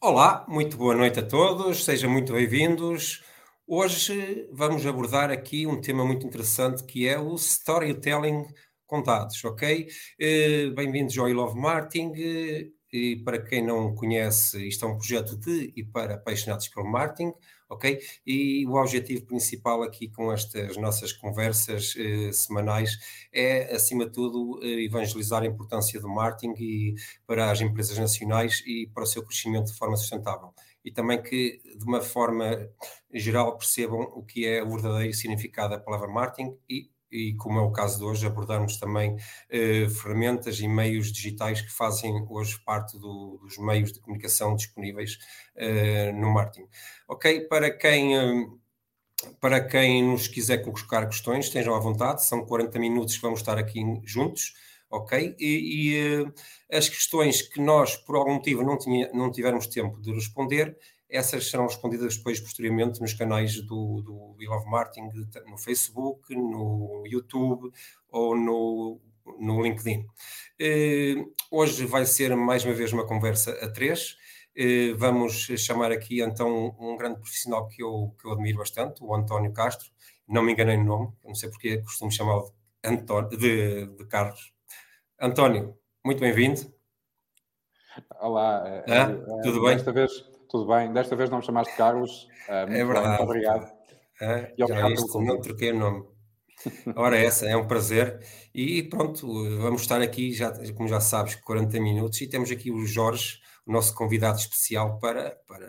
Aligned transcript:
Olá, 0.00 0.44
muito 0.48 0.76
boa 0.76 0.94
noite 0.94 1.18
a 1.18 1.26
todos, 1.26 1.84
sejam 1.84 2.08
muito 2.10 2.32
bem-vindos. 2.32 3.22
Hoje 3.66 4.48
vamos 4.52 4.86
abordar 4.86 5.30
aqui 5.30 5.66
um 5.66 5.80
tema 5.80 6.04
muito 6.04 6.24
interessante 6.26 6.84
que 6.84 7.08
é 7.08 7.18
o 7.18 7.34
storytelling 7.34 8.44
contados, 8.86 9.44
ok? 9.44 9.88
Eh, 10.20 10.70
bem-vindos 10.70 11.18
ao 11.18 11.28
I 11.28 11.32
Love 11.32 11.58
Marketing. 11.58 12.12
E 12.92 13.16
para 13.24 13.42
quem 13.42 13.64
não 13.64 13.92
conhece, 13.94 14.66
isto 14.68 14.84
é 14.84 14.88
um 14.88 14.96
projeto 14.96 15.36
de 15.36 15.72
e 15.76 15.84
para 15.84 16.14
apaixonados 16.14 16.68
pelo 16.68 16.86
marketing, 16.86 17.32
ok? 17.68 18.00
E 18.26 18.66
o 18.66 18.74
objetivo 18.74 19.24
principal 19.26 19.82
aqui 19.82 20.08
com 20.08 20.32
estas 20.32 20.76
nossas 20.76 21.12
conversas 21.12 21.94
eh, 21.96 22.32
semanais 22.32 22.98
é, 23.32 23.74
acima 23.74 24.06
de 24.06 24.12
tudo, 24.12 24.60
eh, 24.62 24.84
evangelizar 24.84 25.42
a 25.42 25.46
importância 25.46 26.00
do 26.00 26.08
marketing 26.08 26.54
e 26.58 26.94
para 27.26 27.50
as 27.50 27.60
empresas 27.60 27.98
nacionais 27.98 28.62
e 28.66 28.88
para 28.92 29.02
o 29.02 29.06
seu 29.06 29.24
crescimento 29.24 29.66
de 29.66 29.78
forma 29.78 29.96
sustentável. 29.96 30.52
E 30.84 30.90
também 30.90 31.22
que, 31.22 31.60
de 31.76 31.84
uma 31.84 32.00
forma 32.00 32.68
geral, 33.12 33.56
percebam 33.58 34.00
o 34.14 34.22
que 34.22 34.46
é 34.46 34.62
o 34.62 34.70
verdadeiro 34.70 35.12
significado 35.14 35.74
da 35.74 35.80
palavra 35.80 36.08
marketing 36.08 36.56
e 36.68 36.90
e 37.10 37.34
como 37.34 37.58
é 37.58 37.62
o 37.62 37.72
caso 37.72 37.98
de 37.98 38.04
hoje, 38.04 38.26
abordarmos 38.26 38.76
também 38.76 39.16
eh, 39.50 39.88
ferramentas 39.88 40.60
e 40.60 40.68
meios 40.68 41.12
digitais 41.12 41.60
que 41.60 41.72
fazem 41.72 42.26
hoje 42.28 42.58
parte 42.64 42.98
do, 42.98 43.38
dos 43.42 43.58
meios 43.58 43.92
de 43.92 44.00
comunicação 44.00 44.54
disponíveis 44.56 45.18
eh, 45.56 46.12
no 46.12 46.30
marketing. 46.30 46.68
Ok, 47.08 47.40
para 47.48 47.70
quem, 47.70 48.16
eh, 48.16 48.46
para 49.40 49.60
quem 49.60 50.02
nos 50.04 50.28
quiser 50.28 50.58
colocar 50.58 51.06
questões, 51.06 51.46
estejam 51.46 51.74
à 51.74 51.78
vontade, 51.78 52.24
são 52.24 52.44
40 52.44 52.78
minutos 52.78 53.16
que 53.16 53.22
vamos 53.22 53.40
estar 53.40 53.58
aqui 53.58 53.80
juntos, 54.04 54.54
ok? 54.90 55.34
E, 55.38 55.46
e 55.46 55.96
eh, 55.96 56.76
as 56.76 56.88
questões 56.88 57.42
que 57.42 57.60
nós, 57.60 57.96
por 57.96 58.16
algum 58.16 58.34
motivo, 58.34 58.62
não, 58.62 58.78
tinha, 58.78 59.10
não 59.12 59.30
tivermos 59.30 59.66
tempo 59.66 60.00
de 60.00 60.12
responder, 60.12 60.76
essas 61.08 61.50
serão 61.50 61.66
respondidas 61.66 62.16
depois, 62.16 62.38
posteriormente, 62.38 63.00
nos 63.00 63.14
canais 63.14 63.60
do, 63.62 64.02
do 64.02 64.36
We 64.38 64.46
Love 64.46 64.68
Marketing, 64.68 65.10
no 65.46 65.56
Facebook, 65.56 66.34
no 66.34 67.02
YouTube 67.06 67.72
ou 68.10 68.36
no, 68.36 69.00
no 69.38 69.62
LinkedIn. 69.62 70.06
Eh, 70.60 71.14
hoje 71.50 71.86
vai 71.86 72.04
ser 72.04 72.36
mais 72.36 72.64
uma 72.64 72.74
vez 72.74 72.92
uma 72.92 73.06
conversa 73.06 73.52
a 73.64 73.70
três. 73.70 74.16
Eh, 74.54 74.92
vamos 74.96 75.46
chamar 75.56 75.92
aqui 75.92 76.20
então 76.20 76.76
um 76.78 76.96
grande 76.96 77.20
profissional 77.20 77.66
que 77.68 77.82
eu, 77.82 78.14
que 78.20 78.26
eu 78.26 78.32
admiro 78.32 78.58
bastante, 78.58 79.02
o 79.02 79.14
António 79.14 79.52
Castro. 79.52 79.90
Não 80.28 80.42
me 80.42 80.52
enganei 80.52 80.76
no 80.76 80.84
nome, 80.84 81.12
não 81.24 81.34
sei 81.34 81.48
porque 81.48 81.78
costumo 81.78 82.12
chamá-lo 82.12 82.52
de, 82.84 83.36
de, 83.36 83.86
de 83.96 84.06
Carlos. 84.06 84.52
António, 85.18 85.78
muito 86.04 86.20
bem-vindo. 86.20 86.60
Olá, 88.20 88.84
ah, 88.86 89.42
tudo 89.42 89.62
bem? 89.62 89.76
Desta 89.76 89.90
vez 89.90 90.37
tudo 90.48 90.66
bem. 90.66 90.92
Desta 90.92 91.14
vez 91.14 91.30
não 91.30 91.38
me 91.38 91.44
chamaste 91.44 91.76
Carlos. 91.76 92.24
Uh, 92.48 92.52
é 92.52 92.84
verdade. 92.84 93.16
Bem, 93.16 93.24
obrigado. 93.24 93.72
É, 94.20 94.52
e 94.56 94.64
obrigado 94.64 94.94
pelo 94.94 95.24
Não 95.24 95.40
troquei 95.40 95.72
o 95.72 95.78
nome. 95.78 96.04
Ora, 96.96 97.16
essa 97.18 97.46
é 97.46 97.56
um 97.56 97.66
prazer. 97.66 98.20
E 98.54 98.82
pronto, 98.82 99.26
vamos 99.58 99.82
estar 99.82 100.00
aqui, 100.00 100.32
já, 100.32 100.52
como 100.74 100.88
já 100.88 101.00
sabes, 101.00 101.36
40 101.36 101.80
minutos. 101.80 102.20
E 102.20 102.26
temos 102.26 102.50
aqui 102.50 102.70
o 102.70 102.84
Jorge, 102.84 103.38
o 103.66 103.72
nosso 103.72 103.94
convidado 103.94 104.38
especial, 104.38 104.98
para, 104.98 105.38
para 105.46 105.66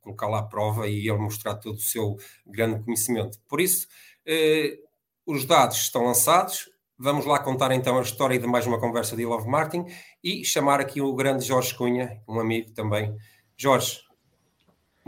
colocá-lo 0.00 0.36
à 0.36 0.42
prova 0.42 0.86
e 0.86 1.08
ele 1.08 1.18
mostrar 1.18 1.56
todo 1.56 1.76
o 1.76 1.80
seu 1.80 2.16
grande 2.46 2.84
conhecimento. 2.84 3.38
Por 3.48 3.60
isso, 3.60 3.88
eh, 4.26 4.78
os 5.26 5.44
dados 5.44 5.76
estão 5.78 6.04
lançados. 6.04 6.70
Vamos 6.96 7.26
lá 7.26 7.38
contar 7.38 7.70
então 7.72 7.98
a 7.98 8.02
história 8.02 8.38
de 8.38 8.46
mais 8.46 8.66
uma 8.66 8.80
conversa 8.80 9.16
de 9.16 9.24
Love 9.24 9.48
Martin 9.48 9.84
e 10.22 10.44
chamar 10.44 10.80
aqui 10.80 11.00
o 11.00 11.14
grande 11.14 11.44
Jorge 11.44 11.74
Cunha, 11.74 12.22
um 12.28 12.40
amigo 12.40 12.72
também. 12.72 13.16
Jorge, 13.56 14.00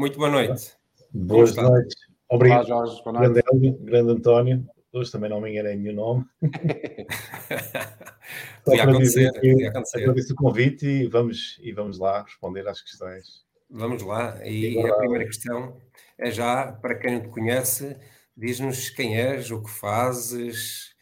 muito 0.00 0.16
boa 0.16 0.30
noite. 0.30 0.72
Boas 1.12 1.54
noites. 1.54 1.94
Obrigado, 2.30 2.70
Olá, 2.70 2.86
Jorge. 2.86 3.04
Boa 3.04 3.20
noite. 3.20 3.42
Grande, 3.42 3.70
grande 3.84 4.12
António. 4.12 4.66
Hoje 4.94 5.12
também 5.12 5.28
não 5.28 5.42
me 5.42 5.50
enganei 5.50 5.76
nenhum 5.76 5.94
nome. 5.94 6.24
podia 8.64 8.84
acontecer, 8.84 9.30
podia 9.34 9.68
acontecer. 9.68 9.98
Agradeço 9.98 10.32
o 10.32 10.36
convite 10.36 10.86
e 10.86 11.06
vamos, 11.06 11.58
e 11.60 11.70
vamos 11.70 11.98
lá 11.98 12.22
responder 12.22 12.66
às 12.66 12.80
questões. 12.80 13.44
Vamos 13.68 14.02
lá. 14.02 14.40
E, 14.42 14.72
e 14.72 14.86
a 14.86 14.94
primeira 14.94 15.26
questão 15.26 15.76
é 16.16 16.30
já, 16.30 16.72
para 16.72 16.94
quem 16.94 17.12
não 17.12 17.20
te 17.20 17.28
conhece, 17.28 17.94
diz-nos 18.34 18.88
quem 18.88 19.20
és, 19.20 19.50
o 19.50 19.62
que 19.62 19.70
fazes, 19.70 20.94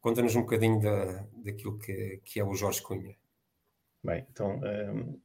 conta-nos 0.00 0.36
um 0.36 0.42
bocadinho 0.42 0.80
da, 0.80 1.26
daquilo 1.44 1.76
que, 1.76 2.20
que 2.24 2.38
é 2.38 2.44
o 2.44 2.54
Jorge 2.54 2.80
Cunha. 2.80 3.16
Bem, 4.04 4.24
então, 4.30 4.60
um, 4.60 5.18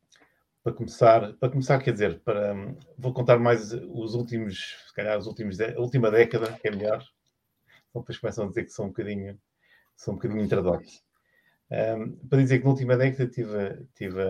para 0.63 0.73
começar, 0.73 1.33
para 1.33 1.49
começar, 1.49 1.79
quer 1.79 1.93
dizer, 1.93 2.19
para, 2.19 2.53
vou 2.97 3.13
contar 3.13 3.39
mais 3.39 3.71
os 3.71 4.13
últimos, 4.13 4.75
se 4.87 4.93
calhar, 4.93 5.17
os 5.17 5.25
últimos, 5.25 5.59
a 5.59 5.79
última 5.79 6.11
década, 6.11 6.51
que 6.53 6.67
é 6.67 6.71
melhor. 6.71 7.03
Então, 7.89 8.01
depois 8.01 8.17
começam 8.17 8.45
a 8.45 8.47
dizer 8.49 8.65
que 8.65 8.71
são 8.71 8.85
um 8.85 8.89
bocadinho, 8.89 9.39
são 9.95 10.13
um 10.13 10.17
bocadinho 10.17 10.43
intradoxos. 10.43 11.03
Um, 11.71 12.11
para 12.27 12.41
dizer 12.41 12.59
que 12.59 12.65
na 12.65 12.71
última 12.71 12.97
década 12.97 13.29
tive, 13.29 13.87
tive 13.95 14.21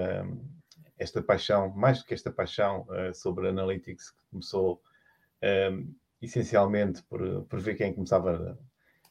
esta 0.97 1.21
paixão, 1.21 1.69
mais 1.69 1.99
do 1.99 2.05
que 2.05 2.13
esta 2.13 2.31
paixão 2.31 2.85
uh, 2.89 3.13
sobre 3.13 3.47
analytics, 3.47 4.11
que 4.11 4.21
começou 4.29 4.81
um, 5.71 5.93
essencialmente 6.21 7.01
por, 7.03 7.45
por 7.45 7.59
ver 7.59 7.75
quem 7.75 7.93
começava 7.93 8.59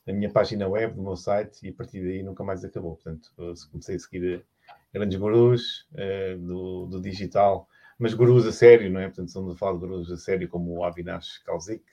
na 0.06 0.12
minha 0.12 0.30
página 0.30 0.68
web, 0.68 0.96
no 0.96 1.02
meu 1.02 1.16
site, 1.16 1.66
e 1.66 1.70
a 1.70 1.74
partir 1.74 2.02
daí 2.02 2.22
nunca 2.22 2.44
mais 2.44 2.64
acabou. 2.64 2.94
Portanto, 2.94 3.30
comecei 3.70 3.96
a 3.96 3.98
seguir 3.98 4.46
grandes 4.92 5.18
gurus 5.18 5.86
uh, 5.92 6.38
do, 6.38 6.86
do, 6.86 7.00
digital, 7.00 7.68
mas 7.98 8.14
gurus 8.14 8.46
a 8.46 8.52
sério, 8.52 8.90
não 8.90 9.00
é? 9.00 9.06
Portanto, 9.06 9.28
estamos 9.28 9.54
a 9.54 9.56
falar 9.56 9.72
de 9.72 9.78
gurus 9.80 10.10
a 10.10 10.16
sério 10.16 10.48
como 10.48 10.76
o 10.76 10.84
Avinash 10.84 11.38
Kauzik, 11.44 11.84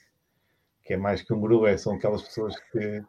que 0.84 0.94
é 0.94 0.98
mais 0.98 1.22
que 1.22 1.34
um 1.34 1.40
guru, 1.40 1.66
é, 1.66 1.78
são 1.78 1.96
aquelas 1.96 2.22
pessoas 2.22 2.56
que 2.72 3.04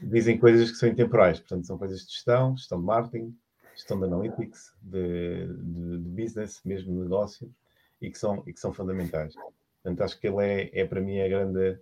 dizem 0.00 0.38
coisas 0.38 0.70
que 0.70 0.76
são 0.76 0.88
intemporais, 0.88 1.40
portanto, 1.40 1.66
são 1.66 1.78
coisas 1.78 2.06
de 2.06 2.12
gestão, 2.12 2.56
gestão 2.56 2.78
de 2.78 2.84
marketing, 2.84 3.36
gestão 3.74 3.98
de 3.98 4.06
analytics, 4.06 4.72
de, 4.80 5.46
de, 5.46 5.98
de 5.98 6.08
business, 6.10 6.60
mesmo 6.64 6.92
de 6.92 7.00
negócio, 7.00 7.52
e 8.00 8.10
que 8.10 8.18
são, 8.18 8.42
e 8.46 8.52
que 8.52 8.60
são 8.60 8.72
fundamentais. 8.72 9.34
Portanto, 9.82 10.02
acho 10.02 10.20
que 10.20 10.28
ele 10.28 10.44
é, 10.44 10.80
é 10.80 10.84
para 10.84 11.00
mim 11.00 11.20
a 11.20 11.28
grande, 11.28 11.78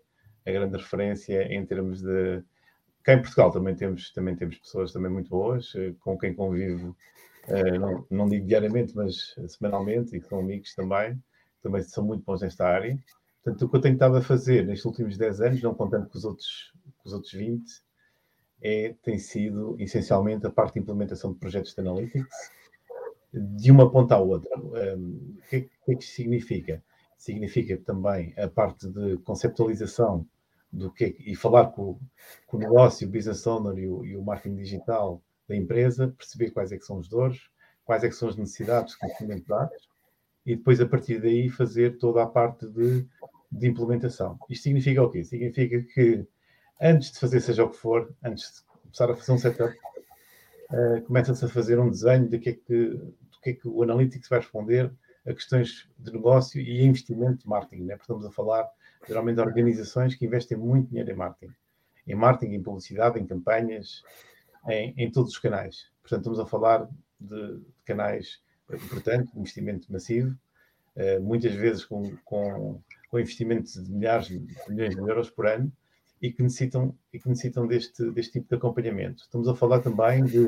a 0.46 0.50
grande 0.50 0.76
referência 0.76 1.42
em 1.52 1.64
termos 1.64 2.02
de 2.02 2.42
Cá 3.04 3.12
em 3.12 3.20
Portugal 3.20 3.52
também 3.52 3.74
temos, 3.74 4.10
também 4.12 4.34
temos 4.34 4.58
pessoas 4.58 4.92
também 4.92 5.10
muito 5.10 5.28
boas, 5.28 5.74
eh, 5.76 5.94
com 6.00 6.18
quem 6.18 6.34
convivo, 6.34 6.96
eh, 7.46 7.78
não, 7.78 8.06
não 8.10 8.28
digo 8.28 8.46
diariamente, 8.46 8.96
mas 8.96 9.34
semanalmente, 9.46 10.16
e 10.16 10.20
que 10.20 10.26
são 10.26 10.40
amigos 10.40 10.74
também, 10.74 11.22
também 11.62 11.82
são 11.82 12.02
muito 12.02 12.24
bons 12.24 12.40
nesta 12.40 12.66
área. 12.66 12.98
Portanto, 13.42 13.62
o 13.66 13.68
que 13.68 13.76
eu 13.76 13.80
tenho 13.82 13.94
estado 13.94 14.16
a 14.16 14.22
fazer 14.22 14.64
nestes 14.66 14.86
últimos 14.86 15.18
10 15.18 15.42
anos, 15.42 15.62
não 15.62 15.74
contando 15.74 16.08
com 16.08 16.16
os 16.16 16.24
outros, 16.24 16.72
com 16.98 17.08
os 17.08 17.12
outros 17.12 17.32
20, 17.34 17.62
é, 18.62 18.94
tem 19.02 19.18
sido 19.18 19.76
essencialmente 19.78 20.46
a 20.46 20.50
parte 20.50 20.74
de 20.74 20.80
implementação 20.80 21.34
de 21.34 21.38
projetos 21.38 21.74
de 21.74 21.80
analytics, 21.82 22.50
de 23.34 23.70
uma 23.70 23.90
ponta 23.90 24.14
à 24.14 24.18
outra. 24.18 24.50
Um, 24.58 25.36
o 25.36 25.48
que, 25.50 25.56
é, 25.56 25.60
que 25.60 25.92
é 25.92 26.00
significa? 26.00 26.82
Significa 27.18 27.76
também 27.76 28.32
a 28.38 28.48
parte 28.48 28.88
de 28.88 29.18
conceptualização 29.18 30.26
do 30.74 30.90
que 30.90 31.16
e 31.20 31.36
falar 31.36 31.68
com, 31.68 31.98
com, 32.46 32.56
o 32.56 32.60
negócio, 32.60 33.06
o 33.06 33.10
business 33.10 33.46
owner 33.46 33.78
e 33.78 33.88
o, 33.88 34.04
e 34.04 34.16
o, 34.16 34.22
marketing 34.22 34.56
digital 34.56 35.22
da 35.48 35.54
empresa, 35.54 36.08
perceber 36.18 36.50
quais 36.50 36.72
é 36.72 36.76
que 36.76 36.84
são 36.84 36.98
os 36.98 37.08
dores, 37.08 37.40
quais 37.84 38.02
é 38.02 38.08
que 38.08 38.14
são 38.14 38.28
as 38.28 38.36
necessidades 38.36 38.94
de 38.94 38.98
conhecimento 38.98 39.42
de 39.42 39.48
dados 39.48 39.88
e 40.44 40.56
depois 40.56 40.80
a 40.80 40.86
partir 40.86 41.20
daí 41.20 41.48
fazer 41.48 41.96
toda 41.98 42.22
a 42.22 42.26
parte 42.26 42.66
de, 42.68 43.06
de 43.50 43.68
implementação. 43.68 44.38
Isto 44.50 44.64
significa 44.64 45.02
o 45.02 45.10
quê? 45.10 45.24
Significa 45.24 45.80
que 45.94 46.26
antes 46.80 47.12
de 47.12 47.18
fazer 47.18 47.40
seja 47.40 47.64
o 47.64 47.70
que 47.70 47.76
for, 47.76 48.12
antes 48.22 48.56
de 48.56 48.80
começar 48.82 49.10
a 49.10 49.16
fazer 49.16 49.32
um 49.32 49.38
setup, 49.38 49.74
uh, 50.70 51.02
começa-se 51.06 51.44
a 51.44 51.48
fazer 51.48 51.78
um 51.78 51.88
desenho 51.88 52.28
de 52.28 52.38
que 52.38 52.50
é 52.50 52.52
que, 52.52 52.86
do 52.88 53.40
que 53.42 53.50
é 53.50 53.52
que 53.54 53.68
o 53.68 53.82
Analytics 53.82 54.28
vai 54.28 54.40
responder 54.40 54.92
a 55.26 55.32
questões 55.32 55.88
de 55.98 56.12
negócio 56.12 56.60
e 56.60 56.84
investimento 56.84 57.42
de 57.42 57.48
marketing. 57.48 57.84
Né? 57.84 57.94
Porque 57.96 58.02
estamos 58.02 58.26
a 58.26 58.30
falar 58.30 58.68
geralmente 59.06 59.40
organizações 59.40 60.14
que 60.14 60.26
investem 60.26 60.56
muito 60.56 60.88
dinheiro 60.88 61.10
em 61.10 61.14
marketing. 61.14 61.54
Em 62.06 62.14
marketing, 62.14 62.54
em 62.54 62.62
publicidade, 62.62 63.18
em 63.18 63.26
campanhas, 63.26 64.02
em, 64.68 64.94
em 64.96 65.10
todos 65.10 65.32
os 65.32 65.38
canais. 65.38 65.90
Portanto, 66.02 66.20
estamos 66.20 66.40
a 66.40 66.46
falar 66.46 66.88
de, 67.20 67.58
de 67.58 67.82
canais 67.84 68.42
importantes, 68.72 69.34
investimento 69.34 69.92
massivo, 69.92 70.36
uh, 70.96 71.20
muitas 71.22 71.54
vezes 71.54 71.84
com, 71.84 72.16
com, 72.24 72.80
com 73.08 73.18
investimentos 73.18 73.74
de 73.74 73.90
milhares 73.90 74.26
de 74.28 74.46
milhões 74.68 74.94
de 74.94 75.00
euros 75.00 75.30
por 75.30 75.46
ano 75.46 75.72
e 76.20 76.32
que 76.32 76.42
necessitam, 76.42 76.96
e 77.12 77.18
que 77.18 77.28
necessitam 77.28 77.66
deste, 77.66 78.10
deste 78.10 78.32
tipo 78.32 78.48
de 78.48 78.54
acompanhamento. 78.54 79.22
Estamos 79.22 79.48
a 79.48 79.54
falar 79.54 79.80
também 79.80 80.24
de, 80.24 80.46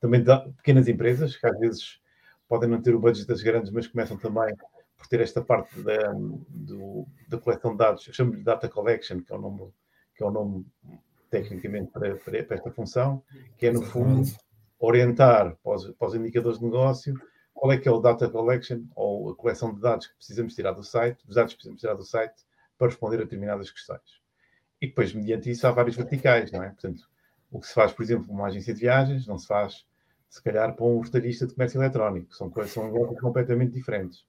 também 0.00 0.22
de 0.22 0.52
pequenas 0.56 0.88
empresas 0.88 1.36
que 1.36 1.46
às 1.46 1.58
vezes 1.58 2.00
podem 2.48 2.68
não 2.68 2.82
ter 2.82 2.94
o 2.94 3.00
budget 3.00 3.26
das 3.26 3.42
grandes, 3.42 3.70
mas 3.70 3.86
começam 3.86 4.16
também 4.16 4.54
por 5.00 5.08
ter 5.08 5.20
esta 5.20 5.42
parte 5.42 5.80
da, 5.82 6.12
do, 6.12 7.06
da 7.26 7.38
coleção 7.38 7.72
de 7.72 7.78
dados, 7.78 8.06
eu 8.06 8.12
chamo 8.12 8.36
de 8.36 8.42
data 8.42 8.68
collection, 8.68 9.22
que 9.22 9.32
é 9.32 9.34
o 9.34 9.40
nome, 9.40 9.72
que 10.14 10.22
é 10.22 10.26
o 10.26 10.30
nome 10.30 10.66
tecnicamente 11.30 11.90
para, 11.90 12.14
para 12.16 12.36
esta 12.36 12.70
função, 12.70 13.22
que 13.56 13.66
é 13.66 13.72
no 13.72 13.82
fundo 13.82 14.30
orientar 14.78 15.56
para 15.62 15.74
os, 15.74 15.90
para 15.92 16.08
os 16.08 16.14
indicadores 16.14 16.58
de 16.58 16.64
negócio 16.66 17.14
qual 17.54 17.72
é 17.72 17.78
que 17.78 17.88
é 17.88 17.92
o 17.92 17.98
data 17.98 18.28
collection 18.28 18.82
ou 18.94 19.30
a 19.30 19.36
coleção 19.36 19.74
de 19.74 19.80
dados 19.80 20.06
que 20.06 20.16
precisamos 20.16 20.54
tirar 20.54 20.72
do 20.72 20.82
site, 20.82 21.24
os 21.26 21.34
dados 21.34 21.52
que 21.54 21.58
precisamos 21.58 21.80
tirar 21.80 21.94
do 21.94 22.04
site 22.04 22.44
para 22.76 22.88
responder 22.88 23.16
a 23.16 23.24
determinadas 23.24 23.70
questões. 23.70 24.20
E 24.80 24.86
depois, 24.86 25.12
mediante 25.14 25.50
isso, 25.50 25.66
há 25.66 25.70
vários 25.70 25.96
verticais, 25.96 26.52
não 26.52 26.62
é? 26.62 26.70
Portanto, 26.70 27.02
o 27.50 27.60
que 27.60 27.66
se 27.66 27.74
faz, 27.74 27.92
por 27.92 28.02
exemplo, 28.02 28.32
uma 28.32 28.46
agência 28.46 28.72
de 28.72 28.80
viagens, 28.80 29.26
não 29.26 29.38
se 29.38 29.46
faz, 29.46 29.84
se 30.28 30.42
calhar, 30.42 30.74
para 30.74 30.86
um 30.86 31.00
retalhista 31.00 31.46
de 31.46 31.54
comércio 31.54 31.82
eletrónico. 31.82 32.34
São 32.34 32.48
coisas 32.48 32.72
são 32.72 32.90
completamente 33.16 33.72
diferentes. 33.72 34.24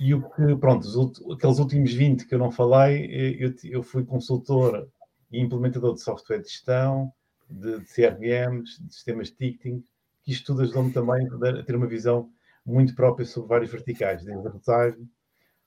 E 0.00 0.12
o 0.12 0.28
que, 0.30 0.56
pronto, 0.56 0.84
os, 0.84 1.32
aqueles 1.32 1.58
últimos 1.58 1.92
20 1.92 2.26
que 2.26 2.34
eu 2.34 2.38
não 2.38 2.50
falei, 2.50 3.04
eh, 3.06 3.36
eu, 3.38 3.54
eu 3.64 3.82
fui 3.82 4.04
consultor 4.04 4.88
e 5.30 5.40
implementador 5.40 5.94
de 5.94 6.00
software 6.00 6.40
de 6.40 6.48
gestão, 6.48 7.12
de, 7.48 7.80
de 7.80 7.86
CRMs, 7.86 8.82
de 8.84 8.94
sistemas 8.94 9.28
de 9.28 9.34
ticketing, 9.34 9.84
que 10.22 10.32
isto 10.32 10.46
tudo 10.46 10.62
ajudou-me 10.62 10.92
também 10.92 11.28
a 11.28 11.62
ter 11.62 11.76
uma 11.76 11.86
visão 11.86 12.30
muito 12.64 12.94
própria 12.94 13.26
sobre 13.26 13.48
vários 13.48 13.70
verticais, 13.70 14.24
desde 14.24 14.46
a 14.46 14.50
advertising, 14.50 15.08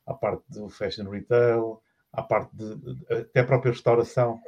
à 0.06 0.14
parte 0.14 0.44
do 0.50 0.68
fashion 0.70 1.10
retail, 1.10 1.82
à 2.12 2.24
parte 2.24 2.50
de, 2.56 3.14
até 3.14 3.42
a 3.42 3.46
própria 3.46 3.72
restauração 3.72 4.42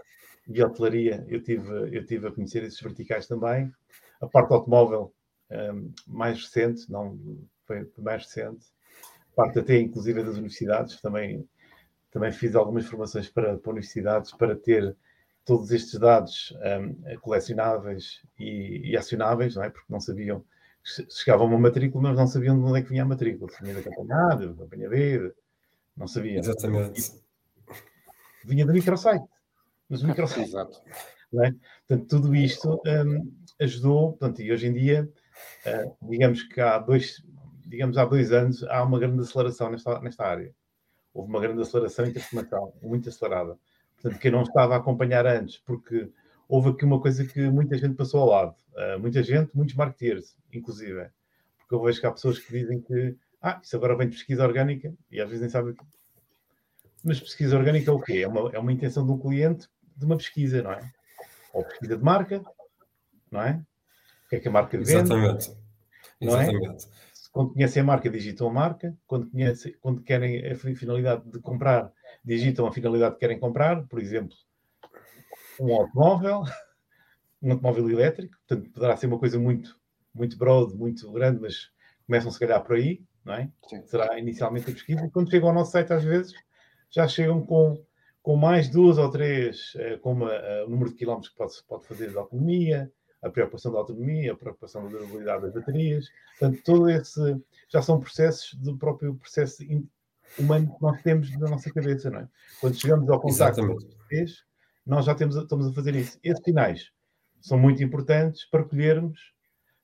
e 0.47 0.63
hotelaria, 0.63 1.23
eu 1.27 1.43
tive, 1.43 1.95
eu 1.95 2.03
tive 2.05 2.27
a 2.27 2.31
conhecer 2.31 2.63
esses 2.63 2.81
verticais 2.81 3.27
também. 3.27 3.71
A 4.19 4.27
parte 4.27 4.51
automóvel, 4.51 5.13
um, 5.51 5.93
mais 6.07 6.41
recente, 6.41 6.91
não 6.91 7.19
foi 7.65 7.87
mais 7.99 8.23
recente. 8.23 8.65
Parte 9.39 9.59
até, 9.59 9.79
inclusive, 9.79 10.21
das 10.21 10.33
universidades, 10.33 10.99
também, 10.99 11.47
também 12.11 12.29
fiz 12.29 12.55
algumas 12.55 12.85
formações 12.85 13.29
para, 13.29 13.57
para 13.57 13.71
universidades 13.71 14.33
para 14.33 14.53
ter 14.53 14.97
todos 15.45 15.71
estes 15.71 15.97
dados 15.97 16.53
um, 16.81 17.19
colecionáveis 17.21 18.21
e, 18.37 18.81
e, 18.91 18.97
acionáveis, 18.97 19.55
não 19.55 19.63
é? 19.63 19.69
Porque 19.69 19.85
não 19.87 20.01
sabiam, 20.01 20.43
chegavam 20.83 21.47
uma 21.47 21.57
matrícula, 21.57 22.09
mas 22.09 22.17
não 22.17 22.27
sabiam 22.27 22.59
de 22.59 22.65
onde 22.65 22.79
é 22.79 22.81
que 22.83 22.89
vinha 22.89 23.03
a 23.03 23.05
matrícula. 23.05 23.49
Se 23.49 23.63
vinha 23.63 23.75
da 23.75 23.81
campanha 23.81 24.15
A, 24.15 24.35
da 24.35 24.53
campanha 24.53 24.89
B, 24.89 25.33
não 25.95 26.05
sabiam. 26.05 26.39
Exatamente. 26.39 27.13
Vinha 28.43 28.65
do 28.65 28.73
microsite. 28.73 29.23
Mas 29.87 30.03
o 30.03 30.07
microsite. 30.07 30.41
Exato. 30.41 30.81
Não 31.31 31.45
é? 31.45 31.55
Portanto, 31.87 32.09
tudo 32.09 32.35
isto 32.35 32.81
um, 32.85 33.33
ajudou, 33.61 34.09
portanto, 34.09 34.41
e 34.41 34.51
hoje 34.51 34.67
em 34.67 34.73
dia, 34.73 35.09
uh, 35.65 36.09
digamos 36.09 36.43
que 36.43 36.59
há 36.59 36.77
dois, 36.77 37.23
digamos, 37.69 37.97
há 37.97 38.05
dois 38.05 38.31
anos, 38.31 38.63
há 38.63 38.83
uma 38.83 38.99
grande 38.99 39.21
aceleração 39.21 39.69
nesta, 39.69 39.99
nesta 40.01 40.25
área. 40.25 40.53
Houve 41.13 41.29
uma 41.29 41.39
grande 41.39 41.61
aceleração 41.61 42.11
transformação, 42.11 42.73
muito 42.81 43.09
acelerada. 43.09 43.57
Portanto, 43.95 44.19
quem 44.19 44.31
não 44.31 44.41
estava 44.41 44.73
a 44.73 44.77
acompanhar 44.77 45.25
antes, 45.27 45.57
porque 45.57 46.09
houve 46.47 46.69
aqui 46.69 46.83
uma 46.83 46.99
coisa 46.99 47.25
que 47.25 47.47
muita 47.49 47.77
gente 47.77 47.95
passou 47.95 48.21
ao 48.21 48.29
lado. 48.29 48.55
Uh, 48.73 48.99
muita 48.99 49.21
gente, 49.21 49.55
muitos 49.55 49.75
marketeers, 49.75 50.35
inclusive. 50.51 51.09
Porque 51.59 51.75
eu 51.75 51.81
vejo 51.83 51.99
que 51.99 52.07
há 52.07 52.11
pessoas 52.11 52.39
que 52.39 52.51
dizem 52.51 52.81
que 52.81 53.15
ah, 53.41 53.59
isso 53.63 53.75
agora 53.75 53.95
vem 53.95 54.09
de 54.09 54.15
pesquisa 54.15 54.43
orgânica 54.43 54.93
e 55.11 55.21
às 55.21 55.27
vezes 55.27 55.41
nem 55.41 55.49
sabem 55.49 55.73
o 55.73 55.75
que. 55.75 55.83
Mas 57.03 57.19
pesquisa 57.19 57.57
orgânica 57.57 57.91
é 57.91 57.93
o 57.93 58.01
quê? 58.01 58.19
É 58.19 58.27
uma, 58.27 58.51
é 58.51 58.59
uma 58.59 58.71
intenção 58.71 59.05
de 59.05 59.11
um 59.11 59.17
cliente 59.17 59.69
de 59.95 60.05
uma 60.05 60.17
pesquisa, 60.17 60.61
não 60.61 60.71
é? 60.71 60.91
Ou 61.53 61.63
pesquisa 61.63 61.97
de 61.97 62.03
marca, 62.03 62.43
não 63.31 63.41
é? 63.41 63.61
O 64.25 64.29
que 64.29 64.35
é 64.37 64.39
que 64.39 64.47
a 64.47 64.51
marca 64.51 64.77
vende? 64.77 64.91
Exatamente. 64.91 65.51
É? 66.19 66.25
Exatamente. 66.25 66.85
É? 66.85 67.08
Quando 67.39 67.53
conhecem 67.53 67.81
a 67.81 67.85
marca, 67.85 68.09
digitam 68.09 68.49
a 68.49 68.51
marca. 68.51 68.97
Quando, 69.07 69.31
conhecem, 69.31 69.73
quando 69.79 70.01
querem 70.01 70.45
a 70.45 70.55
finalidade 70.57 71.23
de 71.31 71.39
comprar, 71.39 71.89
digitam 72.21 72.67
a 72.67 72.71
finalidade 72.73 73.13
que 73.13 73.21
querem 73.21 73.39
comprar, 73.39 73.87
por 73.87 73.97
exemplo, 73.97 74.35
um 75.57 75.73
automóvel, 75.73 76.43
um 77.41 77.53
automóvel 77.53 77.89
elétrico, 77.91 78.35
portanto, 78.45 78.69
poderá 78.73 78.97
ser 78.97 79.07
uma 79.07 79.17
coisa 79.17 79.39
muito, 79.39 79.79
muito 80.13 80.37
broad, 80.37 80.75
muito 80.75 81.09
grande, 81.13 81.39
mas 81.39 81.71
começam 82.05 82.29
se 82.29 82.37
calhar 82.37 82.61
por 82.61 82.75
aí, 82.75 83.01
não 83.23 83.35
é? 83.35 83.49
Sim. 83.69 83.85
Será 83.85 84.19
inicialmente 84.19 84.69
a 84.69 84.73
pesquisa, 84.73 85.05
e 85.05 85.09
quando 85.09 85.31
chegam 85.31 85.47
ao 85.47 85.55
nosso 85.55 85.71
site, 85.71 85.93
às 85.93 86.03
vezes, 86.03 86.33
já 86.89 87.07
chegam 87.07 87.45
com, 87.45 87.81
com 88.21 88.35
mais 88.35 88.67
duas 88.67 88.97
ou 88.97 89.09
três, 89.09 89.71
eh, 89.77 89.97
como 89.99 90.25
uh, 90.25 90.65
o 90.65 90.69
número 90.69 90.89
de 90.89 90.97
quilómetros 90.97 91.31
que 91.31 91.37
pode, 91.37 91.53
pode 91.65 91.87
fazer 91.87 92.09
de 92.09 92.17
autonomia, 92.17 92.91
a 93.21 93.29
preocupação 93.29 93.71
da 93.71 93.79
autonomia, 93.79 94.33
a 94.33 94.35
preocupação 94.35 94.83
da 94.83 94.89
durabilidade 94.89 95.43
das 95.43 95.53
baterias, 95.53 96.07
portanto, 96.37 96.61
todo 96.63 96.89
esse 96.89 97.41
já 97.67 97.81
são 97.81 97.99
processos 97.99 98.53
do 98.55 98.77
próprio 98.77 99.15
processo 99.15 99.63
humano 100.37 100.73
que 100.73 100.81
nós 100.81 101.01
temos 101.01 101.29
na 101.37 101.49
nossa 101.49 101.71
cabeça, 101.71 102.09
não 102.09 102.19
é? 102.19 102.29
Quando 102.61 102.79
chegamos 102.79 103.09
ao 103.09 103.19
contacto 103.19 103.65
com 103.65 103.75
vocês, 103.75 104.43
nós 104.85 105.05
já 105.05 105.15
temos, 105.15 105.35
estamos 105.35 105.67
a 105.67 105.73
fazer 105.73 105.95
isso. 105.95 106.19
Esses 106.23 106.43
sinais 106.43 106.91
são 107.41 107.57
muito 107.57 107.83
importantes 107.83 108.45
para 108.45 108.63
colhermos, 108.63 109.33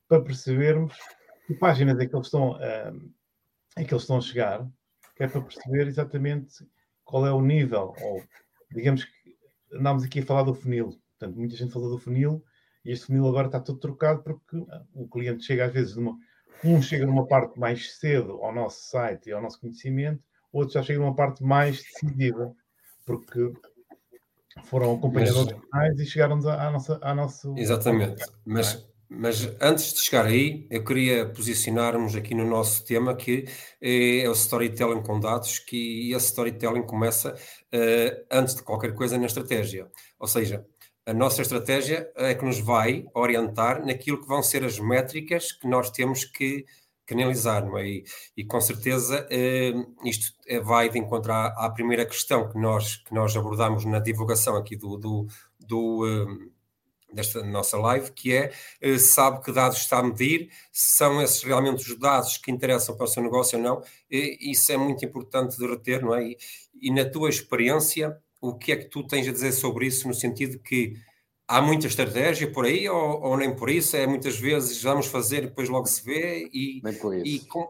para 0.08 0.22
percebermos 0.22 0.98
que 1.46 1.54
páginas 1.54 2.00
é 2.00 2.06
que 2.06 2.16
eles 2.16 2.28
estão, 2.28 2.52
uh, 2.54 3.12
é 3.76 3.84
que 3.84 3.94
eles 3.94 4.04
estão 4.04 4.18
a 4.18 4.22
chegar, 4.22 4.68
que 5.16 5.24
é 5.24 5.28
para 5.28 5.42
perceber 5.42 5.88
exatamente 5.88 6.66
qual 7.04 7.26
é 7.26 7.32
o 7.32 7.42
nível, 7.42 7.94
ou 8.02 8.24
digamos 8.72 9.04
que 9.06 9.38
andámos 9.74 10.04
aqui 10.04 10.20
a 10.20 10.26
falar 10.26 10.44
do 10.44 10.56
funil, 10.56 11.00
portanto, 11.18 11.38
muita 11.38 11.56
gente 11.56 11.72
falou 11.72 11.90
do 11.90 12.00
funil, 12.00 12.44
e 12.86 12.92
este 12.92 13.08
funil 13.08 13.28
agora 13.28 13.48
está 13.48 13.60
todo 13.60 13.80
trocado 13.80 14.22
porque 14.22 14.64
o 14.94 15.08
cliente 15.08 15.44
chega 15.44 15.66
às 15.66 15.74
vezes 15.74 15.96
numa, 15.96 16.18
um 16.64 16.82
chega 16.82 17.06
numa 17.06 17.26
parte 17.26 17.60
mais 17.60 17.98
cedo 17.98 18.34
ao 18.44 18.54
nosso 18.54 18.82
site 18.90 19.30
e 19.30 19.34
ao 19.34 19.42
nosso 19.42 19.60
conhecimento, 19.60 20.24
outro 20.54 20.76
já 20.76 20.84
chega 20.84 21.00
numa 21.00 21.16
parte 21.16 21.44
mais 21.44 21.82
decisiva, 21.84 22.56
porque 23.06 23.52
foram 24.64 24.96
acompanhadores 24.96 25.58
mas, 25.72 26.00
e 26.00 26.06
chegaram 26.06 26.38
à, 26.48 26.72
nossa, 26.72 27.00
à 27.02 27.14
nossa. 27.14 27.54
Exatamente. 27.58 28.24
Mas, 28.46 28.88
mas 29.10 29.52
antes 29.62 29.94
de 29.94 30.02
chegar 30.02 30.26
aí, 30.26 30.66
eu 30.70 30.84
queria 30.84 31.28
posicionarmos 31.28 32.16
aqui 32.16 32.34
no 32.34 32.48
nosso 32.48 32.86
tema 32.86 33.16
que 33.16 33.46
é 33.82 34.28
o 34.30 34.32
storytelling 34.32 35.02
com 35.02 35.20
dados, 35.20 35.60
que 35.60 36.12
esse 36.12 36.28
storytelling 36.28 36.84
começa 36.84 37.34
uh, 37.34 38.26
antes 38.32 38.56
de 38.56 38.64
qualquer 38.64 38.94
coisa 38.94 39.18
na 39.18 39.26
estratégia. 39.26 39.90
Ou 40.20 40.28
seja, 40.28 40.66
a 41.06 41.14
nossa 41.14 41.42
estratégia 41.42 42.12
é 42.16 42.34
que 42.34 42.44
nos 42.44 42.60
vai 42.60 43.06
orientar 43.14 43.86
naquilo 43.86 44.20
que 44.20 44.28
vão 44.28 44.42
ser 44.42 44.64
as 44.64 44.80
métricas 44.80 45.52
que 45.52 45.68
nós 45.68 45.92
temos 45.92 46.26
que 46.26 46.66
canalizar, 47.06 47.66
não 47.66 47.78
é? 47.78 47.88
E, 47.88 48.04
e 48.36 48.44
com 48.44 48.60
certeza 48.60 49.28
eh, 49.30 49.74
isto 50.04 50.34
é, 50.48 50.60
vai 50.60 50.90
de 50.90 50.98
encontro 50.98 51.32
à, 51.32 51.70
primeira 51.70 52.06
questão 52.06 52.50
que 52.50 52.58
nós, 52.58 52.98
que 52.98 53.14
nós 53.14 53.36
abordamos 53.38 53.86
na 53.86 54.00
divulgação 54.00 54.56
aqui 54.58 54.76
do, 54.76 54.98
do, 54.98 55.28
do 55.60 56.08
eh, 56.08 56.50
desta 57.14 57.44
nossa 57.44 57.78
live, 57.78 58.12
que 58.12 58.34
é 58.34 58.52
eh, 58.82 58.98
sabe 58.98 59.44
que 59.44 59.52
dados 59.52 59.78
está 59.78 60.00
a 60.00 60.04
medir, 60.04 60.50
são 60.72 61.22
esses 61.22 61.44
realmente 61.44 61.90
os 61.92 62.00
dados 62.00 62.38
que 62.38 62.52
interessam 62.52 62.96
para 62.98 63.06
o 63.06 63.08
seu 63.08 63.22
negócio 63.22 63.60
ou 63.60 63.64
não, 63.64 63.84
isso 64.10 64.72
é 64.72 64.78
muito 64.78 65.06
importante 65.06 65.58
de 65.58 65.68
reter, 65.68 66.02
não 66.02 66.16
é? 66.16 66.24
E, 66.24 66.38
e 66.82 66.92
na 66.92 67.06
tua 67.06 67.30
experiência, 67.30 68.20
o 68.50 68.58
que 68.58 68.72
é 68.72 68.76
que 68.76 68.86
tu 68.86 69.06
tens 69.06 69.28
a 69.28 69.32
dizer 69.32 69.52
sobre 69.52 69.88
isso, 69.88 70.08
no 70.08 70.14
sentido 70.14 70.60
que 70.60 70.96
há 71.48 71.62
muita 71.62 71.88
estratégia 71.88 72.52
por 72.52 72.66
aí 72.66 72.88
ou, 72.90 73.22
ou, 73.22 73.38
nem 73.38 73.56
por 73.56 73.70
isso? 73.70 73.96
É 73.96 74.08
muitas 74.08 74.38
vezes 74.38 74.82
vamos 74.82 75.08
fazer 75.08 75.44
e 75.44 75.48
depois 75.48 75.70
logo 75.70 75.88
se 75.88 76.04
vê 76.04 76.50
e, 76.54 76.82
e, 77.24 77.40
com, 77.42 77.70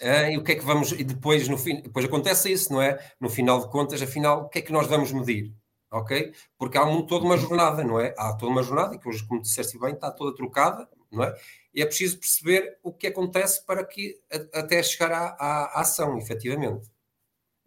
é, 0.00 0.32
e, 0.32 0.38
o 0.38 0.44
que 0.44 0.52
é 0.52 0.54
que 0.54 0.64
vamos 0.64 0.92
e 0.92 1.04
depois 1.04 1.48
no 1.48 1.56
fim 1.56 1.80
depois 1.80 2.04
acontece 2.04 2.52
isso, 2.52 2.72
não 2.72 2.82
é? 2.82 2.98
No 3.20 3.28
final 3.28 3.60
de 3.60 3.70
contas, 3.70 4.02
afinal, 4.02 4.42
o 4.42 4.48
que 4.48 4.58
é 4.58 4.62
que 4.62 4.72
nós 4.72 4.86
vamos 4.86 5.12
medir? 5.12 5.52
Ok? 5.90 6.32
Porque 6.58 6.76
há 6.76 6.84
um, 6.84 7.06
toda 7.06 7.24
uma 7.24 7.36
jornada, 7.36 7.82
não 7.84 7.98
é? 8.00 8.14
Há 8.18 8.34
toda 8.34 8.50
uma 8.52 8.62
jornada 8.62 8.98
que 8.98 9.08
hoje, 9.08 9.26
como 9.26 9.40
disseste 9.40 9.78
bem, 9.78 9.94
está 9.94 10.10
toda 10.10 10.34
trocada, 10.34 10.88
não 11.10 11.24
é? 11.24 11.34
E 11.72 11.80
é 11.80 11.86
preciso 11.86 12.18
perceber 12.18 12.78
o 12.82 12.92
que 12.92 13.06
acontece 13.06 13.64
para 13.64 13.84
que 13.84 14.18
até 14.52 14.82
chegar 14.82 15.12
à, 15.12 15.36
à, 15.38 15.64
à 15.64 15.80
ação, 15.80 16.18
efetivamente. 16.18 16.90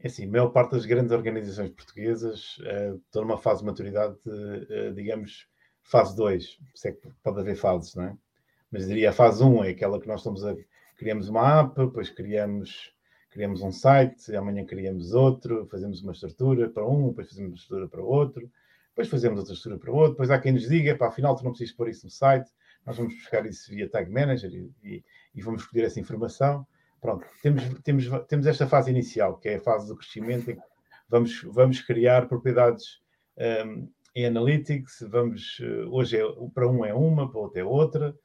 É 0.01 0.07
assim, 0.07 0.25
a 0.25 0.29
maior 0.29 0.49
parte 0.49 0.71
das 0.71 0.85
grandes 0.85 1.11
organizações 1.11 1.71
portuguesas 1.71 2.57
uh, 2.59 2.95
estão 3.05 3.21
numa 3.23 3.37
fase 3.37 3.59
de 3.59 3.65
maturidade, 3.65 4.17
uh, 4.27 4.93
digamos, 4.93 5.45
fase 5.83 6.15
2. 6.15 6.57
Se 6.73 6.87
é 6.87 6.91
que 6.93 7.09
pode 7.21 7.41
haver 7.41 7.55
fases, 7.55 7.95
não 7.95 8.05
é? 8.05 8.17
Mas 8.71 8.87
diria 8.87 9.09
a 9.09 9.13
fase 9.13 9.43
1 9.43 9.57
um 9.57 9.63
é 9.63 9.71
aquela 9.71 9.99
que 9.99 10.07
nós 10.07 10.21
estamos 10.21 10.45
a. 10.45 10.55
Criamos 10.95 11.27
uma 11.27 11.61
app, 11.61 11.75
depois 11.75 12.09
criamos, 12.09 12.93
criamos 13.29 13.61
um 13.61 13.71
site, 13.71 14.35
amanhã 14.35 14.65
criamos 14.65 15.13
outro, 15.13 15.65
fazemos 15.67 16.01
uma 16.01 16.11
estrutura 16.11 16.69
para 16.69 16.85
um, 16.87 17.09
depois 17.09 17.29
fazemos 17.29 17.51
uma 17.51 17.55
estrutura 17.55 17.87
para 17.87 18.01
outro, 18.01 18.51
depois 18.89 19.07
fazemos 19.07 19.39
outra 19.39 19.53
estrutura 19.53 19.79
para 19.79 19.91
outro, 19.91 20.11
depois 20.11 20.29
há 20.29 20.39
quem 20.39 20.51
nos 20.51 20.67
diga, 20.67 20.95
para 20.95 21.07
afinal 21.07 21.35
tu 21.35 21.43
não 21.43 21.51
precisas 21.51 21.73
pôr 21.73 21.89
isso 21.89 22.05
no 22.05 22.11
site, 22.11 22.49
nós 22.85 22.97
vamos 22.97 23.15
buscar 23.15 23.45
isso 23.45 23.69
via 23.69 23.89
Tag 23.89 24.11
Manager 24.11 24.51
e, 24.53 24.73
e, 24.83 25.03
e 25.35 25.41
vamos 25.41 25.61
escolher 25.61 25.85
essa 25.85 25.99
informação. 26.01 26.67
Pronto, 27.01 27.25
temos, 27.41 27.63
temos, 27.83 28.05
temos 28.27 28.45
esta 28.45 28.67
fase 28.67 28.91
inicial, 28.91 29.37
que 29.37 29.49
é 29.49 29.55
a 29.55 29.61
fase 29.61 29.87
do 29.87 29.95
crescimento, 29.95 30.51
em 30.51 30.55
que 30.55 30.61
vamos, 31.07 31.41
vamos 31.43 31.81
criar 31.81 32.27
propriedades 32.27 32.99
um, 33.65 33.89
em 34.15 34.25
analytics, 34.25 35.05
vamos, 35.07 35.59
eh, 35.61 35.85
hoje 35.85 36.17
é, 36.17 36.23
para 36.53 36.67
um 36.67 36.83
é 36.83 36.93
uma, 36.93 37.29
para 37.29 37.39
outro 37.39 37.59
é 37.59 37.63
outra, 37.63 38.15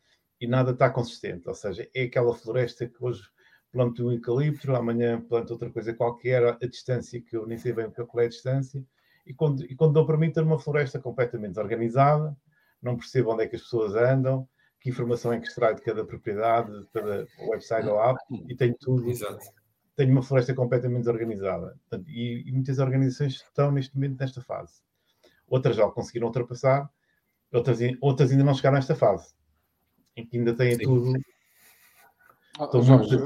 e 0.41 0.47
nada 0.47 0.73
está 0.73 0.91
consistente, 0.91 1.49
ou 1.49 1.55
seja, 1.55 1.89
é 1.95 2.03
aquela 2.03 2.35
floresta 2.35 2.89
que 2.89 2.97
hoje 3.01 3.23
planto 3.71 4.07
um 4.07 4.13
eucalipto, 4.13 4.75
amanhã 4.75 5.21
planto 5.21 5.53
outra 5.53 5.71
coisa 5.71 5.95
qualquer, 5.95 6.43
a 6.45 6.67
distância 6.67 7.21
que 7.21 7.37
eu 7.37 7.47
nem 7.47 7.59
sei 7.59 7.73
bem 7.73 7.91
qual 7.91 8.23
é 8.23 8.27
a 8.27 8.29
distância, 8.29 8.85
e 9.27 9.33
quando, 9.33 9.65
e 9.65 9.75
quando 9.75 10.05
para 10.05 10.17
mim 10.17 10.33
ter 10.33 10.43
uma 10.43 10.59
floresta 10.59 10.99
completamente 10.99 11.59
organizada, 11.59 12.37
não 12.83 12.97
percebo 12.97 13.33
onde 13.33 13.45
é 13.45 13.47
que 13.47 13.57
as 13.57 13.63
pessoas 13.63 13.95
andam, 13.95 14.49
que 14.85 14.91
informação 14.91 15.33
é 15.33 15.41
que 15.41 15.49
extrai 15.49 15.75
de 15.75 15.81
cada 15.81 16.05
propriedade, 16.05 16.79
de 16.79 16.87
cada 16.89 17.27
website 17.49 17.89
ou 17.89 17.99
app, 17.99 18.21
e 18.47 18.55
tenho 18.55 18.77
tudo. 18.79 19.09
Exato. 19.09 19.43
Tenho 19.97 20.13
uma 20.13 20.23
floresta 20.23 20.53
completamente 20.53 21.05
desorganizada. 21.05 21.79
Portanto, 21.89 22.11
e, 22.11 22.47
e, 22.47 22.53
muitas 22.53 22.79
organizações 22.79 23.37
estão 23.37 23.73
neste 23.73 23.95
momento 23.95 24.21
nesta 24.21 24.43
fase. 24.43 24.83
Outras 25.49 25.77
já 25.77 25.89
conseguiram 25.89 26.27
ultrapassar, 26.27 26.91
outras, 27.51 27.79
outras 28.03 28.31
ainda 28.31 28.45
não 28.45 28.53
chegaram 28.53 28.77
a 28.77 28.81
esta 28.81 28.95
fase, 28.95 29.33
em 30.15 30.27
que 30.27 30.37
ainda 30.37 30.55
têm 30.55 30.75
Sim. 30.75 30.83
tudo. 30.83 31.13
Oh, 32.59 32.83
Jorge, 32.83 33.17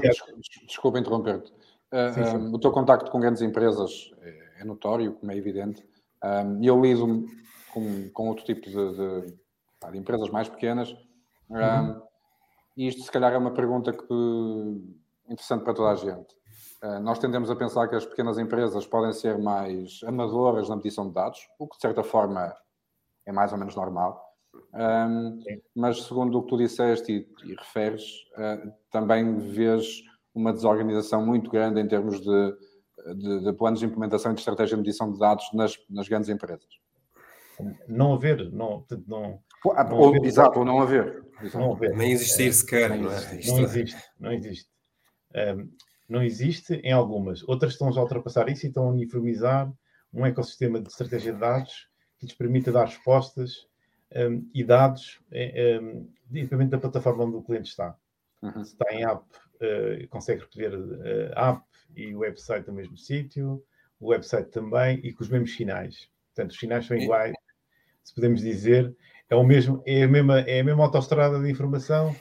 desculpa 0.65 0.97
interromper-te. 0.97 1.51
Uh, 1.91 2.37
um, 2.37 2.53
o 2.53 2.59
teu 2.59 2.71
contacto 2.71 3.11
com 3.11 3.19
grandes 3.19 3.41
empresas 3.41 4.11
é, 4.21 4.61
é 4.61 4.63
notório, 4.63 5.13
como 5.15 5.29
é 5.29 5.35
evidente, 5.35 5.83
e 6.61 6.67
eu 6.67 6.79
lido 6.79 7.25
com, 7.73 8.09
com 8.11 8.29
outro 8.29 8.45
tipo 8.45 8.61
de, 8.61 8.71
de, 8.71 9.91
de 9.91 9.97
empresas 9.97 10.29
mais 10.29 10.47
pequenas. 10.47 10.95
Uhum. 11.49 12.01
e 12.77 12.87
isto, 12.87 13.01
se 13.01 13.11
calhar, 13.11 13.33
é 13.33 13.37
uma 13.37 13.51
pergunta 13.51 13.91
que, 13.91 14.13
interessante 15.27 15.63
para 15.63 15.73
toda 15.73 15.91
a 15.91 15.95
gente. 15.95 16.39
Uh, 16.83 16.99
nós 17.01 17.19
tendemos 17.19 17.49
a 17.49 17.55
pensar 17.55 17.87
que 17.87 17.95
as 17.95 18.05
pequenas 18.05 18.37
empresas 18.37 18.85
podem 18.85 19.11
ser 19.11 19.37
mais 19.37 19.99
amadoras 20.05 20.69
na 20.69 20.75
medição 20.75 21.07
de 21.07 21.13
dados, 21.13 21.39
o 21.57 21.67
que, 21.67 21.75
de 21.75 21.81
certa 21.81 22.03
forma, 22.03 22.55
é 23.25 23.31
mais 23.31 23.51
ou 23.51 23.57
menos 23.57 23.75
normal. 23.75 24.25
Um, 24.73 25.39
mas, 25.75 26.03
segundo 26.03 26.37
o 26.37 26.43
que 26.43 26.49
tu 26.49 26.57
disseste 26.57 27.11
e, 27.11 27.49
e 27.49 27.55
referes, 27.55 28.03
uh, 28.37 28.71
também 28.91 29.37
vês 29.37 30.03
uma 30.33 30.53
desorganização 30.53 31.25
muito 31.25 31.49
grande 31.49 31.81
em 31.81 31.87
termos 31.87 32.21
de, 32.21 32.57
de, 33.15 33.43
de, 33.43 33.53
planos 33.53 33.79
de 33.79 33.85
implementação 33.85 34.31
e 34.31 34.35
de 34.35 34.41
estratégia 34.41 34.75
de 34.75 34.81
medição 34.81 35.11
de 35.11 35.19
dados 35.19 35.49
nas, 35.53 35.77
nas 35.89 36.07
grandes 36.07 36.29
empresas. 36.29 36.67
Não 37.87 38.13
haver, 38.13 38.51
não, 38.51 38.85
não, 39.05 39.39
não 39.65 39.97
ou, 39.97 40.09
haver, 40.09 40.23
exato, 40.25 40.59
ou 40.59 40.65
não 40.65 40.81
haver. 40.81 41.23
Não 41.53 41.73
haver. 41.73 41.95
Nem 41.95 42.11
existir 42.11 42.53
sequer, 42.53 42.89
não, 42.89 43.11
é? 43.11 43.41
Não 43.47 43.59
existe, 43.63 44.03
não 44.19 44.31
existe. 44.31 44.69
Um, 45.35 45.71
não 46.07 46.23
existe 46.23 46.73
em 46.75 46.91
algumas. 46.91 47.47
Outras 47.47 47.73
estão 47.73 47.91
já 47.91 47.99
a 47.99 48.03
ultrapassar 48.03 48.49
isso 48.49 48.65
e 48.65 48.69
estão 48.69 48.85
a 48.85 48.91
uniformizar 48.91 49.71
um 50.11 50.25
ecossistema 50.25 50.81
de 50.81 50.89
estratégia 50.89 51.33
de 51.33 51.39
dados 51.39 51.87
que 52.17 52.25
lhes 52.25 52.35
permite 52.35 52.71
dar 52.71 52.85
respostas 52.85 53.67
um, 54.15 54.49
e 54.53 54.63
dados 54.63 55.19
um, 55.31 56.09
independente 56.31 56.71
da 56.71 56.79
plataforma 56.79 57.25
onde 57.25 57.37
o 57.37 57.43
cliente 57.43 57.69
está. 57.69 57.95
Uhum. 58.41 58.63
Se 58.63 58.73
está 58.73 58.93
em 58.93 59.03
app, 59.03 59.23
uh, 59.23 60.07
consegue 60.09 60.41
recolher 60.41 60.75
uh, 60.75 61.31
app 61.35 61.63
e 61.95 62.15
o 62.15 62.19
website 62.19 62.67
no 62.67 62.73
mesmo 62.73 62.97
sítio, 62.97 63.63
o 63.99 64.09
website 64.09 64.49
também 64.49 64.99
e 65.03 65.13
com 65.13 65.23
os 65.23 65.29
mesmos 65.29 65.55
sinais. 65.55 66.09
Portanto, 66.33 66.51
os 66.51 66.59
sinais 66.59 66.85
são 66.85 66.97
iguais, 66.97 67.35
se 68.03 68.15
podemos 68.15 68.41
dizer, 68.41 68.95
é, 69.29 69.35
o 69.35 69.43
mesmo, 69.43 69.83
é, 69.85 70.03
a, 70.03 70.07
mesma, 70.07 70.39
é 70.39 70.59
a 70.59 70.63
mesma 70.63 70.83
autoestrada 70.83 71.39
de 71.39 71.49
informação 71.49 72.15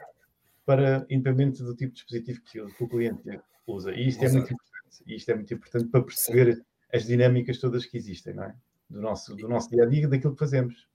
para, 0.64 1.06
independente 1.08 1.62
do 1.62 1.74
tipo 1.74 1.92
de 1.92 2.00
dispositivo 2.00 2.40
que, 2.42 2.60
que 2.60 2.84
o 2.84 2.88
cliente 2.88 3.40
usa. 3.66 3.92
E 3.92 4.08
isto 4.08 4.24
é 4.24 4.28
muito 4.28 4.52
importante. 4.52 5.02
E 5.06 5.16
isto 5.16 5.30
é 5.30 5.34
muito 5.34 5.54
importante 5.54 5.86
para 5.86 6.02
perceber 6.02 6.62
as 6.92 7.04
dinâmicas 7.04 7.58
todas 7.58 7.86
que 7.86 7.96
existem, 7.96 8.34
não 8.34 8.44
é? 8.44 8.54
Do 8.88 9.00
nosso, 9.00 9.34
do 9.34 9.48
nosso 9.48 9.70
dia 9.70 9.84
a 9.84 9.86
dia, 9.86 10.08
daquilo 10.08 10.34
que 10.34 10.38
fazemos. 10.38 10.88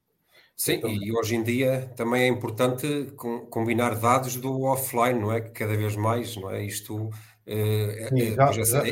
Sim, 0.55 0.73
então, 0.73 0.89
e 0.91 1.11
hoje 1.11 1.35
em 1.35 1.43
dia 1.43 1.91
também 1.95 2.23
é 2.23 2.27
importante 2.27 3.11
combinar 3.49 3.99
dados 3.99 4.35
do 4.35 4.61
offline, 4.63 5.19
não 5.19 5.31
é? 5.31 5.41
Cada 5.41 5.75
vez 5.75 5.95
mais, 5.95 6.35
não 6.35 6.51
é? 6.51 6.63
Isto. 6.63 7.09
Uh, 7.45 8.09
Sim, 8.09 8.35
já, 8.35 8.51
já, 8.51 8.63
já, 8.63 8.83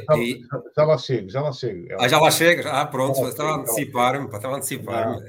já, 0.75 0.83
lá 0.83 0.97
chego, 0.97 1.29
já 1.29 1.41
lá 1.41 1.53
chego. 1.53 1.87
Ah, 1.97 2.07
já 2.07 2.19
lá 2.19 2.29
chegas? 2.31 2.65
Ah, 2.65 2.85
pronto, 2.85 3.25
estava 3.27 3.51
a 3.51 3.55
antecipar-me, 3.57 4.25
estava 4.25 4.55
a 4.55 4.57
antecipar-me. 4.57 5.21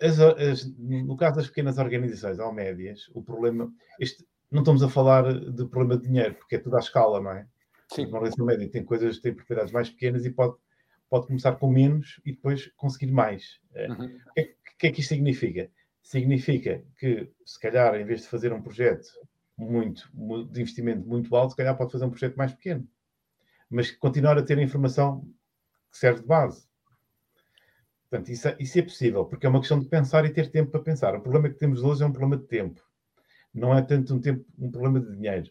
As, 0.00 0.20
as, 0.20 0.64
no 0.78 1.16
caso 1.16 1.36
das 1.36 1.48
pequenas 1.48 1.78
organizações 1.78 2.38
ou 2.38 2.52
médias, 2.52 3.10
o 3.14 3.22
problema. 3.22 3.72
Este, 3.98 4.24
não 4.50 4.60
estamos 4.60 4.82
a 4.82 4.88
falar 4.88 5.32
de 5.32 5.66
problema 5.66 6.00
de 6.00 6.08
dinheiro, 6.08 6.34
porque 6.34 6.56
é 6.56 6.58
tudo 6.58 6.76
à 6.76 6.78
escala, 6.78 7.20
não 7.20 7.32
é? 7.32 7.46
Sim. 7.92 8.06
Uma 8.06 8.18
organização 8.18 8.46
média 8.46 8.70
tem 8.70 8.84
coisas, 8.84 9.18
tem 9.18 9.34
propriedades 9.34 9.72
mais 9.72 9.90
pequenas 9.90 10.24
e 10.24 10.30
pode 10.30 10.54
pode 11.08 11.26
começar 11.26 11.56
com 11.56 11.70
menos 11.70 12.20
e 12.24 12.32
depois 12.32 12.70
conseguir 12.76 13.10
mais. 13.10 13.60
Eh, 13.74 13.88
uhum. 13.88 14.06
O 14.06 14.32
que, 14.34 14.40
é, 14.40 14.54
que 14.78 14.86
é 14.86 14.92
que 14.92 15.00
isto 15.00 15.08
significa? 15.08 15.70
Significa 16.02 16.84
que, 16.98 17.30
se 17.44 17.58
calhar, 17.58 17.94
em 17.94 18.04
vez 18.04 18.22
de 18.22 18.28
fazer 18.28 18.52
um 18.52 18.62
projeto 18.62 19.08
muito, 19.56 20.08
de 20.50 20.60
investimento 20.60 21.06
muito 21.06 21.34
alto, 21.34 21.50
se 21.50 21.56
calhar 21.56 21.76
pode 21.76 21.92
fazer 21.92 22.04
um 22.04 22.10
projeto 22.10 22.36
mais 22.36 22.52
pequeno, 22.52 22.86
mas 23.70 23.90
continuar 23.90 24.38
a 24.38 24.42
ter 24.42 24.58
a 24.58 24.62
informação 24.62 25.26
que 25.90 25.98
serve 25.98 26.20
de 26.20 26.26
base. 26.26 26.67
Portanto, 28.10 28.30
isso 28.30 28.48
é, 28.48 28.56
isso 28.58 28.78
é 28.78 28.82
possível, 28.82 29.24
porque 29.24 29.46
é 29.46 29.48
uma 29.48 29.60
questão 29.60 29.78
de 29.78 29.86
pensar 29.86 30.24
e 30.24 30.30
ter 30.30 30.50
tempo 30.50 30.70
para 30.70 30.80
pensar. 30.80 31.14
O 31.14 31.20
problema 31.20 31.48
que 31.48 31.58
temos 31.58 31.82
hoje 31.82 32.02
é 32.02 32.06
um 32.06 32.12
problema 32.12 32.36
de 32.36 32.48
tempo, 32.48 32.80
não 33.54 33.76
é 33.76 33.82
tanto 33.82 34.14
um, 34.14 34.20
tempo, 34.20 34.44
um 34.58 34.70
problema 34.70 35.00
de 35.00 35.14
dinheiro. 35.14 35.50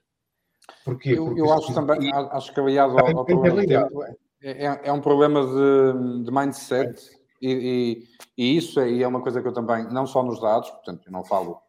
Porquê? 0.83 1.11
Eu, 1.11 1.25
Porque 1.25 1.41
eu 1.41 1.53
acho 1.53 1.73
também, 1.73 2.11
acho 2.13 2.53
que 2.53 2.59
aliado 2.59 2.97
ao, 2.97 3.19
ao 3.19 3.25
problema 3.25 3.61
de 3.61 3.67
tempo, 3.67 4.03
é 4.03 4.15
é, 4.41 4.65
é, 4.65 4.81
é 4.85 4.91
um 4.91 5.01
problema 5.01 5.45
de, 5.45 6.23
de 6.23 6.31
mindset 6.31 7.09
e, 7.41 8.03
e, 8.37 8.43
e, 8.43 8.57
isso 8.57 8.79
é, 8.79 9.01
é 9.01 9.07
uma 9.07 9.21
coisa 9.21 9.41
que 9.41 9.47
eu 9.47 9.53
também, 9.53 9.91
não 9.91 10.05
só 10.05 10.23
nos 10.23 10.39
dados, 10.39 10.69
portanto, 10.69 11.03
eu 11.05 11.11
não 11.11 11.23
falo, 11.23 11.59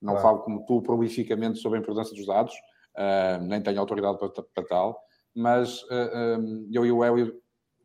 não 0.00 0.14
claro. 0.14 0.28
falo 0.28 0.38
como 0.40 0.64
tu 0.66 0.82
prolificamente 0.82 1.58
sobre 1.58 1.78
a 1.78 1.82
importância 1.82 2.14
dos 2.14 2.26
dados, 2.26 2.54
uh, 2.96 3.42
nem 3.42 3.62
tenho 3.62 3.80
autoridade 3.80 4.18
para, 4.18 4.28
para 4.28 4.64
tal, 4.64 5.00
mas 5.34 5.82
uh, 5.84 5.86
ah, 5.90 6.38
um, 6.38 6.66
ah, 6.66 6.70
eu 6.72 6.86
e 6.86 6.92
o 6.92 7.04
Hélio, 7.04 7.34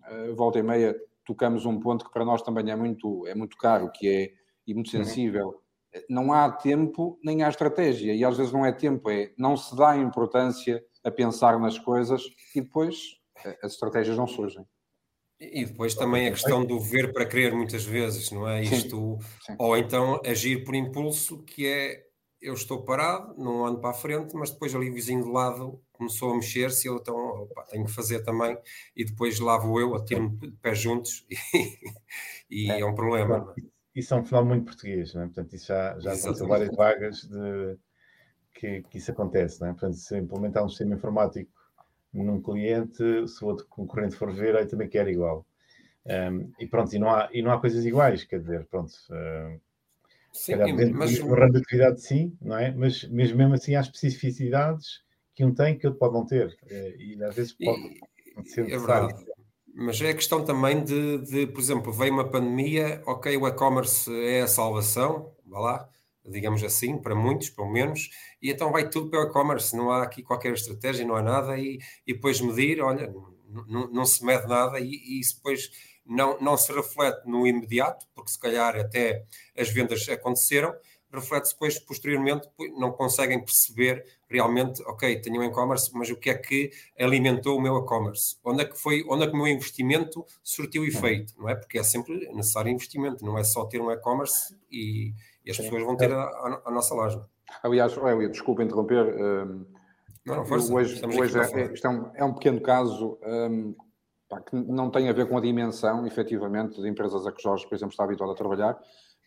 uh, 0.10 0.36
volta 0.36 0.60
e 0.60 0.64
meia, 0.64 0.96
tocamos 1.26 1.66
um 1.66 1.80
ponto 1.80 2.06
que 2.06 2.12
para 2.12 2.26
nós 2.26 2.42
também 2.42 2.70
é 2.70 2.76
muito, 2.76 3.26
é 3.28 3.36
muito 3.36 3.58
caro, 3.58 3.92
que 3.92 4.08
é, 4.08 4.34
e 4.68 4.74
muito 4.74 4.96
uhum. 4.96 5.04
sensível. 5.04 5.48
Uhum. 5.48 6.02
Não 6.10 6.34
há 6.34 6.52
tempo 6.52 7.20
nem 7.24 7.44
há 7.44 7.50
estratégia, 7.50 8.14
e 8.14 8.24
às 8.24 8.38
vezes 8.38 8.52
não 8.52 8.66
é 8.66 8.72
tempo, 8.72 9.10
é 9.10 9.32
não 9.38 9.56
se 9.56 9.76
dá 9.76 9.96
importância 9.96 10.84
a 11.04 11.12
pensar 11.12 11.60
nas 11.60 11.78
coisas 11.78 12.24
e 12.56 12.62
depois 12.62 13.20
as 13.62 13.74
estratégias 13.74 14.18
não 14.18 14.26
surgem. 14.26 14.66
E 15.40 15.66
depois 15.66 15.94
também 15.94 16.28
a 16.28 16.32
questão 16.32 16.66
do 16.66 16.80
ver 16.80 17.12
para 17.12 17.26
crer, 17.26 17.54
muitas 17.54 17.84
vezes, 17.84 18.32
não 18.32 18.48
é? 18.48 18.64
Sim, 18.64 18.76
Isto, 18.76 19.20
sim. 19.46 19.56
ou 19.60 19.76
então 19.76 20.22
agir 20.26 20.64
por 20.64 20.74
impulso, 20.74 21.44
que 21.44 21.68
é 21.68 22.04
eu 22.42 22.54
estou 22.54 22.84
parado, 22.84 23.34
não 23.38 23.66
ando 23.66 23.80
para 23.80 23.90
a 23.90 23.94
frente, 23.94 24.36
mas 24.36 24.52
depois 24.52 24.74
ali 24.74 24.90
o 24.90 24.94
vizinho 24.94 25.24
do 25.24 25.32
lado 25.32 25.83
começou 25.94 26.32
a 26.32 26.36
mexer-se, 26.36 26.88
eu 26.88 26.98
então 26.98 27.16
opa, 27.16 27.64
tenho 27.70 27.86
que 27.86 27.92
fazer 27.92 28.24
também, 28.24 28.58
e 28.96 29.06
depois 29.06 29.40
lá 29.40 29.58
vou 29.58 29.80
eu, 29.80 29.96
atiro-me 29.96 30.36
de 30.38 30.52
pés 30.58 30.80
juntos, 30.80 31.26
e, 32.50 32.68
e 32.68 32.72
é, 32.72 32.82
é, 32.82 32.86
um 32.86 32.96
problema. 32.96 33.54
Isso 33.96 34.14
é 34.14 34.18
um 34.18 34.26
fenómeno 34.26 34.56
muito 34.56 34.66
português, 34.66 35.14
não 35.14 35.22
é? 35.22 35.26
Portanto, 35.26 35.54
isso 35.54 35.68
já, 35.68 35.98
já 36.00 36.14
aconteceu 36.14 36.48
várias 36.48 36.76
vagas 36.76 37.22
de 37.22 37.78
que, 38.54 38.82
que, 38.82 38.98
isso 38.98 39.12
acontece, 39.12 39.62
não 39.62 39.68
é? 39.68 39.72
Portanto, 39.72 39.96
se 39.96 40.18
implementar 40.18 40.66
um 40.66 40.70
sistema 40.70 40.96
informático 40.96 41.52
num 42.12 42.42
cliente, 42.42 43.28
se 43.28 43.44
o 43.44 43.48
outro 43.48 43.66
concorrente 43.68 44.16
for 44.16 44.32
ver, 44.32 44.56
aí 44.56 44.66
também 44.66 44.90
quer 44.90 45.08
igual. 45.08 45.46
Um, 46.06 46.52
e 46.60 46.68
pronto, 46.68 46.94
e 46.94 47.00
não, 47.00 47.10
há, 47.10 47.30
e 47.32 47.42
não 47.42 47.52
há 47.52 47.60
coisas 47.60 47.86
iguais, 47.86 48.24
quer 48.24 48.40
dizer, 48.40 48.66
pronto. 48.66 48.92
Uh, 49.10 49.60
sim, 50.32 50.56
mas... 50.94 51.20
do 51.20 51.34
ramo 51.34 51.54
de 51.54 51.60
atividade, 51.60 52.02
sim, 52.02 52.36
não 52.42 52.58
é? 52.58 52.72
Mas 52.72 53.04
mesmo, 53.06 53.38
mesmo 53.38 53.54
assim 53.54 53.76
há 53.76 53.82
especificidades 53.82 55.04
que 55.36 55.44
um 55.44 55.54
tem 55.54 55.78
que 55.78 55.88
outro 55.88 56.00
pode 56.00 56.14
não 56.14 56.26
ter. 56.26 56.58
Eh, 56.70 56.96
e 57.00 57.24
às 57.24 57.36
vezes 57.36 57.54
pode 57.54 58.00
e, 58.38 58.50
ser 58.50 58.70
É 58.70 58.78
verdade. 58.78 59.26
Mas 59.76 60.00
é 60.02 60.10
a 60.10 60.14
questão 60.14 60.46
também 60.46 60.84
de, 60.84 61.18
de, 61.20 61.48
por 61.48 61.60
exemplo, 61.60 61.92
veio 61.92 62.14
uma 62.14 62.30
pandemia, 62.30 63.02
ok, 63.08 63.36
o 63.36 63.48
e-commerce 63.48 64.12
é 64.24 64.42
a 64.42 64.48
salvação, 64.48 65.34
vá 65.48 65.60
lá, 65.60 65.90
digamos 66.24 66.64
assim, 66.64 66.98
para 66.98 67.16
muitos, 67.16 67.50
pelo 67.50 67.72
menos, 67.72 68.12
e 68.40 68.52
então 68.52 68.72
vai 68.72 68.88
tudo 68.88 69.10
para 69.10 69.22
o 69.22 69.24
e-commerce, 69.24 69.76
não 69.76 69.92
há 69.92 70.04
aqui 70.04 70.22
qualquer 70.22 70.54
estratégia, 70.54 71.06
não 71.06 71.16
há 71.16 71.24
nada, 71.24 71.58
e, 71.58 71.80
e 72.06 72.14
depois 72.14 72.40
medir, 72.40 72.82
olha, 72.82 73.12
não 73.92 74.06
se 74.06 74.24
mede 74.24 74.48
nada, 74.48 74.80
e, 74.80 74.92
e 74.92 75.20
isso 75.20 75.38
depois 75.38 75.72
não, 76.06 76.40
não 76.40 76.56
se 76.56 76.72
reflete 76.72 77.26
no 77.26 77.48
imediato, 77.48 78.06
porque 78.14 78.32
se 78.32 78.40
calhar 78.40 78.76
até 78.76 79.26
as 79.58 79.70
vendas 79.70 80.08
aconteceram, 80.08 80.74
reflete-se 81.14 81.54
depois, 81.54 81.80
posteriormente, 81.80 82.50
não 82.78 82.92
conseguem 82.92 83.40
perceber 83.40 84.04
realmente, 84.28 84.82
ok, 84.88 85.22
tenho 85.22 85.42
um 85.42 85.44
e-commerce, 85.44 85.92
mas 85.94 86.10
o 86.10 86.16
que 86.16 86.30
é 86.30 86.34
que 86.34 86.72
alimentou 87.00 87.58
o 87.58 87.62
meu 87.62 87.78
e-commerce? 87.78 88.38
Onde 88.44 88.64
é 88.64 88.66
que 88.66 88.78
foi, 88.78 89.06
onde 89.08 89.24
é 89.24 89.28
que 89.28 89.34
o 89.34 89.38
meu 89.38 89.48
investimento 89.48 90.26
surtiu 90.44 90.84
efeito, 90.84 91.34
não 91.38 91.48
é? 91.48 91.56
Porque 91.56 91.78
é 91.78 91.84
sempre 91.84 92.28
necessário 92.34 92.72
investimento, 92.72 93.24
não 93.24 93.38
é 93.38 93.44
só 93.44 93.66
ter 93.66 93.80
um 93.80 93.92
e-commerce 93.92 94.58
e, 94.72 95.14
e 95.46 95.52
as 95.52 95.58
pessoas 95.58 95.84
vão 95.84 95.96
ter 95.96 96.12
a, 96.12 96.24
a, 96.24 96.62
a 96.66 96.72
nossa 96.72 96.96
loja. 96.96 97.24
Aliás, 97.62 97.96
Hélio, 97.96 98.30
desculpa 98.30 98.64
interromper. 98.64 99.06
Um, 99.06 99.66
não, 100.26 100.38
não, 100.38 100.46
força, 100.46 100.74
hoje, 100.74 101.02
hoje 101.06 101.38
é, 101.38 101.74
isto 101.74 101.86
é 101.86 101.90
um, 101.90 102.12
é 102.16 102.24
um 102.24 102.34
pequeno 102.34 102.62
caso 102.62 103.20
um, 103.22 103.76
pá, 104.30 104.40
que 104.42 104.56
não 104.56 104.90
tem 104.90 105.10
a 105.10 105.14
ver 105.14 105.28
com 105.28 105.38
a 105.38 105.42
dimensão, 105.42 106.08
efetivamente, 106.08 106.82
de 106.82 106.88
empresas 106.88 107.28
a 107.28 107.32
que 107.32 107.44
Jorge, 107.44 107.68
por 107.68 107.76
exemplo, 107.76 107.92
está 107.92 108.06
habituado 108.06 108.32
a 108.32 108.36
trabalhar, 108.36 108.80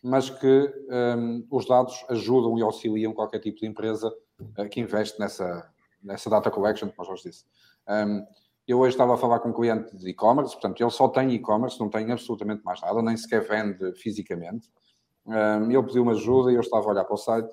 mas 0.03 0.29
que 0.29 0.73
um, 1.17 1.45
os 1.49 1.65
dados 1.67 2.05
ajudam 2.09 2.57
e 2.57 2.61
auxiliam 2.61 3.13
qualquer 3.13 3.39
tipo 3.39 3.59
de 3.59 3.67
empresa 3.67 4.13
uh, 4.57 4.69
que 4.69 4.79
investe 4.79 5.19
nessa, 5.19 5.69
nessa 6.03 6.29
data 6.29 6.51
collection, 6.51 6.89
como 6.89 7.07
Jorge 7.07 7.29
disse. 7.29 7.45
Um, 7.87 8.25
eu 8.67 8.79
hoje 8.79 8.95
estava 8.95 9.13
a 9.13 9.17
falar 9.17 9.39
com 9.39 9.49
um 9.49 9.53
cliente 9.53 9.95
de 9.95 10.09
e-commerce, 10.09 10.53
portanto, 10.53 10.81
ele 10.81 10.91
só 10.91 11.07
tem 11.07 11.31
e-commerce, 11.31 11.79
não 11.79 11.89
tem 11.89 12.11
absolutamente 12.11 12.63
mais 12.63 12.81
nada, 12.81 13.01
nem 13.01 13.15
sequer 13.15 13.41
vende 13.47 13.93
fisicamente. 13.93 14.69
Um, 15.25 15.71
ele 15.71 15.83
pediu 15.83 16.03
uma 16.03 16.11
ajuda 16.11 16.51
e 16.51 16.55
eu 16.55 16.61
estava 16.61 16.85
a 16.85 16.89
olhar 16.89 17.05
para 17.05 17.13
o 17.13 17.17
site 17.17 17.49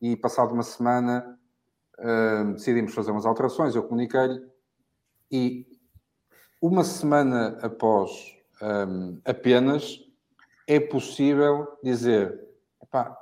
e 0.00 0.16
passado 0.16 0.52
uma 0.52 0.62
semana 0.62 1.38
uh, 1.98 2.52
decidimos 2.52 2.94
fazer 2.94 3.10
umas 3.10 3.26
alterações, 3.26 3.74
eu 3.74 3.82
comuniquei-lhe 3.82 4.40
e 5.30 5.66
uma 6.60 6.84
semana 6.84 7.58
após 7.62 8.10
um, 8.62 9.20
apenas 9.24 10.05
é 10.66 10.80
possível 10.80 11.66
dizer 11.82 12.38
epá, 12.82 13.16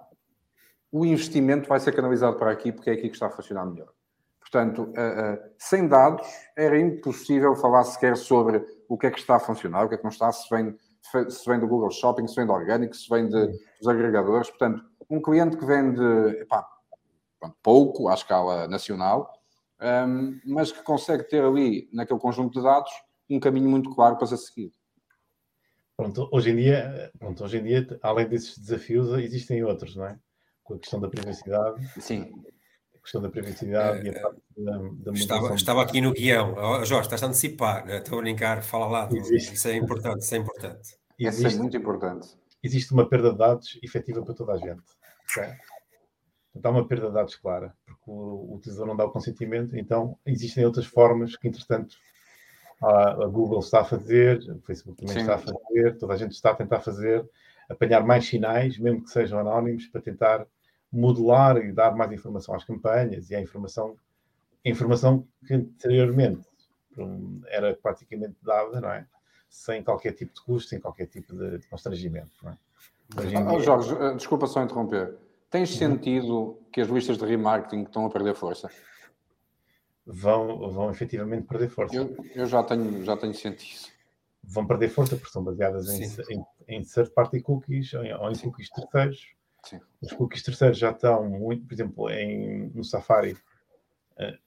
o 0.90 1.04
investimento 1.04 1.68
vai 1.68 1.80
ser 1.80 1.92
canalizado 1.92 2.36
para 2.38 2.50
aqui 2.50 2.72
porque 2.72 2.90
é 2.90 2.92
aqui 2.92 3.08
que 3.08 3.16
está 3.16 3.26
a 3.26 3.30
funcionar 3.30 3.66
melhor. 3.66 3.88
Portanto, 4.40 4.82
uh, 4.82 4.88
uh, 4.90 5.38
sem 5.58 5.88
dados 5.88 6.26
era 6.56 6.78
impossível 6.78 7.56
falar 7.56 7.82
sequer 7.84 8.16
sobre 8.16 8.64
o 8.88 8.96
que 8.96 9.06
é 9.06 9.10
que 9.10 9.18
está 9.18 9.36
a 9.36 9.40
funcionar, 9.40 9.84
o 9.84 9.88
que 9.88 9.94
é 9.94 9.98
que 9.98 10.04
não 10.04 10.10
está, 10.10 10.30
se 10.30 10.48
vem, 10.48 10.76
se 11.28 11.48
vem 11.48 11.58
do 11.58 11.66
Google 11.66 11.90
Shopping, 11.90 12.26
se 12.28 12.36
vem 12.36 12.46
do 12.46 12.52
orgânico, 12.52 12.94
se 12.94 13.08
vem 13.08 13.28
de, 13.28 13.46
dos 13.78 13.88
agregadores. 13.88 14.48
Portanto, 14.50 14.84
um 15.10 15.20
cliente 15.20 15.56
que 15.56 15.66
vende 15.66 16.02
epá, 16.40 16.64
pouco 17.62 18.08
à 18.08 18.14
escala 18.14 18.68
nacional, 18.68 19.32
um, 19.80 20.40
mas 20.46 20.70
que 20.70 20.82
consegue 20.82 21.24
ter 21.24 21.42
ali, 21.42 21.88
naquele 21.92 22.20
conjunto 22.20 22.58
de 22.58 22.62
dados, 22.62 22.92
um 23.28 23.40
caminho 23.40 23.68
muito 23.68 23.90
claro 23.90 24.16
para 24.16 24.26
ser 24.26 24.36
seguido. 24.36 24.74
Pronto, 25.96 26.28
hoje 26.32 26.50
em 26.50 26.56
dia, 26.56 27.12
pronto, 27.18 27.44
hoje 27.44 27.58
em 27.58 27.62
dia, 27.62 27.98
além 28.02 28.28
desses 28.28 28.58
desafios, 28.58 29.16
existem 29.18 29.62
outros, 29.62 29.94
não 29.94 30.06
é? 30.06 30.18
Com 30.62 30.74
a 30.74 30.78
questão 30.78 31.00
da 31.00 31.08
privacidade. 31.08 31.86
Sim 32.00 32.32
questão 33.04 33.20
da 33.20 33.28
privacidade 33.28 34.08
é, 34.08 34.12
e 34.12 34.16
a 34.16 34.22
parte 34.22 34.40
da, 34.56 34.78
da 34.78 35.12
estava, 35.12 35.54
estava 35.54 35.82
aqui 35.82 36.00
no 36.00 36.12
guião. 36.12 36.54
Oh, 36.56 36.84
Jorge, 36.84 37.06
estás 37.06 37.22
a 37.22 37.26
antecipar, 37.26 37.86
né? 37.86 37.98
estou 37.98 38.18
a 38.18 38.22
brincar, 38.22 38.62
fala 38.62 38.86
lá. 38.86 39.08
Isso 39.12 39.68
é 39.68 39.76
importante, 39.76 40.22
isso 40.22 40.34
é 40.34 40.38
importante. 40.38 40.96
Existe, 41.18 41.46
isso 41.46 41.56
é 41.56 41.60
muito 41.60 41.76
importante. 41.76 42.28
Existe 42.62 42.92
uma 42.92 43.08
perda 43.08 43.30
de 43.30 43.38
dados 43.38 43.78
efetiva 43.82 44.22
para 44.24 44.34
toda 44.34 44.54
a 44.54 44.56
gente. 44.56 44.82
Okay? 45.30 45.52
Então, 46.56 46.72
há 46.72 46.74
uma 46.76 46.88
perda 46.88 47.08
de 47.08 47.14
dados 47.14 47.36
clara, 47.36 47.74
porque 47.84 48.02
o, 48.06 48.12
o 48.12 48.54
utilizador 48.56 48.86
não 48.86 48.96
dá 48.96 49.04
o 49.04 49.10
consentimento, 49.10 49.76
então 49.76 50.18
existem 50.24 50.64
outras 50.64 50.86
formas 50.86 51.36
que, 51.36 51.46
entretanto, 51.46 51.96
a, 52.84 53.26
Google 53.26 53.60
está 53.60 53.80
a 53.80 53.84
fazer, 53.84 54.38
o 54.50 54.60
Facebook 54.60 54.98
também 54.98 55.14
Sim. 55.14 55.20
está 55.20 55.34
a 55.34 55.38
fazer, 55.38 55.98
toda 55.98 56.14
a 56.14 56.16
gente 56.16 56.32
está 56.32 56.50
a 56.50 56.54
tentar 56.54 56.80
fazer, 56.80 57.28
apanhar 57.68 58.04
mais 58.04 58.26
sinais, 58.26 58.78
mesmo 58.78 59.02
que 59.02 59.10
sejam 59.10 59.38
anónimos, 59.38 59.86
para 59.86 60.00
tentar 60.00 60.46
modelar 60.92 61.56
e 61.56 61.72
dar 61.72 61.94
mais 61.96 62.12
informação 62.12 62.54
às 62.54 62.64
campanhas 62.64 63.30
e 63.30 63.34
a 63.34 63.40
informação, 63.40 63.96
a 64.64 64.68
informação 64.68 65.26
que 65.46 65.54
anteriormente 65.54 66.46
era 67.48 67.74
praticamente 67.74 68.36
dada, 68.42 68.80
não 68.80 68.90
é? 68.90 69.06
Sem 69.48 69.82
qualquer 69.82 70.12
tipo 70.12 70.34
de 70.34 70.40
custo, 70.42 70.70
sem 70.70 70.80
qualquer 70.80 71.06
tipo 71.06 71.34
de 71.34 71.66
constrangimento, 71.68 72.30
não 72.42 72.52
é? 72.52 72.58
Oh, 73.52 73.60
Jorge, 73.60 73.94
eh, 73.94 74.14
desculpa 74.14 74.46
só 74.46 74.62
interromper. 74.62 75.16
Tens 75.50 75.70
uhum. 75.72 75.78
sentido 75.78 76.58
que 76.72 76.80
as 76.80 76.88
listas 76.88 77.18
de 77.18 77.24
remarketing 77.24 77.82
estão 77.82 78.06
a 78.06 78.10
perder 78.10 78.34
força? 78.34 78.68
Vão, 80.06 80.70
vão 80.70 80.90
efetivamente 80.90 81.46
perder 81.46 81.70
força. 81.70 81.96
Eu, 81.96 82.14
eu 82.34 82.46
já, 82.46 82.62
tenho, 82.62 83.02
já 83.04 83.16
tenho 83.16 83.34
sentido. 83.34 83.92
Vão 84.42 84.66
perder 84.66 84.90
força 84.90 85.16
porque 85.16 85.32
são 85.32 85.42
baseadas 85.42 85.88
em, 85.88 86.04
em, 86.30 86.44
em 86.68 86.82
third-party 86.82 87.40
cookies 87.40 87.94
ou 87.94 88.04
em, 88.04 88.12
ou 88.12 88.30
em 88.30 88.36
cookies 88.36 88.68
terceiros 88.68 89.34
Sim. 89.64 89.80
Os 90.00 90.12
cookies 90.12 90.42
terceiros 90.42 90.78
já 90.78 90.90
estão 90.90 91.28
muito, 91.28 91.66
por 91.66 91.74
exemplo, 91.74 92.10
em, 92.10 92.70
no 92.74 92.84
Safari. 92.84 93.32
Uh, 94.12 94.38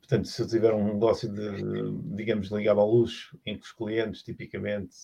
portanto, 0.00 0.28
se 0.28 0.42
eu 0.42 0.46
tiver 0.46 0.74
um 0.74 0.92
negócio 0.92 1.32
de, 1.32 2.14
digamos, 2.14 2.50
ligado 2.50 2.80
ao 2.80 2.90
luxo, 2.90 3.38
em 3.44 3.58
que 3.58 3.64
os 3.64 3.72
clientes 3.72 4.22
tipicamente 4.22 4.94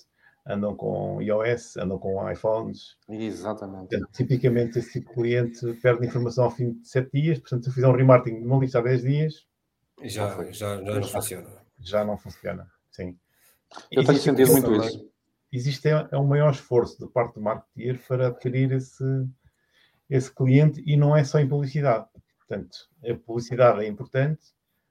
andam 0.47 0.76
com 0.76 1.23
iOS, 1.23 1.78
andam 1.78 1.99
com 1.99 2.30
iPhones. 2.30 2.99
Exatamente. 3.09 3.88
Portanto, 3.88 4.09
tipicamente 4.12 4.78
esse 4.78 4.92
tipo 4.92 5.09
de 5.09 5.14
cliente 5.14 5.73
perde 5.80 6.06
informação 6.06 6.44
ao 6.44 6.50
fim 6.50 6.73
de 6.75 6.87
7 6.87 7.11
dias. 7.12 7.38
Portanto, 7.38 7.64
se 7.64 7.71
eu 7.71 7.75
fizer 7.75 7.88
um 7.88 7.97
remarketing 7.97 8.41
de 8.41 8.47
uma 8.47 8.58
lista 8.58 8.78
há 8.78 8.82
10 8.82 9.02
dias. 9.02 9.47
Já, 10.04 10.30
já, 10.30 10.52
já, 10.52 10.84
já 10.84 10.95
não 10.95 11.02
funciona. 11.02 11.64
Já 11.78 12.04
não 12.04 12.19
funciona, 12.19 12.71
sim. 12.90 13.19
Eu 13.90 14.04
tenho 14.04 14.19
sentido 14.19 14.52
muito 14.52 14.75
isso 14.75 15.14
existe 15.54 15.88
é, 15.88 16.08
é 16.10 16.19
um 16.19 16.26
maior 16.26 16.50
esforço 16.50 17.00
da 17.00 17.06
parte 17.06 17.34
do 17.34 17.40
marketeer 17.40 18.00
para 18.06 18.26
adquirir 18.26 18.73
esse, 18.73 19.04
esse 20.10 20.34
cliente 20.34 20.82
e 20.84 20.97
não 20.97 21.17
é 21.17 21.23
só 21.23 21.38
em 21.38 21.49
publicidade. 21.49 22.06
Portanto, 22.38 22.76
a 23.08 23.14
publicidade 23.14 23.84
é 23.84 23.88
importante, 23.88 24.43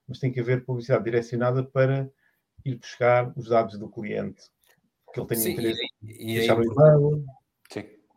mas 0.08 0.20
tem 0.20 0.32
que 0.32 0.40
haver 0.40 0.66
publicidade 0.66 1.04
direcionada 1.04 1.64
para 1.64 2.10
ir 2.64 2.78
buscar 2.78 3.32
os 3.36 3.50
dados 3.50 3.78
do 3.78 3.90
cliente 3.90 4.42
que 5.14 5.20
ele 5.20 5.28
tem 5.28 5.38
Sim, 5.38 5.52
interesse. 5.52 5.82
E, 6.02 6.32
e 6.32 6.36
deixar 6.38 6.54
é 6.54 6.60
o 6.60 6.64
e-mail, 6.64 7.26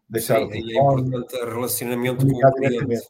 deixar 0.09 0.38
Sim, 0.38 0.44
o 0.44 0.48
telefone, 0.48 0.72
é 0.72 1.18
importante 1.18 1.37
o 1.37 1.54
relacionamento 1.54 2.26
com 2.26 2.32
o 2.32 2.52
cliente. 2.52 3.06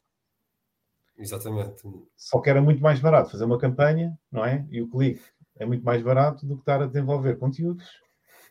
Exatamente. 1.17 1.83
Só 2.15 2.39
que 2.39 2.49
era 2.49 2.61
muito 2.61 2.81
mais 2.81 2.99
barato 2.99 3.31
fazer 3.31 3.45
uma 3.45 3.57
campanha, 3.57 4.17
não 4.31 4.45
é? 4.45 4.65
E 4.69 4.81
o 4.81 4.87
clique 4.87 5.23
é 5.55 5.65
muito 5.65 5.83
mais 5.83 6.01
barato 6.01 6.45
do 6.45 6.55
que 6.55 6.61
estar 6.61 6.81
a 6.81 6.85
desenvolver 6.85 7.37
conteúdos 7.37 7.85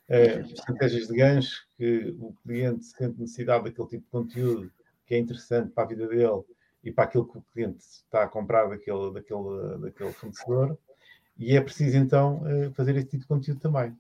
é, 0.09 0.41
estratégias 0.41 1.09
de 1.09 1.17
gancho 1.17 1.67
que 1.77 2.15
o 2.21 2.33
cliente 2.43 2.85
sente 2.85 3.21
necessidade 3.21 3.65
daquele 3.65 3.89
tipo 3.89 4.05
de 4.05 4.11
conteúdo 4.11 4.73
que 5.05 5.15
é 5.15 5.19
interessante 5.19 5.71
para 5.71 5.85
a 5.85 5.87
vida 5.87 6.07
dele 6.07 6.43
e 6.83 6.93
para 6.93 7.05
aquilo 7.05 7.27
que 7.27 7.39
o 7.39 7.45
cliente 7.53 7.79
está 7.79 8.23
a 8.23 8.29
comprar 8.29 8.69
daquele, 8.69 9.13
daquele, 9.13 9.79
daquele 9.79 10.13
fornecedor, 10.13 10.79
e 11.37 11.57
é 11.57 11.61
preciso 11.61 11.97
então 11.97 12.43
eh, 12.47 12.71
fazer 12.71 12.95
esse 12.97 13.09
tipo 13.09 13.23
de 13.23 13.29
conteúdo 13.29 13.61
também. 13.61 13.97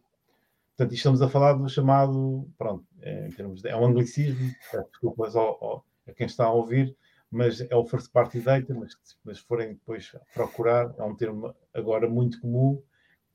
Portanto, 0.76 0.94
estamos 0.94 1.20
a 1.20 1.28
falar 1.28 1.54
do 1.54 1.68
chamado, 1.68 2.48
pronto, 2.56 2.84
é, 3.02 3.26
em 3.26 3.32
termos 3.32 3.62
de, 3.62 3.68
é 3.68 3.76
um 3.76 3.86
anglicismo, 3.86 4.52
desculpas 4.92 5.34
ao, 5.34 5.64
ao, 5.64 5.84
a 6.06 6.12
quem 6.12 6.26
está 6.26 6.44
a 6.44 6.52
ouvir, 6.52 6.96
mas 7.30 7.60
é 7.60 7.74
o 7.74 7.84
first 7.84 8.10
party 8.12 8.40
data, 8.40 8.74
mas 8.74 8.96
se 9.36 9.42
forem 9.42 9.74
depois 9.74 10.12
procurar, 10.34 10.94
é 10.98 11.02
um 11.02 11.14
termo 11.14 11.54
agora 11.74 12.08
muito 12.08 12.40
comum, 12.40 12.82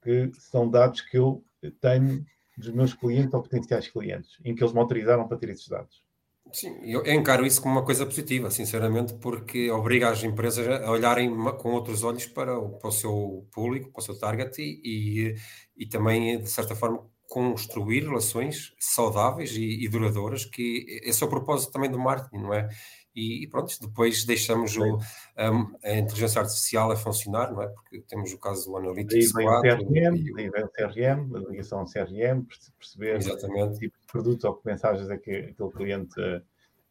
que 0.01 0.31
são 0.33 0.69
dados 0.69 1.01
que 1.01 1.17
eu 1.17 1.43
tenho 1.79 2.25
dos 2.57 2.69
meus 2.69 2.93
clientes 2.93 3.33
ou 3.33 3.41
potenciais 3.41 3.87
clientes, 3.87 4.37
em 4.43 4.55
que 4.55 4.63
eles 4.63 4.73
me 4.73 4.79
autorizaram 4.79 5.27
para 5.27 5.37
ter 5.37 5.49
esses 5.49 5.67
dados. 5.67 6.03
Sim, 6.51 6.77
eu 6.83 7.05
encaro 7.05 7.45
isso 7.45 7.61
como 7.61 7.75
uma 7.75 7.85
coisa 7.85 8.05
positiva, 8.05 8.51
sinceramente, 8.51 9.13
porque 9.15 9.71
obriga 9.71 10.09
as 10.09 10.21
empresas 10.23 10.67
a 10.67 10.91
olharem 10.91 11.33
com 11.57 11.71
outros 11.71 12.03
olhos 12.03 12.25
para 12.25 12.57
o, 12.57 12.77
para 12.77 12.89
o 12.89 12.91
seu 12.91 13.47
público, 13.53 13.91
para 13.91 14.01
o 14.01 14.03
seu 14.03 14.19
target 14.19 14.61
e, 14.61 14.81
e, 14.83 15.35
e 15.77 15.85
também, 15.87 16.39
de 16.39 16.49
certa 16.49 16.75
forma, 16.75 17.05
construir 17.29 18.01
relações 18.01 18.73
saudáveis 18.77 19.55
e, 19.55 19.85
e, 19.85 19.87
duradouras, 19.87 20.43
que 20.43 20.85
esse 21.03 21.23
é 21.23 21.25
o 21.25 21.29
propósito 21.29 21.71
também 21.71 21.89
do 21.89 21.97
marketing, 21.97 22.43
não 22.43 22.53
é? 22.53 22.67
E, 23.15 23.47
pronto, 23.47 23.75
depois 23.81 24.23
deixamos 24.23 24.77
o, 24.77 24.97
um, 24.97 25.75
a 25.83 25.97
inteligência 25.97 26.41
artificial 26.41 26.91
a 26.91 26.95
funcionar, 26.95 27.51
não 27.51 27.61
é? 27.61 27.67
Porque 27.67 28.01
temos 28.07 28.31
o 28.31 28.37
caso 28.37 28.69
do 28.69 28.77
Analytics 28.77 29.33
daí 29.33 29.45
4. 29.45 29.85
CRM, 29.85 30.15
e, 30.15 30.49
vem 30.49 30.63
o 30.63 30.69
CRM, 30.69 31.35
a 31.35 31.49
ligação 31.49 31.79
ao 31.79 31.85
CRM, 31.85 32.45
perceber 32.77 33.17
Exatamente. 33.17 33.73
que 33.73 33.79
tipo 33.79 33.99
de 33.99 34.07
produto 34.07 34.45
ou 34.45 34.55
que 34.55 34.65
mensagens 34.65 35.09
é 35.09 35.17
que 35.17 35.31
aquele 35.31 35.71
cliente 35.71 36.21
eh, 36.21 36.41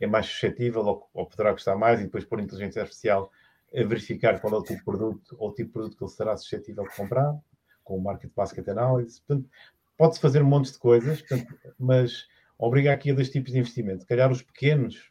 é 0.01 0.07
mais 0.07 0.27
suscetível 0.27 0.83
ou, 0.83 1.09
ou 1.15 1.27
poderá 1.27 1.53
gostar 1.53 1.77
mais 1.77 2.01
e 2.01 2.05
depois 2.05 2.25
por 2.25 2.39
inteligência 2.39 2.83
artificial 2.83 3.31
a 3.75 3.83
verificar 3.85 4.41
qual 4.41 4.55
é 4.55 4.57
o 4.59 4.63
tipo 4.63 4.79
de 4.79 4.85
produto 4.85 5.37
ou 5.39 5.51
o 5.51 5.55
tipo 5.55 5.69
de 5.69 5.73
produto 5.73 5.97
que 5.97 6.05
ele 6.05 6.11
será 6.11 6.37
suscetível 6.37 6.85
de 6.85 6.95
comprar, 6.95 7.35
com 7.83 7.97
o 7.97 8.03
Market 8.03 8.31
Basket 8.37 8.69
Analysis. 8.69 9.21
Portanto, 9.21 9.49
pode-se 9.97 10.21
fazer 10.21 10.43
um 10.43 10.47
monte 10.47 10.73
de 10.73 10.79
coisas, 10.79 11.23
portanto, 11.23 11.55
mas 11.79 12.27
obriga 12.59 12.93
aqui 12.93 13.11
a 13.11 13.15
dois 13.15 13.31
tipos 13.31 13.53
de 13.53 13.59
investimento. 13.59 14.03
Se 14.03 14.07
calhar 14.07 14.31
os 14.31 14.43
pequenos 14.43 15.10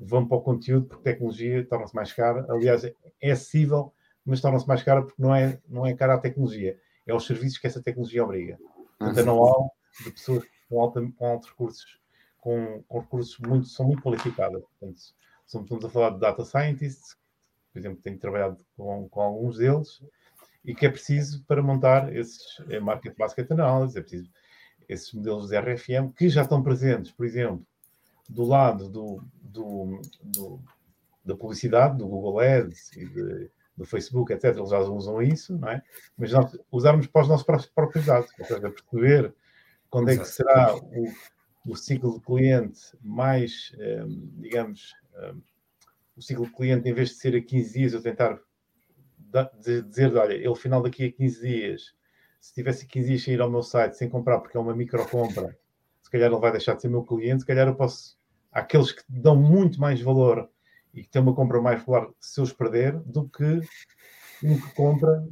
vão 0.00 0.26
para 0.26 0.38
o 0.38 0.40
conteúdo 0.40 0.86
porque 0.86 1.08
a 1.08 1.12
tecnologia 1.12 1.66
torna-se 1.66 1.94
mais 1.94 2.12
cara. 2.12 2.46
Aliás, 2.48 2.84
é 2.84 3.30
acessível, 3.30 3.92
mas 4.24 4.40
torna-se 4.40 4.66
mais 4.66 4.82
cara 4.82 5.02
porque 5.02 5.20
não 5.22 5.34
é, 5.34 5.60
não 5.68 5.86
é 5.86 5.94
cara 5.94 6.14
a 6.14 6.18
tecnologia, 6.18 6.78
é 7.06 7.14
os 7.14 7.26
serviços 7.26 7.58
que 7.58 7.66
essa 7.66 7.82
tecnologia 7.82 8.24
obriga. 8.24 8.58
Portanto, 8.98 9.26
não 9.26 9.44
há 9.44 9.68
de 10.04 10.10
pessoas 10.10 10.44
com, 10.68 10.80
alta, 10.80 11.12
com 11.16 11.26
altos 11.26 11.50
recursos, 11.50 12.00
com, 12.38 12.82
com, 12.88 13.00
recursos 13.00 13.38
muito, 13.38 13.66
são 13.66 13.86
muito 13.86 14.02
qualificadas. 14.02 14.62
Portanto, 14.78 15.00
estamos 15.46 15.84
a 15.84 15.90
falar 15.90 16.10
de 16.10 16.20
data 16.20 16.44
scientists, 16.44 17.16
por 17.72 17.78
exemplo, 17.78 18.02
tenho 18.02 18.18
trabalhado 18.18 18.64
com, 18.76 19.08
com 19.08 19.20
alguns 19.20 19.58
deles, 19.58 20.02
e 20.64 20.74
que 20.74 20.86
é 20.86 20.90
preciso 20.90 21.44
para 21.44 21.62
montar 21.62 22.14
esses 22.14 22.60
é 22.68 22.80
Market 22.80 23.16
Basket 23.16 23.50
Analysis, 23.50 23.96
é 23.96 24.00
preciso 24.00 24.30
esses 24.88 25.12
modelos 25.12 25.48
de 25.48 25.58
RFM 25.58 26.12
que 26.16 26.28
já 26.28 26.42
estão 26.42 26.62
presentes, 26.62 27.12
por 27.12 27.24
exemplo, 27.24 27.64
do 28.30 28.44
lado 28.44 28.88
do, 28.88 29.22
do, 29.42 30.00
do, 30.22 30.60
da 31.24 31.36
publicidade, 31.36 31.98
do 31.98 32.06
Google 32.06 32.40
Ads 32.40 32.96
e 32.96 33.04
de, 33.06 33.50
do 33.76 33.84
Facebook, 33.84 34.32
etc., 34.32 34.56
eles 34.56 34.70
já 34.70 34.78
usam 34.78 35.20
isso, 35.20 35.58
não 35.58 35.68
é? 35.68 35.82
Mas 36.16 36.32
nós 36.32 36.56
usarmos 36.70 37.06
para 37.06 37.22
os 37.22 37.28
nossos 37.28 37.68
próprios 37.74 38.06
dados, 38.06 38.30
ou 38.38 38.44
seja, 38.44 38.70
perceber 38.70 39.34
quando 39.88 40.10
é 40.10 40.16
que 40.16 40.24
será 40.24 40.76
o, 40.76 41.72
o 41.72 41.76
ciclo 41.76 42.14
de 42.14 42.20
cliente 42.20 42.80
mais, 43.02 43.72
um, 43.76 43.82
ehm, 43.82 44.30
digamos, 44.38 44.94
um, 45.14 45.18
ehm, 45.18 45.42
o 46.16 46.22
ciclo 46.22 46.46
de 46.46 46.52
cliente, 46.52 46.88
em 46.88 46.94
vez 46.94 47.10
de 47.10 47.14
ser 47.16 47.34
a 47.34 47.42
15 47.42 47.72
dias, 47.72 47.92
eu 47.92 48.02
tentar 48.02 48.38
dizer, 49.58 50.14
olha, 50.16 50.34
ele 50.34 50.54
final 50.54 50.82
daqui 50.82 51.06
a 51.06 51.12
15 51.12 51.40
dias, 51.40 51.94
se 52.40 52.54
tivesse 52.54 52.86
15 52.86 53.08
dias 53.08 53.22
sem 53.22 53.34
ir 53.34 53.40
ao 53.40 53.50
meu 53.50 53.62
site, 53.62 53.96
sem 53.96 54.08
comprar, 54.08 54.40
porque 54.40 54.56
é 54.56 54.60
uma 54.60 54.74
micro 54.74 55.06
compra, 55.08 55.56
se 56.02 56.10
calhar 56.10 56.30
ele 56.30 56.40
vai 56.40 56.52
deixar 56.52 56.74
de 56.74 56.82
ser 56.82 56.88
meu 56.88 57.04
cliente, 57.04 57.40
se 57.40 57.46
calhar 57.46 57.66
eu 57.66 57.74
posso 57.74 58.19
aqueles 58.52 58.92
que 58.92 59.02
dão 59.08 59.36
muito 59.36 59.80
mais 59.80 60.00
valor 60.00 60.48
e 60.92 61.02
que 61.02 61.08
tem 61.08 61.22
uma 61.22 61.34
compra 61.34 61.60
mais 61.60 61.80
regular 61.80 62.08
se 62.18 62.40
os 62.40 62.52
perder 62.52 62.98
do 63.00 63.28
que 63.28 63.60
um 64.42 64.58
que 64.58 64.74
compra 64.74 65.24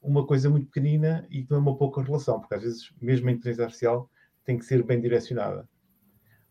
uma 0.00 0.26
coisa 0.26 0.50
muito 0.50 0.66
pequenina 0.66 1.26
e 1.30 1.42
que 1.42 1.48
tem 1.48 1.58
uma 1.58 1.76
pouca 1.76 2.02
relação, 2.02 2.40
porque 2.40 2.54
às 2.54 2.62
vezes, 2.62 2.92
mesmo 3.00 3.28
a 3.28 3.32
inteligência 3.32 3.64
artificial 3.64 4.10
tem 4.44 4.58
que 4.58 4.64
ser 4.64 4.82
bem 4.82 5.00
direcionada. 5.00 5.68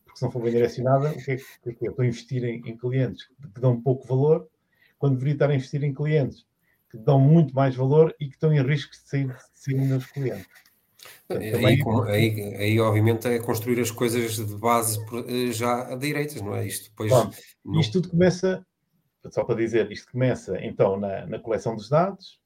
Porque 0.06 0.20
se 0.20 0.24
não 0.24 0.32
for 0.32 0.42
bem 0.42 0.52
direcionada, 0.52 1.10
o 1.10 1.14
que 1.14 1.32
é 1.32 1.36
que, 1.36 1.44
é 1.70 1.70
é? 1.70 1.90
Estou 1.90 2.04
a 2.04 2.06
investir 2.06 2.44
em, 2.44 2.62
em, 2.66 2.78
clientes 2.78 3.28
que 3.54 3.60
dão 3.60 3.82
pouco 3.82 4.08
valor, 4.08 4.48
quando 4.98 5.14
deveria 5.14 5.34
estar 5.34 5.50
a 5.50 5.56
investir 5.56 5.84
em 5.84 5.94
clientes 5.94 6.46
que 6.90 6.98
dão 6.98 7.20
muito 7.20 7.54
mais 7.56 7.76
valor 7.76 8.16
e 8.20 8.28
que 8.28 8.36
estão 8.36 8.54
em 8.54 8.62
risco 8.62 8.92
de 8.92 8.98
sair, 8.98 9.28
de 9.28 9.36
sair 9.54 9.76
nos 9.76 10.06
clientes. 10.06 10.48
Aí, 11.30 11.82
aí, 12.08 12.56
aí, 12.56 12.80
obviamente, 12.80 13.28
é 13.28 13.40
construir 13.40 13.80
as 13.80 13.92
coisas 13.92 14.36
de 14.36 14.56
base 14.56 15.00
eh, 15.28 15.52
já 15.52 15.96
direitas, 15.96 16.42
não 16.42 16.56
é? 16.56 16.66
Isto 16.66 16.90
depois. 16.90 17.10
Bom, 17.10 17.32
não... 17.64 17.80
Isto 17.80 18.02
tudo 18.02 18.10
começa, 18.10 18.66
só 19.30 19.44
para 19.44 19.56
dizer, 19.56 19.92
isto 19.92 20.12
começa 20.12 20.60
então 20.62 21.00
na, 21.00 21.26
na 21.26 21.40
coleção 21.40 21.76
dos 21.76 21.90
dados, 21.90 22.40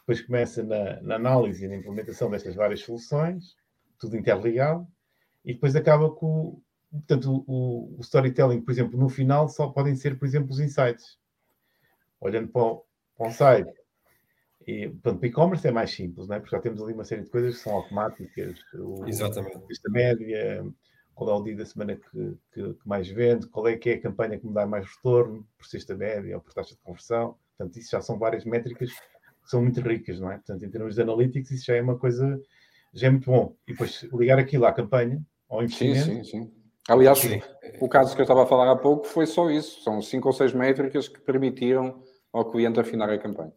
depois 0.00 0.20
começa 0.22 0.62
na, 0.62 1.00
na, 1.02 1.14
análise 1.16 1.64
e 1.64 1.68
na 1.68 1.76
implementação 1.76 2.30
destas 2.30 2.54
várias 2.54 2.80
soluções, 2.80 3.56
tudo 3.98 4.16
interligado, 4.16 4.86
e 5.44 5.54
depois 5.54 5.76
acaba 5.76 6.10
com. 6.10 6.60
Portanto, 6.90 7.44
o, 7.46 7.96
o 7.96 8.00
storytelling, 8.00 8.60
por 8.60 8.70
exemplo, 8.70 8.98
no 8.98 9.08
final 9.08 9.48
só 9.48 9.68
podem 9.68 9.96
ser, 9.96 10.18
por 10.18 10.26
exemplo, 10.26 10.50
os 10.50 10.60
insights. 10.60 11.18
Olhando 12.20 12.48
para 12.48 12.62
o, 12.62 12.84
para 13.16 13.28
um 13.28 13.32
site, 13.32 13.72
e, 14.66 14.88
portanto, 14.88 15.24
e-commerce 15.24 15.66
é 15.66 15.70
mais 15.70 15.90
simples, 15.90 16.28
não 16.28 16.36
é? 16.36 16.40
porque 16.40 16.54
já 16.54 16.62
temos 16.62 16.82
ali 16.82 16.92
uma 16.92 17.04
série 17.04 17.22
de 17.22 17.30
coisas 17.30 17.56
que 17.56 17.62
são 17.62 17.74
automáticas. 17.74 18.58
O, 18.74 19.06
Exatamente. 19.06 19.56
A 19.56 19.90
média, 19.90 20.64
qual 21.14 21.30
é 21.30 21.40
o 21.40 21.42
dia 21.42 21.56
da 21.56 21.66
semana 21.66 21.96
que, 21.96 22.36
que, 22.52 22.74
que, 22.74 22.88
mais 22.88 23.08
vende, 23.08 23.46
qual 23.48 23.68
é 23.68 23.76
que 23.76 23.90
é 23.90 23.94
a 23.94 24.00
campanha 24.00 24.38
que 24.38 24.46
me 24.46 24.54
dá 24.54 24.66
mais 24.66 24.86
retorno, 24.86 25.46
por 25.56 25.66
sexta 25.66 25.94
média 25.94 26.36
ou 26.36 26.42
por 26.42 26.52
taxa 26.52 26.74
de 26.74 26.80
conversão. 26.80 27.36
Portanto, 27.56 27.78
isso 27.78 27.90
já 27.90 28.00
são 28.00 28.18
várias 28.18 28.44
métricas 28.44 28.90
que 28.90 29.50
são 29.50 29.62
muito 29.62 29.80
ricas, 29.80 30.20
não 30.20 30.30
é? 30.30 30.36
Portanto, 30.36 30.64
em 30.64 30.70
termos 30.70 30.94
de 30.94 31.02
analytics, 31.02 31.50
isso 31.50 31.66
já 31.66 31.76
é 31.76 31.82
uma 31.82 31.98
coisa, 31.98 32.40
já 32.92 33.08
é 33.08 33.10
muito 33.10 33.30
bom. 33.30 33.54
E 33.66 33.72
depois 33.72 34.02
ligar 34.12 34.38
aquilo 34.38 34.64
à 34.64 34.72
campanha, 34.72 35.22
ao 35.48 35.62
investimento. 35.62 36.04
Sim, 36.04 36.24
sim, 36.24 36.44
sim. 36.44 36.52
Aliás, 36.88 37.18
sim. 37.18 37.40
o 37.80 37.88
caso 37.88 38.14
que 38.14 38.20
eu 38.20 38.24
estava 38.24 38.42
a 38.42 38.46
falar 38.46 38.70
há 38.70 38.76
pouco 38.76 39.06
foi 39.06 39.26
só 39.26 39.50
isso. 39.50 39.82
São 39.82 40.02
cinco 40.02 40.28
ou 40.28 40.34
seis 40.34 40.52
métricas 40.52 41.08
que 41.08 41.20
permitiram 41.20 42.02
ao 42.32 42.50
cliente 42.50 42.80
afinar 42.80 43.10
a 43.10 43.18
campanha. 43.18 43.52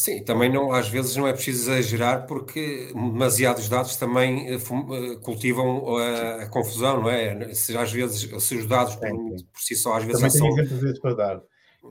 Sim, 0.00 0.24
também 0.24 0.50
não, 0.50 0.72
às 0.72 0.88
vezes 0.88 1.14
não 1.14 1.28
é 1.28 1.32
preciso 1.34 1.70
exagerar 1.70 2.26
porque 2.26 2.90
demasiados 2.94 3.68
dados 3.68 3.96
também 3.96 4.48
eh, 4.48 4.54
eh, 4.54 5.16
cultivam 5.22 5.94
a, 5.98 6.36
a 6.36 6.48
confusão, 6.48 7.02
não 7.02 7.10
é? 7.10 7.52
Se, 7.52 7.76
às 7.76 7.92
vezes, 7.92 8.22
se 8.42 8.56
os 8.56 8.66
dados 8.66 8.96
por, 8.96 9.10
por 9.10 9.60
si 9.60 9.76
só, 9.76 9.98
às 9.98 10.04
vezes 10.04 10.22
também 10.22 10.30
são. 10.30 10.48
Também 10.48 10.64
vezes 10.64 10.98
para 10.98 11.14
dar. 11.14 11.42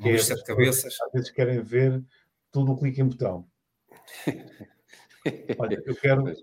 Que 0.01 0.09
é, 0.09 0.17
sete 0.17 0.43
cabeças. 0.43 0.97
Às 0.99 1.11
vezes 1.11 1.29
querem 1.29 1.61
ver 1.61 2.03
tudo 2.51 2.71
o 2.71 2.77
clique 2.79 2.99
em 2.99 3.05
botão. 3.05 3.45
Olha, 5.59 5.79
eu 5.85 5.95
quero, 5.95 6.33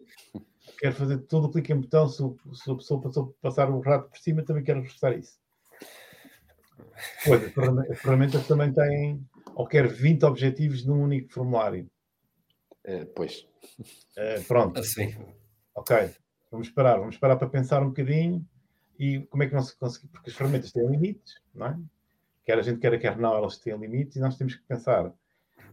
quero 0.79 0.95
fazer 0.95 1.19
todo 1.19 1.49
o 1.49 1.51
clique 1.51 1.73
em 1.73 1.81
botão. 1.81 2.09
Se, 2.09 2.23
se 2.63 2.71
a 2.71 2.77
pessoa 2.77 3.03
passou 3.03 3.37
passar 3.43 3.69
o 3.71 3.81
rato 3.81 4.09
por 4.09 4.19
cima, 4.19 4.45
também 4.45 4.63
quero 4.63 4.83
registrar 4.83 5.19
isso. 5.19 5.37
Pois, 7.25 7.43
as 7.91 7.99
ferramentas 7.99 8.47
também 8.47 8.73
têm 8.73 9.27
ou 9.57 9.67
quer 9.67 9.89
20 9.89 10.23
objetivos 10.25 10.85
num 10.85 11.03
único 11.03 11.33
formulário? 11.33 11.91
É, 12.85 13.07
pois. 13.07 13.49
É, 14.15 14.39
pronto. 14.43 14.79
Assim. 14.79 15.17
Ok. 15.75 15.97
Vamos 16.51 16.69
parar. 16.69 16.99
Vamos 16.99 17.17
parar 17.17 17.37
para 17.37 17.49
pensar 17.49 17.83
um 17.83 17.89
bocadinho 17.89 18.47
e 18.99 19.21
como 19.31 19.43
é 19.43 19.49
que 19.49 19.55
nós 19.55 19.73
conseguimos. 19.73 20.13
Porque 20.13 20.29
as 20.29 20.37
ferramentas 20.37 20.73
têm 20.73 20.87
limites, 20.87 21.41
não 21.55 21.69
é? 21.69 21.79
Quer 22.45 22.59
a 22.59 22.63
gente 22.63 22.79
queira, 22.81 22.99
quer 22.99 23.17
não, 23.17 23.35
elas 23.35 23.57
têm 23.57 23.75
limites 23.79 24.17
e 24.17 24.21
nós 24.21 24.37
temos 24.37 24.55
que 24.55 24.63
pensar 24.65 25.11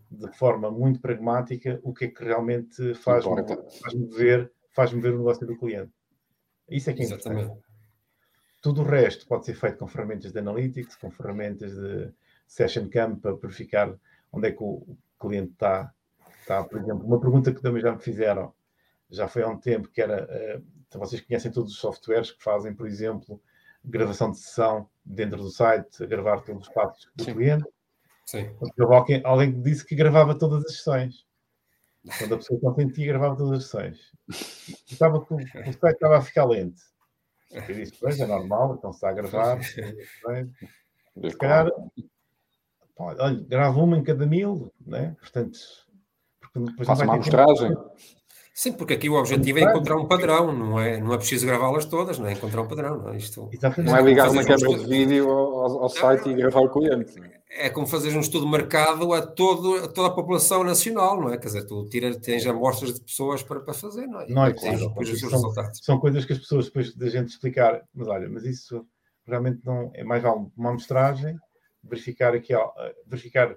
de 0.10 0.32
forma 0.38 0.72
muito 0.72 1.02
pragmática 1.02 1.80
o 1.84 1.94
que 1.94 2.06
é 2.06 2.08
que 2.08 2.24
realmente 2.24 2.94
faz, 2.96 3.26
faz 3.26 3.94
mover, 3.94 4.50
faz 4.72 4.94
mover 4.94 5.14
o 5.14 5.18
negócio 5.18 5.46
do 5.46 5.58
cliente. 5.58 5.92
Isso 6.70 6.90
é 6.90 6.94
que 6.94 7.02
é 7.02 7.06
Exatamente. 7.06 7.44
importante. 7.44 7.68
Tudo 8.62 8.82
o 8.82 8.86
resto 8.86 9.28
pode 9.28 9.46
ser 9.46 9.56
feito 9.56 9.78
com 9.78 9.88
ferramentas 9.88 10.32
de 10.32 10.40
analytics, 10.40 10.96
com 10.96 11.12
ferramentas 11.12 11.76
de 11.76 12.14
session 12.54 12.88
camp 12.88 13.22
para 13.22 13.34
verificar 13.34 13.94
onde 14.32 14.48
é 14.48 14.52
que 14.52 14.64
o 14.64 14.96
cliente 15.20 15.54
está. 15.54 15.92
está. 16.40 16.64
Por 16.64 16.80
exemplo, 16.80 17.06
uma 17.06 17.20
pergunta 17.20 17.52
que 17.52 17.62
também 17.62 17.82
já 17.82 17.92
me 17.92 18.00
fizeram, 18.00 18.54
já 19.10 19.28
foi 19.28 19.42
há 19.42 19.48
um 19.48 19.58
tempo, 19.58 19.90
que 19.90 20.02
era, 20.02 20.24
uh, 20.24 21.00
vocês 21.00 21.22
conhecem 21.22 21.52
todos 21.52 21.72
os 21.72 21.80
softwares 21.80 22.32
que 22.32 22.44
fazem, 22.44 22.74
por 22.74 22.88
exemplo, 22.88 23.42
gravação 23.84 24.32
de 24.32 24.38
sessão 24.38 24.88
dentro 25.04 25.38
do 25.38 25.50
site, 25.50 26.04
a 26.04 26.06
gravar 26.06 26.42
todos 26.42 26.68
os 26.68 26.74
passos 26.74 27.10
do 27.16 27.24
Sim. 27.24 27.34
cliente. 27.34 27.66
Sim. 28.26 28.56
Alguém, 28.80 29.22
alguém 29.26 29.62
disse 29.62 29.84
que 29.84 29.96
gravava 29.96 30.38
todas 30.38 30.64
as 30.66 30.78
sessões. 30.78 31.26
Quando 32.20 32.36
a 32.36 32.38
pessoa 32.38 32.60
consentia, 32.60 33.08
gravava 33.08 33.36
todas 33.36 33.60
as 33.60 33.64
sessões. 33.66 34.12
E 34.70 34.94
estava 34.94 35.20
com, 35.22 35.36
o 35.36 35.40
site 35.40 35.86
estava 35.86 36.18
a 36.18 36.22
ficar 36.22 36.46
lento. 36.46 36.82
Eu 37.52 37.76
disse, 37.76 37.94
pois, 38.00 38.20
é 38.20 38.26
normal, 38.26 38.76
então 38.76 38.92
se 38.92 38.98
está 38.98 39.10
a 39.10 39.14
gravar. 39.14 39.62
Se 39.62 41.38
calhar 41.38 41.70
olha, 42.98 43.46
grava 43.48 43.80
uma 43.80 43.98
em 43.98 44.04
cada 44.04 44.26
mil, 44.26 44.72
né? 44.86 45.16
portanto, 45.20 45.58
faça 46.86 47.04
uma 47.04 47.14
amostragem. 47.14 47.76
Sim, 48.56 48.74
porque 48.74 48.94
aqui 48.94 49.10
o 49.10 49.16
objetivo 49.16 49.58
é 49.58 49.64
encontrar 49.64 49.98
um 49.98 50.08
padrão, 50.08 50.54
não 50.56 50.80
é, 50.80 51.00
não 51.00 51.12
é 51.12 51.18
preciso 51.18 51.48
gravá-las 51.48 51.86
todas, 51.86 52.20
não 52.20 52.28
é 52.28 52.34
encontrar 52.34 52.62
um 52.62 52.68
padrão. 52.68 53.00
Não 53.00 53.10
é, 53.10 53.18
Isto, 53.18 53.50
não 53.80 53.98
é 53.98 54.02
ligar 54.04 54.30
uma 54.30 54.44
câmera 54.44 54.78
de 54.78 54.86
vídeo 54.86 55.28
ao, 55.28 55.84
ao 55.84 55.90
site 55.90 56.30
e 56.30 56.36
gravar 56.36 56.62
o 56.62 56.70
cliente. 56.70 57.16
É 57.50 57.70
como 57.72 57.88
fazer 57.88 58.16
um 58.16 58.20
estudo 58.20 58.46
marcado 58.46 59.12
a, 59.12 59.26
todo, 59.26 59.78
a 59.84 59.88
toda 59.88 60.10
a 60.10 60.12
população 60.12 60.64
nacional, 60.64 61.20
não 61.20 61.34
é? 61.34 61.38
Quer 61.40 61.48
dizer, 61.48 61.66
tu 61.66 61.88
tira, 61.90 62.14
tens 62.20 62.46
amostras 62.46 62.94
de 62.94 63.02
pessoas 63.02 63.42
para, 63.42 63.60
para 63.60 63.74
fazer, 63.74 64.06
não 64.06 64.22
é? 64.22 64.28
Não 64.28 64.46
é 64.46 64.54
claro. 64.54 64.88
Depois 64.88 65.10
os 65.10 65.22
resultados. 65.24 65.80
são 65.84 66.00
coisas 66.00 66.24
que 66.24 66.34
as 66.34 66.40
pessoas, 66.40 66.66
depois 66.66 66.96
da 66.96 67.10
gente 67.10 67.30
explicar, 67.30 67.82
mas 67.92 68.08
olha, 68.08 68.30
mas 68.30 68.44
isso 68.46 68.86
realmente 69.26 69.62
não 69.66 69.90
é 69.96 70.04
mais 70.04 70.22
vale 70.22 70.46
uma 70.56 70.70
amostragem 70.70 71.36
verificar 71.84 72.34
aqui, 72.34 72.54
verificar 73.06 73.56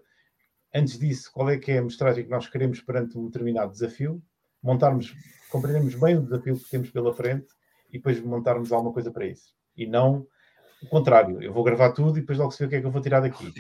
antes 0.75 0.99
disso 0.99 1.31
qual 1.33 1.49
é 1.51 1.57
que 1.57 1.73
é 1.73 1.79
a 1.79 1.83
mostragem 1.83 2.25
que 2.25 2.31
nós 2.31 2.49
queremos 2.49 2.81
perante 2.81 3.17
um 3.17 3.27
determinado 3.27 3.73
desafio, 3.73 4.23
montarmos, 4.63 5.15
compreendermos 5.51 5.95
bem 5.95 6.19
o 6.19 6.23
desafio 6.23 6.59
que 6.59 6.69
temos 6.69 6.91
pela 6.91 7.15
frente 7.15 7.47
e 7.91 7.99
depois 7.99 8.21
montarmos 8.21 8.73
alguma 8.73 8.93
coisa 8.93 9.11
para 9.11 9.27
isso. 9.27 9.55
E 9.77 9.87
não 9.87 10.27
o 10.83 10.89
contrário, 10.89 11.43
eu 11.43 11.53
vou 11.53 11.65
gravar 11.65 11.93
tudo 11.93 12.19
e 12.19 12.21
depois 12.21 12.39
logo 12.39 12.51
se 12.51 12.59
vê 12.59 12.67
o 12.67 12.69
que 12.69 12.77
é 12.77 12.81
que 12.81 12.87
eu 12.87 12.91
vou 12.91 13.01
tirar 13.01 13.21
daqui. 13.21 13.53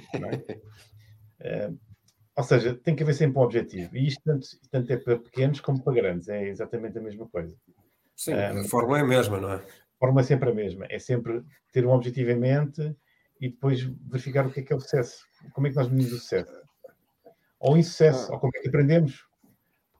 É? 1.40 1.68
uh, 1.68 1.78
ou 2.36 2.44
seja, 2.44 2.74
tem 2.74 2.94
que 2.94 3.02
haver 3.02 3.14
sempre 3.14 3.38
um 3.38 3.42
objetivo. 3.42 3.96
E 3.96 4.06
isto 4.06 4.20
tanto, 4.22 4.46
tanto, 4.70 4.92
é 4.92 4.96
para 4.96 5.18
pequenos 5.18 5.60
como 5.60 5.82
para 5.82 5.94
grandes. 5.94 6.28
É 6.28 6.48
exatamente 6.48 6.98
a 6.98 7.00
mesma 7.00 7.26
coisa. 7.28 7.56
Sim, 8.14 8.34
um, 8.34 8.60
a 8.60 8.64
fórmula 8.64 8.98
é 8.98 9.02
a 9.02 9.06
mesma, 9.06 9.40
não 9.40 9.52
é? 9.52 9.56
A 9.56 9.98
fórmula 9.98 10.20
é 10.20 10.24
sempre 10.24 10.50
a 10.50 10.54
mesma. 10.54 10.86
É 10.90 10.98
sempre 10.98 11.42
ter 11.72 11.86
um 11.86 11.90
objetivo 11.90 12.30
em 12.30 12.38
mente 12.38 12.94
e 13.40 13.48
depois 13.48 13.82
verificar 13.82 14.46
o 14.46 14.50
que 14.50 14.60
é 14.60 14.62
que 14.62 14.72
é 14.72 14.76
o 14.76 14.80
sucesso. 14.80 15.24
Como 15.52 15.66
é 15.66 15.70
que 15.70 15.76
nós 15.76 15.88
medimos 15.88 16.12
o 16.12 16.18
sucesso? 16.18 16.52
Ou 17.60 17.76
insucesso, 17.76 18.30
ah. 18.30 18.34
ou 18.34 18.40
como 18.40 18.52
é 18.56 18.60
que 18.60 18.68
aprendemos. 18.68 19.24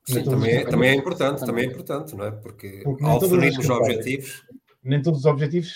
Sim, 0.05 0.23
também, 0.23 0.55
é, 0.55 0.65
também 0.65 0.91
é 0.91 0.95
importante, 0.95 1.45
também 1.45 1.65
é 1.65 1.67
importante, 1.69 2.15
não 2.15 2.27
é? 2.27 2.31
Porque, 2.31 2.81
Porque 2.85 3.05
ao 3.05 3.19
definirmos 3.19 3.59
os 3.59 3.71
objetivos... 3.71 4.45
Nem 4.83 5.03
todos 5.03 5.21
os 5.21 5.27
objetivos... 5.27 5.73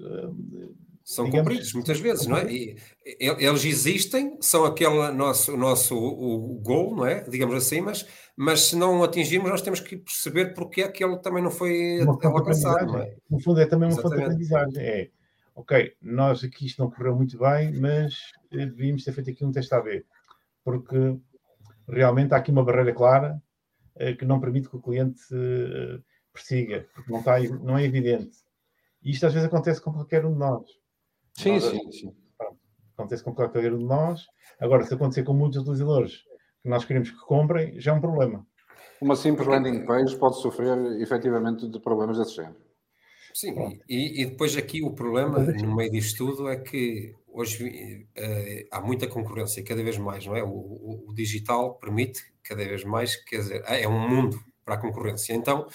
Uh, 0.00 0.74
são 1.06 1.26
digamos, 1.26 1.48
cumpridos 1.48 1.72
muitas 1.72 2.00
vezes, 2.00 2.26
não 2.26 2.36
é? 2.36 2.52
E, 2.52 2.76
eles 3.04 3.64
existem, 3.64 4.36
são 4.40 4.64
aquele 4.64 5.12
nosso, 5.12 5.56
nosso 5.56 5.94
o, 5.94 6.56
o 6.56 6.58
goal, 6.58 6.96
não 6.96 7.06
é? 7.06 7.22
Digamos 7.28 7.54
assim, 7.54 7.80
mas, 7.80 8.04
mas 8.36 8.62
se 8.62 8.76
não 8.76 9.04
atingirmos, 9.04 9.48
nós 9.48 9.62
temos 9.62 9.78
que 9.78 9.96
perceber 9.96 10.52
porque 10.52 10.82
é 10.82 10.88
que 10.88 11.04
ele 11.04 11.16
também 11.18 11.44
não 11.44 11.50
foi 11.52 12.00
alcançado. 12.00 12.86
Não 12.86 12.98
é? 12.98 13.14
No 13.30 13.40
fundo, 13.40 13.60
é 13.60 13.66
também 13.66 13.88
uma 13.88 13.92
Exatamente. 13.92 14.02
fonte 14.02 14.16
de 14.16 14.24
aprendizagem. 14.24 14.82
É, 14.84 15.08
ok, 15.56 15.96
nós 16.02 16.44
aqui 16.44 16.66
isto 16.66 16.82
não 16.82 16.90
correu 16.90 17.16
muito 17.16 17.38
bem, 17.38 17.72
mas 17.80 18.14
eh, 18.52 18.66
devíamos 18.66 19.02
ter 19.02 19.12
feito 19.12 19.30
aqui 19.30 19.44
um 19.44 19.50
teste 19.50 19.74
AB, 19.74 20.04
porque 20.62 21.18
realmente 21.88 22.34
há 22.34 22.36
aqui 22.36 22.50
uma 22.50 22.64
barreira 22.64 22.92
clara 22.92 23.42
eh, 23.96 24.12
que 24.12 24.26
não 24.26 24.38
permite 24.38 24.68
que 24.68 24.76
o 24.76 24.82
cliente 24.82 25.22
eh, 25.32 25.98
persiga, 26.32 26.86
porque 26.94 27.10
não, 27.10 27.20
está, 27.20 27.40
não 27.40 27.78
é 27.78 27.84
evidente. 27.84 28.36
E 29.02 29.10
isto 29.10 29.26
às 29.26 29.32
vezes 29.32 29.48
acontece 29.48 29.80
com 29.80 29.92
qualquer 29.92 30.26
um 30.26 30.32
de 30.34 30.38
nós. 30.38 30.66
Sim, 31.32 31.52
nós, 31.52 31.64
sim, 31.64 31.92
sim. 31.92 32.16
acontece 32.96 33.24
com 33.24 33.34
qualquer 33.34 33.72
um 33.72 33.78
de 33.78 33.84
nós. 33.84 34.26
Agora, 34.60 34.84
se 34.84 34.92
acontecer 34.92 35.22
com 35.22 35.32
muitos 35.32 35.58
utilizadores 35.58 36.22
que 36.62 36.68
nós 36.68 36.84
queremos 36.84 37.10
que 37.10 37.18
comprem, 37.18 37.80
já 37.80 37.92
é 37.92 37.94
um 37.94 38.00
problema. 38.00 38.46
Uma 39.00 39.16
simples 39.16 39.46
landing 39.46 39.86
page 39.86 40.16
pode 40.18 40.36
sofrer 40.40 40.76
efetivamente 41.00 41.68
de 41.68 41.80
problemas 41.80 42.18
desse 42.18 42.36
género. 42.36 42.65
Sim, 43.36 43.78
e, 43.86 44.22
e, 44.22 44.24
depois 44.24 44.56
aqui 44.56 44.82
o 44.82 44.94
problema 44.94 45.38
no 45.40 45.76
meio 45.76 45.90
disto 45.90 46.24
tudo 46.24 46.48
é 46.48 46.56
que 46.56 47.14
hoje 47.28 48.06
uh, 48.16 48.66
há 48.70 48.80
muita 48.80 49.06
concorrência, 49.06 49.62
cada 49.62 49.82
vez 49.82 49.98
mais, 49.98 50.24
não 50.24 50.34
é? 50.34 50.42
O, 50.42 50.48
o, 50.48 51.04
o, 51.08 51.14
digital 51.14 51.74
permite 51.74 52.22
cada 52.42 52.64
vez 52.64 52.82
mais, 52.82 53.14
quer 53.14 53.40
dizer, 53.40 53.62
é 53.66 53.86
um 53.86 54.08
mundo 54.08 54.40
para 54.64 54.76
a 54.76 54.78
concorrência. 54.78 55.34
Então, 55.34 55.66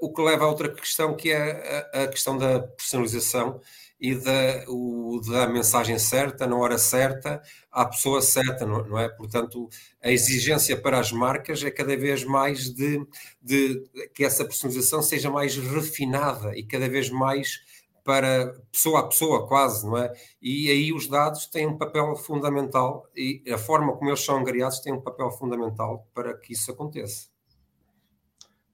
o 0.00 0.12
que 0.12 0.22
leva 0.22 0.44
a 0.44 0.48
outra 0.48 0.72
questão, 0.72 1.14
que 1.14 1.30
é 1.30 1.88
a, 1.92 2.04
a 2.04 2.08
questão 2.08 2.36
da 2.38 2.60
personalização 2.60 3.60
e 4.00 4.14
da, 4.14 4.64
o, 4.68 5.20
da 5.28 5.46
mensagem 5.48 5.98
certa, 5.98 6.46
na 6.46 6.56
hora 6.56 6.78
certa, 6.78 7.42
à 7.70 7.84
pessoa 7.84 8.22
certa, 8.22 8.64
não, 8.64 8.84
não, 8.86 8.98
é? 8.98 9.08
Portanto, 9.08 9.68
a 10.02 10.10
exigência 10.10 10.80
para 10.80 11.00
as 11.00 11.10
marcas 11.10 11.62
é 11.64 11.70
cada 11.70 11.96
vez 11.96 12.24
mais 12.24 12.72
de, 12.72 13.04
de 13.42 13.82
que 14.14 14.24
essa 14.24 14.44
personalização 14.44 15.02
seja 15.02 15.30
mais 15.30 15.56
refinada 15.56 16.56
e 16.56 16.64
cada 16.64 16.88
vez 16.88 17.10
mais 17.10 17.60
para 18.04 18.54
pessoa 18.72 19.00
a 19.00 19.08
pessoa, 19.08 19.46
quase, 19.46 19.84
não 19.84 19.98
é? 19.98 20.12
E 20.40 20.70
aí 20.70 20.92
os 20.92 21.08
dados 21.08 21.46
têm 21.46 21.66
um 21.66 21.76
papel 21.76 22.16
fundamental 22.16 23.06
e 23.14 23.42
a 23.52 23.58
forma 23.58 23.94
como 23.96 24.10
eles 24.10 24.24
são 24.24 24.38
angariados 24.38 24.80
tem 24.80 24.92
um 24.92 25.02
papel 25.02 25.30
fundamental 25.30 26.08
para 26.14 26.34
que 26.34 26.52
isso 26.54 26.70
aconteça. 26.70 27.37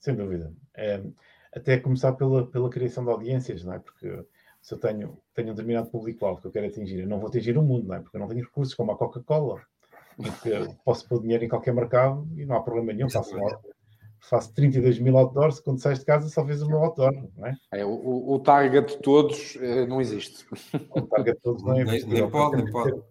Sem 0.04 0.14
dúvida. 0.14 0.52
É, 0.76 1.02
até 1.50 1.78
começar 1.78 2.12
pela, 2.12 2.46
pela 2.46 2.68
criação 2.68 3.02
de 3.06 3.10
audiências, 3.10 3.64
não 3.64 3.72
é? 3.72 3.78
Porque 3.78 4.22
se 4.60 4.74
eu 4.74 4.78
tenho, 4.78 5.18
tenho 5.32 5.48
um 5.48 5.52
determinado 5.52 5.88
público-alvo 5.88 6.42
que 6.42 6.46
eu 6.46 6.50
quero 6.50 6.66
atingir, 6.66 7.00
eu 7.00 7.08
não 7.08 7.18
vou 7.18 7.28
atingir 7.28 7.56
o 7.56 7.62
mundo, 7.62 7.88
não 7.88 7.94
é? 7.94 8.00
Porque 8.00 8.14
eu 8.14 8.20
não 8.20 8.28
tenho 8.28 8.44
recursos 8.44 8.74
como 8.74 8.92
a 8.92 8.98
Coca-Cola, 8.98 9.62
posso 10.84 11.08
pôr 11.08 11.22
dinheiro 11.22 11.42
em 11.42 11.48
qualquer 11.48 11.72
mercado 11.72 12.28
e 12.36 12.44
não 12.44 12.54
há 12.54 12.62
problema 12.62 12.92
nenhum, 12.92 13.08
faço, 13.08 13.34
faço 14.20 14.52
32 14.52 14.98
mil 14.98 15.16
outdoors, 15.16 15.58
quando 15.58 15.80
sais 15.80 16.00
de 16.00 16.04
casa 16.04 16.28
só 16.28 16.44
fez 16.44 16.60
o 16.60 16.68
meu 16.68 16.84
outdoor, 16.84 17.10
não 17.34 17.46
é? 17.46 17.56
é 17.72 17.82
o, 17.86 18.30
o 18.30 18.38
target 18.40 18.96
de 18.96 18.98
todos 19.00 19.56
eh, 19.56 19.86
não 19.86 20.02
existe. 20.02 20.44
O 20.90 21.00
target 21.00 21.36
de 21.36 21.42
todos 21.42 21.62
não 21.62 21.80
é 21.80 21.84
Nem, 21.84 22.04
nem 22.04 22.30
pode, 22.30 22.62
nem 22.62 22.70
pode. 22.70 23.02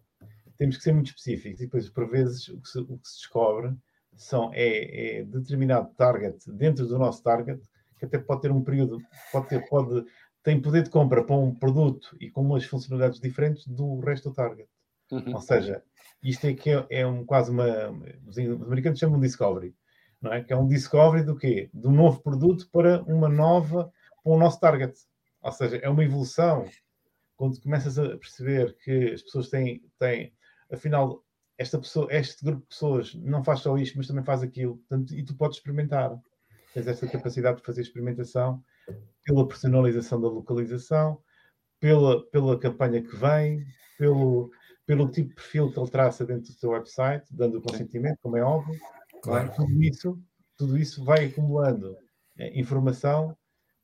Temos 0.59 0.77
que 0.77 0.83
ser 0.83 0.93
muito 0.93 1.07
específicos 1.07 1.59
e 1.59 1.63
depois, 1.63 1.89
por 1.89 2.07
vezes, 2.07 2.49
o 2.49 2.61
que 2.61 2.69
se, 2.69 2.77
o 2.77 2.99
que 2.99 3.07
se 3.07 3.17
descobre 3.17 3.75
são, 4.15 4.51
é, 4.53 5.19
é, 5.19 5.23
determinado 5.23 5.89
target 5.95 6.51
dentro 6.51 6.85
do 6.87 6.97
nosso 6.97 7.21
target 7.23 7.61
que 7.97 8.05
até 8.05 8.17
pode 8.17 8.41
ter 8.41 8.51
um 8.51 8.63
período, 8.63 8.99
pode 9.31 9.47
ter, 9.47 9.67
pode 9.67 10.05
tem 10.43 10.61
poder 10.61 10.83
de 10.83 10.89
compra 10.89 11.23
para 11.23 11.35
um 11.35 11.55
produto 11.55 12.15
e 12.19 12.29
com 12.29 12.41
umas 12.41 12.65
funcionalidades 12.65 13.19
diferentes 13.19 13.65
do 13.65 13.99
resto 14.01 14.29
do 14.29 14.35
target. 14.35 14.67
Uhum. 15.09 15.33
Ou 15.33 15.41
seja, 15.41 15.81
isto 16.21 16.45
é 16.45 16.53
que 16.53 16.69
é, 16.69 16.85
é 16.89 17.07
um, 17.07 17.25
quase 17.25 17.49
uma. 17.49 17.65
Os 18.27 18.37
americanos 18.37 18.99
chamam 18.99 19.19
de 19.19 19.27
discovery, 19.27 19.73
não 20.21 20.33
é? 20.33 20.43
Que 20.43 20.51
é 20.51 20.57
um 20.57 20.67
discovery 20.67 21.23
do 21.23 21.35
quê? 21.35 21.69
Do 21.73 21.89
novo 21.89 22.21
produto 22.21 22.69
para 22.71 23.01
uma 23.03 23.29
nova, 23.29 23.91
para 24.21 24.33
o 24.33 24.37
nosso 24.37 24.59
target. 24.59 24.93
Ou 25.41 25.51
seja, 25.51 25.77
é 25.77 25.89
uma 25.89 26.03
evolução. 26.03 26.65
Quando 27.37 27.59
começas 27.61 27.97
a 27.97 28.17
perceber 28.17 28.75
que 28.83 29.11
as 29.13 29.21
pessoas 29.21 29.49
têm, 29.49 29.81
têm 29.97 30.33
afinal, 30.71 31.23
esta 31.63 31.79
pessoa, 31.79 32.07
este 32.11 32.43
grupo 32.43 32.61
de 32.61 32.67
pessoas 32.67 33.15
não 33.15 33.43
faz 33.43 33.61
só 33.61 33.77
isto, 33.77 33.97
mas 33.97 34.07
também 34.07 34.23
faz 34.23 34.43
aquilo, 34.43 34.77
portanto, 34.77 35.15
e 35.15 35.23
tu 35.23 35.35
podes 35.35 35.57
experimentar. 35.57 36.13
Tens 36.73 36.87
esta 36.87 37.07
capacidade 37.07 37.57
de 37.57 37.63
fazer 37.63 37.81
experimentação 37.81 38.63
pela 39.23 39.47
personalização 39.47 40.19
da 40.19 40.27
localização, 40.27 41.21
pela, 41.79 42.25
pela 42.29 42.59
campanha 42.59 43.01
que 43.01 43.15
vem, 43.15 43.63
pelo, 43.97 44.51
pelo 44.85 45.09
tipo 45.09 45.29
de 45.29 45.35
perfil 45.35 45.71
que 45.71 45.79
ele 45.79 45.89
traça 45.89 46.25
dentro 46.25 46.51
do 46.51 46.59
seu 46.59 46.71
website, 46.71 47.25
dando 47.31 47.59
o 47.59 47.61
consentimento, 47.61 48.19
como 48.21 48.37
é 48.37 48.43
óbvio. 48.43 48.77
Claro. 49.21 49.53
Tudo, 49.55 49.81
isso, 49.81 50.21
tudo 50.57 50.77
isso 50.77 51.03
vai 51.05 51.25
acumulando 51.25 51.95
é, 52.37 52.59
informação 52.59 53.37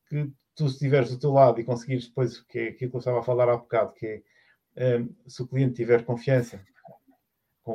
que 0.10 0.30
tu, 0.54 0.68
se 0.68 0.74
estiveres 0.74 1.12
do 1.12 1.20
teu 1.20 1.32
lado 1.32 1.62
e 1.62 1.64
conseguires 1.64 2.08
depois, 2.08 2.42
que 2.42 2.60
é 2.60 2.68
aquilo 2.70 2.92
que 2.92 2.98
eu 2.98 3.00
estava 3.00 3.20
a 3.20 3.24
falar 3.24 3.48
há 3.48 3.56
bocado, 3.56 3.94
que 3.94 4.22
é 4.76 4.98
um, 4.98 5.16
se 5.28 5.42
o 5.42 5.48
cliente 5.48 5.76
tiver 5.76 6.04
confiança 6.04 6.62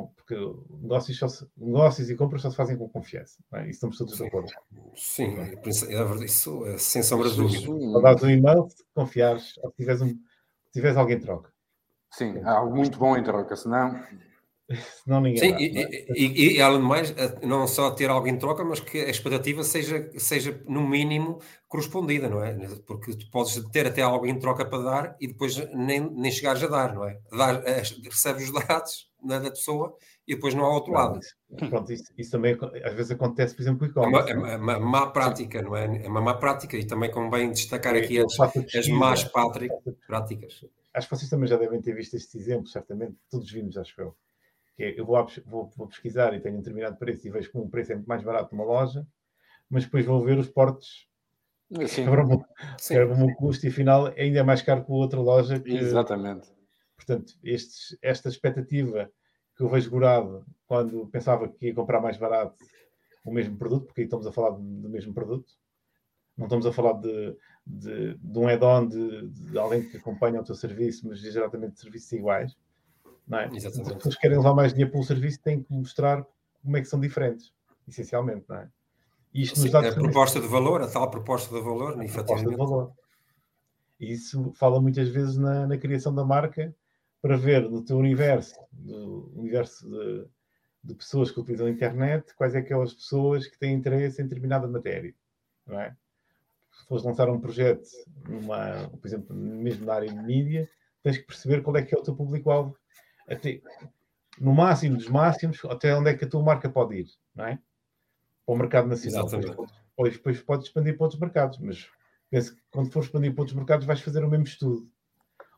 porque 0.03 0.35
negócios, 0.81 1.17
só 1.17 1.27
se, 1.27 1.47
negócios 1.57 2.09
e 2.09 2.15
compras 2.15 2.41
só 2.41 2.49
se 2.49 2.55
fazem 2.55 2.77
com 2.77 2.87
confiança. 2.89 3.39
É? 3.53 3.61
Isso 3.63 3.71
estamos 3.71 3.97
todos 3.97 4.15
de 4.15 4.25
acordo. 4.25 4.51
Sim, 4.95 5.35
é, 5.37 5.53
é 5.53 6.03
verdade, 6.03 6.25
isso 6.25 6.65
é 6.65 6.77
sem 6.77 7.03
sombra 7.03 7.29
de 7.29 7.37
dúvida. 7.37 7.95
Ao 7.95 8.01
dar 8.01 8.23
um 8.23 8.29
e-mail, 8.29 8.67
se 8.69 8.83
confiares, 8.93 9.57
ou 9.63 9.69
se 9.71 9.77
tiveres, 9.77 10.01
um, 10.01 10.17
tiveres 10.71 10.97
alguém 10.97 11.17
em 11.17 11.21
troca. 11.21 11.51
Sim, 12.11 12.39
há 12.43 12.51
algo 12.51 12.75
muito 12.75 12.97
bom 12.97 13.17
em 13.17 13.23
troca, 13.23 13.55
senão. 13.55 14.01
senão 15.03 15.21
ninguém. 15.21 15.39
Sim, 15.39 15.51
dá, 15.51 15.59
e, 15.59 15.77
é? 15.77 16.05
e, 16.15 16.55
e, 16.57 16.61
além 16.61 16.79
de 16.79 16.85
mais, 16.85 17.11
eh, 17.11 17.45
não 17.45 17.67
só 17.67 17.91
ter 17.91 18.09
alguém 18.09 18.33
em 18.33 18.37
troca, 18.37 18.63
mas 18.63 18.79
que 18.79 18.99
a 18.99 19.09
expectativa 19.09 19.63
seja, 19.63 20.09
seja 20.17 20.61
no 20.67 20.87
mínimo 20.87 21.39
correspondida, 21.67 22.29
não 22.29 22.43
é? 22.43 22.53
Porque 22.85 23.15
tu 23.15 23.29
podes 23.29 23.55
ter 23.71 23.85
até 23.87 24.01
alguém 24.01 24.33
em 24.33 24.39
troca 24.39 24.65
para 24.65 24.83
dar 24.83 25.17
e 25.19 25.27
depois 25.27 25.57
nem, 25.73 25.99
nem 25.99 26.31
chegares 26.31 26.63
a 26.63 26.67
dar, 26.67 26.93
não 26.95 27.05
é? 27.05 27.19
Dar, 27.31 27.61
eh, 27.67 27.83
recebes 28.03 28.49
os 28.49 28.65
dados 28.67 29.09
da, 29.23 29.39
da 29.39 29.49
pessoa 29.49 29.95
e 30.27 30.35
depois 30.35 30.55
não 30.55 30.65
há 30.65 30.73
outro 30.73 30.93
lado. 30.93 31.19
Pronto, 31.69 31.91
isso, 31.91 32.11
isso, 32.17 32.31
também 32.31 32.57
às 32.83 32.93
vezes 32.93 33.11
acontece, 33.11 33.55
por 33.55 33.61
exemplo, 33.61 33.79
com 33.79 33.85
o 33.85 33.87
e-commerce. 33.89 34.31
É 34.31 34.35
uma, 34.35 34.51
é 34.51 34.57
uma 34.57 34.79
má 34.79 35.07
prática, 35.07 35.61
não 35.61 35.75
é? 35.75 36.03
É 36.03 36.07
uma 36.07 36.21
má 36.21 36.33
prática 36.33 36.75
e 36.75 36.85
também 36.85 37.11
convém 37.11 37.51
destacar 37.51 37.95
aqui 37.95 38.19
as, 38.19 38.39
as 38.75 38.87
más 38.87 39.23
práticas. 39.23 40.65
Acho 40.93 41.09
que 41.09 41.15
vocês 41.15 41.29
também 41.29 41.47
já 41.47 41.57
devem 41.57 41.81
ter 41.81 41.93
visto 41.93 42.15
este 42.15 42.37
exemplo, 42.37 42.67
certamente, 42.67 43.15
todos 43.29 43.51
vimos, 43.51 43.77
acho 43.77 43.99
eu. 43.99 44.15
Que 44.75 44.83
é, 44.83 44.99
eu 44.99 45.05
vou, 45.05 45.25
vou, 45.45 45.71
vou, 45.75 45.87
pesquisar 45.87 46.33
e 46.33 46.39
tenho 46.39 46.55
um 46.55 46.59
determinado 46.59 46.97
preço 46.97 47.27
e 47.27 47.31
vejo 47.31 47.51
que 47.51 47.57
um 47.57 47.69
preço 47.69 47.93
é 47.93 47.95
muito 47.95 48.07
mais 48.07 48.23
barato 48.23 48.53
numa 48.53 48.65
loja, 48.65 49.05
mas 49.69 49.85
depois 49.85 50.05
vou 50.05 50.21
ver 50.21 50.37
os 50.37 50.49
portes. 50.49 51.07
Para 52.87 53.13
o 53.13 53.17
meu 53.17 53.35
custo 53.35 53.65
e 53.65 53.69
afinal 53.69 54.07
ainda 54.17 54.39
é 54.39 54.43
mais 54.43 54.61
caro 54.61 54.85
que 54.85 54.91
a 54.91 54.95
outra 54.95 55.19
loja. 55.19 55.59
Que, 55.59 55.73
Exatamente. 55.73 56.53
Portanto, 56.95 57.33
estes, 57.43 57.97
esta 58.01 58.29
expectativa 58.29 59.09
que 59.55 59.63
eu 59.63 59.69
vejo 59.69 59.89
gurado 59.89 60.45
quando 60.67 61.07
pensava 61.07 61.47
que 61.47 61.67
ia 61.67 61.73
comprar 61.73 62.01
mais 62.01 62.17
barato 62.17 62.55
o 63.23 63.31
mesmo 63.31 63.57
produto, 63.57 63.85
porque 63.85 64.01
aí 64.01 64.05
estamos 64.05 64.27
a 64.27 64.31
falar 64.31 64.51
do 64.51 64.89
mesmo 64.89 65.13
produto, 65.13 65.51
não 66.37 66.45
estamos 66.45 66.65
a 66.65 66.73
falar 66.73 66.93
de, 66.93 67.35
de, 67.65 68.15
de 68.15 68.39
um 68.39 68.47
add-on 68.47 68.87
de, 68.87 69.27
de, 69.29 69.57
alguém 69.57 69.87
que 69.89 69.97
acompanha 69.97 70.41
o 70.41 70.43
teu 70.43 70.53
serviço, 70.53 71.07
mas 71.07 71.23
exatamente 71.23 71.73
de 71.73 71.79
serviços 71.79 72.11
iguais. 72.11 72.55
Não 73.27 73.39
é? 73.39 73.49
Exatamente. 73.53 73.89
As 73.89 73.95
pessoas 73.95 74.15
querem 74.15 74.37
levar 74.37 74.53
mais 74.53 74.73
dinheiro 74.73 74.91
pelo 74.91 75.03
serviço 75.03 75.41
têm 75.41 75.63
que 75.63 75.73
mostrar 75.73 76.25
como 76.63 76.77
é 76.77 76.81
que 76.81 76.87
são 76.87 76.99
diferentes, 76.99 77.51
essencialmente, 77.87 78.45
não 78.47 78.57
é? 78.57 78.69
E 79.33 79.41
isto 79.41 79.57
Sim, 79.57 79.63
nos 79.63 79.71
dá 79.71 79.87
a 79.87 79.93
proposta 79.93 80.39
de 80.39 80.47
valor, 80.47 80.81
a 80.81 80.87
tal 80.87 81.09
proposta 81.09 81.53
de 81.53 81.61
valor, 81.61 82.01
a 82.01 82.05
proposta 82.05 82.49
de 82.49 82.55
valor. 82.55 82.93
E 83.99 84.13
isso 84.13 84.51
fala 84.53 84.81
muitas 84.81 85.09
vezes 85.09 85.37
na, 85.37 85.67
na 85.67 85.77
criação 85.77 86.13
da 86.13 86.23
marca 86.23 86.73
para 87.21 87.37
ver 87.37 87.69
no 87.69 87.83
teu 87.83 87.97
universo, 87.97 88.55
do 88.71 89.31
universo 89.35 89.89
de, 89.89 90.25
de, 90.83 90.95
pessoas 90.95 91.31
que 91.31 91.39
utilizam 91.39 91.67
a 91.67 91.69
internet, 91.69 92.33
quais 92.35 92.55
é 92.55 92.61
que 92.61 92.69
são 92.69 92.81
as 92.81 92.93
pessoas 92.93 93.47
que 93.47 93.57
têm 93.57 93.73
interesse 93.73 94.21
em 94.21 94.25
determinada 94.27 94.67
matéria, 94.67 95.13
não 95.65 95.79
é? 95.79 95.95
Se 96.71 96.85
fores 96.87 97.03
lançar 97.03 97.29
um 97.29 97.39
projeto, 97.39 97.87
numa, 98.27 98.89
por 98.89 99.07
exemplo, 99.07 99.35
mesmo 99.35 99.85
na 99.85 99.95
área 99.95 100.09
de 100.09 100.21
mídia, 100.21 100.69
tens 101.01 101.17
que 101.17 101.25
perceber 101.25 101.61
qual 101.61 101.75
é 101.77 101.83
que 101.83 101.95
é 101.95 101.97
o 101.97 102.03
teu 102.03 102.15
público-alvo. 102.15 102.77
Até, 103.27 103.61
no 104.39 104.53
máximo 104.53 104.97
dos 104.97 105.07
máximos, 105.07 105.63
até 105.65 105.95
onde 105.95 106.09
é 106.09 106.13
que 106.13 106.25
a 106.25 106.29
tua 106.29 106.43
marca 106.43 106.69
pode 106.69 106.95
ir, 106.95 107.07
não 107.33 107.45
é? 107.45 107.59
Para 108.45 108.55
o 108.55 108.57
mercado 108.57 108.87
nacional. 108.87 109.27
Depois, 109.27 110.13
depois 110.13 110.41
podes 110.41 110.67
expandir 110.67 110.95
para 110.97 111.05
outros 111.05 111.19
mercados, 111.19 111.57
mas 111.57 111.89
penso 112.29 112.55
que 112.55 112.61
quando 112.69 112.91
for 112.91 113.03
expandir 113.03 113.33
para 113.33 113.41
outros 113.41 113.57
mercados 113.57 113.85
vais 113.85 114.01
fazer 114.01 114.23
o 114.23 114.29
mesmo 114.29 114.45
estudo. 114.45 114.89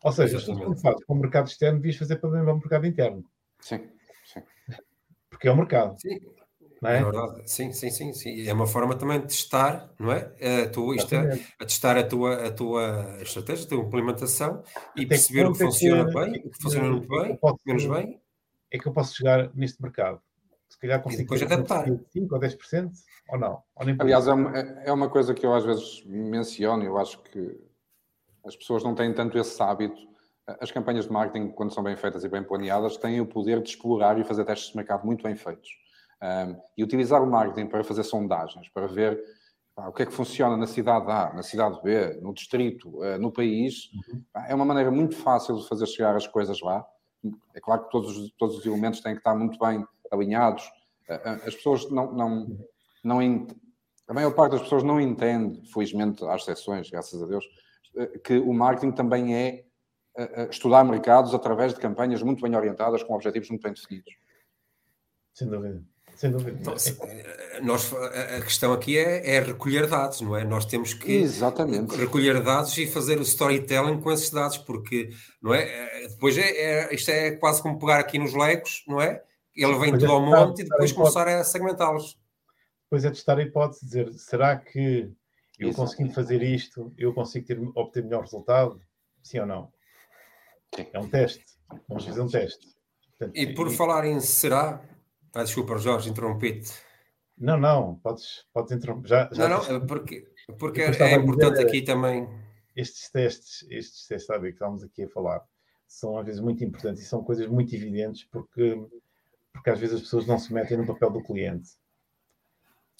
Ou 0.03 0.11
seja, 0.11 0.39
se 0.39 0.45
tu 0.45 0.75
fazes 0.75 1.05
para 1.05 1.15
o 1.15 1.19
mercado 1.19 1.47
externo, 1.47 1.79
devias 1.79 1.97
fazer 1.97 2.17
para 2.17 2.29
o 2.29 2.57
mercado 2.57 2.85
interno. 2.85 3.25
Sim, 3.59 3.89
sim. 4.23 4.43
Porque 5.29 5.47
é 5.47 5.51
o 5.51 5.57
mercado. 5.57 5.99
Sim. 5.99 6.19
Não 6.81 6.89
é? 6.89 6.99
é 6.99 7.03
verdade. 7.03 7.41
Sim, 7.49 7.71
sim, 7.71 7.89
sim, 7.89 8.13
sim. 8.13 8.47
É 8.47 8.53
uma 8.53 8.67
forma 8.67 8.95
também 8.95 9.19
de 9.19 9.27
testar, 9.27 9.89
não 9.99 10.11
é? 10.11 10.31
A, 10.63 10.69
tua, 10.69 10.95
isto 10.95 11.13
é, 11.15 11.39
a 11.59 11.65
testar 11.65 11.97
a 11.97 12.03
tua, 12.03 12.47
a 12.47 12.51
tua 12.51 13.17
estratégia, 13.21 13.65
a 13.65 13.69
tua 13.69 13.83
implementação 13.83 14.63
e 14.95 15.01
Até 15.01 15.09
perceber 15.09 15.45
o 15.47 15.53
que 15.53 15.59
funciona 15.59 16.05
que, 16.05 16.13
bem, 16.13 16.41
o 16.45 16.49
que 16.49 16.61
funciona 16.61 16.89
muito 16.89 17.07
bem, 17.07 17.35
posso, 17.37 17.59
menos 17.65 17.85
bem. 17.85 18.21
É 18.71 18.77
que 18.77 18.87
eu 18.87 18.93
posso 18.93 19.15
chegar 19.15 19.49
neste 19.55 19.81
mercado. 19.81 20.21
Se 20.69 20.77
calhar 20.77 21.01
consigo 21.01 21.23
depois 21.23 21.41
adaptar. 21.41 21.85
5 21.85 22.35
ou 22.35 22.41
10% 22.41 22.91
ou 23.29 23.39
não. 23.39 23.63
Ou 23.75 23.85
Aliás, 23.99 24.27
é 24.27 24.33
uma, 24.33 24.57
é 24.57 24.91
uma 24.91 25.09
coisa 25.09 25.33
que 25.33 25.45
eu 25.45 25.53
às 25.53 25.63
vezes 25.63 26.03
menciono, 26.05 26.83
eu 26.83 26.97
acho 26.97 27.19
que 27.23 27.59
as 28.45 28.55
pessoas 28.55 28.83
não 28.83 28.93
têm 28.93 29.13
tanto 29.13 29.37
esse 29.37 29.61
hábito. 29.61 30.07
As 30.61 30.71
campanhas 30.71 31.05
de 31.05 31.11
marketing, 31.11 31.49
quando 31.49 31.73
são 31.73 31.83
bem 31.83 31.95
feitas 31.97 32.23
e 32.23 32.29
bem 32.29 32.41
planeadas, 32.41 32.95
têm 32.97 33.19
o 33.19 33.25
poder 33.25 33.61
de 33.61 33.69
explorar 33.69 34.17
e 34.17 34.23
fazer 34.23 34.45
testes 34.45 34.69
de 34.69 34.77
mercado 34.77 35.05
muito 35.05 35.23
bem 35.23 35.35
feitos. 35.35 35.69
Um, 36.21 36.59
e 36.75 36.83
utilizar 36.83 37.21
o 37.21 37.27
marketing 37.27 37.67
para 37.67 37.83
fazer 37.83 38.03
sondagens, 38.03 38.67
para 38.69 38.87
ver 38.87 39.23
o 39.75 39.91
que 39.91 40.01
é 40.01 40.05
que 40.07 40.11
funciona 40.11 40.57
na 40.57 40.65
cidade 40.65 41.05
A, 41.11 41.31
na 41.31 41.43
cidade 41.43 41.79
B, 41.83 42.19
no 42.21 42.33
distrito, 42.33 42.89
uh, 42.97 43.19
no 43.19 43.31
país, 43.31 43.91
uhum. 43.93 44.23
é 44.47 44.55
uma 44.55 44.65
maneira 44.65 44.89
muito 44.89 45.15
fácil 45.15 45.55
de 45.57 45.67
fazer 45.67 45.85
chegar 45.85 46.15
as 46.15 46.25
coisas 46.25 46.59
lá. 46.61 46.83
É 47.53 47.59
claro 47.59 47.83
que 47.83 47.91
todos, 47.91 48.17
os, 48.17 48.31
todos 48.31 48.57
os 48.57 48.65
elementos 48.65 49.01
têm 49.01 49.13
que 49.13 49.19
estar 49.19 49.35
muito 49.35 49.59
bem 49.59 49.85
alinhados. 50.11 50.65
Uh, 51.07 51.45
as 51.45 51.55
pessoas 51.55 51.87
não, 51.91 52.11
não, 52.11 52.57
não 53.03 53.19
a 54.07 54.13
maior 54.13 54.33
parte 54.33 54.53
das 54.53 54.61
pessoas 54.63 54.83
não 54.83 54.99
entende, 54.99 55.61
felizmente, 55.71 56.25
há 56.25 56.35
exceções, 56.35 56.89
graças 56.89 57.21
a 57.21 57.27
Deus, 57.27 57.45
que 58.23 58.39
o 58.39 58.53
marketing 58.53 58.91
também 58.91 59.35
é 59.35 59.67
eh, 60.17 60.31
eh, 60.33 60.47
estudar 60.49 60.83
mercados 60.83 61.33
através 61.35 61.75
de 61.75 61.79
campanhas 61.79 62.23
muito 62.23 62.41
bem 62.41 62.55
orientadas, 62.55 63.03
com 63.03 63.13
objetivos 63.13 63.49
muito 63.49 63.61
bem 63.61 63.73
definidos. 63.73 64.15
Sem 65.33 65.47
dúvida. 65.47 65.83
Sem 66.17 66.31
dúvida. 66.31 66.57
Então, 66.59 66.73
eh, 66.73 67.61
nós, 67.61 67.93
a 67.93 68.41
questão 68.41 68.73
aqui 68.73 68.97
é, 68.97 69.35
é, 69.35 69.39
recolher 69.39 69.87
dados, 69.87 70.19
não 70.21 70.35
é? 70.35 70.43
Nós 70.43 70.65
temos 70.65 70.93
que 70.93 71.11
Exatamente. 71.11 71.95
recolher 71.95 72.41
dados 72.41 72.75
e 72.77 72.87
fazer 72.87 73.19
o 73.19 73.21
storytelling 73.21 74.01
com 74.01 74.11
esses 74.11 74.29
dados, 74.31 74.57
porque 74.57 75.11
não 75.41 75.53
é? 75.53 76.07
Depois 76.09 76.37
é, 76.37 76.41
é 76.41 76.93
isto 76.93 77.09
é 77.09 77.31
quase 77.31 77.61
como 77.61 77.79
pegar 77.79 77.99
aqui 77.99 78.17
nos 78.17 78.33
legos, 78.33 78.83
não 78.87 78.99
é? 78.99 79.23
Ele 79.55 79.77
vem 79.77 79.91
tudo 79.91 80.05
é 80.05 80.09
ao 80.09 80.21
monte 80.21 80.61
e 80.61 80.65
depois 80.65 80.91
começar 80.91 81.27
a 81.27 81.43
segmentá-los. 81.43 82.19
Depois 82.83 83.05
é 83.05 83.09
testar 83.09 83.37
a 83.37 83.43
hipótese, 83.43 83.85
dizer, 83.85 84.11
será 84.13 84.55
que 84.55 85.11
eu 85.59 85.73
conseguindo 85.73 86.13
fazer 86.13 86.41
isto, 86.41 86.93
eu 86.97 87.13
consigo 87.13 87.45
ter, 87.45 87.59
obter 87.75 88.03
melhor 88.03 88.21
resultado? 88.21 88.81
Sim 89.23 89.39
ou 89.39 89.45
não? 89.45 89.71
É 90.93 90.99
um 90.99 91.07
teste. 91.07 91.43
Vamos 91.87 92.05
fazer 92.05 92.21
um 92.21 92.27
teste. 92.27 92.67
Portanto, 93.17 93.35
e 93.35 93.53
por 93.53 93.67
e... 93.67 93.75
falar 93.75 94.05
em 94.05 94.19
será, 94.19 94.81
ah, 95.33 95.43
desculpa, 95.43 95.77
Jorge, 95.77 96.09
interrompi-te. 96.09 96.71
Não, 97.37 97.57
não, 97.57 97.95
podes, 97.95 98.45
podes 98.51 98.71
interromper. 98.71 99.07
Já, 99.07 99.29
já 99.31 99.47
não, 99.47 99.63
não, 99.63 99.85
porque, 99.85 100.27
porque 100.57 100.81
é, 100.81 100.89
é 100.89 101.15
importante 101.15 101.59
aqui 101.59 101.81
também. 101.83 102.27
Estes 102.75 103.09
testes, 103.11 103.65
estes 103.69 104.07
testes 104.07 104.25
sabe, 104.25 104.47
que 104.47 104.53
estamos 104.53 104.83
aqui 104.83 105.03
a 105.03 105.09
falar, 105.09 105.43
são 105.87 106.17
às 106.17 106.25
vezes 106.25 106.41
muito 106.41 106.63
importantes 106.63 107.03
e 107.03 107.05
são 107.05 107.23
coisas 107.23 107.47
muito 107.47 107.73
evidentes 107.75 108.23
porque, 108.25 108.75
porque 109.53 109.69
às 109.69 109.79
vezes 109.79 109.95
as 109.95 110.01
pessoas 110.01 110.25
não 110.25 110.37
se 110.39 110.53
metem 110.53 110.77
no 110.77 110.85
papel 110.85 111.11
do 111.11 111.23
cliente. 111.23 111.69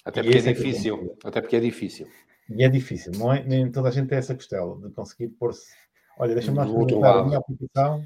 Até 0.04 0.22
porque 0.22 0.38
é, 0.38 0.40
é 0.40 0.52
difícil. 0.52 1.16
É 1.24 1.28
até 1.28 1.40
porque 1.40 1.56
é 1.56 1.60
difícil. 1.60 2.08
E 2.48 2.64
é 2.64 2.68
difícil, 2.68 3.12
não 3.12 3.32
é? 3.32 3.44
Nem 3.44 3.70
toda 3.70 3.88
a 3.88 3.92
gente 3.92 4.08
tem 4.08 4.18
essa 4.18 4.34
costela 4.34 4.80
de 4.80 4.90
conseguir 4.94 5.28
pôr-se. 5.28 5.70
Olha, 6.18 6.34
deixa-me 6.34 6.56
lá 6.56 6.66
experimentar 6.66 7.16
a 7.18 7.24
minha 7.24 7.38
aplicação 7.38 8.04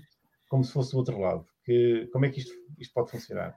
como 0.48 0.64
se 0.64 0.72
fosse 0.72 0.92
do 0.92 0.98
outro 0.98 1.18
lado. 1.18 1.46
Que, 1.64 2.08
como 2.12 2.24
é 2.24 2.30
que 2.30 2.40
isto, 2.40 2.52
isto 2.78 2.92
pode 2.92 3.10
funcionar? 3.10 3.56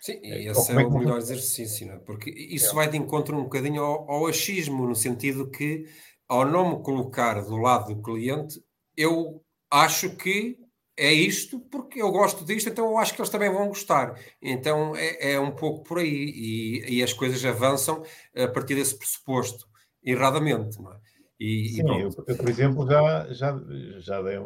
Sim, 0.00 0.20
e 0.22 0.32
é, 0.32 0.44
esse 0.50 0.72
é, 0.72 0.74
é 0.76 0.86
o 0.86 0.98
melhor 0.98 1.18
exercício, 1.18 1.86
não 1.86 1.94
é? 1.94 1.98
porque 1.98 2.30
isso 2.30 2.70
é. 2.70 2.74
vai 2.74 2.88
de 2.88 2.96
encontro 2.96 3.36
um 3.36 3.42
bocadinho 3.42 3.82
ao, 3.82 4.10
ao, 4.10 4.26
achismo, 4.26 4.86
no 4.86 4.94
sentido 4.94 5.50
que, 5.50 5.86
ao 6.28 6.46
não 6.46 6.76
me 6.76 6.82
colocar 6.82 7.42
do 7.42 7.56
lado 7.56 7.92
do 7.92 8.02
cliente, 8.02 8.62
eu 8.96 9.42
acho 9.70 10.10
que 10.16 10.56
é 10.96 11.12
isto 11.12 11.60
porque 11.60 12.00
eu 12.00 12.10
gosto 12.12 12.44
disto, 12.44 12.68
então 12.68 12.86
eu 12.86 12.98
acho 12.98 13.14
que 13.14 13.20
eles 13.20 13.30
também 13.30 13.52
vão 13.52 13.68
gostar. 13.68 14.14
Então 14.40 14.94
é, 14.94 15.32
é 15.32 15.40
um 15.40 15.50
pouco 15.50 15.82
por 15.82 15.98
aí, 15.98 16.32
e, 16.34 16.98
e, 16.98 17.02
as 17.02 17.12
coisas 17.12 17.44
avançam 17.44 18.02
a 18.36 18.48
partir 18.48 18.76
desse 18.76 18.96
pressuposto, 18.96 19.66
erradamente, 20.02 20.80
não 20.80 20.92
é? 20.92 20.98
E, 21.40 21.68
Sim, 21.68 21.82
e 21.86 22.00
eu, 22.02 22.10
eu, 22.26 22.36
por 22.36 22.48
exemplo, 22.48 22.86
já, 22.88 23.32
já, 23.32 23.60
já 23.98 24.22
dei, 24.22 24.38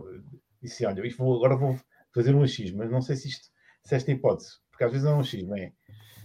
disse, 0.62 0.84
olha, 0.84 1.02
vou, 1.16 1.36
agora 1.36 1.56
vou 1.56 1.78
fazer 2.14 2.34
um 2.34 2.42
achismo, 2.42 2.78
mas 2.78 2.90
não 2.90 3.00
sei 3.00 3.16
se, 3.16 3.28
isto, 3.28 3.48
se 3.82 3.94
esta 3.94 4.10
hipótese 4.10 4.62
porque 4.72 4.85
às 4.85 4.90
vezes 4.90 5.04
não 5.04 5.12
é 5.12 5.16
um 5.18 5.24
X, 5.24 5.46
não 5.46 5.56
é? 5.56 5.72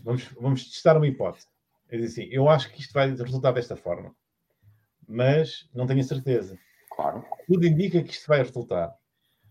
Vamos, 0.03 0.23
vamos 0.39 0.71
testar 0.71 0.97
uma 0.97 1.05
hipótese. 1.05 1.45
É 1.89 1.97
dizer 1.97 2.23
assim, 2.23 2.33
eu 2.33 2.49
acho 2.49 2.71
que 2.71 2.81
isto 2.81 2.93
vai 2.93 3.13
resultar 3.13 3.51
desta 3.51 3.75
forma, 3.75 4.15
mas 5.07 5.69
não 5.73 5.85
tenho 5.85 5.99
a 5.99 6.03
certeza. 6.03 6.57
Claro. 6.89 7.23
Tudo 7.45 7.67
indica 7.67 8.01
que 8.01 8.11
isto 8.11 8.27
vai 8.27 8.39
resultar, 8.39 8.93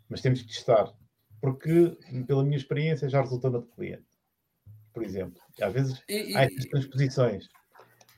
mas 0.09 0.20
temos 0.20 0.42
que 0.42 0.48
testar, 0.48 0.92
porque, 1.40 1.96
pela 2.26 2.42
minha 2.42 2.56
experiência, 2.56 3.09
já 3.09 3.20
resultou 3.20 3.50
no 3.50 3.62
cliente. 3.62 4.04
Por 4.92 5.02
exemplo, 5.02 5.40
às 5.61 5.72
vezes 5.72 6.02
e, 6.09 6.32
e, 6.32 6.37
há 6.37 6.44
estas 6.44 6.64
transposições. 6.66 7.48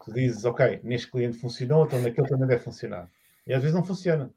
Tu 0.05 0.13
dizes, 0.15 0.45
ok, 0.45 0.81
neste 0.83 1.11
cliente 1.11 1.39
funcionou, 1.39 1.85
então 1.85 2.01
naquele 2.01 2.29
também 2.29 2.49
deve 2.49 2.63
funcionar. 2.63 3.11
E 3.47 3.53
às 3.53 3.61
vezes 3.61 3.75
não 3.75 3.85
funciona. 3.85 4.33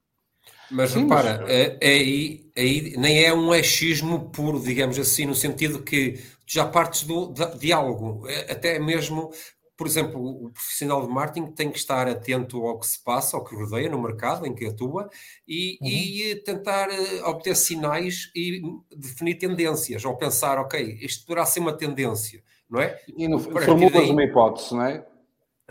Mas 0.72 0.92
Sim, 0.92 1.02
repara, 1.02 1.40
mas... 1.42 1.50
É, 1.50 1.78
é 1.82 1.90
aí, 1.90 2.52
aí 2.58 2.94
nem 2.98 3.24
é 3.24 3.34
um 3.34 3.52
achismo 3.52 4.30
puro, 4.32 4.60
digamos 4.60 4.98
assim, 4.98 5.26
no 5.26 5.36
sentido 5.36 5.84
que 5.84 6.20
já 6.48 6.66
partes 6.66 7.04
do, 7.04 7.34
de, 7.60 7.72
algo, 7.74 8.28
é, 8.28 8.52
até 8.52 8.80
mesmo, 8.80 9.32
por 9.78 9.86
exemplo, 9.86 10.22
o 10.22 10.50
profissional 10.50 11.06
de 11.06 11.14
marketing 11.14 11.52
tem 11.52 11.70
que 11.70 11.78
estar 11.78 12.08
atento 12.08 12.66
ao 12.66 12.80
que 12.80 12.88
se 12.88 13.04
passa, 13.04 13.36
ao 13.36 13.44
que 13.44 13.56
rodeia 13.56 13.90
no 13.90 14.02
mercado 14.02 14.46
em 14.46 14.54
que 14.54 14.66
atua 14.66 15.10
e, 15.48 15.78
uhum. 15.82 15.88
e 15.88 16.36
tentar 16.44 16.90
eh, 16.90 17.24
obter 17.24 17.56
sinais 17.56 18.32
e 18.36 18.62
definir 18.96 19.36
tendências, 19.36 20.06
ou 20.06 20.16
pensar, 20.16 20.58
ok, 20.58 21.00
isto 21.02 21.26
poderá 21.26 21.46
ser 21.46 21.60
uma 21.60 21.74
tendência, 21.74 22.44
não 22.70 22.82
é? 22.82 23.00
E 23.18 23.28
no, 23.28 23.40
formulas 23.40 23.94
daí, 23.94 24.10
uma 24.10 24.24
hipótese, 24.24 24.74
não 24.74 24.86
é? 24.86 25.06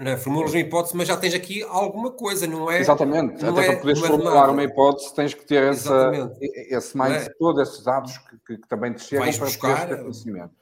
Não 0.01 0.13
é? 0.13 0.17
Formulas 0.17 0.53
uma 0.53 0.61
hipótese, 0.61 0.97
mas 0.97 1.07
já 1.07 1.15
tens 1.15 1.35
aqui 1.35 1.63
alguma 1.63 2.11
coisa, 2.11 2.47
não 2.47 2.71
é? 2.71 2.81
Exatamente. 2.81 3.43
Não 3.43 3.51
Até 3.51 3.65
é, 3.65 3.67
para 3.67 3.77
poderes 3.81 4.01
formular 4.01 4.49
uma 4.49 4.65
hipótese, 4.65 5.15
tens 5.15 5.35
que 5.35 5.45
ter 5.45 5.63
essa, 5.63 6.11
esse 6.41 6.97
mais 6.97 7.27
é? 7.27 7.31
todos 7.39 7.69
esses 7.69 7.85
dados 7.85 8.17
que, 8.17 8.39
que, 8.47 8.63
que, 8.63 8.69
também 8.69 8.95
te 8.95 9.03
chegam 9.03 9.27
vais 9.27 9.37
para 9.37 9.47
buscar, 9.47 9.89
ter 9.89 10.01
conhecimento. 10.01 10.55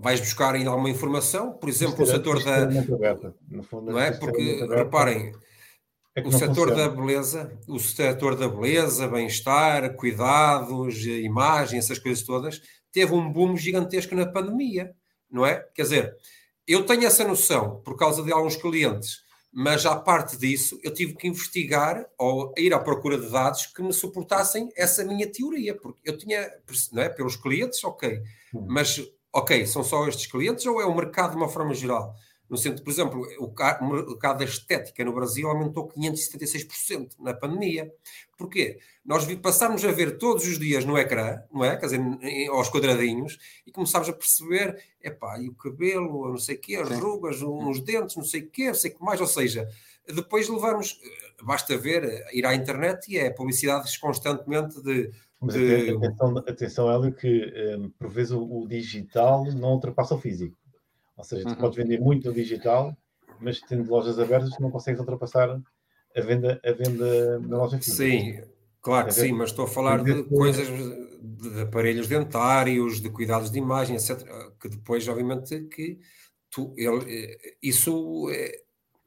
Vais 0.00 0.20
buscar 0.20 0.54
ainda 0.54 0.70
alguma 0.70 0.88
informação, 0.88 1.52
por 1.52 1.68
exemplo, 1.68 2.04
o 2.04 2.06
setor 2.06 2.40
da. 2.44 2.62
Aberta, 2.62 3.34
fundo, 3.64 3.90
não 3.90 3.98
é? 3.98 4.12
Porque, 4.12 4.64
reparem, 4.70 5.32
é 6.14 6.20
o 6.20 6.30
setor 6.30 6.68
funciona. 6.68 6.76
da 6.76 6.88
beleza, 6.88 7.58
o 7.66 7.80
setor 7.80 8.36
da 8.36 8.48
beleza, 8.48 9.08
bem-estar, 9.08 9.96
cuidados, 9.96 11.04
imagem, 11.04 11.80
essas 11.80 11.98
coisas 11.98 12.22
todas, 12.22 12.62
teve 12.92 13.12
um 13.12 13.32
boom 13.32 13.56
gigantesco 13.56 14.14
na 14.14 14.26
pandemia, 14.26 14.94
não 15.28 15.44
é? 15.44 15.66
Quer 15.74 15.82
dizer, 15.82 16.16
eu 16.66 16.84
tenho 16.84 17.06
essa 17.06 17.24
noção 17.24 17.80
por 17.84 17.96
causa 17.96 18.22
de 18.22 18.32
alguns 18.32 18.56
clientes, 18.56 19.24
mas 19.52 19.86
à 19.86 19.96
parte 19.96 20.36
disso, 20.36 20.78
eu 20.82 20.92
tive 20.92 21.14
que 21.14 21.26
investigar 21.26 22.06
ou 22.18 22.52
ir 22.58 22.74
à 22.74 22.78
procura 22.78 23.18
de 23.18 23.30
dados 23.30 23.66
que 23.66 23.82
me 23.82 23.92
suportassem 23.92 24.70
essa 24.76 25.02
minha 25.04 25.26
teoria, 25.26 25.74
porque 25.74 26.00
eu 26.04 26.18
tinha, 26.18 26.50
não 26.92 27.02
é, 27.02 27.08
pelos 27.08 27.36
clientes, 27.36 27.82
ok, 27.82 28.20
hum. 28.54 28.66
mas 28.68 29.02
ok, 29.32 29.66
são 29.66 29.84
só 29.84 30.06
estes 30.08 30.26
clientes 30.26 30.66
ou 30.66 30.80
é 30.80 30.84
o 30.84 30.94
mercado 30.94 31.30
de 31.30 31.36
uma 31.36 31.48
forma 31.48 31.74
geral? 31.74 32.14
No 32.48 32.56
sentido, 32.56 32.84
por 32.84 32.90
exemplo, 32.90 33.26
o 33.40 33.86
mercado 33.86 34.38
da 34.38 34.44
estética 34.44 35.04
no 35.04 35.12
Brasil 35.12 35.48
aumentou 35.48 35.88
576% 35.88 37.12
na 37.18 37.34
pandemia. 37.34 37.92
Porquê? 38.38 38.78
Nós 39.04 39.26
passámos 39.36 39.84
a 39.84 39.90
ver 39.90 40.18
todos 40.18 40.46
os 40.46 40.58
dias 40.58 40.84
no 40.84 40.96
ecrã, 40.96 41.42
não 41.52 41.64
é? 41.64 41.76
Quer 41.76 41.86
dizer, 41.86 42.48
aos 42.50 42.70
quadradinhos, 42.70 43.38
e 43.66 43.72
começámos 43.72 44.08
a 44.08 44.12
perceber, 44.12 44.80
epá, 45.02 45.38
e 45.40 45.48
o 45.48 45.54
cabelo, 45.54 46.28
não 46.28 46.38
sei 46.38 46.56
o 46.56 46.60
quê, 46.60 46.76
as 46.76 46.88
rugas, 46.90 47.42
uns 47.42 47.80
dentes, 47.80 48.16
não 48.16 48.24
sei 48.24 48.42
o 48.42 48.50
quê, 48.50 48.66
não 48.68 48.74
sei 48.74 48.92
o 48.92 48.94
que 48.96 49.02
mais. 49.02 49.20
Ou 49.20 49.26
seja, 49.26 49.68
depois 50.06 50.48
levamos, 50.48 51.00
basta 51.42 51.76
ver, 51.76 52.24
ir 52.32 52.46
à 52.46 52.54
internet 52.54 53.10
e 53.10 53.18
é 53.18 53.30
publicidades 53.30 53.96
constantemente 53.96 54.80
de 54.82 55.10
mas 55.40 55.54
atenção, 55.54 56.38
atenção 56.38 56.90
Hélio, 56.90 57.12
que 57.12 57.52
um, 57.78 57.90
por 57.90 58.08
vezes 58.08 58.32
o, 58.32 58.42
o, 58.42 58.66
digital 58.66 59.44
não 59.52 59.72
ultrapassa 59.72 60.14
o 60.14 60.18
físico. 60.18 60.56
Ou 61.16 61.24
seja, 61.24 61.44
tu 61.44 61.50
uhum. 61.50 61.56
podes 61.56 61.76
vender 61.76 62.00
muito 62.00 62.28
no 62.28 62.34
digital, 62.34 62.96
mas 63.40 63.60
tendo 63.60 63.90
lojas 63.90 64.18
abertas, 64.18 64.58
não 64.60 64.70
consegues 64.70 65.00
ultrapassar 65.00 65.60
a 66.14 66.20
venda, 66.20 66.60
a 66.64 66.72
venda 66.72 67.38
na 67.40 67.58
loja 67.58 67.78
física. 67.78 68.04
Sim, 68.04 68.42
claro 68.80 69.08
que 69.08 69.14
sim, 69.14 69.32
mas 69.32 69.50
estou 69.50 69.64
a 69.64 69.68
falar 69.68 70.02
de 70.02 70.24
coisas, 70.24 70.68
de 70.68 71.62
aparelhos 71.62 72.08
dentários, 72.08 73.00
de 73.00 73.10
cuidados 73.10 73.50
de 73.50 73.58
imagem, 73.58 73.96
etc. 73.96 74.22
Que 74.60 74.68
depois, 74.68 75.06
obviamente, 75.08 75.60
que 75.64 75.98
tu, 76.50 76.74
ele, 76.76 77.04
eh, 77.06 77.56
isso, 77.62 78.28
é, 78.30 78.52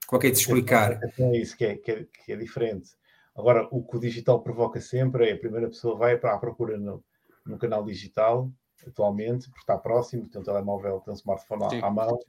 como 0.08 0.20
é 0.20 0.22
que 0.22 0.28
é 0.28 0.32
de 0.32 0.40
explicar? 0.40 1.00
É 1.18 1.38
isso 1.38 1.56
que 1.56 1.66
é, 1.66 1.76
que 1.76 1.92
é, 1.92 2.06
que 2.26 2.32
é 2.32 2.36
diferente. 2.36 2.92
Agora, 3.36 3.68
o 3.72 3.84
que 3.84 3.98
o 3.98 4.00
digital 4.00 4.42
provoca 4.42 4.82
sempre 4.82 5.30
é 5.30 5.34
a 5.34 5.38
primeira 5.38 5.68
pessoa 5.68 5.96
vai 5.96 6.18
para 6.18 6.34
a 6.34 6.38
procura 6.38 6.78
no, 6.78 7.04
no 7.46 7.58
canal 7.58 7.86
digital 7.86 8.52
atualmente, 8.88 9.48
porque 9.50 9.62
está 9.62 9.78
próximo, 9.78 10.28
tem 10.28 10.42
um 10.42 10.44
telemóvel, 10.44 11.00
tem 11.02 11.14
um 11.14 11.16
smartphone 11.16 11.70
Sim. 11.70 11.82
à, 11.82 11.90
mão, 11.90 12.20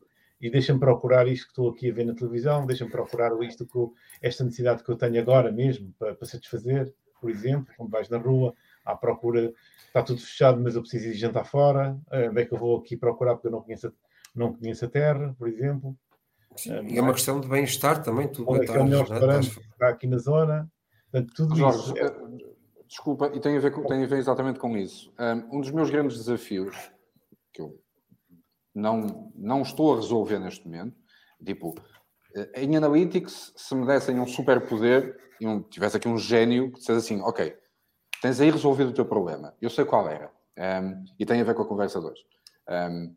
e 0.40 0.50
deixa-me 0.50 0.80
procurar 0.80 1.28
isto 1.28 1.46
que 1.46 1.52
estou 1.52 1.70
aqui 1.70 1.90
a 1.90 1.94
ver 1.94 2.04
na 2.04 2.14
televisão, 2.14 2.66
deixa-me 2.66 2.90
procurar 2.90 3.30
isto 3.42 3.66
que 3.66 3.76
eu, 3.76 3.92
esta 4.22 4.42
necessidade 4.44 4.82
que 4.82 4.90
eu 4.90 4.96
tenho 4.96 5.20
agora 5.20 5.52
mesmo 5.52 5.92
para, 5.98 6.14
para 6.14 6.26
satisfazer, 6.26 6.92
por 7.20 7.30
exemplo, 7.30 7.72
quando 7.76 7.90
vais 7.90 8.08
na 8.08 8.18
rua, 8.18 8.54
à 8.84 8.96
procura, 8.96 9.52
está 9.86 10.02
tudo 10.02 10.20
fechado, 10.20 10.60
mas 10.60 10.74
eu 10.74 10.80
preciso 10.80 11.08
ir 11.08 11.14
jantar 11.14 11.44
fora, 11.44 11.98
eh, 12.10 12.30
onde 12.30 12.40
é 12.40 12.44
que 12.46 12.54
eu 12.54 12.58
vou 12.58 12.78
aqui 12.78 12.96
procurar 12.96 13.34
porque 13.34 13.48
eu 13.48 13.52
não 13.52 13.60
conheço, 13.60 13.92
não 14.34 14.54
conheço 14.54 14.84
a 14.86 14.88
terra, 14.88 15.34
por 15.38 15.46
exemplo. 15.46 15.96
Sim, 16.56 16.72
é, 16.72 16.96
é 16.96 17.02
uma 17.02 17.12
questão 17.12 17.40
de 17.40 17.48
bem-estar 17.48 18.02
também, 18.02 18.28
tudo. 18.28 18.50
Onde 18.50 18.64
é 18.64 18.66
que 18.66 18.76
é 18.76 18.80
o 18.80 18.84
melhor 18.84 19.06
restaurante 19.06 19.50
que 19.50 19.60
está 19.60 19.88
aqui 19.88 20.06
na 20.06 20.18
zona? 20.18 20.70
Portanto, 21.10 21.34
tudo 21.34 21.56
Jorge, 21.56 21.78
isso. 21.78 22.49
Desculpa, 22.90 23.30
e 23.32 23.38
tem 23.38 23.56
a, 23.56 23.60
ver 23.60 23.70
com, 23.70 23.84
tem 23.84 24.02
a 24.02 24.06
ver 24.06 24.18
exatamente 24.18 24.58
com 24.58 24.76
isso. 24.76 25.12
Um 25.52 25.60
dos 25.60 25.70
meus 25.70 25.90
grandes 25.90 26.16
desafios, 26.16 26.90
que 27.52 27.62
eu 27.62 27.80
não, 28.74 29.30
não 29.36 29.62
estou 29.62 29.92
a 29.92 29.96
resolver 29.96 30.40
neste 30.40 30.66
momento, 30.66 30.96
tipo, 31.44 31.72
eh, 32.34 32.64
em 32.64 32.76
Analytics, 32.76 33.52
se 33.54 33.74
me 33.76 33.86
dessem 33.86 34.18
um 34.18 34.26
superpoder, 34.26 35.16
e 35.40 35.46
um, 35.46 35.62
tivesse 35.62 35.96
aqui 35.96 36.08
um 36.08 36.18
gênio 36.18 36.72
que 36.72 36.80
dissesse 36.80 37.14
assim, 37.14 37.22
ok, 37.22 37.56
tens 38.20 38.40
aí 38.40 38.50
resolvido 38.50 38.90
o 38.90 38.92
teu 38.92 39.06
problema. 39.06 39.54
Eu 39.62 39.70
sei 39.70 39.84
qual 39.84 40.08
era. 40.08 40.28
Um, 40.58 41.04
e 41.16 41.24
tem 41.24 41.40
a 41.40 41.44
ver 41.44 41.54
com 41.54 41.62
a 41.62 41.68
conversa 41.68 42.00
de 42.00 42.06
hoje. 42.06 42.22
Um, 42.68 43.14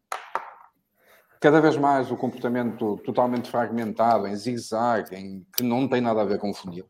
cada 1.41 1.59
vez 1.59 1.75
mais 1.77 2.11
o 2.11 2.15
comportamento 2.15 2.97
totalmente 2.97 3.49
fragmentado, 3.49 4.27
em 4.27 4.35
zigue-zague, 4.35 5.15
em, 5.15 5.47
que 5.57 5.63
não 5.63 5.87
tem 5.87 5.99
nada 5.99 6.21
a 6.21 6.25
ver 6.25 6.37
com 6.37 6.51
o 6.51 6.53
funil. 6.53 6.85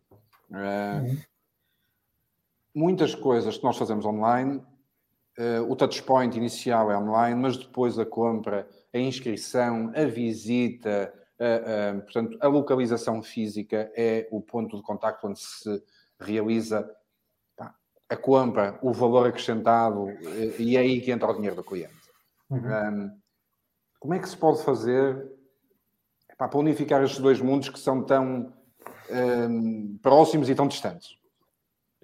Uh, 0.51 1.07
uhum 1.07 1.32
muitas 2.74 3.13
coisas 3.15 3.57
que 3.57 3.63
nós 3.63 3.78
fazemos 3.78 4.05
online 4.05 4.63
uh, 5.38 5.71
o 5.71 5.76
touchpoint 5.76 6.38
inicial 6.38 6.91
é 6.91 6.97
online, 6.97 7.39
mas 7.39 7.57
depois 7.57 7.97
a 7.97 8.05
compra, 8.05 8.67
a 8.93 8.97
inscrição, 8.97 9.91
a 9.95 10.05
visita, 10.05 11.13
portanto, 12.05 12.38
a 12.39 12.47
localização 12.47 13.21
física 13.21 13.91
é 13.95 14.28
o 14.32 14.39
ponto 14.39 14.78
de 14.78 14.84
contacto 14.84 15.28
onde 15.28 15.39
se 15.39 15.84
realiza 16.19 16.89
pá, 17.57 17.76
a 18.07 18.15
compra, 18.15 18.80
o 18.82 18.93
valor 18.93 19.28
acrescentado, 19.28 20.07
e 20.57 20.78
é 20.78 20.80
aí 20.80 21.01
que 21.01 21.11
entra 21.11 21.30
o 21.30 21.34
dinheiro 21.34 21.55
do 21.55 21.63
cliente. 21.63 21.93
Uhum. 22.49 22.59
Um, 22.59 23.19
como 23.99 24.13
é 24.13 24.19
que 24.19 24.30
se 24.30 24.38
pode 24.38 24.63
fazer 24.63 25.32
pá, 26.38 26.47
para 26.47 26.59
unificar 26.59 27.03
estes 27.03 27.19
dois 27.19 27.41
mundos 27.41 27.67
que 27.67 27.80
são 27.80 28.03
tão 28.03 28.53
um, 29.09 29.97
próximos 30.01 30.49
e 30.49 30.55
tão 30.55 30.67
distantes? 30.67 31.17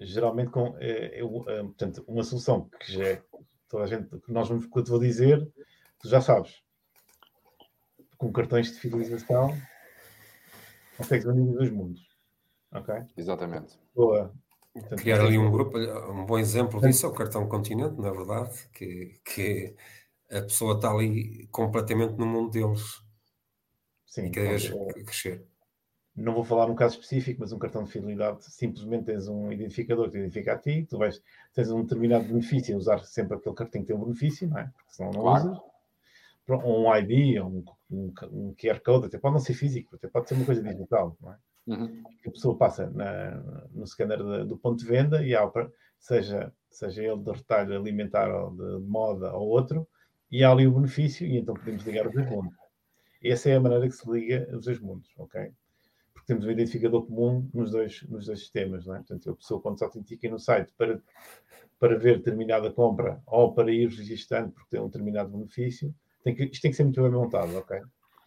Geralmente 0.00 0.50
com 0.50 0.76
é, 0.78 1.18
é, 1.18 1.20
é, 1.20 1.22
portanto, 1.22 2.04
uma 2.06 2.24
solução 2.24 2.68
que 2.80 2.92
já 2.92 3.04
é 3.04 3.22
toda 3.68 3.84
a 3.84 3.86
gente, 3.86 4.08
que 4.20 4.32
nós 4.32 4.48
vamos, 4.48 4.66
que 4.66 4.78
eu 4.78 4.82
te 4.82 4.90
vou 4.90 4.98
dizer, 4.98 5.46
tu 6.00 6.08
já 6.08 6.20
sabes. 6.20 6.62
Com 8.16 8.32
cartões 8.32 8.72
de 8.72 8.78
fidelização, 8.78 9.56
consegues 10.96 11.24
unir 11.26 11.48
os 11.48 11.54
dois 11.54 11.70
mundos. 11.70 12.06
Ok? 12.72 12.94
Exatamente. 13.16 13.78
Boa. 13.94 14.32
Portanto, 14.72 15.00
Criar 15.00 15.20
ali 15.20 15.38
um 15.38 15.50
grupo, 15.50 15.78
um 15.78 16.24
bom 16.26 16.38
exemplo 16.38 16.80
disso 16.80 17.06
é 17.06 17.08
o 17.08 17.14
cartão 17.14 17.48
Continente, 17.48 18.00
na 18.00 18.10
verdade, 18.10 18.68
que, 18.72 19.20
que 19.24 19.74
a 20.30 20.42
pessoa 20.42 20.76
está 20.76 20.90
ali 20.90 21.48
completamente 21.48 22.14
no 22.14 22.26
mundo 22.26 22.50
deles. 22.50 23.02
Sim, 24.06 24.26
e 24.26 24.30
cada 24.30 24.48
vez 24.48 24.70
é, 24.70 25.02
crescer 25.02 25.49
não 26.16 26.34
vou 26.34 26.44
falar 26.44 26.66
num 26.66 26.74
caso 26.74 26.94
específico, 26.94 27.40
mas 27.40 27.52
um 27.52 27.58
cartão 27.58 27.84
de 27.84 27.90
fidelidade, 27.90 28.44
simplesmente 28.44 29.04
tens 29.04 29.28
um 29.28 29.52
identificador 29.52 30.06
que 30.06 30.12
te 30.12 30.18
identifica 30.18 30.54
a 30.54 30.58
ti, 30.58 30.86
tu 30.88 30.98
vais, 30.98 31.22
tens 31.54 31.70
um 31.70 31.82
determinado 31.82 32.24
benefício, 32.24 32.76
usar 32.76 33.04
sempre 33.04 33.36
aquele 33.36 33.54
cartão 33.54 33.80
que 33.80 33.86
tem 33.86 33.96
um 33.96 34.04
benefício, 34.04 34.48
não 34.48 34.58
é? 34.58 34.64
Porque 34.64 34.92
senão 34.92 35.10
não 35.12 35.20
claro. 35.22 35.50
usas. 35.50 35.70
Um 36.48 36.92
ID, 36.96 37.40
um, 37.40 37.62
um, 37.90 38.12
um, 38.32 38.54
QR 38.60 38.80
Code, 38.80 39.06
até 39.06 39.18
pode 39.18 39.34
não 39.34 39.40
ser 39.40 39.54
físico, 39.54 39.94
até 39.94 40.08
pode 40.08 40.28
ser 40.28 40.34
uma 40.34 40.44
coisa 40.44 40.62
digital, 40.62 41.16
não 41.20 41.32
é? 41.32 41.36
Uhum. 41.68 42.02
A 42.26 42.30
pessoa 42.30 42.56
passa 42.56 42.90
na, 42.90 43.36
no 43.72 43.86
scanner 43.86 44.18
de, 44.18 44.44
do 44.46 44.58
ponto 44.58 44.80
de 44.80 44.84
venda 44.84 45.24
e 45.24 45.34
há, 45.34 45.48
seja, 46.00 46.52
seja 46.68 47.04
ele 47.04 47.22
de 47.22 47.30
retalho 47.30 47.76
alimentar 47.76 48.28
ou 48.34 48.50
de 48.50 48.84
moda 48.84 49.32
ou 49.32 49.48
outro, 49.48 49.86
e 50.30 50.42
há 50.42 50.50
ali 50.50 50.66
o 50.66 50.72
benefício 50.72 51.24
e 51.26 51.38
então 51.38 51.54
podemos 51.54 51.84
ligar 51.84 52.06
os 52.06 52.12
dois 52.12 52.28
mundos. 52.28 52.54
Essa 53.22 53.50
é 53.50 53.56
a 53.56 53.60
maneira 53.60 53.86
que 53.86 53.94
se 53.94 54.10
liga 54.10 54.48
os 54.56 54.64
dois 54.64 54.80
mundos, 54.80 55.08
ok? 55.18 55.52
Temos 56.30 56.46
um 56.46 56.50
identificador 56.50 57.04
comum 57.04 57.48
nos 57.52 57.72
dois, 57.72 58.02
nos 58.08 58.26
dois 58.26 58.38
sistemas. 58.38 58.86
Não 58.86 58.94
é? 58.94 58.98
Portanto, 58.98 59.30
a 59.30 59.34
pessoa, 59.34 59.60
quando 59.60 59.78
se 59.78 59.84
autentica 59.84 60.30
no 60.30 60.38
site 60.38 60.72
para, 60.78 61.00
para 61.78 61.98
ver 61.98 62.18
determinada 62.18 62.70
compra 62.70 63.20
ou 63.26 63.52
para 63.52 63.72
ir 63.72 63.88
registrando 63.88 64.52
porque 64.52 64.70
tem 64.70 64.80
um 64.80 64.86
determinado 64.86 65.30
benefício, 65.30 65.92
tem 66.22 66.34
que, 66.34 66.44
isto 66.44 66.62
tem 66.62 66.70
que 66.70 66.76
ser 66.76 66.84
muito 66.84 67.02
bem 67.02 67.10
montado, 67.10 67.56
ok? 67.56 67.80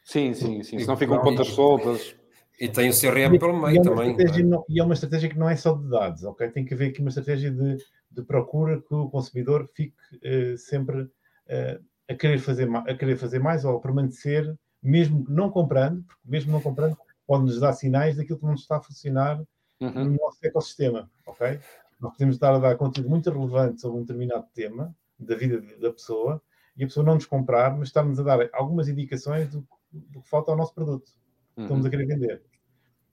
Sim, 0.04 0.34
sim, 0.34 0.62
sim. 0.64 0.80
Senão 0.80 0.98
ficam 0.98 1.22
pontas 1.22 1.48
soltas. 1.48 2.16
E 2.60 2.68
tem 2.68 2.90
o 2.90 2.94
CRM 2.94 3.40
pelo 3.40 3.60
meio 3.60 3.76
e 3.76 3.80
é 3.80 3.82
também. 3.82 4.44
Não, 4.44 4.66
e 4.70 4.80
é 4.80 4.84
uma 4.84 4.94
estratégia 4.94 5.30
que 5.30 5.38
não 5.38 5.50
é 5.50 5.56
só 5.56 5.74
de 5.74 5.90
dados, 5.90 6.24
ok? 6.24 6.50
Tem 6.50 6.66
que 6.66 6.74
haver 6.74 6.90
aqui 6.90 7.00
uma 7.00 7.10
estratégia 7.10 7.50
de, 7.50 7.78
de 8.12 8.22
procura 8.22 8.82
que 8.82 8.94
o 8.94 9.10
consumidor 9.10 9.68
fique 9.74 9.96
uh, 10.16 10.58
sempre 10.58 11.04
uh, 11.04 11.84
a, 12.08 12.14
querer 12.14 12.40
fazer, 12.40 12.70
a 12.76 12.94
querer 12.94 13.16
fazer 13.16 13.40
mais 13.40 13.66
ou 13.66 13.78
a 13.78 13.82
permanecer, 13.82 14.54
mesmo 14.82 15.26
não 15.30 15.50
comprando, 15.50 16.04
porque 16.04 16.22
mesmo 16.26 16.52
não 16.52 16.62
comprando, 16.62 16.98
pode-nos 17.26 17.60
dar 17.60 17.74
sinais 17.74 18.18
daquilo 18.18 18.40
que 18.40 18.46
não 18.46 18.54
está 18.54 18.78
a 18.78 18.82
funcionar 18.82 19.42
uhum. 19.80 20.06
no 20.06 20.18
nosso 20.18 20.40
ecossistema, 20.44 21.10
ok? 21.26 21.60
Nós 22.00 22.12
podemos 22.14 22.36
estar 22.36 22.54
a 22.54 22.60
dar 22.60 22.76
conteúdo 22.76 23.10
muito 23.10 23.32
relevante 23.32 23.82
sobre 23.82 23.98
um 24.00 24.02
determinado 24.02 24.46
tema 24.54 24.96
da 25.18 25.36
vida 25.36 25.62
da 25.80 25.92
pessoa 25.92 26.42
e 26.76 26.84
a 26.84 26.88
pessoa 26.88 27.06
não 27.06 27.16
nos 27.16 27.26
comprar, 27.26 27.78
mas 27.78 27.90
está-nos 27.90 28.20
a 28.20 28.24
dar 28.24 28.50
algumas 28.54 28.88
indicações 28.88 29.50
do, 29.50 29.66
do, 29.92 30.22
que 30.22 30.30
falta 30.30 30.52
ao 30.52 30.58
nosso 30.58 30.74
produto 30.74 31.12
que 31.54 31.60
uhum. 31.60 31.66
estamos 31.66 31.86
a 31.86 31.90
querer 31.90 32.06
vender. 32.08 32.44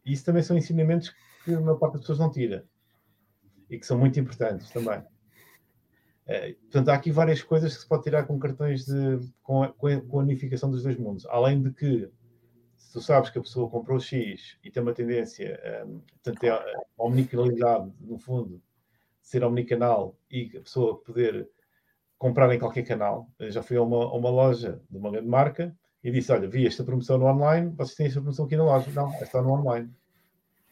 E 0.04 0.12
isso 0.12 0.24
também 0.24 0.42
são 0.42 0.56
ensinamentos 0.56 1.14
que 1.44 1.54
a 1.54 1.60
maior 1.60 1.76
parte 1.76 1.92
das 1.92 2.02
pessoas 2.02 2.18
não 2.18 2.30
tira 2.30 2.66
e 3.68 3.78
que 3.78 3.86
são 3.86 3.98
muito 3.98 4.18
importantes 4.18 4.70
também. 4.70 5.02
É, 6.26 6.52
portanto, 6.52 6.88
há 6.88 6.94
aqui 6.94 7.10
várias 7.10 7.42
coisas 7.42 7.74
que 7.74 7.82
se 7.82 7.88
pode 7.88 8.04
tirar 8.04 8.24
com 8.24 8.38
cartões 8.38 8.86
de, 8.86 9.20
com, 9.42 9.62
a, 9.62 9.72
com 9.72 10.18
a 10.18 10.22
unificação 10.22 10.70
dos 10.70 10.82
dois 10.82 10.96
mundos. 10.96 11.26
Além 11.26 11.62
de 11.62 11.72
que 11.72 12.10
se 12.80 12.94
tu 12.94 13.00
sabes 13.00 13.30
que 13.30 13.38
a 13.38 13.42
pessoa 13.42 13.70
comprou 13.70 14.00
X 14.00 14.56
e 14.64 14.70
tem 14.70 14.82
uma 14.82 14.94
tendência, 14.94 15.60
um, 15.86 16.00
portanto, 16.00 16.44
é 16.44 16.48
a 16.48 16.82
omnicanalidade, 16.98 17.92
no 18.00 18.18
fundo, 18.18 18.60
ser 19.20 19.44
omnicanal 19.44 20.18
e 20.30 20.50
a 20.56 20.60
pessoa 20.60 20.98
poder 21.02 21.48
comprar 22.18 22.52
em 22.52 22.58
qualquer 22.58 22.82
canal. 22.82 23.30
Eu 23.38 23.50
já 23.50 23.62
fui 23.62 23.76
a 23.76 23.82
uma, 23.82 24.04
a 24.04 24.14
uma 24.14 24.30
loja 24.30 24.82
de 24.90 24.96
uma 24.96 25.10
grande 25.10 25.28
marca 25.28 25.76
e 26.02 26.10
disse: 26.10 26.32
Olha, 26.32 26.48
vi 26.48 26.66
esta 26.66 26.82
promoção 26.82 27.18
no 27.18 27.26
online, 27.26 27.70
vocês 27.76 27.94
têm 27.94 28.06
esta 28.06 28.20
promoção 28.20 28.46
aqui 28.46 28.56
na 28.56 28.64
loja. 28.64 28.90
Não, 28.92 29.12
está 29.20 29.42
no 29.42 29.52
online. 29.52 29.94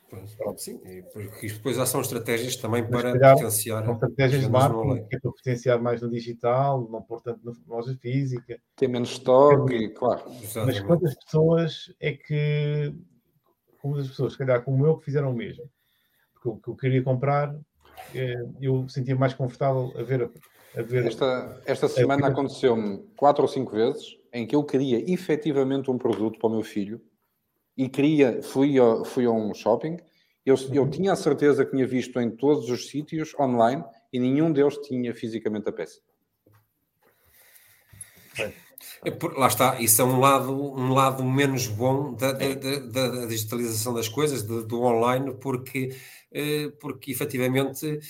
Pronto, 0.08 0.60
sim, 0.60 0.80
porque 1.12 1.46
isto 1.46 1.58
depois 1.58 1.76
já 1.76 1.84
são 1.84 2.00
estratégias 2.00 2.56
também 2.56 2.82
Mas 2.82 2.90
para 2.90 3.12
calhar, 3.12 3.34
potenciar. 3.36 3.84
São 3.84 3.92
estratégias 3.92 4.42
de 4.42 4.50
marketing 4.50 5.06
que 5.06 5.16
é 5.16 5.20
para 5.20 5.30
potenciar 5.30 5.82
mais 5.82 6.00
no 6.00 6.08
digital, 6.08 6.88
não 6.90 7.02
por 7.02 7.20
tanto 7.20 7.40
na 7.44 7.52
loja 7.66 7.94
física. 8.00 8.58
Tem 8.74 8.88
menos 8.88 9.10
estoque, 9.10 9.90
claro. 9.90 10.22
Mas 10.64 10.80
quantas 10.80 11.14
pessoas 11.14 11.94
é 12.00 12.12
que, 12.12 12.94
como 13.82 13.96
as 13.96 14.08
pessoas, 14.08 14.32
se 14.32 14.38
calhar 14.38 14.64
como 14.64 14.86
eu, 14.86 14.96
que 14.96 15.04
fizeram 15.04 15.30
o 15.30 15.34
mesmo? 15.34 15.64
Porque 16.32 16.48
o 16.48 16.56
que 16.56 16.70
eu 16.70 16.76
queria 16.76 17.02
comprar, 17.02 17.54
é, 18.14 18.34
eu 18.62 18.88
sentia 18.88 19.14
mais 19.14 19.34
confortável 19.34 19.92
a 19.94 20.02
ver. 20.02 20.30
A 20.76 20.82
ver 20.82 21.06
esta, 21.06 21.62
esta 21.64 21.88
semana 21.88 22.28
aconteceu-me 22.28 22.98
quatro 23.16 23.42
ou 23.42 23.48
cinco 23.48 23.72
vezes 23.72 24.16
em 24.32 24.46
que 24.46 24.54
eu 24.54 24.62
queria 24.62 25.10
efetivamente 25.10 25.90
um 25.90 25.98
produto 25.98 26.38
para 26.38 26.48
o 26.48 26.52
meu 26.52 26.62
filho 26.62 27.00
e 27.78 27.88
queria, 27.88 28.42
fui 28.42 28.76
a, 28.80 29.04
fui 29.04 29.24
a 29.24 29.30
um 29.30 29.54
shopping, 29.54 29.96
eu, 30.44 30.56
eu 30.72 30.82
uhum. 30.82 30.90
tinha 30.90 31.12
a 31.12 31.16
certeza 31.16 31.64
que 31.64 31.70
tinha 31.70 31.86
visto 31.86 32.20
em 32.20 32.28
todos 32.28 32.68
os 32.68 32.88
sítios 32.88 33.32
online 33.38 33.84
e 34.12 34.18
nenhum 34.18 34.50
deles 34.50 34.76
tinha 34.78 35.14
fisicamente 35.14 35.68
a 35.68 35.72
peça. 35.72 36.00
É, 39.04 39.16
lá 39.36 39.46
está, 39.46 39.80
isso 39.80 40.02
é 40.02 40.04
um 40.04 40.18
lado, 40.18 40.52
um 40.52 40.92
lado 40.92 41.22
menos 41.22 41.68
bom 41.68 42.14
da, 42.14 42.32
da, 42.32 42.54
da, 42.54 43.08
da 43.08 43.26
digitalização 43.26 43.94
das 43.94 44.08
coisas, 44.08 44.42
do, 44.42 44.66
do 44.66 44.82
online, 44.82 45.34
porque, 45.34 45.96
eh, 46.32 46.72
porque 46.80 47.12
efetivamente, 47.12 48.00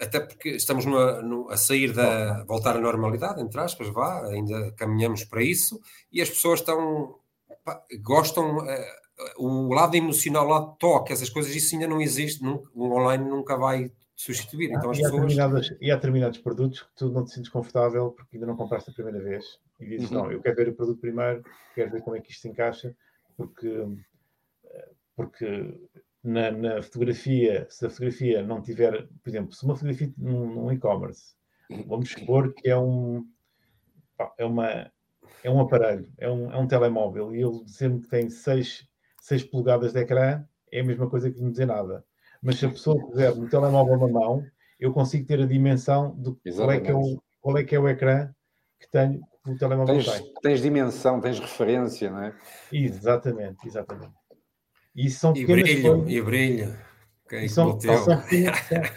até 0.00 0.20
porque 0.20 0.50
estamos 0.50 0.86
no, 0.86 1.50
a 1.50 1.56
sair 1.56 1.92
da. 1.92 2.44
voltar 2.44 2.76
à 2.76 2.80
normalidade, 2.80 3.42
entre 3.42 3.60
aspas, 3.60 3.88
vá, 3.88 4.26
ainda 4.26 4.72
caminhamos 4.72 5.24
para 5.24 5.42
isso, 5.42 5.78
e 6.10 6.22
as 6.22 6.30
pessoas 6.30 6.60
estão. 6.60 7.18
Pá, 7.64 7.82
gostam. 8.00 8.66
Eh, 8.66 9.07
o 9.36 9.72
lado 9.72 9.96
emocional, 9.96 10.46
o 10.46 10.50
lado 10.50 10.76
toque, 10.78 11.12
essas 11.12 11.28
coisas, 11.28 11.54
isso 11.54 11.74
ainda 11.74 11.86
não 11.86 12.00
existe, 12.00 12.42
nunca, 12.42 12.70
o 12.74 12.92
online 12.92 13.24
nunca 13.24 13.56
vai 13.56 13.90
substituir. 14.14 14.70
Então, 14.72 14.90
as 14.90 14.98
e, 14.98 15.02
pessoas... 15.02 15.14
há 15.14 15.26
determinados, 15.26 15.76
e 15.80 15.90
há 15.90 15.94
determinados 15.94 16.38
produtos 16.38 16.82
que 16.82 16.94
tu 16.96 17.10
não 17.10 17.24
te 17.24 17.32
sentes 17.32 17.50
confortável 17.50 18.10
porque 18.10 18.36
ainda 18.36 18.46
não 18.46 18.56
compraste 18.56 18.90
a 18.90 18.92
primeira 18.92 19.20
vez 19.20 19.44
e 19.80 19.86
dizes, 19.86 20.10
uhum. 20.10 20.18
não, 20.18 20.32
eu 20.32 20.40
quero 20.40 20.56
ver 20.56 20.68
o 20.68 20.74
produto 20.74 21.00
primeiro, 21.00 21.42
quero 21.74 21.90
ver 21.90 22.02
como 22.02 22.16
é 22.16 22.20
que 22.20 22.30
isto 22.30 22.42
se 22.42 22.48
encaixa, 22.48 22.94
porque, 23.36 23.86
porque 25.14 25.78
na, 26.22 26.50
na 26.50 26.82
fotografia, 26.82 27.66
se 27.70 27.86
a 27.86 27.90
fotografia 27.90 28.42
não 28.42 28.60
tiver, 28.60 29.06
por 29.22 29.28
exemplo, 29.28 29.52
se 29.52 29.64
uma 29.64 29.74
fotografia 29.74 30.12
num, 30.18 30.52
num 30.52 30.72
e-commerce, 30.72 31.34
vamos 31.86 32.10
supor 32.10 32.52
que 32.54 32.68
é 32.68 32.76
um 32.76 33.24
é 34.36 34.44
uma 34.44 34.90
é 35.44 35.50
um 35.50 35.60
aparelho, 35.60 36.12
é 36.18 36.28
um, 36.28 36.52
é 36.52 36.56
um 36.56 36.66
telemóvel, 36.66 37.32
e 37.32 37.40
ele 37.40 37.64
dizer-me 37.64 38.00
que 38.00 38.08
tem 38.08 38.28
6 38.28 38.88
6 39.28 39.44
polegadas 39.44 39.92
de 39.92 40.00
ecrã 40.00 40.44
é 40.72 40.80
a 40.80 40.84
mesma 40.84 41.08
coisa 41.08 41.30
que 41.30 41.40
não 41.40 41.50
dizer 41.50 41.66
nada. 41.66 42.04
Mas 42.42 42.58
se 42.58 42.66
a 42.66 42.70
pessoa 42.70 42.98
puser 42.98 43.34
no 43.34 43.48
telemóvel 43.48 43.98
na 43.98 44.08
mão, 44.08 44.44
eu 44.80 44.92
consigo 44.92 45.26
ter 45.26 45.40
a 45.40 45.46
dimensão 45.46 46.14
do 46.16 46.40
qual 46.56 46.72
é, 46.72 46.80
que 46.80 46.90
é 46.90 46.94
o, 46.94 47.22
qual 47.40 47.58
é 47.58 47.64
que 47.64 47.74
é 47.74 47.78
o 47.78 47.88
ecrã 47.88 48.32
que 48.80 48.88
tenho 48.90 49.20
que 49.44 49.50
o 49.50 49.58
telemóvel 49.58 49.94
tens, 49.96 50.10
tem. 50.10 50.32
Tens 50.42 50.62
dimensão, 50.62 51.20
tens 51.20 51.38
referência, 51.38 52.10
não 52.10 52.22
é? 52.22 52.34
Exatamente, 52.72 53.66
exatamente. 53.66 54.14
E 54.94 55.10
são 55.10 55.34
e 55.36 55.44
brilho, 55.44 55.82
coisas, 55.82 56.10
e 56.10 56.22
brilho. 56.22 56.78
Okay, 57.24 57.48
são, 57.48 57.78
são, 57.78 58.20
pequenas, 58.22 58.92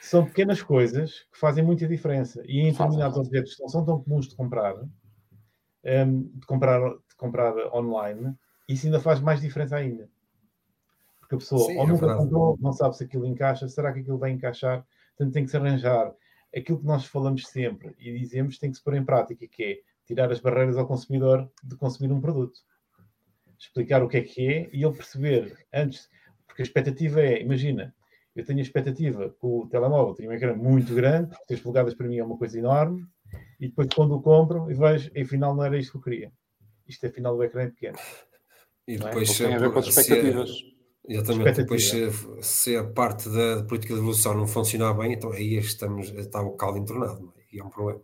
são, 0.00 0.24
pequenas 0.24 0.62
coisas 0.62 1.12
que 1.32 1.38
fazem 1.38 1.62
muita 1.62 1.86
diferença. 1.86 2.42
E 2.46 2.60
em 2.60 2.70
determinados 2.70 3.18
objetos 3.18 3.54
que 3.54 3.62
não 3.62 3.68
são 3.68 3.84
tão 3.84 4.02
comuns 4.02 4.28
de 4.28 4.36
comprar, 4.36 4.74
um, 4.76 6.22
de 6.22 6.46
comprar, 6.46 6.80
de 6.80 7.16
comprar 7.16 7.54
online, 7.74 8.34
isso 8.68 8.86
ainda 8.86 9.00
faz 9.00 9.20
mais 9.20 9.40
diferença 9.40 9.76
ainda. 9.76 10.08
Porque 11.20 11.36
a 11.36 11.38
pessoa 11.38 11.66
Sim, 11.66 11.78
ou 11.78 11.84
é 11.84 11.86
nunca 11.86 12.16
comprou, 12.16 12.58
não 12.60 12.72
sabe 12.72 12.96
se 12.96 13.04
aquilo 13.04 13.26
encaixa, 13.26 13.68
será 13.68 13.92
que 13.92 14.00
aquilo 14.00 14.18
vai 14.18 14.30
encaixar? 14.30 14.86
Portanto, 15.16 15.32
tem 15.32 15.44
que 15.44 15.50
se 15.50 15.56
arranjar. 15.56 16.14
Aquilo 16.54 16.78
que 16.78 16.86
nós 16.86 17.04
falamos 17.06 17.46
sempre 17.48 17.94
e 17.98 18.18
dizemos 18.18 18.58
tem 18.58 18.70
que 18.70 18.76
se 18.76 18.84
pôr 18.84 18.94
em 18.94 19.04
prática, 19.04 19.46
que 19.46 19.64
é 19.64 19.78
tirar 20.06 20.30
as 20.30 20.40
barreiras 20.40 20.76
ao 20.76 20.86
consumidor 20.86 21.50
de 21.62 21.76
consumir 21.76 22.12
um 22.12 22.20
produto. 22.20 22.60
Explicar 23.58 24.02
o 24.02 24.08
que 24.08 24.18
é 24.18 24.22
que 24.22 24.46
é 24.46 24.70
e 24.72 24.84
ele 24.84 24.94
perceber 24.94 25.66
antes, 25.72 26.08
porque 26.46 26.62
a 26.62 26.64
expectativa 26.64 27.20
é, 27.20 27.40
imagina, 27.40 27.94
eu 28.36 28.44
tenho 28.44 28.58
a 28.58 28.62
expectativa 28.62 29.30
que 29.30 29.46
o 29.46 29.66
telemóvel 29.68 30.14
tem 30.14 30.28
um 30.28 30.32
ecrã 30.32 30.54
muito 30.54 30.94
grande, 30.94 31.34
3 31.46 31.60
polegadas 31.60 31.94
para 31.94 32.08
mim 32.08 32.18
é 32.18 32.24
uma 32.24 32.36
coisa 32.36 32.58
enorme, 32.58 33.06
e 33.58 33.68
depois 33.68 33.88
quando 33.94 34.14
o 34.14 34.22
compro 34.22 34.70
e 34.70 34.74
vejo, 34.74 35.10
afinal 35.18 35.54
não 35.54 35.64
era 35.64 35.78
isto 35.78 35.92
que 35.92 35.98
eu 35.98 36.02
queria. 36.02 36.32
Isto 36.86 37.06
afinal 37.06 37.34
o 37.36 37.42
ecrã 37.42 37.62
é 37.62 37.68
pequeno. 37.68 37.96
E 38.86 38.94
é? 38.94 38.98
depois 38.98 39.40
é? 39.40 39.44
tem 39.44 39.54
a 39.54 39.58
ver 39.58 39.72
com 39.72 39.78
as 39.78 39.86
expectativas. 39.86 40.50
Exatamente, 41.06 41.62
depois 41.62 41.88
se, 41.88 42.10
se, 42.40 42.76
a 42.76 42.84
parte 42.84 43.28
da 43.28 43.62
política 43.64 43.92
de 43.92 44.00
evolução 44.00 44.34
não 44.34 44.46
funcionar 44.46 44.94
bem, 44.94 45.12
então 45.12 45.32
aí 45.32 45.56
estamos, 45.56 46.08
está 46.08 46.40
o 46.40 46.52
caldo 46.52 46.78
entornado, 46.78 47.32
é? 47.36 47.42
e 47.52 47.60
é 47.60 47.64
um 47.64 47.68
problema. 47.68 48.00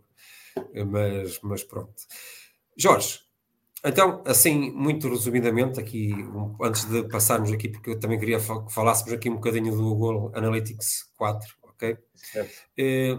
Mas, 0.85 1.39
mas 1.41 1.63
pronto. 1.63 1.95
Jorge, 2.77 3.19
então, 3.83 4.21
assim, 4.25 4.71
muito 4.71 5.09
resumidamente, 5.09 5.79
aqui, 5.79 6.13
um, 6.13 6.55
antes 6.61 6.85
de 6.85 7.03
passarmos 7.07 7.51
aqui, 7.51 7.67
porque 7.67 7.89
eu 7.89 7.99
também 7.99 8.19
queria 8.19 8.37
que 8.39 8.45
falássemos 8.69 9.11
aqui 9.11 9.29
um 9.29 9.35
bocadinho 9.35 9.75
do 9.75 9.95
Google 9.95 10.31
Analytics 10.35 11.11
4, 11.17 11.55
ok? 11.63 11.97
Certo. 12.13 12.51
Eh, 12.77 13.17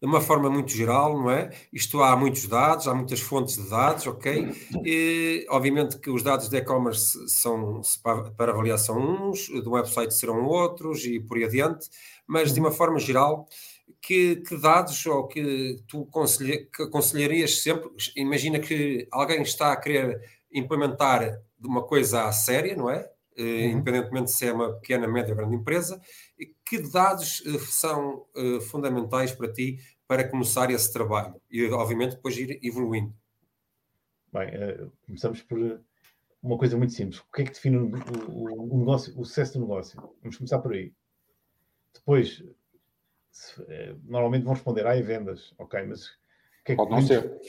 de 0.00 0.06
uma 0.06 0.20
forma 0.20 0.48
muito 0.48 0.70
geral, 0.70 1.20
não 1.20 1.30
é? 1.30 1.50
Isto 1.72 2.02
há 2.02 2.16
muitos 2.16 2.46
dados, 2.46 2.86
há 2.86 2.94
muitas 2.94 3.20
fontes 3.20 3.56
de 3.56 3.68
dados, 3.68 4.06
ok? 4.06 4.54
E, 4.84 5.44
obviamente 5.50 5.98
que 5.98 6.08
os 6.08 6.22
dados 6.22 6.48
de 6.48 6.56
e-commerce 6.56 7.18
são 7.28 7.80
para 8.36 8.52
avaliação 8.52 8.96
uns, 8.98 9.48
do 9.48 9.72
website 9.72 10.14
serão 10.14 10.44
outros 10.44 11.04
e 11.04 11.18
por 11.18 11.36
aí 11.36 11.44
adiante, 11.44 11.88
mas 12.26 12.52
de 12.54 12.60
uma 12.60 12.70
forma 12.70 12.98
geral, 13.00 13.46
que, 14.00 14.36
que 14.36 14.56
dados 14.56 15.04
ou 15.06 15.26
que 15.26 15.76
tu 15.88 16.08
que 16.72 16.82
aconselharias 16.82 17.62
sempre? 17.62 17.90
Imagina 18.16 18.60
que 18.60 19.08
alguém 19.10 19.42
está 19.42 19.72
a 19.72 19.76
querer 19.76 20.20
implementar 20.52 21.40
uma 21.62 21.82
coisa 21.82 22.24
à 22.24 22.32
séria, 22.32 22.76
não 22.76 22.88
é? 22.88 23.10
Uhum. 23.36 23.70
Independentemente 23.70 24.30
se 24.30 24.46
é 24.46 24.52
uma 24.52 24.72
pequena, 24.74 25.06
média 25.06 25.30
ou 25.32 25.36
grande 25.36 25.56
empresa, 25.56 26.00
que 26.68 26.78
dados 26.78 27.42
eh, 27.46 27.58
são 27.58 28.26
uh, 28.36 28.60
fundamentais 28.60 29.32
para 29.32 29.52
ti 29.52 29.78
para 30.06 30.28
começar 30.28 30.70
esse 30.70 30.92
trabalho 30.92 31.40
e, 31.50 31.64
obviamente, 31.70 32.16
depois 32.16 32.36
ir 32.36 32.58
evoluindo? 32.62 33.14
Bem, 34.32 34.48
uh, 34.48 34.92
começamos 35.06 35.42
por 35.42 35.80
uma 36.42 36.58
coisa 36.58 36.76
muito 36.76 36.92
simples. 36.92 37.20
O 37.20 37.32
que 37.32 37.42
é 37.42 37.44
que 37.44 37.52
define 37.52 37.76
o, 37.76 37.90
o, 38.30 38.74
o, 38.74 38.78
negócio, 38.78 39.18
o 39.18 39.24
sucesso 39.24 39.54
do 39.54 39.60
negócio? 39.60 40.00
Vamos 40.22 40.36
começar 40.36 40.58
por 40.58 40.72
aí. 40.72 40.92
Depois, 41.94 42.44
se, 43.30 43.62
normalmente 44.04 44.44
vão 44.44 44.54
responder, 44.54 44.86
ah, 44.86 44.96
é 44.96 45.02
vendas, 45.02 45.54
ok, 45.58 45.82
mas 45.86 46.06
o 46.06 46.10
que 46.64 46.72
é 46.72 46.74
que 46.74 46.76
Pode 46.76 46.90
não 46.90 47.02
ser. 47.02 47.40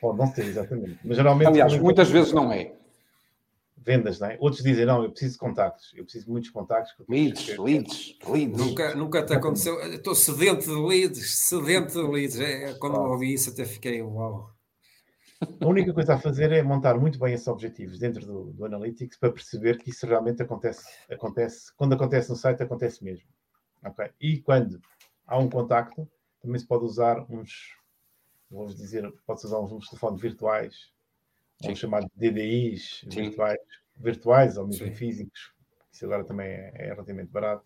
Pode 0.00 0.18
não 0.18 0.26
ser, 0.28 0.46
exatamente. 0.46 0.98
Mas 1.04 1.16
geralmente. 1.16 1.48
Aliás, 1.48 1.76
muitas 1.76 2.08
vezes 2.08 2.32
não 2.32 2.52
é 2.52 2.79
vendas, 3.82 4.20
não 4.20 4.28
é? 4.28 4.36
Outros 4.40 4.62
dizem, 4.62 4.84
não, 4.84 5.02
eu 5.02 5.10
preciso 5.10 5.32
de 5.32 5.38
contactos, 5.38 5.92
eu 5.94 6.04
preciso 6.04 6.26
de 6.26 6.30
muitos 6.30 6.50
contactos. 6.50 6.94
Leads, 7.08 7.56
leads, 7.58 8.18
leads. 8.26 8.58
Nunca, 8.58 8.94
nunca 8.94 9.24
te 9.24 9.32
aconteceu, 9.32 9.80
estou 9.92 10.14
sedento 10.14 10.66
de 10.66 10.74
leads, 10.74 11.38
sedento 11.38 11.92
de 11.92 12.12
leads. 12.12 12.38
É, 12.38 12.74
quando 12.74 12.98
oh. 12.98 13.10
ouvi 13.10 13.32
isso 13.32 13.50
até 13.50 13.64
fiquei, 13.64 14.02
uau. 14.02 14.54
A 15.58 15.66
única 15.66 15.94
coisa 15.94 16.14
a 16.14 16.18
fazer 16.18 16.52
é 16.52 16.62
montar 16.62 16.98
muito 16.98 17.18
bem 17.18 17.32
esses 17.32 17.48
objetivos 17.48 17.98
dentro 17.98 18.26
do, 18.26 18.52
do 18.52 18.64
Analytics 18.66 19.18
para 19.18 19.32
perceber 19.32 19.78
que 19.78 19.88
isso 19.88 20.06
realmente 20.06 20.42
acontece, 20.42 20.84
acontece. 21.10 21.74
Quando 21.76 21.94
acontece 21.94 22.28
no 22.28 22.36
site, 22.36 22.62
acontece 22.62 23.02
mesmo. 23.02 23.26
Okay? 23.82 24.10
E 24.20 24.38
quando 24.38 24.78
há 25.26 25.38
um 25.38 25.48
contacto, 25.48 26.06
também 26.42 26.58
se 26.58 26.66
pode 26.66 26.84
usar 26.84 27.24
uns, 27.30 27.74
vamos 28.50 28.76
dizer, 28.76 29.10
pode-se 29.26 29.46
usar 29.46 29.60
uns, 29.60 29.72
uns 29.72 29.88
telefones 29.88 30.20
virtuais 30.20 30.92
vamos 31.62 31.78
chamar 31.78 32.00
de 32.00 32.10
DDIs 32.16 33.04
virtuais, 33.06 33.58
virtuais 33.96 34.56
ou 34.56 34.66
mesmo 34.66 34.86
Sim. 34.86 34.94
físicos, 34.94 35.52
isso 35.92 36.04
agora 36.04 36.24
também 36.24 36.48
é, 36.48 36.72
é, 36.74 36.84
relativamente 36.92 37.30
barato, 37.30 37.64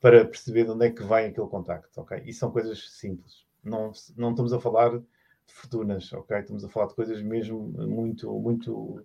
para 0.00 0.24
perceber 0.24 0.64
de 0.64 0.70
onde 0.70 0.86
é 0.86 0.90
que 0.90 1.02
vai 1.02 1.26
aquele 1.26 1.48
contacto, 1.48 2.00
ok? 2.00 2.22
E 2.24 2.32
são 2.32 2.50
coisas 2.50 2.90
simples. 2.90 3.46
Não, 3.62 3.92
não 4.16 4.30
estamos 4.30 4.52
a 4.52 4.60
falar 4.60 4.98
de 4.98 5.04
fortunas, 5.46 6.12
ok? 6.12 6.38
Estamos 6.38 6.64
a 6.64 6.68
falar 6.68 6.86
de 6.88 6.94
coisas 6.94 7.22
mesmo 7.22 7.60
muito, 7.60 8.32
muito... 8.38 9.04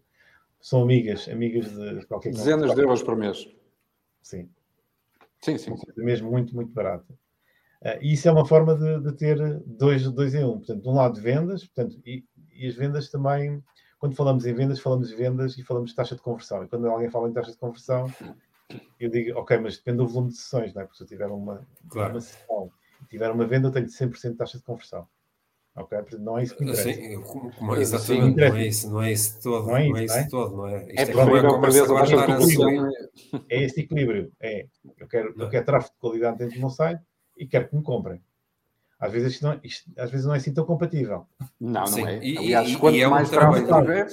São 0.59 0.81
amigas, 0.81 1.27
amigas 1.27 1.69
de 1.69 2.05
qualquer 2.07 2.31
coisa. 2.31 2.45
Dezenas 2.45 2.73
de 2.73 2.81
euros 2.81 3.03
por 3.03 3.15
mês. 3.15 3.47
Sim. 4.21 4.49
Sim, 5.41 5.57
sim. 5.57 5.75
sim. 5.77 5.85
Mesmo 5.97 6.31
muito, 6.31 6.55
muito 6.55 6.71
barata. 6.71 7.13
Uh, 7.81 8.01
e 8.01 8.13
isso 8.13 8.27
é 8.27 8.31
uma 8.31 8.45
forma 8.45 8.75
de, 8.75 8.99
de, 9.01 9.15
ter 9.15 9.37
dois, 9.65 10.09
dois 10.11 10.33
em 10.33 10.43
um. 10.43 10.57
Portanto, 10.57 10.81
de 10.81 10.89
um 10.89 10.93
lado 10.93 11.21
vendas, 11.21 11.63
portanto, 11.65 12.01
e, 12.03 12.25
e 12.51 12.67
as 12.67 12.73
vendas 12.73 13.11
também 13.11 13.63
quando 14.05 14.15
falamos 14.15 14.45
em 14.45 14.53
vendas, 14.53 14.79
falamos 14.79 15.09
de 15.09 15.15
vendas 15.15 15.57
e 15.57 15.63
falamos 15.63 15.89
de 15.89 15.95
taxa 15.95 16.15
de 16.15 16.21
conversão. 16.21 16.63
E 16.63 16.67
quando 16.67 16.87
alguém 16.87 17.09
fala 17.09 17.27
em 17.27 17.33
taxa 17.33 17.51
de 17.51 17.57
conversão, 17.57 18.11
eu 18.99 19.09
digo, 19.09 19.39
ok, 19.39 19.57
mas 19.57 19.77
depende 19.77 19.97
do 19.97 20.07
volume 20.07 20.29
de 20.29 20.37
sessões, 20.37 20.75
não 20.75 20.83
é? 20.83 20.85
Porque 20.85 20.97
se 20.97 21.03
eu 21.03 21.07
tiver 21.07 21.25
uma, 21.25 21.65
claro. 21.89 22.11
uma 22.13 22.21
sessão 22.21 22.71
e 23.01 23.05
tiver 23.07 23.31
uma 23.31 23.47
venda, 23.47 23.67
eu 23.67 23.71
tenho 23.71 23.87
100% 23.87 24.31
de 24.31 24.35
taxa 24.35 24.59
de 24.59 24.63
conversão. 24.63 25.07
Ok? 25.75 25.97
Não 26.19 26.37
é 26.37 26.43
isso 26.43 26.55
que 26.55 26.63
me 26.63 26.71
interessa. 26.71 27.01
Sim, 27.01 27.21
como, 27.23 27.75
exatamente, 27.75 28.37
não 28.37 28.55
é 28.55 28.67
isso, 28.67 28.89
não 28.91 29.01
é 29.01 29.11
isso 29.11 29.41
todo. 29.41 29.67
Não 29.67 29.75
é 29.75 29.87
isso, 29.87 29.91
não 29.91 29.97
é 29.97 30.05
isso 30.05 30.15
é? 30.15 30.29
todo, 30.29 30.55
não 30.55 30.67
é? 30.67 30.77
Isto 30.77 30.99
é, 30.99 31.01
é 31.01 31.11
como 31.11 31.35
é, 31.35 31.41
é 33.49 33.63
este 33.63 33.81
equilíbrio. 33.81 34.31
É, 34.39 34.67
eu 34.99 35.07
quero, 35.07 35.33
eu 35.35 35.49
quero 35.49 35.65
tráfego 35.65 35.93
de 35.95 35.99
qualidade 35.99 36.37
dentro 36.37 36.53
do 36.53 36.59
meu 36.59 36.69
site 36.69 37.01
e 37.35 37.47
quero 37.47 37.67
que 37.67 37.75
me 37.75 37.81
comprem. 37.81 38.21
Às 38.99 39.11
vezes 39.11 39.33
isto, 39.33 39.43
não, 39.43 39.59
isto, 39.63 39.91
às 39.97 40.09
vezes 40.09 40.25
não 40.25 40.33
é 40.33 40.37
assim 40.37 40.53
tão 40.53 40.65
compatível. 40.65 41.25
Não, 41.59 41.81
não 41.81 41.87
Sim. 41.87 42.05
é. 42.05 42.23
E, 42.23 42.37
Aliás, 42.37 42.69
e, 42.69 42.77
quanto 42.77 42.95
e 42.95 43.01
é 43.01 43.07
mais 43.07 43.27
um 43.29 43.31
tráfego 43.31 43.81
tiver... 43.81 44.07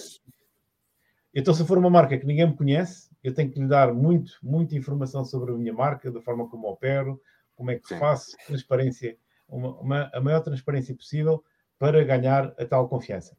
Então, 1.34 1.54
se 1.54 1.64
for 1.64 1.78
uma 1.78 1.88
marca 1.88 2.18
que 2.18 2.26
ninguém 2.26 2.46
me 2.46 2.56
conhece, 2.56 3.08
eu 3.22 3.32
tenho 3.32 3.50
que 3.50 3.58
lhe 3.58 3.68
dar 3.68 3.94
muito, 3.94 4.32
muita 4.42 4.74
informação 4.74 5.24
sobre 5.24 5.52
a 5.52 5.54
minha 5.56 5.72
marca, 5.72 6.10
da 6.10 6.20
forma 6.20 6.48
como 6.48 6.68
opero, 6.68 7.20
como 7.54 7.70
é 7.70 7.78
que 7.78 7.88
Sim. 7.88 7.98
faço, 7.98 8.36
transparência, 8.46 9.16
uma, 9.48 9.78
uma, 9.80 10.10
a 10.12 10.20
maior 10.20 10.40
transparência 10.40 10.94
possível 10.94 11.42
para 11.78 12.04
ganhar 12.04 12.54
a 12.58 12.64
tal 12.66 12.88
confiança. 12.88 13.36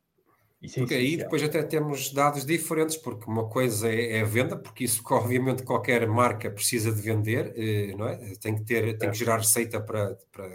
Isso 0.61 0.79
é 0.79 0.81
porque 0.81 0.95
aí 0.95 1.17
depois 1.17 1.43
até 1.43 1.61
temos 1.61 2.13
dados 2.13 2.45
diferentes, 2.45 2.95
porque 2.95 3.29
uma 3.29 3.49
coisa 3.49 3.89
é, 3.89 4.17
é, 4.17 4.21
a 4.21 4.25
venda, 4.25 4.57
porque 4.57 4.85
isso 4.85 5.03
obviamente 5.11 5.61
qualquer 5.63 6.07
marca 6.07 6.49
precisa 6.49 6.89
de 6.91 7.01
vender, 7.01 7.53
eh, 7.57 7.93
não 7.97 8.07
é? 8.07 8.15
Tem 8.41 8.55
que 8.55 8.63
ter, 8.63 8.97
tem 8.97 9.11
que 9.11 9.17
gerar 9.17 9.37
receita 9.37 9.81
para, 9.81 10.17
para 10.31 10.47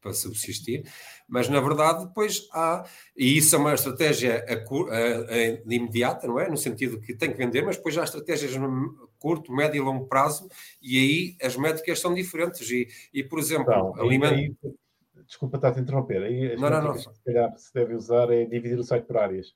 para 0.00 0.12
subsistir, 0.12 0.84
mas 1.28 1.48
na 1.48 1.60
verdade 1.60 2.06
depois 2.06 2.48
há, 2.52 2.84
e 3.16 3.36
isso 3.36 3.54
é 3.56 3.58
uma 3.58 3.74
estratégia 3.74 4.44
a, 4.48 4.54
a, 4.54 5.34
a, 5.34 5.74
imediata, 5.74 6.26
não 6.26 6.38
é? 6.38 6.48
No 6.48 6.56
sentido 6.56 7.00
que 7.00 7.14
tem 7.14 7.30
que 7.30 7.36
vender, 7.36 7.62
mas 7.62 7.76
depois 7.76 7.96
há 7.98 8.04
estratégias 8.04 8.54
no 8.56 9.08
curto, 9.18 9.52
médio 9.52 9.78
e 9.78 9.84
longo 9.84 10.06
prazo, 10.06 10.48
e 10.80 10.98
aí 10.98 11.36
as 11.46 11.56
métricas 11.56 11.98
são 12.00 12.14
diferentes. 12.14 12.70
E, 12.70 12.88
e 13.12 13.22
por 13.24 13.38
exemplo, 13.38 13.72
então, 13.72 13.94
alimento... 14.00 14.78
desculpa 15.26 15.56
estar 15.56 15.76
a 15.76 15.80
interromper, 15.80 16.22
aí 16.22 16.52
as 16.52 16.60
não, 16.60 16.70
não, 16.70 16.82
não. 16.82 16.92
que 16.94 17.00
se 17.00 17.24
calhar 17.24 17.58
se 17.58 17.74
deve 17.74 17.94
usar 17.94 18.30
é 18.30 18.44
dividir 18.44 18.78
o 18.78 18.84
site 18.84 19.04
por 19.04 19.18
áreas. 19.18 19.54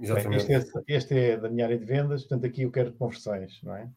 Exatamente. 0.00 0.46
Bem, 0.46 0.56
este, 0.56 0.70
é, 0.76 0.96
este 0.96 1.18
é 1.18 1.36
da 1.36 1.48
minha 1.48 1.64
área 1.66 1.78
de 1.78 1.84
vendas, 1.84 2.22
portanto 2.22 2.46
aqui 2.46 2.62
eu 2.62 2.70
quero 2.70 2.92
conversões, 2.92 3.60
não 3.62 3.74
é? 3.74 3.90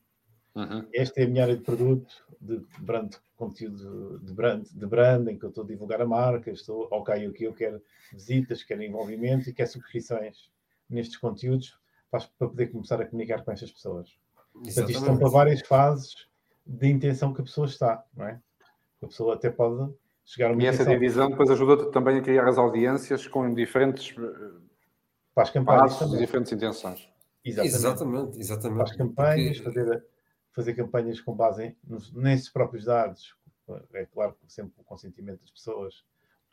Uhum. 0.54 0.86
Esta 0.94 1.22
é 1.22 1.24
a 1.24 1.28
minha 1.28 1.44
área 1.44 1.56
de 1.56 1.64
produto, 1.64 2.14
de 2.40 2.62
brand, 2.80 3.14
conteúdo 3.38 4.20
de, 4.20 4.34
brand, 4.34 4.64
de 4.64 4.86
branding, 4.86 5.38
que 5.38 5.46
eu 5.46 5.50
estou 5.50 5.64
a 5.64 5.68
divulgar 5.68 6.02
a 6.02 6.06
marca, 6.06 6.52
estou, 6.52 6.88
ok, 6.92 7.26
aqui 7.26 7.46
eu 7.46 7.54
quero 7.54 7.82
visitas, 8.12 8.64
quero 8.64 8.84
envolvimento 8.84 9.50
e 9.50 9.54
quero 9.54 9.70
subscrições 9.70 10.52
nestes 10.90 11.18
conteúdos 11.18 11.78
para, 12.10 12.20
para 12.38 12.50
poder 12.50 12.68
começar 12.68 13.02
a 13.02 13.06
comunicar 13.06 13.44
com 13.44 13.52
estas 13.52 13.72
pessoas. 13.72 14.10
Exatamente. 14.56 14.74
Portanto, 14.76 14.90
isto 14.90 15.06
são 15.06 15.18
para 15.18 15.30
várias 15.30 15.62
fases 15.62 16.28
de 16.66 16.88
intenção 16.88 17.34
que 17.34 17.42
a 17.42 17.44
pessoa 17.44 17.68
está, 17.68 18.04
não 18.16 18.26
é? 18.26 18.40
A 19.02 19.08
pessoa 19.08 19.36
até 19.36 19.50
pode 19.50 19.94
chegar 20.26 20.50
a 20.50 20.54
uma 20.54 20.62
E 20.62 20.66
essa 20.68 20.86
divisão 20.86 21.30
depois 21.30 21.50
ajuda 21.50 21.90
também 21.92 22.18
a 22.18 22.22
criar 22.22 22.48
as 22.48 22.58
audiências 22.58 23.28
com 23.28 23.54
diferentes 23.54 24.14
para 25.34 25.44
as 25.44 25.50
campanhas 25.50 25.98
passos, 25.98 26.18
diferentes 26.18 26.52
intenções. 26.52 27.10
Exatamente, 27.44 27.76
exatamente. 27.76 28.40
exatamente. 28.40 28.76
Para 28.76 28.84
as 28.84 28.96
campanhas, 28.96 29.60
Porque... 29.60 29.80
fazer 29.80 30.06
fazer 30.54 30.74
campanhas 30.74 31.20
com 31.22 31.36
base 31.36 31.76
nesses 32.14 32.50
próprios 32.50 32.86
dados, 32.86 33.36
é 33.94 34.06
claro, 34.06 34.36
sempre 34.48 34.74
com 34.76 34.82
o 34.82 34.86
consentimento 34.86 35.42
das 35.42 35.52
pessoas, 35.52 36.04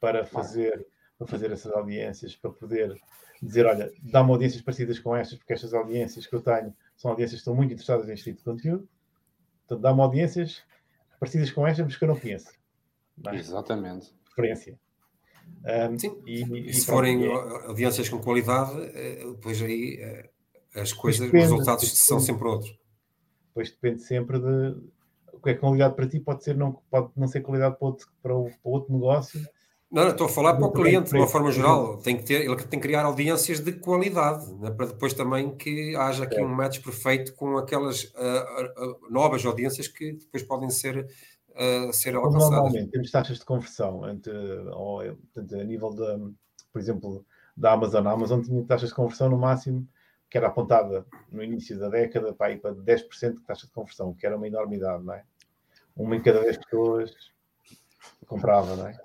para 0.01 0.25
fazer, 0.25 0.87
para 1.19 1.27
fazer 1.27 1.51
essas 1.51 1.73
audiências, 1.73 2.37
para 2.37 2.51
poder 2.51 2.97
dizer, 3.43 3.67
olha, 3.67 3.93
dá-me 4.03 4.31
audiências 4.31 4.63
parecidas 4.63 4.99
com 4.99 5.17
estas, 5.17 5.37
porque 5.39 5.53
estas 5.53 5.75
audiências 5.75 6.27
que 6.27 6.35
eu 6.35 6.41
tenho 6.41 6.75
são 6.97 7.11
audiências 7.11 7.41
que 7.41 7.43
estão 7.43 7.55
muito 7.55 7.73
interessadas 7.73 8.07
neste 8.07 8.25
tipo 8.25 8.39
de 8.39 8.45
conteúdo. 8.45 8.89
Portanto, 9.67 9.83
dá-me 9.83 10.01
audiências 10.01 10.63
parecidas 11.19 11.51
com 11.51 11.67
estas, 11.67 11.85
mas 11.85 11.97
que 11.97 12.05
eu 12.05 12.09
não 12.09 12.19
conheço. 12.19 12.53
Não 13.17 13.33
é? 13.33 13.37
Exatamente. 13.37 14.15
Referência. 14.29 14.79
Um, 15.65 15.99
Sim, 15.99 16.23
e, 16.27 16.43
e, 16.43 16.71
e 16.71 16.75
se 16.75 16.87
forem 16.87 17.27
é. 17.27 17.33
audiências 17.67 18.09
com 18.09 18.21
qualidade, 18.21 18.73
eh, 18.95 19.25
depois 19.31 19.61
aí 19.63 19.99
eh, 20.01 20.31
as 20.75 20.93
coisas, 20.93 21.21
depende, 21.21 21.45
os 21.45 21.51
resultados 21.51 21.85
depende. 21.85 22.01
são 22.01 22.21
sempre 22.21 22.47
outros. 22.47 22.79
Depois 23.59 23.71
depende 23.71 24.03
sempre 24.03 24.39
de 24.39 24.77
o 25.33 25.41
que 25.41 25.51
é 25.51 25.55
qualidade 25.55 25.95
para 25.95 26.07
ti, 26.07 26.21
pode, 26.21 26.45
ser, 26.45 26.57
não, 26.57 26.81
pode 26.89 27.11
não 27.17 27.27
ser 27.27 27.41
qualidade 27.41 27.77
para 27.77 27.89
outro, 27.89 28.09
para, 28.23 28.37
o, 28.37 28.45
para 28.45 28.71
outro 28.71 28.93
negócio 28.93 29.41
Não, 29.91 30.05
não, 30.05 30.11
estou 30.11 30.27
a 30.27 30.31
falar 30.31 30.55
para 30.55 30.67
o 30.67 30.73
cliente, 30.73 31.11
de 31.11 31.17
uma 31.17 31.27
forma 31.27 31.51
geral. 31.51 31.97
Tem 31.99 32.17
que 32.17 32.23
ter, 32.23 32.45
ele 32.45 32.57
tem 32.57 32.79
que 32.79 32.87
criar 32.87 33.05
audiências 33.05 33.59
de 33.59 33.73
qualidade, 33.73 34.53
né, 34.55 34.71
para 34.71 34.87
depois 34.87 35.13
também 35.13 35.57
que 35.57 35.97
haja 35.97 36.23
aqui 36.23 36.39
é. 36.39 36.45
um 36.45 36.49
match 36.49 36.81
perfeito 36.81 37.35
com 37.35 37.57
aquelas 37.59 38.05
uh, 38.05 38.11
uh, 38.17 39.11
novas 39.11 39.45
audiências 39.45 39.89
que 39.89 40.13
depois 40.13 40.45
podem 40.45 40.71
ser, 40.71 41.09
uh, 41.51 41.93
ser 41.93 42.15
alcançadas. 42.15 42.51
Normalmente 42.51 42.91
temos 42.93 43.11
taxas 43.11 43.39
de 43.41 43.45
conversão 43.45 44.09
entre, 44.09 44.33
ou, 44.73 45.03
portanto, 45.33 45.61
a 45.61 45.65
nível 45.65 45.93
da, 45.93 46.17
por 46.73 46.81
exemplo, 46.81 47.27
da 47.57 47.73
Amazon. 47.73 48.07
A 48.07 48.13
Amazon 48.13 48.41
tinha 48.41 48.63
taxas 48.65 48.91
de 48.91 48.95
conversão 48.95 49.29
no 49.29 49.39
máximo 49.39 49.85
que 50.31 50.37
era 50.37 50.49
apontada 50.49 51.07
no 51.31 51.43
início 51.43 51.79
da 51.79 51.89
década 51.89 52.35
para 52.35 52.53
ir 52.53 52.61
para 52.61 52.75
10% 52.75 53.37
de 53.37 53.43
taxa 53.43 53.67
de 53.67 53.73
conversão, 53.73 54.13
que 54.13 54.27
era 54.27 54.37
uma 54.37 54.47
enormidade, 54.47 55.03
não 55.03 55.15
é? 55.15 55.25
Uma 55.97 56.17
em 56.17 56.23
cada 56.23 56.41
10 56.41 56.59
pessoas 56.59 57.13
comprava, 58.27 58.77
não 58.77 58.89
é? 58.89 59.01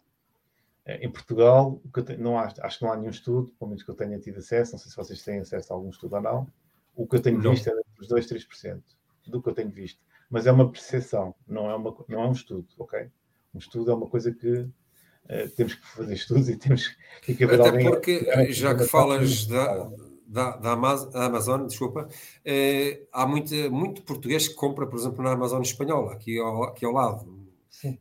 Eh, 0.85 1.05
em 1.05 1.11
Portugal, 1.11 1.81
não 2.19 2.37
há, 2.37 2.53
acho 2.61 2.77
que 2.77 2.85
não 2.85 2.91
há 2.91 2.97
nenhum 2.97 3.09
estudo, 3.09 3.53
pelo 3.57 3.69
menos 3.69 3.83
que 3.83 3.89
eu 3.89 3.95
tenha 3.95 4.19
tido 4.19 4.39
acesso, 4.39 4.73
não 4.73 4.79
sei 4.79 4.91
se 4.91 4.97
vocês 4.97 5.23
têm 5.23 5.39
acesso 5.39 5.71
a 5.71 5.75
algum 5.75 5.89
estudo 5.89 6.15
ou 6.15 6.21
não. 6.21 6.47
O 6.95 7.07
que 7.07 7.15
eu 7.15 7.21
tenho 7.21 7.41
não. 7.41 7.51
visto 7.51 7.69
é 7.69 7.73
os 7.99 8.07
2 8.07 8.27
3% 8.27 8.81
do 9.27 9.41
que 9.41 9.49
eu 9.49 9.53
tenho 9.53 9.69
visto. 9.69 10.01
Mas 10.29 10.45
é 10.45 10.51
uma 10.51 10.69
percepção, 10.69 11.33
não 11.47 11.69
é, 11.69 11.75
uma, 11.75 11.95
não 12.07 12.23
é 12.23 12.27
um 12.27 12.31
estudo, 12.31 12.67
ok? 12.77 13.09
Um 13.53 13.59
estudo 13.59 13.91
é 13.91 13.93
uma 13.93 14.07
coisa 14.07 14.31
que 14.33 14.49
uh, 14.49 15.49
temos 15.55 15.75
que 15.75 15.87
fazer 15.87 16.13
estudos 16.15 16.49
e 16.49 16.57
temos 16.57 16.87
que 17.21 17.43
haver 17.43 17.61
Até 17.61 17.69
alguém. 17.69 17.89
Porque, 17.89 18.51
já 18.51 18.75
que 18.75 18.83
falas 18.85 19.45
da, 19.45 19.89
da, 20.33 20.55
da 20.57 20.71
Amazon, 20.71 21.67
desculpa, 21.67 22.07
eh, 22.43 23.03
há 23.11 23.25
muito, 23.27 23.53
muito 23.71 24.01
português 24.01 24.47
que 24.47 24.55
compra, 24.55 24.87
por 24.87 24.97
exemplo, 24.97 25.23
na 25.23 25.31
Amazon 25.31 25.61
espanhola, 25.61 26.13
aqui 26.13 26.39
ao, 26.39 26.63
aqui 26.63 26.85
ao 26.85 26.91
lado 26.91 27.43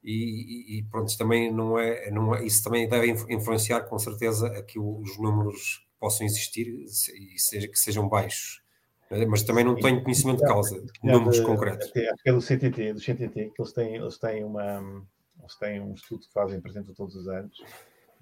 e, 0.03 0.78
e, 0.78 0.83
pronto, 0.85 1.16
também 1.18 1.53
não 1.53 1.78
é, 1.78 2.11
não 2.11 2.35
é, 2.35 2.45
isso 2.45 2.62
também 2.62 2.89
deve 2.89 3.11
influenciar 3.28 3.83
com 3.83 3.99
certeza 3.99 4.47
a 4.47 4.62
que 4.62 4.78
os 4.78 5.18
números 5.18 5.87
possam 5.99 6.26
existir 6.26 6.68
e 6.68 7.39
seja, 7.39 7.68
que 7.68 7.78
sejam 7.78 8.09
baixos. 8.09 8.62
Eh, 9.11 9.26
mas 9.26 9.43
também 9.43 9.64
não 9.64 9.74
tenho 9.74 10.03
conhecimento 10.03 10.39
de 10.39 10.47
causa, 10.47 10.80
de 10.80 10.91
números 11.03 11.37
de, 11.37 11.43
concretos. 11.43 11.87
Acho 11.87 12.22
que 12.22 12.30
é 12.30 12.33
do 12.33 12.41
CTT, 12.41 12.95
do 12.95 13.01
CTT, 13.01 13.53
que 13.55 13.62
eles 13.62 13.72
têm, 13.72 13.95
eles 13.97 14.18
têm, 14.18 14.45
uma, 14.45 15.05
eles 15.39 15.57
têm 15.59 15.80
um 15.80 15.95
estudo 15.95 16.26
que 16.26 16.33
fazem, 16.33 16.59
apresentam 16.59 16.95
todos 16.95 17.14
os 17.14 17.28
anos, 17.28 17.62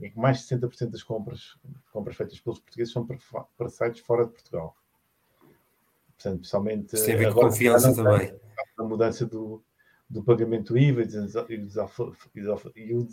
em 0.00 0.10
que 0.10 0.18
mais 0.18 0.46
de 0.46 0.56
60% 0.56 0.90
das 0.90 1.02
compras, 1.02 1.56
compras 1.92 2.16
feitas 2.16 2.40
pelos 2.40 2.58
portugueses 2.58 2.92
são 2.92 3.06
para, 3.06 3.18
para 3.56 3.68
sites 3.68 4.00
fora 4.00 4.24
de 4.24 4.32
Portugal. 4.32 4.76
Portanto, 6.16 6.40
principalmente. 6.40 6.94
Isso 6.94 7.06
tem 7.06 7.14
a 7.14 7.18
ver 7.18 7.32
com 7.32 7.40
confiança 7.40 7.94
também. 7.94 8.34
A 8.78 8.82
mudança 8.82 9.26
do, 9.26 9.62
do 10.08 10.24
pagamento 10.24 10.76
IVA 10.76 11.04
e 12.76 12.94
o 12.94 13.06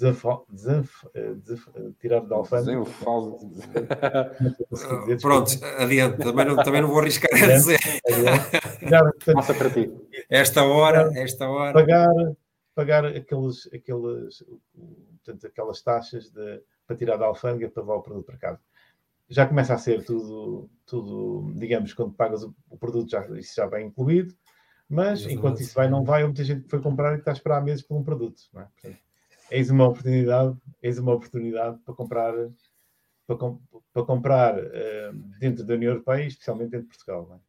tirar 1.99 2.21
da 2.21 2.35
alfândega. 2.35 2.83
Pronto, 5.21 5.51
adiante, 5.77 6.17
também 6.17 6.45
não, 6.45 6.55
também 6.55 6.81
não 6.81 6.89
vou 6.89 6.99
arriscar 6.99 7.29
a 7.31 7.47
dizer. 7.47 7.79
Passa 9.33 9.53
para 9.53 9.69
ti. 9.69 9.93
Esta 10.29 10.63
hora, 10.63 11.11
esta 11.15 11.47
hora. 11.47 11.73
Pagar, 11.73 12.13
pagar 12.73 13.05
aqueles, 13.05 13.69
aqueles, 13.73 14.43
portanto, 15.23 15.47
aquelas 15.47 15.81
taxas 15.81 16.29
de, 16.29 16.61
para 16.88 16.95
tirar 16.95 17.17
da 17.17 17.25
alfândega 17.25 17.69
para 17.69 17.83
levar 17.83 17.95
o 17.95 18.01
produto 18.01 18.25
para 18.25 18.38
casa. 18.38 18.61
Já 19.29 19.45
começa 19.45 19.73
a 19.73 19.77
ser 19.77 20.05
tudo, 20.05 20.69
tudo 20.85 21.53
digamos, 21.55 21.93
quando 21.93 22.13
pagas 22.13 22.43
o, 22.43 22.55
o 22.69 22.77
produto, 22.77 23.11
já, 23.11 23.27
isso 23.38 23.53
já 23.55 23.67
vem 23.67 23.88
incluído 23.88 24.33
mas 24.89 25.19
Exatamente. 25.19 25.38
enquanto 25.38 25.61
isso 25.61 25.75
vai, 25.75 25.89
não 25.89 26.03
vai, 26.03 26.23
muita 26.23 26.43
gente 26.43 26.63
que 26.63 26.69
foi 26.69 26.81
comprar 26.81 27.15
e 27.15 27.19
está 27.19 27.31
a 27.31 27.33
esperar 27.33 27.61
meses 27.61 27.83
por 27.83 27.97
um 27.97 28.03
produto. 28.03 28.41
Não 28.53 28.61
é? 28.61 28.65
Portanto, 28.65 28.97
eis 29.51 29.69
uma 29.69 29.88
oportunidade, 29.88 30.57
eis 30.81 30.97
uma 30.97 31.13
oportunidade 31.13 31.77
para 31.79 31.93
comprar, 31.93 32.33
para, 33.25 33.38
para 33.93 34.05
comprar 34.05 34.57
uh, 34.57 35.13
dentro 35.39 35.65
da 35.65 35.73
União 35.73 35.91
Europeia, 35.91 36.25
especialmente 36.25 36.71
dentro 36.71 36.88
de 36.88 36.95
Portugal. 36.95 37.41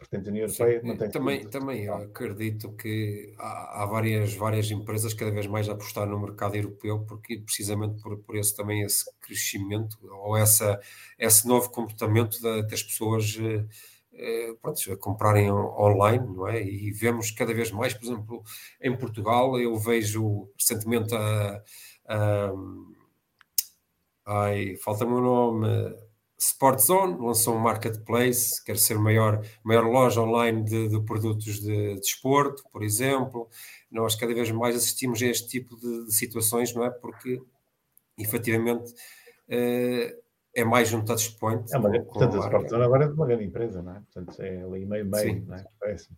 Portanto, 0.00 0.28
a 0.28 0.30
União 0.30 0.46
Europeia 0.46 0.80
tem 0.80 1.10
também, 1.10 1.46
também 1.46 1.84
eu 1.84 1.94
acredito 1.94 2.72
que 2.72 3.34
há, 3.38 3.82
há, 3.82 3.86
várias, 3.86 4.32
várias 4.32 4.70
empresas 4.70 5.12
cada 5.12 5.30
vez 5.30 5.46
mais 5.46 5.68
a 5.68 5.72
apostar 5.72 6.08
no 6.08 6.18
mercado 6.18 6.56
europeu, 6.56 7.04
porque 7.06 7.38
precisamente 7.38 8.00
por, 8.00 8.16
por 8.16 8.34
esse 8.34 8.56
também 8.56 8.80
esse 8.80 9.04
crescimento 9.20 9.98
ou 10.10 10.38
essa, 10.38 10.80
esse 11.18 11.46
novo 11.46 11.70
comportamento 11.70 12.40
da, 12.40 12.62
das 12.62 12.82
pessoas. 12.82 13.36
Uh, 13.36 13.68
eh, 14.12 14.54
pronto, 14.60 14.92
a 14.92 14.96
comprarem 14.96 15.50
online, 15.52 16.26
não 16.26 16.48
é? 16.48 16.62
E 16.62 16.90
vemos 16.92 17.30
cada 17.30 17.54
vez 17.54 17.70
mais, 17.70 17.94
por 17.94 18.04
exemplo, 18.04 18.42
em 18.80 18.96
Portugal, 18.96 19.58
eu 19.60 19.76
vejo 19.76 20.50
recentemente 20.58 21.14
a. 21.14 21.62
a 22.08 22.52
ai, 24.26 24.76
falta-me 24.76 25.12
o 25.12 25.20
nome. 25.20 25.66
Sportzone 26.40 27.18
lançou 27.20 27.54
um 27.54 27.58
marketplace, 27.58 28.64
quer 28.64 28.78
ser 28.78 28.98
maior, 28.98 29.44
maior 29.62 29.84
loja 29.84 30.22
online 30.22 30.64
de, 30.64 30.88
de 30.88 31.00
produtos 31.02 31.60
de 31.60 31.96
desporto, 31.96 32.64
de 32.64 32.70
por 32.70 32.82
exemplo. 32.82 33.46
Nós 33.90 34.14
cada 34.14 34.32
vez 34.32 34.50
mais 34.50 34.74
assistimos 34.74 35.20
a 35.22 35.26
este 35.26 35.48
tipo 35.48 35.76
de, 35.76 36.06
de 36.06 36.14
situações, 36.14 36.74
não 36.74 36.84
é? 36.84 36.90
Porque 36.90 37.42
efetivamente 38.16 38.94
eh, 39.48 40.16
é 40.54 40.64
mais 40.64 40.92
um 40.94 41.04
touchpoint. 41.04 41.64
É 41.74 41.78
uma, 41.78 41.90
com, 41.90 42.04
portanto, 42.04 42.36
a 42.36 42.40
Sportzone 42.40 42.84
agora 42.84 43.04
é 43.04 43.08
de 43.08 43.14
uma 43.14 43.26
grande 43.26 43.44
empresa, 43.44 43.82
não 43.82 43.96
é? 43.96 44.00
Portanto, 44.00 44.40
é 44.40 44.62
ali 44.62 44.86
meio 44.86 45.04
meio, 45.04 45.44
não 45.46 45.56
é? 45.56 45.64
Parece. 45.78 46.10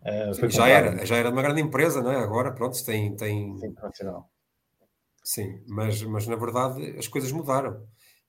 Uh, 0.00 0.32
Sim, 0.34 0.50
já, 0.50 0.68
era, 0.68 1.04
já 1.04 1.16
era 1.16 1.28
de 1.28 1.36
uma 1.36 1.42
grande 1.42 1.60
empresa, 1.60 2.00
não 2.02 2.10
é? 2.10 2.16
Agora, 2.16 2.52
pronto, 2.52 2.82
tem. 2.84 3.14
tem... 3.16 3.54
Sim. 3.58 3.74
Sim, 5.22 5.62
mas, 5.66 6.02
mas 6.04 6.26
na 6.26 6.36
verdade 6.36 6.96
as 6.96 7.08
coisas 7.08 7.32
mudaram. 7.32 7.84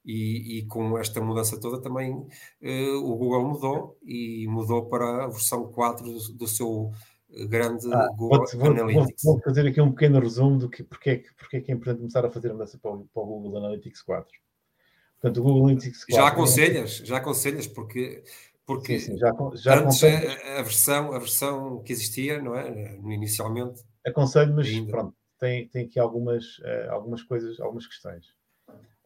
E, 0.07 0.59
e 0.59 0.65
com 0.67 0.97
esta 0.97 1.19
mudança 1.19 1.59
toda 1.59 1.81
também 1.81 2.13
uh, 2.13 2.97
o 3.03 3.17
Google 3.17 3.49
mudou 3.49 3.97
e 4.01 4.47
mudou 4.47 4.85
para 4.85 5.25
a 5.25 5.27
versão 5.27 5.69
4 5.69 6.05
do, 6.05 6.33
do 6.33 6.47
seu 6.47 6.93
grande 7.29 7.93
ah, 7.93 8.07
Google 8.15 8.45
vou, 8.53 8.71
Analytics. 8.71 9.23
Vou, 9.23 9.33
vou, 9.33 9.43
fazer 9.43 9.67
aqui 9.67 9.81
um 9.81 9.91
pequeno 9.91 10.19
resumo 10.19 10.57
do 10.57 10.69
que 10.69 10.83
porque 10.83 11.09
é 11.09 11.17
que, 11.17 11.33
porque 11.33 11.57
é, 11.57 11.61
que 11.61 11.71
é 11.71 11.75
importante 11.75 11.99
começar 11.99 12.25
a 12.25 12.31
fazer 12.31 12.49
a 12.49 12.53
mudança 12.53 12.77
para 12.77 12.91
o, 12.91 13.05
para 13.13 13.21
o 13.21 13.25
Google 13.25 13.57
Analytics 13.57 14.01
4. 14.01 14.31
Portanto, 15.19 15.37
o 15.39 15.43
Google 15.43 15.63
Analytics 15.65 16.05
4... 16.05 16.15
Já 16.15 16.27
aconselhas, 16.27 16.97
já 16.97 17.17
aconselhas, 17.17 17.67
porque, 17.67 18.23
porque 18.65 18.99
sim, 18.99 19.13
sim, 19.13 19.17
já, 19.17 19.33
já 19.55 19.79
antes 19.79 20.03
a, 20.03 20.59
a, 20.59 20.61
versão, 20.61 21.11
a 21.13 21.19
versão 21.19 21.83
que 21.83 21.91
existia, 21.91 22.41
não 22.41 22.55
é? 22.55 22.95
Inicialmente. 23.03 23.81
Aconselho, 24.05 24.55
mas 24.55 24.67
ainda. 24.67 24.89
pronto, 24.89 25.13
tem, 25.37 25.67
tem 25.67 25.85
aqui 25.85 25.99
algumas, 25.99 26.59
uh, 26.59 26.91
algumas 26.91 27.23
coisas, 27.23 27.59
algumas 27.59 27.85
questões. 27.85 28.36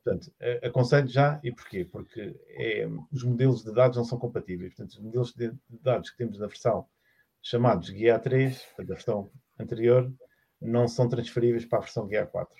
Portanto, 0.04 0.32
aconselho 0.64 1.08
já, 1.08 1.40
e 1.44 1.52
porquê? 1.52 1.86
Porque 1.86 2.36
é, 2.50 2.88
os 3.12 3.24
modelos 3.24 3.64
de 3.64 3.72
dados 3.72 3.98
não 3.98 4.04
são 4.04 4.18
compatíveis. 4.18 4.74
Portanto, 4.74 4.94
os 4.94 5.00
modelos 5.00 5.34
de 5.34 5.54
dados 5.70 6.10
que 6.10 6.18
temos 6.18 6.40
na 6.40 6.48
versão 6.48 6.88
chamados 7.42 7.90
Guia 7.90 8.18
3, 8.18 8.58
portanto, 8.58 8.92
a 8.92 8.94
versão 8.94 9.32
anterior, 9.60 10.12
não 10.60 10.88
são 10.88 11.08
transferíveis 11.08 11.66
para 11.66 11.80
a 11.80 11.82
versão 11.82 12.08
Guia 12.08 12.26
4. 12.26 12.56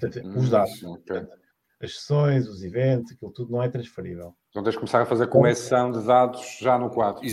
Portanto, 0.00 0.38
os 0.38 0.50
dados. 0.50 0.82
Hum, 0.82 0.92
okay. 0.92 1.20
portanto, 1.20 1.42
as 1.80 1.94
sessões, 1.94 2.48
os 2.48 2.62
eventos, 2.62 3.12
aquilo 3.12 3.32
tudo 3.32 3.50
não 3.50 3.62
é 3.62 3.68
transferível. 3.68 4.36
Então 4.50 4.62
tens 4.62 4.72
de 4.72 4.78
começar 4.78 5.02
a 5.02 5.06
fazer 5.06 5.26
correção 5.26 5.90
de 5.90 6.06
dados 6.06 6.58
já 6.60 6.78
no 6.78 6.90
quadro. 6.90 7.24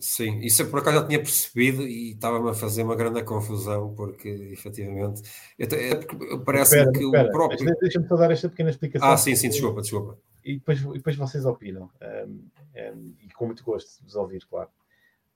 Sim, 0.00 0.38
isso 0.38 0.62
eu 0.62 0.70
por 0.70 0.80
acaso 0.80 1.00
já 1.00 1.06
tinha 1.06 1.18
percebido 1.18 1.82
e 1.82 2.12
estava-me 2.12 2.48
a 2.48 2.54
fazer 2.54 2.82
uma 2.82 2.96
grande 2.96 3.22
confusão, 3.22 3.94
porque 3.94 4.28
efetivamente 4.28 5.20
é, 5.58 5.94
parece 6.38 6.90
que 6.90 7.04
espera, 7.04 7.28
o 7.28 7.30
próprio. 7.30 7.76
Deixa-me 7.78 8.08
só 8.08 8.16
dar 8.16 8.30
esta 8.30 8.48
pequena 8.48 8.70
explicação. 8.70 9.06
Ah, 9.06 9.16
sim, 9.18 9.36
sim, 9.36 9.50
desculpa, 9.50 9.82
desculpa. 9.82 10.18
E 10.42 10.54
depois, 10.54 10.80
e 10.80 10.92
depois 10.94 11.16
vocês 11.16 11.44
opinam, 11.44 11.90
um, 12.26 12.48
um, 12.74 13.14
e 13.20 13.28
com 13.34 13.44
muito 13.44 13.62
gosto 13.62 13.98
de 13.98 14.04
vos 14.04 14.16
ouvir, 14.16 14.42
claro. 14.46 14.70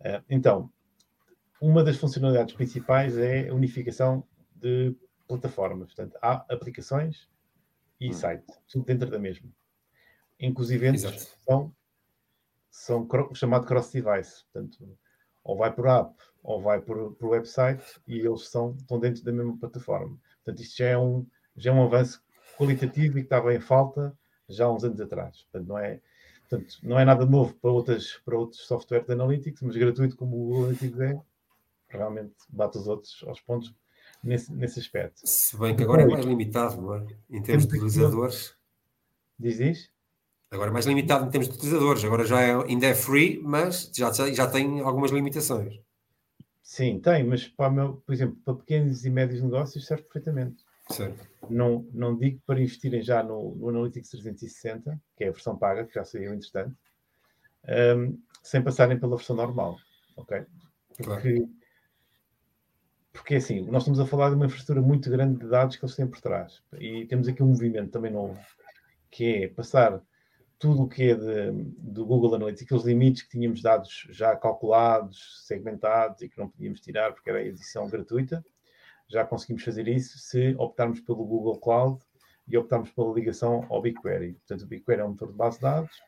Uh, 0.01 0.25
então, 0.31 0.71
uma 1.61 1.85
das 1.85 1.99
funcionalidades 1.99 2.55
principais 2.55 3.19
é 3.19 3.51
a 3.51 3.55
unificação 3.55 4.25
de 4.55 4.97
plataformas. 5.29 5.89
Portanto, 5.89 6.17
há 6.23 6.45
aplicações 6.49 7.29
e 8.01 8.09
hum. 8.09 8.13
site, 8.15 8.47
tudo 8.67 8.87
dentro 8.87 9.11
da 9.11 9.19
mesma. 9.19 9.49
Inclusive 10.41 10.99
são, 10.99 11.75
são 12.75 13.07
chamado 13.35 13.67
cross-device, 13.67 14.43
portanto, 14.53 14.99
ou 15.45 15.57
vai 15.57 15.73
por 15.73 15.87
app 15.87 16.13
ou 16.43 16.61
vai 16.61 16.81
por, 16.81 17.13
por 17.13 17.31
website 17.31 17.85
e 18.07 18.19
eles 18.19 18.49
são, 18.49 18.75
estão 18.77 18.99
dentro 18.99 19.23
da 19.25 19.31
mesma 19.31 19.57
plataforma. 19.57 20.19
Portanto, 20.45 20.61
isto 20.61 20.79
já 20.79 20.87
é 20.87 20.99
um, 20.99 21.25
já 21.57 21.71
é 21.71 21.75
um 21.75 21.85
avanço 21.85 22.21
qualitativo 22.59 23.17
e 23.17 23.23
que 23.23 23.27
estava 23.27 23.55
em 23.55 23.61
falta 23.61 24.13
já 24.49 24.65
há 24.65 24.73
uns 24.73 24.83
anos 24.83 25.01
atrás. 25.01 25.43
Portanto, 25.45 25.69
não 25.69 25.79
é, 25.79 26.01
portanto, 26.49 26.79
não 26.83 26.99
é 26.99 27.05
nada 27.05 27.25
novo 27.25 27.55
para, 27.55 27.71
outras, 27.71 28.21
para 28.25 28.37
outros 28.37 28.67
softwares 28.67 29.07
de 29.07 29.13
analytics, 29.13 29.63
mas 29.63 29.77
gratuito 29.77 30.17
como 30.17 30.37
o 30.37 30.57
Analytics 30.65 31.01
é, 31.01 31.21
realmente 31.89 32.35
bate 32.49 32.77
os 32.77 32.89
outros 32.89 33.23
aos 33.25 33.41
pontos 33.41 33.73
nesse, 34.23 34.53
nesse 34.53 34.81
aspecto. 34.81 35.21
Se 35.25 35.57
bem 35.57 35.77
que 35.77 35.85
agora 35.85 36.03
é 36.03 36.07
mais 36.07 36.25
limitado, 36.25 36.83
não 36.83 36.97
é? 36.97 37.07
Em 37.31 37.41
termos 37.41 37.69
de 37.69 37.77
utilizadores. 37.77 38.57
Diz 39.39 39.61
isso? 39.61 39.94
Agora 40.55 40.71
mais 40.71 40.87
limitado 40.87 41.27
em 41.27 41.31
termos 41.31 41.49
de 41.49 41.55
utilizadores. 41.57 42.05
Agora 42.05 42.25
já 42.25 42.41
é, 42.41 42.55
ainda 42.55 42.87
é 42.87 42.95
free, 42.95 43.41
mas 43.43 43.91
já, 43.93 44.11
já 44.13 44.47
tem 44.47 44.81
algumas 44.81 45.11
limitações. 45.11 45.81
Sim, 46.63 47.01
tem, 47.01 47.25
mas 47.25 47.47
para 47.49 47.71
meu, 47.71 47.97
por 48.07 48.15
exemplo, 48.15 48.37
para 48.45 48.55
pequenos 48.55 49.05
e 49.05 49.11
médios 49.11 49.43
negócios 49.43 49.85
serve 49.85 50.05
perfeitamente. 50.05 50.65
Não, 51.51 51.87
não 51.93 52.17
digo 52.17 52.41
para 52.47 52.61
investirem 52.61 53.03
já 53.03 53.23
no, 53.23 53.55
no, 53.57 53.69
Analytics 53.69 54.11
360, 54.11 55.01
que 55.17 55.25
é 55.25 55.29
a 55.29 55.33
versão 55.33 55.57
paga, 55.59 55.85
que 55.85 55.95
já 55.95 56.05
saiu 56.05 56.33
interessante, 56.33 56.75
um, 57.97 58.19
sem 58.43 58.63
passarem 58.63 58.99
pela 58.99 59.17
versão 59.17 59.35
normal. 59.35 59.77
Ok? 60.17 60.45
Porque, 60.97 61.03
claro. 61.03 61.51
porque 63.13 63.35
assim, 63.37 63.63
nós 63.63 63.83
estamos 63.83 63.99
a 63.99 64.07
falar 64.07 64.31
de 64.31 64.37
uma 64.37 64.47
infraestrutura 64.47 64.87
muito 64.87 65.11
grande 65.11 65.41
de 65.41 65.49
dados 65.49 65.77
que 65.77 65.85
eles 65.85 65.97
têm 65.97 66.07
por 66.07 66.21
trás. 66.21 66.63
E 66.79 67.07
temos 67.07 67.27
aqui 67.27 67.43
um 67.43 67.49
movimento 67.49 67.91
também 67.91 68.13
novo, 68.13 68.39
que 69.11 69.45
é 69.45 69.49
passar 69.49 70.01
tudo 70.65 70.85
o 70.85 70.89
que 70.89 71.11
é 71.11 71.15
de, 71.15 71.53
do 71.77 72.07
Google 72.07 72.37
Analytics, 72.37 72.65
aqueles 72.65 72.85
limites 72.85 73.23
que 73.25 73.29
tínhamos 73.29 73.61
dados 73.61 74.07
já 74.09 74.35
calculados, 74.35 75.45
segmentados 75.47 76.23
e 76.23 76.29
que 76.31 76.39
não 76.39 76.49
podíamos 76.49 76.81
tirar 76.81 77.13
porque 77.13 77.29
era 77.29 77.45
edição 77.45 77.87
gratuita, 77.87 78.43
já 79.07 79.27
conseguimos 79.27 79.63
fazer 79.63 79.87
isso 79.89 80.17
se 80.17 80.55
optarmos 80.57 81.03
pelo 81.03 81.23
Google 81.23 81.61
Cloud 81.61 82.03
e 82.49 82.57
optarmos 82.57 82.91
pela 82.93 83.13
ligação 83.13 83.67
ao 83.69 83.83
BigQuery. 83.83 84.33
Portanto, 84.33 84.63
o 84.63 84.67
BigQuery 84.67 85.03
é 85.03 85.05
um 85.05 85.11
motor 85.11 85.29
de 85.33 85.35
base 85.35 85.57
de 85.57 85.63
dados 85.65 86.03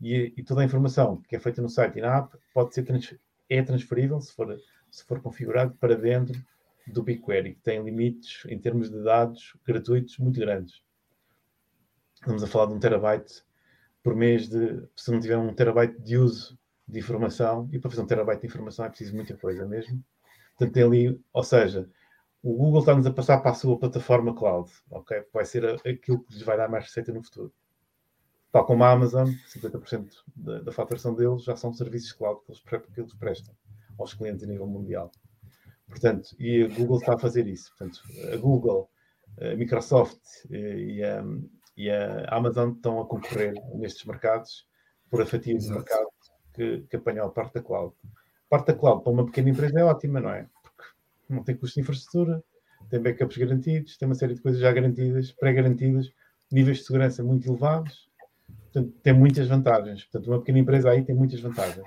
e, 0.00 0.34
e, 0.36 0.42
toda 0.42 0.62
a 0.62 0.64
informação 0.64 1.22
que 1.28 1.36
é 1.36 1.38
feita 1.38 1.62
no 1.62 1.68
site 1.68 1.96
e 2.00 2.02
na 2.02 2.18
app 2.18 2.36
pode 2.52 2.74
ser 2.74 2.82
trans, 2.82 3.14
é 3.48 3.62
transferível, 3.62 4.20
se 4.20 4.34
for, 4.34 4.58
se 4.90 5.04
for 5.04 5.22
configurado, 5.22 5.72
para 5.76 5.94
dentro 5.94 6.36
do 6.88 7.00
BigQuery, 7.00 7.54
que 7.54 7.60
tem 7.60 7.80
limites 7.80 8.44
em 8.48 8.58
termos 8.58 8.90
de 8.90 9.04
dados 9.04 9.56
gratuitos 9.64 10.18
muito 10.18 10.40
grandes. 10.40 10.82
Estamos 12.16 12.42
a 12.42 12.48
falar 12.48 12.66
de 12.66 12.72
um 12.72 12.80
terabyte 12.80 13.44
por 14.04 14.14
mês 14.14 14.48
de, 14.50 14.86
se 14.94 15.10
não 15.10 15.18
tiver 15.18 15.38
um 15.38 15.54
terabyte 15.54 15.98
de 16.00 16.18
uso 16.18 16.58
de 16.86 16.98
informação, 17.00 17.66
e 17.72 17.78
para 17.78 17.90
fazer 17.90 18.02
um 18.02 18.06
terabyte 18.06 18.42
de 18.42 18.46
informação 18.46 18.84
é 18.84 18.90
preciso 18.90 19.16
muita 19.16 19.34
coisa 19.34 19.66
mesmo. 19.66 20.04
Portanto, 20.50 20.74
tem 20.74 20.82
ali, 20.82 21.20
ou 21.32 21.42
seja, 21.42 21.88
o 22.42 22.54
Google 22.54 22.80
está-nos 22.80 23.06
a 23.06 23.10
passar 23.10 23.38
para 23.38 23.52
a 23.52 23.54
sua 23.54 23.78
plataforma 23.78 24.36
cloud, 24.36 24.70
ok? 24.90 25.24
Vai 25.32 25.46
ser 25.46 25.64
aquilo 25.64 26.22
que 26.22 26.34
lhes 26.34 26.42
vai 26.42 26.58
dar 26.58 26.68
mais 26.68 26.84
receita 26.84 27.10
no 27.10 27.24
futuro. 27.24 27.50
Tal 28.52 28.66
como 28.66 28.84
a 28.84 28.92
Amazon, 28.92 29.30
50% 29.48 30.10
da, 30.36 30.60
da 30.60 30.70
faturação 30.70 31.14
deles 31.14 31.42
já 31.42 31.56
são 31.56 31.72
serviços 31.72 32.12
cloud 32.12 32.42
que 32.44 32.52
eles, 32.52 32.62
que 32.92 33.00
eles 33.00 33.14
prestam 33.14 33.54
aos 33.98 34.12
clientes 34.12 34.44
a 34.44 34.46
nível 34.46 34.66
mundial. 34.66 35.10
Portanto, 35.88 36.36
e 36.38 36.62
a 36.62 36.68
Google 36.68 36.98
está 36.98 37.14
a 37.14 37.18
fazer 37.18 37.46
isso. 37.46 37.74
Portanto, 37.76 38.02
a 38.32 38.36
Google, 38.36 38.90
a 39.40 39.56
Microsoft 39.56 40.20
e 40.50 41.02
a, 41.02 41.24
e 41.76 41.90
a 41.90 42.26
Amazon 42.28 42.72
estão 42.72 43.00
a 43.00 43.06
concorrer 43.06 43.54
nestes 43.74 44.04
mercados 44.04 44.66
por 45.10 45.22
a 45.22 45.26
fatia 45.26 45.56
de 45.56 45.68
mercado 45.68 46.06
que, 46.54 46.84
que 46.88 46.96
apanham 46.96 47.26
a 47.26 47.30
parte 47.30 47.54
da 47.54 47.62
cloud. 47.62 47.94
A 48.04 48.48
parte 48.48 48.66
da 48.68 48.74
cloud 48.74 49.02
para 49.02 49.12
uma 49.12 49.26
pequena 49.26 49.50
empresa 49.50 49.80
é 49.80 49.84
ótima, 49.84 50.20
não 50.20 50.30
é? 50.30 50.48
não 51.28 51.42
tem 51.42 51.56
custo 51.56 51.74
de 51.74 51.80
infraestrutura, 51.80 52.42
tem 52.88 53.00
backups 53.00 53.36
garantidos, 53.36 53.96
tem 53.96 54.06
uma 54.06 54.14
série 54.14 54.34
de 54.34 54.40
coisas 54.40 54.60
já 54.60 54.70
garantidas, 54.72 55.32
pré-garantidas, 55.32 56.10
níveis 56.50 56.78
de 56.78 56.84
segurança 56.84 57.22
muito 57.22 57.48
elevados, 57.48 58.08
portanto, 58.46 58.94
tem 59.02 59.12
muitas 59.12 59.48
vantagens. 59.48 60.04
Portanto, 60.04 60.28
uma 60.28 60.38
pequena 60.38 60.58
empresa 60.58 60.90
aí 60.90 61.02
tem 61.02 61.14
muitas 61.14 61.40
vantagens. 61.40 61.86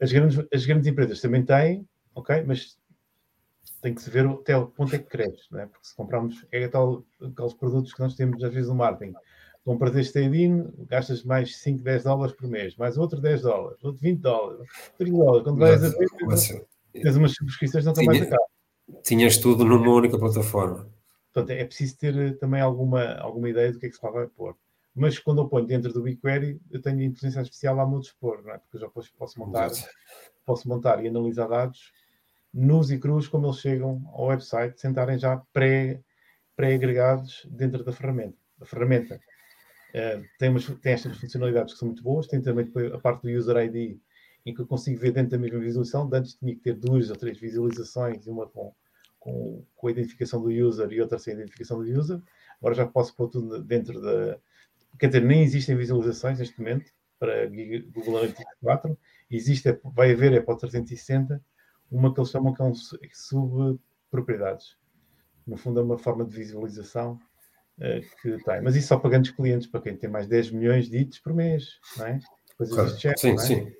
As 0.00 0.12
grandes, 0.12 0.46
as 0.52 0.64
grandes 0.64 0.86
empresas 0.86 1.20
também 1.20 1.44
têm, 1.44 1.86
ok, 2.14 2.42
mas 2.46 2.78
tem 3.80 3.94
que 3.94 4.02
se 4.02 4.10
ver 4.10 4.26
até 4.26 4.56
o 4.56 4.66
ponto 4.66 4.94
é 4.94 4.98
que 4.98 5.06
cresce, 5.06 5.44
não 5.50 5.60
é? 5.60 5.66
Porque 5.66 5.86
se 5.86 5.94
comprarmos, 5.94 6.46
é 6.52 6.68
tal, 6.68 7.04
aqueles 7.20 7.54
produtos 7.54 7.92
que 7.94 8.00
nós 8.00 8.14
temos 8.14 8.42
às 8.42 8.52
vezes 8.52 8.68
no 8.68 8.74
marketing. 8.74 9.14
Compras 9.64 9.94
este 9.96 10.12
trade 10.12 10.64
gastas 10.88 11.22
mais 11.22 11.56
5, 11.58 11.82
10 11.82 12.04
dólares 12.04 12.34
por 12.34 12.48
mês, 12.48 12.76
mais 12.76 12.96
outro 12.96 13.20
10 13.20 13.42
dólares, 13.42 13.84
outro 13.84 14.00
20 14.00 14.20
dólares, 14.20 14.68
30 14.98 15.16
dólares. 15.16 15.44
Quando 15.44 15.58
vais 15.58 15.84
a 15.84 15.88
ver, 15.88 16.66
Tens 16.92 17.16
umas 17.16 17.32
subscrições 17.32 17.84
não 17.84 17.92
estão 17.92 18.04
mais 18.04 18.32
a 18.32 18.36
Tinhas 19.02 19.38
tudo 19.38 19.64
numa 19.64 19.90
única 19.90 20.18
plataforma. 20.18 20.88
Portanto, 21.32 21.50
é 21.56 21.64
preciso 21.64 21.96
ter 21.96 22.16
eh, 22.16 22.32
também 22.32 22.60
alguma, 22.60 23.14
alguma 23.14 23.48
ideia 23.48 23.72
do 23.72 23.78
que 23.78 23.86
é 23.86 23.88
que 23.88 23.94
se 23.94 24.02
vai 24.02 24.26
pôr. 24.26 24.56
Mas 24.92 25.18
quando 25.18 25.40
eu 25.40 25.48
ponho 25.48 25.66
dentro 25.66 25.92
do 25.92 26.02
BigQuery, 26.02 26.60
eu 26.68 26.82
tenho 26.82 26.98
a 26.98 27.04
inteligência 27.04 27.38
artificial 27.38 27.78
ao 27.78 27.88
meu 27.88 28.00
dispor, 28.00 28.42
não 28.42 28.52
é? 28.52 28.58
Porque 28.58 28.76
eu 28.76 28.80
já 28.80 28.88
posso, 28.88 29.12
posso 29.16 29.38
montar, 29.38 29.70
posso 30.44 30.68
montar 30.68 31.04
e 31.04 31.08
analisar 31.08 31.46
dados 31.46 31.92
nus 32.52 32.90
e 32.90 32.98
crus 32.98 33.28
como 33.28 33.46
eles 33.46 33.58
chegam 33.58 34.02
ao 34.12 34.26
website, 34.26 34.80
sentarem 34.80 35.18
já 35.18 35.36
pré, 35.52 36.00
pré-agregados 36.56 37.46
dentro 37.50 37.84
da 37.84 37.92
ferramenta. 37.92 38.36
A 38.60 38.64
ferramenta 38.64 39.16
uh, 39.16 40.24
tem, 40.38 40.50
umas, 40.50 40.66
tem 40.66 40.92
estas 40.92 41.16
funcionalidades 41.18 41.74
que 41.74 41.78
são 41.78 41.88
muito 41.88 42.02
boas, 42.02 42.26
tem 42.26 42.40
também 42.40 42.70
a 42.92 42.98
parte 42.98 43.22
do 43.22 43.28
User 43.30 43.56
ID, 43.56 43.98
em 44.44 44.54
que 44.54 44.60
eu 44.60 44.66
consigo 44.66 44.98
ver 44.98 45.12
dentro 45.12 45.30
da 45.30 45.38
mesma 45.38 45.58
visualização. 45.58 46.08
De 46.08 46.16
antes 46.16 46.34
tinha 46.34 46.54
que 46.54 46.60
ter 46.60 46.74
duas 46.74 47.10
ou 47.10 47.16
três 47.16 47.38
visualizações, 47.38 48.26
uma 48.26 48.46
com, 48.46 48.74
com, 49.18 49.64
com 49.76 49.88
a 49.88 49.90
identificação 49.90 50.42
do 50.42 50.48
user 50.48 50.90
e 50.92 51.00
outra 51.00 51.18
sem 51.18 51.34
a 51.34 51.36
identificação 51.36 51.78
do 51.78 51.98
user. 51.98 52.20
Agora 52.58 52.74
já 52.74 52.86
posso 52.86 53.14
pôr 53.14 53.28
tudo 53.28 53.62
dentro 53.62 54.00
da. 54.00 54.38
Quer 54.98 55.06
dizer, 55.06 55.22
nem 55.22 55.42
existem 55.42 55.76
visualizações 55.76 56.38
neste 56.38 56.58
momento 56.58 56.90
para 57.18 57.46
Google 57.46 58.18
Analytics 58.18 58.54
4. 58.62 58.98
Existe, 59.30 59.78
vai 59.84 60.12
haver, 60.12 60.32
é 60.32 60.40
para 60.40 60.54
o 60.54 60.56
360, 60.56 61.40
uma 61.90 62.12
que 62.12 62.20
eles 62.20 62.30
chamam 62.30 62.54
que 62.54 62.62
é 62.62 62.64
um 62.64 62.74
subpropriedades. 62.74 64.76
No 65.46 65.56
fundo, 65.56 65.80
é 65.80 65.82
uma 65.82 65.98
forma 65.98 66.24
de 66.24 66.36
visualização 66.36 67.18
uh, 67.78 68.00
que 68.22 68.38
tem. 68.44 68.62
Mas 68.62 68.76
isso 68.76 68.88
só 68.88 68.98
para 68.98 69.10
grandes 69.10 69.32
clientes, 69.32 69.66
para 69.66 69.80
quem 69.80 69.96
tem 69.96 70.08
mais 70.08 70.26
10 70.26 70.52
milhões 70.52 70.88
de 70.88 70.98
hits 70.98 71.18
por 71.18 71.34
mês, 71.34 71.78
não 71.96 72.06
é? 72.06 72.20
Depois 72.50 72.70
claro. 72.70 72.88
existe 72.88 73.02
chat, 73.02 73.20
sim, 73.20 73.34
não 73.34 73.42
é? 73.42 73.46
sim. 73.46 73.72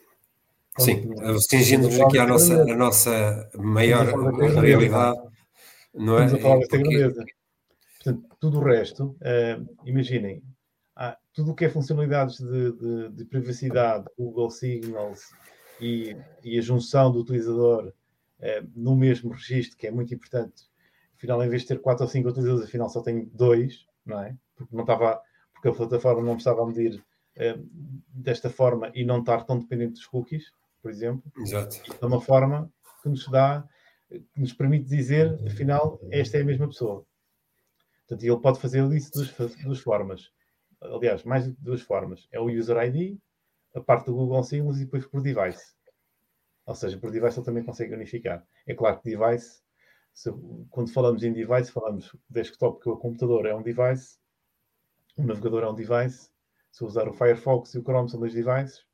Sim, 0.79 1.15
restringindo-nos 1.19 2.01
aqui 2.01 2.19
à 2.19 2.27
nossa, 2.27 2.63
a 2.63 2.77
nossa 2.77 3.51
maior 3.57 4.07
realidade, 4.63 5.19
não 5.93 6.19
é? 6.19 6.25
Estamos 6.25 6.45
a 6.45 6.49
falar 6.49 6.67
Porque... 6.69 7.25
Portanto, 8.03 8.37
tudo 8.41 8.61
o 8.61 8.65
resto, 8.65 9.05
uh, 9.05 9.77
imaginem, 9.85 10.43
tudo 11.33 11.53
o 11.53 11.55
que 11.55 11.65
é 11.65 11.71
funcionalidades 11.71 12.39
de, 12.39 12.73
de, 12.73 13.09
de, 13.11 13.25
privacidade, 13.25 14.05
Google 14.19 14.51
Signals 14.51 15.31
e, 15.81 16.17
e, 16.43 16.59
a 16.59 16.63
junção 16.63 17.11
do 17.11 17.21
utilizador 17.21 17.93
no 18.75 18.97
mesmo 18.97 19.33
registro, 19.33 19.77
que 19.77 19.87
é 19.87 19.91
muito 19.91 20.15
importante. 20.15 20.65
Afinal, 21.17 21.43
em 21.45 21.49
vez 21.49 21.63
de 21.63 21.69
ter 21.69 21.81
quatro 21.81 22.05
ou 22.05 22.11
cinco 22.11 22.29
utilizadores, 22.29 22.67
afinal 22.67 22.89
só 22.89 23.03
tenho 23.03 23.27
dois, 23.33 23.87
não 24.05 24.21
é? 24.23 24.37
Porque 24.57 24.75
não 24.75 24.83
estava, 24.83 25.21
porque 25.53 25.69
a 25.69 25.73
plataforma 25.73 26.23
não 26.23 26.37
estava 26.37 26.63
a 26.63 26.67
medir 26.67 26.97
uh, 26.97 27.69
desta 28.09 28.49
forma 28.49 28.91
e 28.95 29.05
não 29.05 29.21
estar 29.21 29.45
tão 29.45 29.59
dependente 29.59 29.95
dos 29.95 30.07
cookies 30.07 30.53
por 30.83 30.91
exemplo. 30.91 31.31
Exato. 31.39 31.77
é 32.01 32.07
uma 32.07 32.21
forma 32.21 32.71
que 33.03 33.09
nos 33.09 33.27
dá, 33.29 33.67
que 34.09 34.41
nos 34.41 34.53
permite 34.53 34.89
dizer, 34.89 35.39
afinal, 35.47 36.01
esta 36.11 36.39
é 36.39 36.43
a 36.43 36.45
mesma 36.45 36.67
pessoa. 36.67 37.05
Portanto, 38.01 38.25
ele 38.25 38.41
pode 38.41 38.61
fazer 38.61 38.91
isso 38.93 39.13
de 39.13 39.65
duas, 39.65 39.81
formas. 39.81 40.31
Aliás, 40.81 41.23
mais 41.25 41.45
de 41.45 41.53
duas 41.61 41.81
formas. 41.81 42.27
É 42.33 42.41
o 42.41 42.51
User 42.51 42.77
ID, 42.79 43.19
a 43.75 43.81
parte 43.81 44.07
do 44.07 44.15
Google 44.15 44.43
Signals 44.43 44.79
e 44.79 44.85
depois 44.85 45.07
por 45.07 45.23
device. 45.23 45.75
Ou 46.67 46.75
seja, 46.75 46.99
por 46.99 47.11
device 47.11 47.39
ele 47.39 47.47
também 47.47 47.65
consegue 47.65 47.95
unificar. 47.95 48.47
É 48.67 48.75
claro 48.75 49.01
que 49.01 49.11
device, 49.11 49.63
se, 50.13 50.31
quando 50.71 50.93
falamos 50.93 51.23
em 51.23 51.33
device, 51.33 51.73
falamos 51.73 52.15
desktop, 52.29 52.81
que 52.83 52.89
o 52.89 52.97
computador 52.97 53.47
é 53.47 53.55
um 53.55 53.63
device, 53.63 54.19
o 55.17 55.23
navegador 55.23 55.65
é 55.65 55.71
um 55.71 55.75
device. 55.75 56.31
Se 56.71 56.85
usar 56.85 57.09
o 57.09 57.13
Firefox 57.13 57.75
e 57.75 57.79
o 57.79 57.83
Chrome 57.83 58.09
são 58.09 58.21
dois 58.21 58.33
devices, 58.33 58.85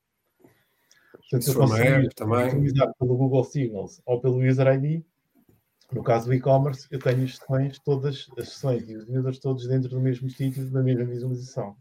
Portanto, 1.31 1.49
eu 1.49 1.55
consigo 1.55 2.15
também. 2.15 2.47
utilizar 2.47 2.93
pelo 2.99 3.17
Google 3.17 3.45
Signals 3.45 4.01
ou 4.07 4.21
pelo 4.21 4.39
User 4.39 4.67
ID. 4.69 5.03
No 5.93 6.03
caso 6.03 6.27
do 6.27 6.35
e-commerce, 6.35 6.87
eu 6.91 6.99
tenho 6.99 7.25
as 7.25 7.37
sessões, 7.37 7.79
todas 7.79 8.29
as 8.37 8.49
sessões 8.49 8.89
e 8.89 8.97
os 8.97 9.09
users 9.09 9.39
todos 9.39 9.67
dentro 9.69 9.89
do 9.89 10.01
mesmo 10.01 10.29
sítio, 10.29 10.69
da 10.71 10.83
mesma 10.83 11.05
visualização. 11.05 11.77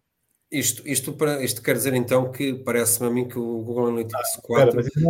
Isto, 0.60 0.88
isto, 0.88 1.14
para, 1.14 1.44
isto 1.44 1.62
quer 1.62 1.74
dizer 1.74 1.94
então 1.94 2.32
que 2.32 2.54
parece-me 2.54 3.08
a 3.08 3.12
mim 3.12 3.28
que 3.28 3.38
o 3.38 3.62
Google 3.62 3.88
Analytics 3.88 4.38
ah, 4.38 4.42
4. 4.42 4.70
Espera, 4.70 4.76
mas 4.76 4.98
ainda 4.98 5.10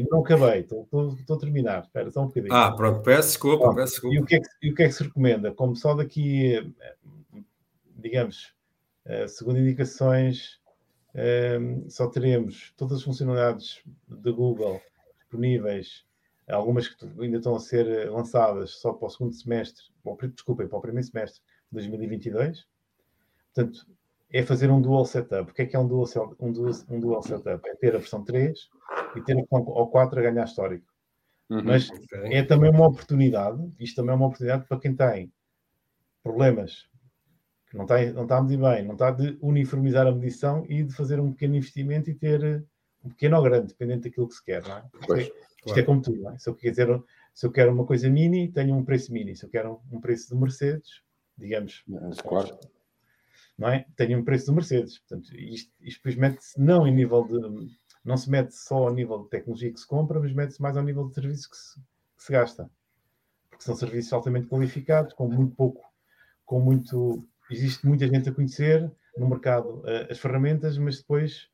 não, 0.00 0.08
não 0.10 0.20
acabei, 0.20 0.60
estou, 0.60 0.82
estou, 0.84 1.14
estou, 1.14 1.36
a 1.36 1.38
terminar. 1.38 1.82
Espera, 1.82 2.10
só 2.10 2.22
um 2.22 2.26
bocadinho. 2.26 2.54
Ah, 2.54 2.74
pronto, 2.74 3.02
peço 3.02 3.28
desculpa, 3.28 3.74
peço 3.74 3.92
desculpa. 3.92 4.16
E 4.16 4.20
o, 4.20 4.24
que 4.24 4.36
é 4.36 4.40
que, 4.40 4.48
e 4.62 4.70
o 4.70 4.74
que 4.74 4.82
é 4.82 4.86
que 4.86 4.94
se 4.94 5.02
recomenda? 5.02 5.52
Como 5.52 5.76
só 5.76 5.94
daqui, 5.94 6.72
digamos, 7.96 8.54
eh, 9.04 9.28
segundo 9.28 9.58
indicações 9.58 10.60
um, 11.16 11.88
só 11.88 12.08
teremos 12.08 12.72
todas 12.76 12.98
as 12.98 13.02
funcionalidades 13.02 13.80
de 14.06 14.32
Google 14.32 14.80
disponíveis, 15.18 16.04
algumas 16.48 16.88
que 16.88 17.06
ainda 17.20 17.38
estão 17.38 17.54
a 17.54 17.60
ser 17.60 17.86
eh, 17.86 18.10
lançadas 18.10 18.72
só 18.72 18.92
para 18.92 19.06
o 19.06 19.10
segundo 19.10 19.34
semestre, 19.34 19.84
bom, 20.04 20.16
desculpem, 20.34 20.68
para 20.68 20.78
o 20.78 20.82
primeiro 20.82 21.06
semestre 21.06 21.40
de 21.70 21.74
2022. 21.74 22.66
Portanto, 23.54 23.86
é 24.32 24.42
fazer 24.42 24.70
um 24.70 24.80
dual 24.80 25.04
setup. 25.04 25.50
O 25.50 25.54
que 25.54 25.62
é 25.62 25.66
que 25.66 25.76
é 25.76 25.78
um 25.78 25.86
dual, 25.86 26.06
um 26.40 26.52
dual, 26.52 26.72
um 26.88 27.00
dual 27.00 27.22
setup? 27.22 27.68
É 27.68 27.74
ter 27.76 27.94
a 27.94 27.98
versão 27.98 28.24
3 28.24 28.58
e 29.16 29.20
ter 29.22 29.32
a 29.32 29.36
versão 29.36 29.64
4 29.64 30.18
a 30.18 30.22
ganhar 30.22 30.44
histórico. 30.44 30.86
Uhum, 31.48 31.62
Mas 31.64 31.90
okay. 31.90 32.34
é 32.34 32.42
também 32.42 32.70
uma 32.70 32.88
oportunidade, 32.88 33.72
isto 33.78 33.96
também 33.96 34.12
é 34.12 34.16
uma 34.16 34.26
oportunidade 34.26 34.66
para 34.66 34.80
quem 34.80 34.96
tem 34.96 35.32
problemas 36.22 36.88
não 37.76 37.84
está, 37.84 38.00
não 38.12 38.22
está 38.22 38.38
a 38.38 38.42
medir 38.42 38.58
bem, 38.58 38.84
não 38.84 38.94
está 38.94 39.10
de 39.10 39.36
uniformizar 39.40 40.06
a 40.06 40.12
medição 40.12 40.64
e 40.68 40.82
de 40.82 40.94
fazer 40.94 41.20
um 41.20 41.32
pequeno 41.32 41.56
investimento 41.56 42.10
e 42.10 42.14
ter 42.14 42.64
um 43.04 43.10
pequeno 43.10 43.36
ou 43.36 43.42
grande, 43.42 43.68
dependendo 43.68 44.02
daquilo 44.02 44.28
que 44.28 44.34
se 44.34 44.44
quer, 44.44 44.62
não 44.66 44.78
é? 44.78 44.84
Pois, 45.06 45.22
isto, 45.22 45.34
é, 45.34 45.62
claro. 45.62 45.80
é 45.80 45.82
como 45.82 46.02
tudo, 46.02 46.22
não 46.22 46.30
é? 46.32 46.38
Se 46.38 46.48
eu, 46.48 46.54
quiser, 46.54 47.02
Se 47.34 47.46
eu 47.46 47.52
quero 47.52 47.72
uma 47.72 47.84
coisa 47.84 48.08
mini, 48.08 48.50
tenho 48.50 48.74
um 48.74 48.84
preço 48.84 49.12
mini. 49.12 49.36
Se 49.36 49.44
eu 49.44 49.50
quero 49.50 49.80
um 49.92 50.00
preço 50.00 50.34
de 50.34 50.40
Mercedes, 50.40 51.02
digamos, 51.36 51.84
claro. 52.22 52.58
Não 53.58 53.68
é? 53.68 53.86
Um 54.10 54.24
preço 54.24 54.46
de 54.46 54.52
Mercedes. 54.52 54.98
Portanto, 54.98 55.34
isto, 55.34 55.72
isto 55.80 55.98
depois 55.98 56.16
mete-se 56.16 56.60
não 56.60 56.86
em 56.86 56.94
nível 56.94 57.24
de. 57.24 57.76
Não 58.04 58.16
se 58.16 58.30
mete 58.30 58.52
só 58.52 58.88
ao 58.88 58.94
nível 58.94 59.24
de 59.24 59.30
tecnologia 59.30 59.72
que 59.72 59.80
se 59.80 59.86
compra, 59.86 60.20
mas 60.20 60.32
mete-se 60.32 60.62
mais 60.62 60.76
ao 60.76 60.84
nível 60.84 61.08
de 61.08 61.14
serviço 61.14 61.50
que 61.50 61.56
se, 61.56 61.80
que 62.16 62.22
se 62.22 62.32
gasta. 62.32 62.70
Porque 63.50 63.64
são 63.64 63.74
serviços 63.74 64.12
altamente 64.12 64.46
qualificados, 64.46 65.12
com 65.14 65.28
muito 65.28 65.54
pouco, 65.54 65.82
com 66.44 66.60
muito. 66.60 67.26
Existe 67.50 67.86
muita 67.86 68.06
gente 68.06 68.28
a 68.28 68.34
conhecer 68.34 68.90
no 69.16 69.28
mercado 69.28 69.80
uh, 69.80 70.10
as 70.10 70.18
ferramentas, 70.18 70.78
mas 70.78 70.98
depois 70.98 71.48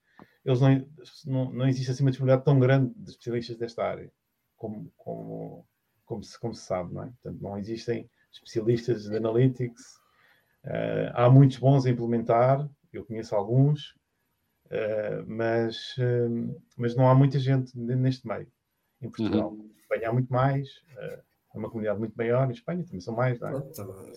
eles 0.45 0.61
não, 0.61 0.87
não, 1.27 1.53
não 1.53 1.69
existe 1.69 1.91
assim 1.91 2.03
uma 2.03 2.11
disponibilidade 2.11 2.45
tão 2.45 2.59
grande 2.59 2.93
de 2.97 3.11
especialistas 3.11 3.57
desta 3.57 3.85
área, 3.85 4.11
como, 4.57 4.93
como, 4.97 5.67
como, 6.05 6.23
se, 6.23 6.39
como 6.39 6.55
se 6.55 6.65
sabe, 6.65 6.93
não 6.93 7.05
é? 7.05 7.07
Portanto, 7.07 7.41
não 7.41 7.57
existem 7.57 8.11
especialistas 8.33 9.05
de 9.05 9.17
analytics. 9.17 10.01
Uh, 10.65 11.11
há 11.15 11.29
muitos 11.29 11.59
bons 11.59 11.87
a 11.87 11.91
implementar, 11.91 12.69
eu 12.93 13.05
conheço 13.05 13.35
alguns, 13.35 13.97
uh, 14.67 15.25
mas, 15.27 15.97
uh, 15.99 16.61
mas 16.77 16.95
não 16.95 17.09
há 17.09 17.15
muita 17.15 17.39
gente 17.39 17.77
neste 17.77 18.27
meio, 18.27 18.47
em 19.01 19.09
Portugal. 19.09 19.51
Uhum. 19.51 19.71
Espanha 19.77 20.09
há 20.09 20.13
muito 20.13 20.33
mais, 20.33 20.69
é 21.55 21.59
uma 21.59 21.69
comunidade 21.69 21.99
muito 21.99 22.15
maior, 22.17 22.49
em 22.49 22.53
Espanha 22.53 22.85
também 22.85 23.01
são 23.01 23.15
mais, 23.15 23.39
não 23.39 23.49
é? 23.49 23.63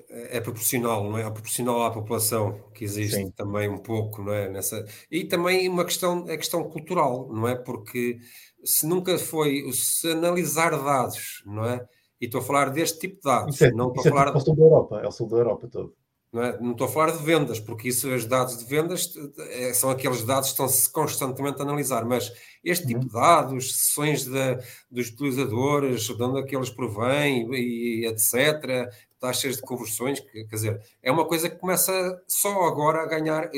É, 0.09 0.37
é 0.37 0.41
proporcional, 0.41 1.03
não 1.03 1.17
é? 1.17 1.23
É 1.23 1.29
proporcional 1.29 1.83
à 1.83 1.91
população 1.91 2.59
que 2.73 2.85
existe 2.85 3.17
Sim. 3.17 3.31
também 3.31 3.67
um 3.67 3.77
pouco, 3.77 4.21
não 4.21 4.31
é? 4.31 4.47
Nessa... 4.49 4.85
E 5.11 5.25
também 5.25 5.67
uma 5.67 5.83
questão, 5.83 6.25
é 6.29 6.37
questão 6.37 6.63
cultural, 6.69 7.27
não 7.33 7.47
é? 7.47 7.55
Porque 7.55 8.19
se 8.63 8.87
nunca 8.87 9.17
foi, 9.17 9.63
se 9.73 10.11
analisar 10.11 10.71
dados, 10.71 11.43
não 11.45 11.65
é? 11.65 11.85
E 12.21 12.25
estou 12.25 12.39
a 12.39 12.43
falar 12.43 12.69
deste 12.69 12.99
tipo 12.99 13.15
de 13.15 13.21
dados. 13.23 13.61
É, 13.61 13.71
não 13.71 13.89
estou 13.89 14.03
a 14.03 14.07
é 14.07 14.09
falar. 14.09 14.27
É 14.27 14.37
o 14.37 14.39
sul 14.39 14.55
da 14.55 14.63
Europa, 14.63 15.01
é 15.03 15.07
o 15.07 15.11
sul 15.11 15.27
da 15.27 15.37
Europa 15.37 15.67
todo. 15.67 15.93
Não, 16.36 16.43
é? 16.43 16.59
não 16.59 16.71
estou 16.73 16.86
a 16.86 16.91
falar 16.91 17.11
de 17.11 17.23
vendas, 17.23 17.61
porque 17.61 17.88
isso, 17.88 18.13
os 18.13 18.25
dados 18.25 18.57
de 18.57 18.65
vendas 18.65 19.13
é, 19.51 19.73
são 19.73 19.89
aqueles 19.89 20.21
dados 20.25 20.49
que 20.49 20.53
estão-se 20.53 20.91
constantemente 20.91 21.61
a 21.61 21.63
analisar, 21.63 22.03
mas 22.03 22.29
este 22.61 22.86
tipo 22.86 22.99
uhum. 22.99 23.07
de 23.07 23.13
dados, 23.13 23.73
sessões 23.73 24.25
de, 24.25 24.57
dos 24.91 25.07
utilizadores, 25.07 26.03
de 26.03 26.21
onde 26.21 26.41
é 26.41 26.43
que 26.43 26.53
eles 26.53 26.69
provêm, 26.69 27.49
e, 27.53 28.05
etc., 28.05 28.91
taxas 29.17 29.55
de 29.55 29.61
conversões, 29.61 30.19
que, 30.19 30.43
quer 30.43 30.55
dizer, 30.55 30.81
é 31.01 31.09
uma 31.09 31.25
coisa 31.25 31.49
que 31.49 31.55
começa 31.55 32.21
só 32.27 32.65
agora 32.65 33.03
a 33.03 33.05
ganhar 33.05 33.49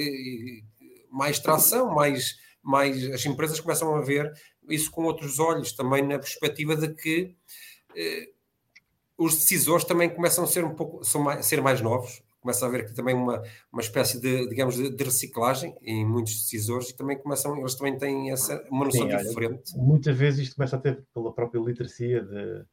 mais 1.09 1.39
tração, 1.39 1.95
mais, 1.95 2.37
mais 2.61 3.11
as 3.11 3.25
empresas 3.25 3.59
começam 3.59 3.95
a 3.95 4.01
ver 4.01 4.31
isso 4.69 4.91
com 4.91 5.03
outros 5.03 5.39
olhos, 5.39 5.71
também 5.71 6.05
na 6.05 6.19
perspectiva 6.19 6.75
de 6.75 6.93
que 6.93 7.35
eh, 7.95 8.29
os 9.17 9.33
decisores 9.33 9.83
também 9.83 10.09
começam 10.09 10.43
a 10.43 10.47
ser 10.47 10.63
um 10.63 10.75
pouco 10.75 11.03
são 11.03 11.21
mais, 11.21 11.43
ser 11.43 11.59
mais 11.59 11.81
novos, 11.81 12.21
começa 12.47 12.65
a 12.65 12.69
haver 12.69 12.81
aqui 12.81 12.93
também 12.93 13.13
uma, 13.13 13.43
uma 13.71 13.81
espécie 13.81 14.21
de, 14.21 14.47
digamos, 14.47 14.75
de, 14.75 14.89
de, 14.89 15.03
reciclagem 15.03 15.75
em 15.81 16.05
muitos 16.05 16.33
decisores 16.33 16.89
e 16.89 16.95
também 16.95 17.17
começam, 17.17 17.57
eles 17.57 17.75
também 17.75 17.97
têm 17.97 18.31
essa, 18.31 18.65
uma 18.71 18.85
noção 18.85 19.09
Sim, 19.09 19.17
diferente. 19.17 19.73
Olha, 19.75 19.83
muitas 19.83 20.15
vezes 20.15 20.39
isto 20.39 20.55
começa 20.55 20.77
a 20.77 20.79
ter 20.79 21.05
pela 21.13 21.33
própria 21.33 21.59
literacia 21.59 22.23
de, 22.23 22.65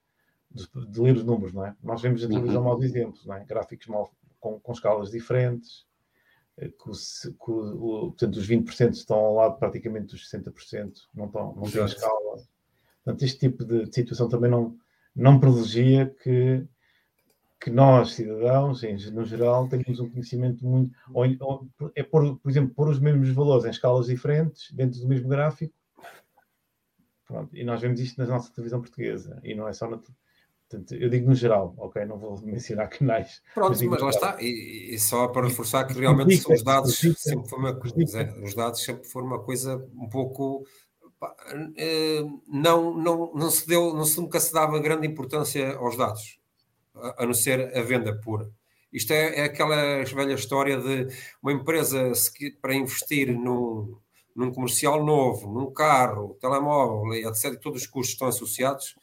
de, 0.52 0.90
de 0.92 1.00
ler 1.00 1.16
os 1.16 1.24
números, 1.24 1.52
não 1.52 1.66
é? 1.66 1.74
Nós 1.82 2.00
vemos 2.00 2.22
a 2.22 2.28
televisão 2.28 2.62
uhum. 2.62 2.68
maus 2.68 2.84
exemplos, 2.84 3.26
não 3.26 3.34
é? 3.34 3.44
Gráficos 3.44 3.88
mal, 3.88 4.14
com, 4.38 4.60
com 4.60 4.72
escalas 4.72 5.10
diferentes, 5.10 5.84
eh, 6.56 6.68
que, 6.68 6.88
o, 6.88 6.92
que 6.92 7.50
o, 7.50 8.00
portanto, 8.10 8.36
os 8.36 8.48
20% 8.48 8.92
estão 8.92 9.16
ao 9.16 9.34
lado 9.34 9.58
praticamente 9.58 10.14
dos 10.14 10.30
60%, 10.30 10.92
não, 11.12 11.26
estão, 11.26 11.52
não 11.56 11.68
têm 11.68 11.84
escala. 11.84 12.36
Portanto, 13.04 13.24
este 13.24 13.40
tipo 13.40 13.64
de 13.64 13.92
situação 13.92 14.28
também 14.28 14.50
não, 14.50 14.76
não 15.16 15.40
privilegia 15.40 16.14
que, 16.22 16.64
que 17.64 17.70
nós, 17.70 18.12
cidadãos, 18.12 18.84
em, 18.84 18.94
no 19.10 19.24
geral, 19.24 19.66
tenhamos 19.66 19.98
um 19.98 20.10
conhecimento 20.10 20.66
muito. 20.66 20.94
Ou, 21.14 21.24
ou, 21.40 21.66
é 21.94 22.02
por, 22.02 22.38
por 22.38 22.50
exemplo, 22.50 22.74
pôr 22.74 22.90
os 22.90 23.00
mesmos 23.00 23.30
valores 23.30 23.64
em 23.64 23.70
escalas 23.70 24.04
diferentes, 24.04 24.70
dentro 24.70 25.00
do 25.00 25.08
mesmo 25.08 25.30
gráfico. 25.30 25.72
Pronto, 27.26 27.56
e 27.56 27.64
nós 27.64 27.80
vemos 27.80 28.00
isto 28.00 28.20
na 28.20 28.26
nossa 28.26 28.52
televisão 28.52 28.82
portuguesa, 28.82 29.40
e 29.42 29.54
não 29.54 29.66
é 29.66 29.72
só 29.72 29.88
na. 29.88 29.98
Portanto, 30.68 30.94
eu 30.94 31.08
digo 31.08 31.26
no 31.26 31.34
geral, 31.34 31.74
ok? 31.78 32.04
Não 32.04 32.18
vou 32.18 32.38
mencionar 32.42 32.86
canais. 32.92 33.40
Pronto, 33.54 33.70
mas, 33.70 33.82
mas 33.82 34.02
lá 34.02 34.10
está, 34.10 34.36
e, 34.42 34.94
e, 34.94 34.98
só 34.98 35.28
para 35.28 35.46
reforçar 35.46 35.86
que 35.86 35.94
realmente 35.94 36.44
os 36.52 36.62
dados 36.62 36.98
sempre 36.98 37.48
foi 37.48 37.58
uma 37.58 37.74
coisa, 37.74 38.40
os 38.42 38.54
dados 38.54 38.84
sempre 38.84 39.08
foram 39.08 39.26
uma 39.26 39.42
coisa 39.42 39.76
um 39.96 40.08
pouco 40.10 40.66
eh, 41.78 42.20
não, 42.46 42.94
não, 42.94 43.32
não 43.32 43.50
se 43.50 43.66
deu, 43.66 43.94
não 43.94 44.04
se, 44.04 44.20
nunca 44.20 44.38
se 44.38 44.52
dava 44.52 44.78
grande 44.78 45.06
importância 45.06 45.76
aos 45.76 45.96
dados, 45.96 46.38
a, 46.95 47.26
não 47.26 47.34
ser 47.34 47.76
a 47.76 47.82
venda 47.82 48.14
pura. 48.20 48.51
Isto 48.92 49.12
é, 49.12 49.40
é, 49.40 49.45
aquela 49.45 50.05
velha 50.05 50.34
história 50.34 50.78
de 50.78 51.09
uma 51.42 51.53
empresa 51.53 52.12
para 52.61 52.74
investir 52.74 53.32
num, 53.32 53.99
num 54.34 54.53
comercial 54.53 55.05
novo, 55.05 55.53
num 55.53 55.72
carro, 55.72 56.36
telemóvel, 56.40 57.12
etc., 57.14 57.59
todos 57.61 57.82
os 57.82 57.88
custos 57.88 58.14
estão 58.14 58.28
associados, 58.28 58.95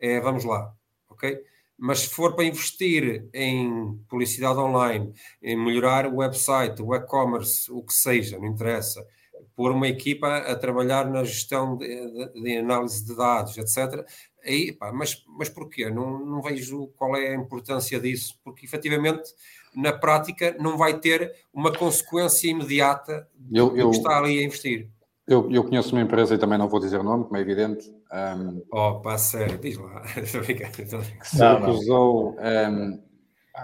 é, 0.00 0.20
vamos 0.20 0.44
lá, 0.44 0.72
ok? 1.08 1.38
Mas 1.78 2.00
se 2.00 2.08
for 2.08 2.34
para 2.34 2.44
investir 2.44 3.28
em 3.32 3.96
publicidade 4.08 4.58
online, 4.58 5.12
em 5.42 5.56
melhorar 5.56 6.06
o 6.06 6.16
website, 6.16 6.82
o 6.82 6.94
e-commerce, 6.94 7.70
o 7.70 7.82
que 7.82 7.92
seja, 7.92 8.38
não 8.38 8.46
interessa, 8.46 9.06
pôr 9.54 9.70
uma 9.70 9.88
equipa 9.88 10.38
a 10.38 10.56
trabalhar 10.56 11.08
na 11.08 11.22
gestão 11.22 11.76
de, 11.76 11.86
de, 11.86 12.42
de 12.42 12.56
análise 12.58 13.04
de 13.04 13.14
dados, 13.14 13.56
etc. 13.58 14.04
Aí, 14.46 14.72
pá, 14.72 14.92
mas, 14.92 15.24
mas 15.26 15.48
porquê? 15.48 15.90
Não, 15.90 16.24
não 16.24 16.40
vejo 16.40 16.88
qual 16.96 17.16
é 17.16 17.28
a 17.28 17.34
importância 17.34 17.98
disso, 17.98 18.38
porque 18.44 18.64
efetivamente 18.64 19.34
na 19.74 19.92
prática 19.92 20.56
não 20.58 20.78
vai 20.78 20.98
ter 20.98 21.34
uma 21.52 21.72
consequência 21.72 22.48
imediata 22.48 23.28
do 23.34 23.56
eu, 23.56 23.76
eu, 23.76 23.90
que 23.90 23.96
está 23.96 24.18
ali 24.18 24.38
a 24.38 24.42
investir. 24.42 24.88
Eu, 25.26 25.50
eu 25.50 25.64
conheço 25.64 25.94
uma 25.94 26.02
empresa 26.02 26.34
e 26.34 26.38
também 26.38 26.58
não 26.58 26.68
vou 26.68 26.80
dizer 26.80 27.00
o 27.00 27.02
nome, 27.02 27.24
como 27.24 27.36
é 27.36 27.40
evidente. 27.40 27.90
Um, 28.12 28.62
oh, 28.70 29.00
pá, 29.00 29.18
sério, 29.18 29.58
diz 29.58 29.76
lá. 29.76 30.00
que 30.14 31.28
se 31.28 31.36
recusou, 31.36 32.36
um, 32.38 33.02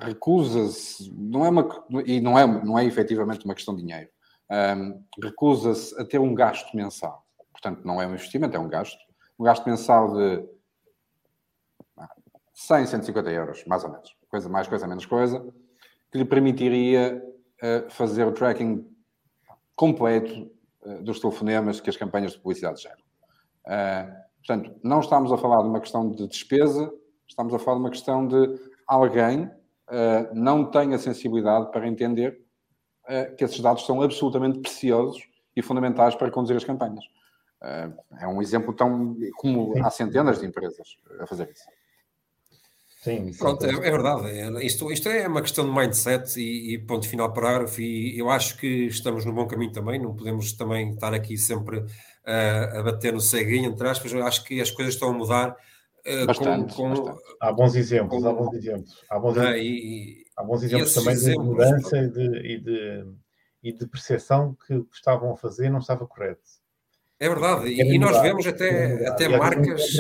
recusa-se, 0.03 1.12
não 1.16 1.47
é 1.47 1.51
uma, 1.51 1.85
e 2.05 2.20
não 2.20 2.39
é, 2.39 2.47
não 2.47 2.78
é 2.78 2.85
efetivamente 2.85 3.45
uma 3.45 3.55
questão 3.55 3.74
de 3.76 3.83
dinheiro 3.83 4.09
um, 4.53 5.03
recusa-se 5.22 5.99
a 6.01 6.05
ter 6.05 6.18
um 6.18 6.35
gasto 6.35 6.76
mensal. 6.76 7.24
Portanto, 7.53 7.83
não 7.85 8.01
é 8.01 8.07
um 8.07 8.14
investimento, 8.14 8.57
é 8.57 8.61
um 8.61 8.68
gasto. 8.68 8.99
Um 9.39 9.45
gasto 9.45 9.64
mensal 9.66 10.14
de 10.14 10.45
100, 12.53 12.86
150 12.86 13.30
euros, 13.30 13.64
mais 13.66 13.84
ou 13.84 13.90
menos. 13.90 14.16
Coisa 14.28 14.48
mais, 14.48 14.68
coisa 14.68 14.86
menos 14.86 15.07
coisa. 15.07 15.44
Que 16.11 16.18
lhe 16.18 16.24
permitiria 16.24 17.22
uh, 17.62 17.90
fazer 17.90 18.26
o 18.26 18.32
tracking 18.32 18.86
completo 19.74 20.50
uh, 20.84 21.03
dos 21.03 21.20
telefonemas 21.20 21.80
que 21.80 21.90
as 21.90 21.96
campanhas 21.96 22.32
de 22.32 22.38
publicidade 22.38 22.82
geram. 22.82 23.03
Uh, 23.66 24.12
portanto, 24.38 24.78
não 24.82 25.00
estamos 25.00 25.32
a 25.32 25.38
falar 25.38 25.62
de 25.62 25.68
uma 25.68 25.80
questão 25.80 26.11
de 26.11 26.26
despesa, 26.26 26.92
estamos 27.26 27.55
a 27.55 27.59
falar 27.59 27.76
de 27.76 27.82
uma 27.84 27.90
questão 27.90 28.26
de 28.26 28.59
alguém 28.86 29.50
não 30.32 30.70
tem 30.70 30.94
a 30.94 30.98
sensibilidade 30.98 31.70
para 31.70 31.86
entender 31.86 32.40
que 33.36 33.44
esses 33.44 33.61
dados 33.61 33.84
são 33.84 34.00
absolutamente 34.00 34.59
preciosos 34.61 35.20
e 35.55 35.61
fundamentais 35.61 36.14
para 36.14 36.30
conduzir 36.30 36.57
as 36.57 36.64
campanhas. 36.64 37.05
É 38.18 38.26
um 38.26 38.40
exemplo 38.40 38.72
tão 38.72 39.14
como 39.36 39.74
há 39.84 39.90
centenas 39.90 40.40
de 40.40 40.46
empresas 40.46 40.96
a 41.20 41.26
fazer 41.26 41.50
isso. 41.50 41.64
Sim, 43.03 43.32
Pronto, 43.36 43.66
é, 43.66 43.70
é, 43.70 43.90
verdade. 43.90 44.30
É, 44.30 44.64
isto, 44.64 44.90
isto 44.92 45.09
é 45.09 45.26
uma 45.26 45.42
questão 45.42 45.64
de 45.64 45.72
mindset 45.72 46.40
e, 46.40 46.74
e, 46.74 46.78
ponto 46.78 47.09
final 47.09 47.32
parágrafo. 47.32 47.80
E 47.80 48.16
eu 48.16 48.30
acho 48.30 48.57
que 48.57 48.86
estamos 48.86 49.24
no 49.24 49.32
bom 49.32 49.44
caminho 49.44 49.72
também. 49.72 50.00
Não 50.00 50.14
podemos 50.14 50.53
também 50.53 50.92
estar 50.92 51.12
aqui 51.12 51.36
sempre 51.36 51.78
uh, 51.78 52.78
a 52.78 52.82
bater 52.84 53.12
no 53.12 53.20
ceguinho, 53.20 53.72
entre 53.72 53.88
aspas. 53.88 54.12
Eu 54.12 54.24
acho 54.24 54.44
que 54.44 54.61
as 54.61 54.70
coisas 54.70 54.94
estão 54.94 55.11
a 55.11 55.12
mudar. 55.12 55.57
Uh, 56.07 56.26
bastante, 56.26 56.74
com, 56.74 56.94
com, 56.94 57.03
bastante. 57.03 57.36
Há 57.40 57.53
bons 57.53 57.74
exemplos, 57.74 58.22
com, 58.22 58.28
há 58.28 58.32
bons 58.32 58.55
exemplos. 58.55 59.05
Há 59.11 59.18
bons, 59.18 59.36
é, 59.36 59.59
e, 59.59 60.24
Há 60.36 60.44
bons 60.44 60.62
exemplos 60.62 60.94
também 60.94 61.12
exemplos, 61.14 61.44
de 61.44 61.50
mudança 61.50 61.98
e 61.98 62.09
de, 62.09 62.36
e, 62.38 62.59
de, 62.61 63.07
e 63.64 63.72
de 63.72 63.86
percepção 63.88 64.57
que 64.64 64.74
o 64.74 64.84
que 64.84 64.94
estavam 64.94 65.32
a 65.32 65.36
fazer 65.36 65.68
não 65.70 65.80
estava 65.80 66.07
correto. 66.07 66.40
É 67.18 67.28
verdade, 67.28 67.66
e, 67.66 67.80
e 67.80 67.98
nós 67.98 68.20
vemos 68.22 68.46
até, 68.46 69.09
até 69.09 69.28
marcas. 69.28 69.96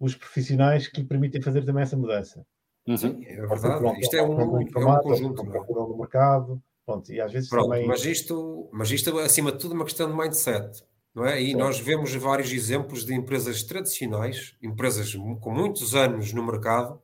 Os 0.00 0.14
profissionais 0.14 0.88
que 0.88 1.00
lhe 1.00 1.06
permitem 1.06 1.42
fazer 1.42 1.64
também 1.64 1.82
essa 1.82 1.96
mudança. 1.96 2.44
Uhum. 2.86 2.96
Sim, 2.96 3.24
é 3.26 3.46
verdade. 3.46 4.00
Isto 4.00 4.16
é 4.16 4.22
um, 4.22 4.40
é 4.40 4.44
um 4.44 5.00
conjunto. 5.00 5.42
É? 5.42 5.46
Procuram 5.46 5.88
no 5.88 5.98
mercado, 5.98 6.62
pronto, 6.86 7.12
e 7.12 7.20
às 7.20 7.32
vezes 7.32 7.50
Pronto, 7.50 7.70
também. 7.70 7.86
Mas 7.86 8.04
isto, 8.04 8.68
mas 8.72 8.90
isto, 8.90 9.18
acima 9.18 9.52
de 9.52 9.58
tudo, 9.58 9.72
é 9.72 9.76
uma 9.76 9.84
questão 9.84 10.10
de 10.10 10.16
mindset. 10.16 10.82
Não 11.14 11.26
é? 11.26 11.40
E 11.40 11.48
Sim. 11.48 11.56
nós 11.56 11.80
vemos 11.80 12.14
vários 12.14 12.52
exemplos 12.52 13.04
de 13.04 13.12
empresas 13.14 13.62
tradicionais, 13.62 14.54
empresas 14.62 15.14
com 15.40 15.50
muitos 15.50 15.94
anos 15.94 16.32
no 16.32 16.46
mercado, 16.46 17.02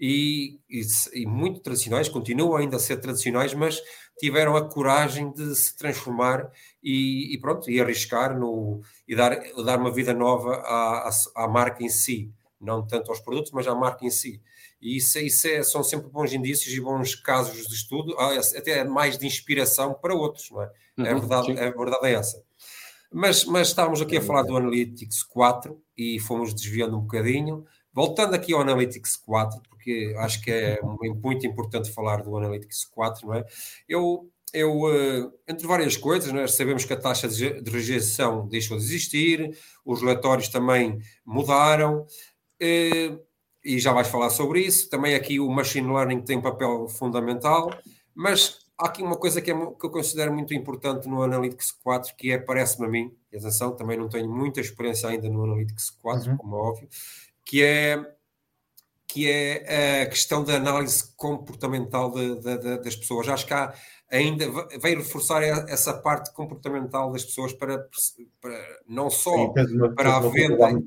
e, 0.00 0.58
e, 0.68 0.80
e, 1.12 1.26
muito 1.26 1.60
tradicionais, 1.60 2.08
continuam 2.08 2.56
ainda 2.56 2.76
a 2.76 2.80
ser 2.80 2.96
tradicionais, 2.96 3.52
mas 3.52 3.82
tiveram 4.18 4.56
a 4.56 4.66
coragem 4.66 5.30
de 5.30 5.54
se 5.54 5.76
transformar 5.76 6.50
e, 6.82 7.34
e 7.34 7.38
pronto, 7.38 7.70
e 7.70 7.80
arriscar 7.80 8.38
no, 8.38 8.80
e 9.06 9.14
dar, 9.14 9.38
dar 9.64 9.78
uma 9.78 9.92
vida 9.92 10.14
nova 10.14 10.54
à, 10.56 11.08
à, 11.08 11.44
à, 11.44 11.48
marca 11.48 11.82
em 11.82 11.88
si. 11.88 12.32
não 12.60 12.86
tanto 12.86 13.10
aos 13.10 13.20
produtos, 13.20 13.52
mas 13.52 13.66
à 13.66 13.74
marca 13.74 14.04
em 14.04 14.10
si. 14.10 14.40
E 14.80 14.96
isso, 14.96 15.18
isso 15.18 15.46
é, 15.46 15.62
são 15.62 15.82
sempre 15.84 16.08
bons 16.08 16.32
indícios 16.32 16.74
e 16.74 16.80
bons 16.80 17.14
casos 17.14 17.66
de 17.66 17.74
estudo, 17.74 18.16
ah, 18.18 18.34
até 18.56 18.82
mais 18.82 19.18
de 19.18 19.26
inspiração 19.26 19.94
para 19.94 20.14
outros, 20.14 20.50
não 20.50 20.62
é? 20.62 20.70
Uhum, 20.96 21.06
é, 21.06 21.14
verdade, 21.14 21.52
a 21.52 21.70
verdade 21.70 22.06
é 22.06 22.12
essa. 22.12 22.42
Mas, 23.12 23.44
mas 23.44 23.68
estávamos 23.68 24.00
aqui 24.00 24.16
a 24.16 24.22
falar 24.22 24.42
do 24.42 24.56
Analytics 24.56 25.24
4 25.24 25.82
e 25.96 26.20
fomos 26.20 26.54
desviando 26.54 26.96
um 26.96 27.00
bocadinho. 27.00 27.66
Voltando 27.92 28.34
aqui 28.34 28.52
ao 28.54 28.60
Analytics 28.60 29.16
4, 29.16 29.60
porque 29.68 30.14
acho 30.18 30.40
que 30.40 30.50
é 30.50 30.80
muito 30.80 31.44
importante 31.44 31.90
falar 31.90 32.22
do 32.22 32.36
Analytics 32.36 32.84
4, 32.84 33.26
não 33.26 33.34
é? 33.34 33.44
Eu, 33.88 34.30
eu 34.52 34.92
eh, 34.92 35.30
entre 35.48 35.66
várias 35.66 35.96
coisas, 35.96 36.32
nós 36.32 36.52
é? 36.52 36.56
sabemos 36.56 36.84
que 36.84 36.92
a 36.92 37.00
taxa 37.00 37.28
de 37.28 37.70
rejeição 37.70 38.46
deixou 38.48 38.76
de 38.76 38.84
existir, 38.84 39.56
os 39.84 40.00
relatórios 40.00 40.48
também 40.48 40.98
mudaram, 41.24 42.06
eh, 42.60 43.18
e 43.64 43.78
já 43.78 43.92
vais 43.92 44.08
falar 44.08 44.30
sobre 44.30 44.60
isso. 44.60 44.88
Também 44.88 45.14
aqui 45.14 45.38
o 45.38 45.48
machine 45.50 45.92
learning 45.92 46.22
tem 46.22 46.38
um 46.38 46.42
papel 46.42 46.88
fundamental, 46.88 47.70
mas 48.14 48.58
há 48.78 48.86
aqui 48.86 49.02
uma 49.02 49.16
coisa 49.16 49.40
que, 49.40 49.50
é, 49.50 49.54
que 49.54 49.86
eu 49.86 49.90
considero 49.90 50.32
muito 50.32 50.54
importante 50.54 51.08
no 51.08 51.22
Analytics 51.22 51.72
4, 51.72 52.14
que 52.16 52.32
é, 52.32 52.38
parece-me 52.38 52.86
a 52.86 52.88
mim, 52.88 53.14
e 53.32 53.36
atenção, 53.36 53.76
também 53.76 53.98
não 53.98 54.08
tenho 54.08 54.30
muita 54.30 54.60
experiência 54.60 55.08
ainda 55.08 55.28
no 55.28 55.44
Analytics 55.44 55.90
4, 55.90 56.30
uhum. 56.30 56.36
como 56.36 56.56
é 56.56 56.58
óbvio, 56.58 56.88
que 57.44 57.62
é, 57.62 58.02
que 59.12 59.30
é 59.30 60.02
a 60.02 60.06
questão 60.06 60.44
da 60.44 60.54
análise 60.54 61.14
comportamental 61.16 62.10
de, 62.12 62.40
de, 62.40 62.58
de, 62.58 62.78
das 62.78 62.96
pessoas. 62.96 63.28
Acho 63.28 63.46
que 63.46 63.54
há, 63.54 63.74
ainda 64.10 64.50
vai 64.80 64.94
reforçar 64.94 65.42
essa 65.42 65.94
parte 65.94 66.32
comportamental 66.32 67.12
das 67.12 67.24
pessoas 67.24 67.52
para, 67.52 67.88
para 68.40 68.80
não 68.88 69.10
só 69.10 69.32
Sim, 69.32 69.76
uma, 69.76 69.94
para 69.94 70.16
a 70.16 70.20
venda. 70.20 70.82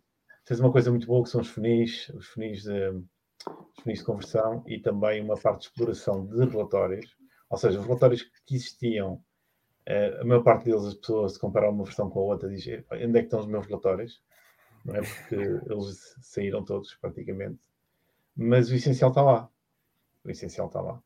Tens 0.46 0.60
uma 0.60 0.72
coisa 0.72 0.90
muito 0.90 1.08
boa 1.08 1.24
que 1.24 1.30
são 1.30 1.42
os 1.42 1.48
funis, 1.48 2.10
os 2.10 2.28
funis 2.28 2.64
de, 2.64 2.90
os 2.90 3.84
funis 3.84 4.00
de 4.00 4.06
conversão 4.06 4.64
e 4.68 4.80
também 4.80 5.22
uma 5.22 5.38
parte 5.38 5.62
de 5.62 5.66
exploração 5.68 6.26
de 6.26 6.46
relatórios 6.46 7.16
ou 7.54 7.58
seja, 7.60 7.80
os 7.80 7.86
relatórios 7.86 8.24
que 8.48 8.56
existiam, 8.56 9.24
uh, 9.88 10.22
a 10.22 10.26
maior 10.26 10.42
parte 10.44 10.66
deles, 10.66 10.86
as 10.86 10.96
pessoas, 10.96 11.34
se 11.34 11.40
comparar 11.40 11.70
uma 11.70 11.84
versão 11.84 12.10
com 12.10 12.22
a 12.22 12.24
outra, 12.24 12.50
dizem 12.50 12.84
onde 12.92 13.20
é 13.20 13.20
que 13.20 13.28
estão 13.28 13.42
os 13.42 13.46
meus 13.46 13.68
relatórios? 13.68 14.24
Não 14.84 14.96
é? 14.96 15.02
Porque 15.02 15.36
eles 15.36 16.16
saíram 16.20 16.66
todos, 16.66 16.96
praticamente. 16.96 17.60
Mas 18.36 18.70
o 18.70 18.76
essencial 18.76 19.10
está 19.10 19.22
lá. 19.22 19.50
O 20.24 20.30
essencial 20.30 20.68
está 20.68 20.82
lá. 20.82 21.02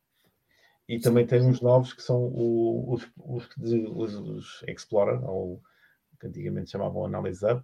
E 0.88 0.98
também 0.98 1.26
tem 1.26 1.42
uns 1.42 1.60
novos 1.60 1.92
que 1.92 2.02
são 2.02 2.32
os, 2.34 3.10
os, 3.16 3.48
os, 3.58 4.14
os 4.14 4.64
Explorer, 4.66 5.22
ou 5.28 5.62
que 6.18 6.26
antigamente 6.26 6.70
chamavam 6.70 7.04
Analyze 7.04 7.44
Up, 7.44 7.62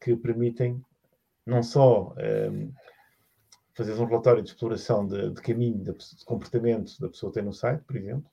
que 0.00 0.16
permitem 0.16 0.84
não 1.46 1.62
só 1.62 2.10
um, 2.10 2.18
ehm, 2.18 2.74
fazer 3.72 3.94
um 3.94 4.04
relatório 4.04 4.42
de 4.42 4.50
exploração 4.50 5.06
de, 5.06 5.30
de 5.30 5.40
caminho, 5.40 5.78
de, 5.78 5.92
de, 5.92 6.24
comportamento 6.24 6.98
da 7.00 7.08
pessoa 7.08 7.30
que 7.30 7.38
tem 7.38 7.44
no 7.44 7.52
site, 7.52 7.82
por 7.84 7.96
exemplo, 7.96 8.30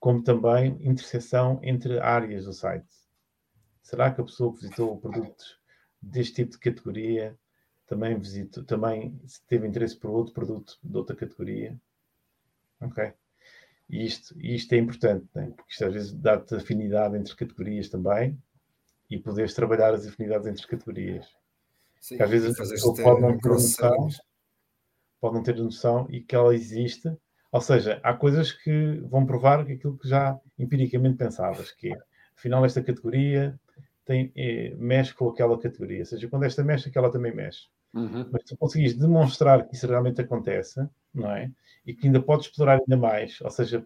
como 0.00 0.22
também 0.22 0.78
interseção 0.80 1.60
entre 1.62 1.98
áreas 2.00 2.44
do 2.44 2.52
site. 2.52 2.88
Será 3.82 4.10
que 4.10 4.20
a 4.20 4.24
pessoa 4.24 4.52
visitou 4.52 4.98
produtos 4.98 5.58
deste 6.00 6.36
tipo 6.36 6.52
de 6.52 6.58
categoria 6.58 7.38
também 7.88 8.18
visitou, 8.18 8.62
também 8.64 9.18
teve 9.48 9.66
interesse 9.66 9.96
por 9.96 10.10
outro 10.10 10.34
produto 10.34 10.78
de 10.84 10.96
outra 10.96 11.16
categoria? 11.16 11.76
Ok? 12.80 13.12
E 13.88 14.04
isto, 14.04 14.38
isto 14.38 14.72
é 14.74 14.76
importante, 14.76 15.26
né? 15.34 15.50
porque 15.56 15.72
isto 15.72 15.84
às 15.86 15.92
vezes 15.92 16.12
dá-te 16.12 16.54
afinidade 16.54 17.16
entre 17.16 17.34
categorias 17.34 17.88
também 17.88 18.38
e 19.10 19.18
poderes 19.18 19.54
trabalhar 19.54 19.94
as 19.94 20.06
afinidades 20.06 20.46
entre 20.46 20.66
categorias. 20.66 21.26
Sim, 21.98 22.22
às 22.22 22.30
vezes 22.30 22.54
a 22.54 22.62
pessoa 22.62 22.94
pode 22.94 23.22
não 23.22 23.38
ter 23.38 23.48
noção, 23.48 24.08
pode 25.18 25.34
não 25.34 25.42
ter 25.42 25.56
noção 25.56 26.06
e 26.10 26.20
que 26.20 26.36
ela 26.36 26.54
existe. 26.54 27.10
Ou 27.50 27.60
seja, 27.62 27.98
há 28.02 28.12
coisas 28.12 28.52
que 28.52 29.00
vão 29.08 29.24
provar 29.24 29.60
aquilo 29.60 29.96
que 29.96 30.06
já 30.06 30.38
empiricamente 30.58 31.16
pensavas, 31.16 31.72
que 31.72 31.92
é, 31.92 31.98
afinal 32.36 32.64
esta 32.66 32.82
categoria 32.82 33.58
tem, 34.04 34.30
é, 34.36 34.74
mexe 34.76 35.14
com 35.14 35.28
aquela 35.30 35.58
categoria. 35.58 36.00
Ou 36.00 36.04
seja, 36.04 36.28
quando 36.28 36.44
esta 36.44 36.62
mexe, 36.62 36.90
aquela 36.90 37.10
também 37.10 37.34
mexe. 37.34 37.66
Uhum. 37.94 38.28
Mas 38.30 38.42
se 38.46 38.56
conseguires 38.56 38.94
demonstrar 38.94 39.66
que 39.66 39.74
isso 39.74 39.86
realmente 39.86 40.20
acontece, 40.20 40.86
não 41.14 41.30
é? 41.30 41.50
E 41.86 41.94
que 41.94 42.06
ainda 42.06 42.20
podes 42.20 42.46
explorar 42.46 42.78
ainda 42.78 42.96
mais, 42.96 43.40
ou 43.40 43.50
seja, 43.50 43.84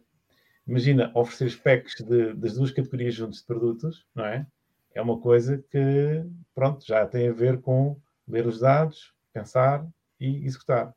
imagina 0.66 1.10
oferecer 1.14 1.50
specs 1.50 1.94
de, 2.04 2.34
das 2.34 2.54
duas 2.54 2.70
categorias 2.70 3.14
juntos 3.14 3.40
de 3.40 3.46
produtos, 3.46 4.06
não 4.14 4.24
é? 4.24 4.46
É 4.94 5.00
uma 5.00 5.18
coisa 5.18 5.62
que, 5.70 6.24
pronto, 6.54 6.84
já 6.84 7.06
tem 7.06 7.28
a 7.28 7.32
ver 7.32 7.60
com 7.60 7.96
ler 8.28 8.46
os 8.46 8.60
dados, 8.60 9.14
pensar 9.32 9.86
e 10.20 10.44
executar 10.44 10.94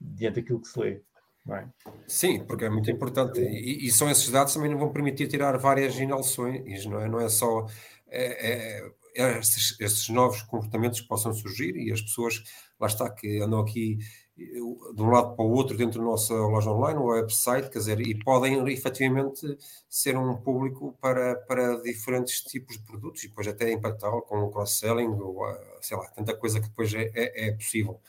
diante 0.00 0.40
daquilo 0.40 0.60
que 0.60 0.68
se 0.68 0.78
lê. 0.78 1.00
É? 1.48 1.66
Sim, 2.06 2.44
porque 2.44 2.64
é 2.64 2.68
muito 2.68 2.90
importante. 2.90 3.40
E, 3.40 3.86
e, 3.86 3.90
são 3.90 4.08
esses 4.10 4.30
dados 4.30 4.54
também 4.54 4.70
não 4.70 4.78
vão 4.78 4.92
permitir 4.92 5.26
tirar 5.26 5.56
várias 5.58 5.98
inalações, 5.98 6.84
não 6.86 7.00
é, 7.00 7.08
não 7.08 7.20
é 7.20 7.28
só 7.28 7.66
é, 8.06 8.78
é 8.78 8.92
esses, 9.14 9.78
esses, 9.80 10.08
novos 10.08 10.42
comportamentos 10.42 11.00
que 11.00 11.08
possam 11.08 11.32
surgir 11.32 11.76
e 11.76 11.92
as 11.92 12.00
pessoas, 12.00 12.42
lá 12.78 12.86
está, 12.86 13.10
que 13.10 13.40
andam 13.40 13.60
aqui 13.60 13.98
de 14.36 15.02
um 15.02 15.10
lado 15.10 15.36
para 15.36 15.44
o 15.44 15.50
outro 15.50 15.76
dentro 15.76 16.00
da 16.00 16.06
nossa 16.06 16.32
loja 16.34 16.70
online, 16.70 16.98
o 16.98 17.08
website, 17.08 17.68
quer 17.68 17.78
dizer, 17.78 18.00
e 18.00 18.18
podem 18.24 18.66
efetivamente 18.70 19.58
ser 19.88 20.16
um 20.16 20.34
público 20.36 20.96
para, 21.00 21.36
para 21.36 21.76
diferentes 21.82 22.40
tipos 22.40 22.78
de 22.78 22.84
produtos 22.84 23.22
e 23.22 23.28
depois 23.28 23.46
até 23.46 23.70
impactar 23.70 24.10
com 24.10 24.40
o 24.40 24.50
cross-selling 24.50 25.08
ou 25.08 25.44
sei 25.82 25.96
lá, 25.96 26.08
tanta 26.08 26.34
coisa 26.34 26.58
que 26.58 26.68
depois 26.68 26.94
é, 26.94 27.10
é, 27.14 27.48
é 27.48 27.52
possível 27.52 28.00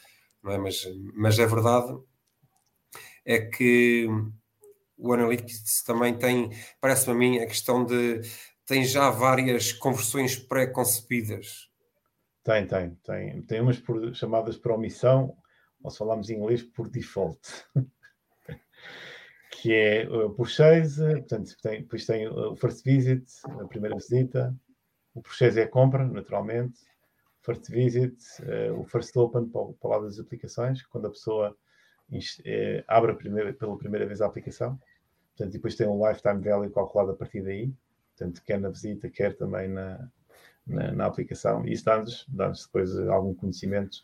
não 0.43 0.51
é? 0.51 0.57
Mas, 0.57 0.87
mas 1.13 1.39
a 1.39 1.45
verdade 1.45 1.97
é 3.25 3.39
que 3.39 4.07
o 4.97 5.13
Analytics 5.13 5.83
também 5.83 6.17
tem, 6.17 6.51
parece-me 6.79 7.13
a 7.13 7.17
mim, 7.17 7.39
a 7.39 7.47
questão 7.47 7.85
de 7.85 8.21
tem 8.71 8.85
já 8.85 9.09
várias 9.09 9.73
conversões 9.73 10.37
pré-concebidas. 10.37 11.69
Tem, 12.41 12.65
tem, 12.65 12.95
tem. 13.03 13.41
Tem 13.41 13.59
umas 13.59 13.77
por, 13.77 14.15
chamadas 14.15 14.55
por 14.55 14.71
omissão, 14.71 15.35
ou 15.83 15.91
se 15.91 15.97
falamos 15.97 16.29
em 16.29 16.37
inglês, 16.37 16.63
por 16.63 16.87
default. 16.87 17.37
que 19.51 19.73
é 19.73 20.09
o 20.09 20.29
purchase, 20.29 21.03
portanto, 21.03 21.53
tem, 21.61 21.81
depois 21.81 22.05
tem 22.05 22.29
o 22.29 22.55
first 22.55 22.85
visit, 22.85 23.25
a 23.43 23.67
primeira 23.67 23.97
visita, 23.97 24.55
o 25.13 25.21
purchase 25.21 25.59
é 25.59 25.63
a 25.63 25.67
compra, 25.67 26.05
naturalmente, 26.05 26.79
First 27.41 27.69
Visit, 27.69 28.15
uh, 28.43 28.79
o 28.79 28.85
First 28.85 29.17
Open 29.17 29.49
para 29.49 29.61
o 29.61 29.77
lado 29.83 30.05
das 30.05 30.17
aplicações, 30.17 30.81
quando 30.83 31.07
a 31.07 31.09
pessoa 31.09 31.51
uh, 31.51 32.83
abre 32.87 33.11
a 33.11 33.15
primeira, 33.15 33.51
pela 33.51 33.77
primeira 33.77 34.05
vez 34.05 34.21
a 34.21 34.27
aplicação. 34.27 34.79
Portanto, 35.35 35.51
depois 35.51 35.75
tem 35.75 35.87
um 35.87 36.07
lifetime 36.07 36.41
value 36.41 36.71
calculado 36.71 37.11
a 37.11 37.15
partir 37.15 37.41
daí, 37.41 37.73
portanto, 38.21 38.43
quer 38.45 38.59
na 38.59 38.69
visita, 38.69 39.09
quer 39.09 39.35
também 39.35 39.67
na, 39.67 40.09
na, 40.65 40.91
na 40.91 41.05
aplicação. 41.05 41.65
E 41.65 41.73
isso 41.73 41.85
dá-nos 41.85 42.25
dá 42.27 42.49
depois 42.49 42.97
algum 43.09 43.33
conhecimento. 43.33 43.97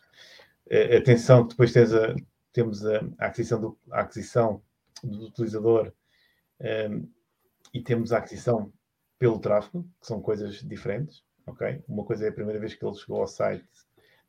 Uh, 0.66 0.96
atenção, 0.98 1.46
depois 1.46 1.72
tens 1.72 1.92
a, 1.94 2.14
temos 2.52 2.84
a, 2.84 3.00
a, 3.18 3.26
aquisição 3.26 3.60
do, 3.60 3.78
a 3.90 4.00
aquisição 4.00 4.62
do 5.02 5.26
utilizador 5.26 5.92
um, 6.60 7.08
e 7.72 7.80
temos 7.82 8.12
a 8.12 8.18
aquisição 8.18 8.72
pelo 9.18 9.38
tráfego, 9.38 9.82
que 10.00 10.06
são 10.06 10.20
coisas 10.20 10.56
diferentes 10.62 11.22
ok? 11.50 11.82
Uma 11.88 12.04
coisa 12.04 12.26
é 12.26 12.28
a 12.28 12.32
primeira 12.32 12.60
vez 12.60 12.74
que 12.74 12.84
ele 12.84 12.94
chegou 12.94 13.20
ao 13.20 13.26
site, 13.26 13.66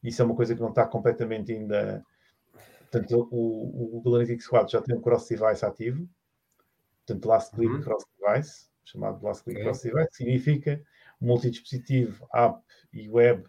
isso 0.03 0.21
é 0.21 0.25
uma 0.25 0.35
coisa 0.35 0.55
que 0.55 0.61
não 0.61 0.69
está 0.69 0.85
completamente 0.85 1.51
ainda. 1.51 2.05
Portanto, 2.89 3.27
o, 3.31 3.85
o 3.85 3.87
Google 3.91 4.15
Analytics 4.15 4.47
4 4.47 4.71
já 4.71 4.81
tem 4.81 4.95
um 4.95 5.01
cross-device 5.01 5.65
ativo, 5.65 6.07
portanto, 7.05 7.25
last 7.25 7.55
click 7.55 7.71
uhum. 7.71 7.81
cross-device, 7.81 8.68
chamado 8.91 9.23
last 9.25 9.43
click 9.43 9.59
okay. 9.59 9.63
cross-device, 9.65 10.15
significa 10.15 10.81
multidispositivo, 11.19 12.27
app 12.33 12.61
e 12.93 13.09
web 13.09 13.43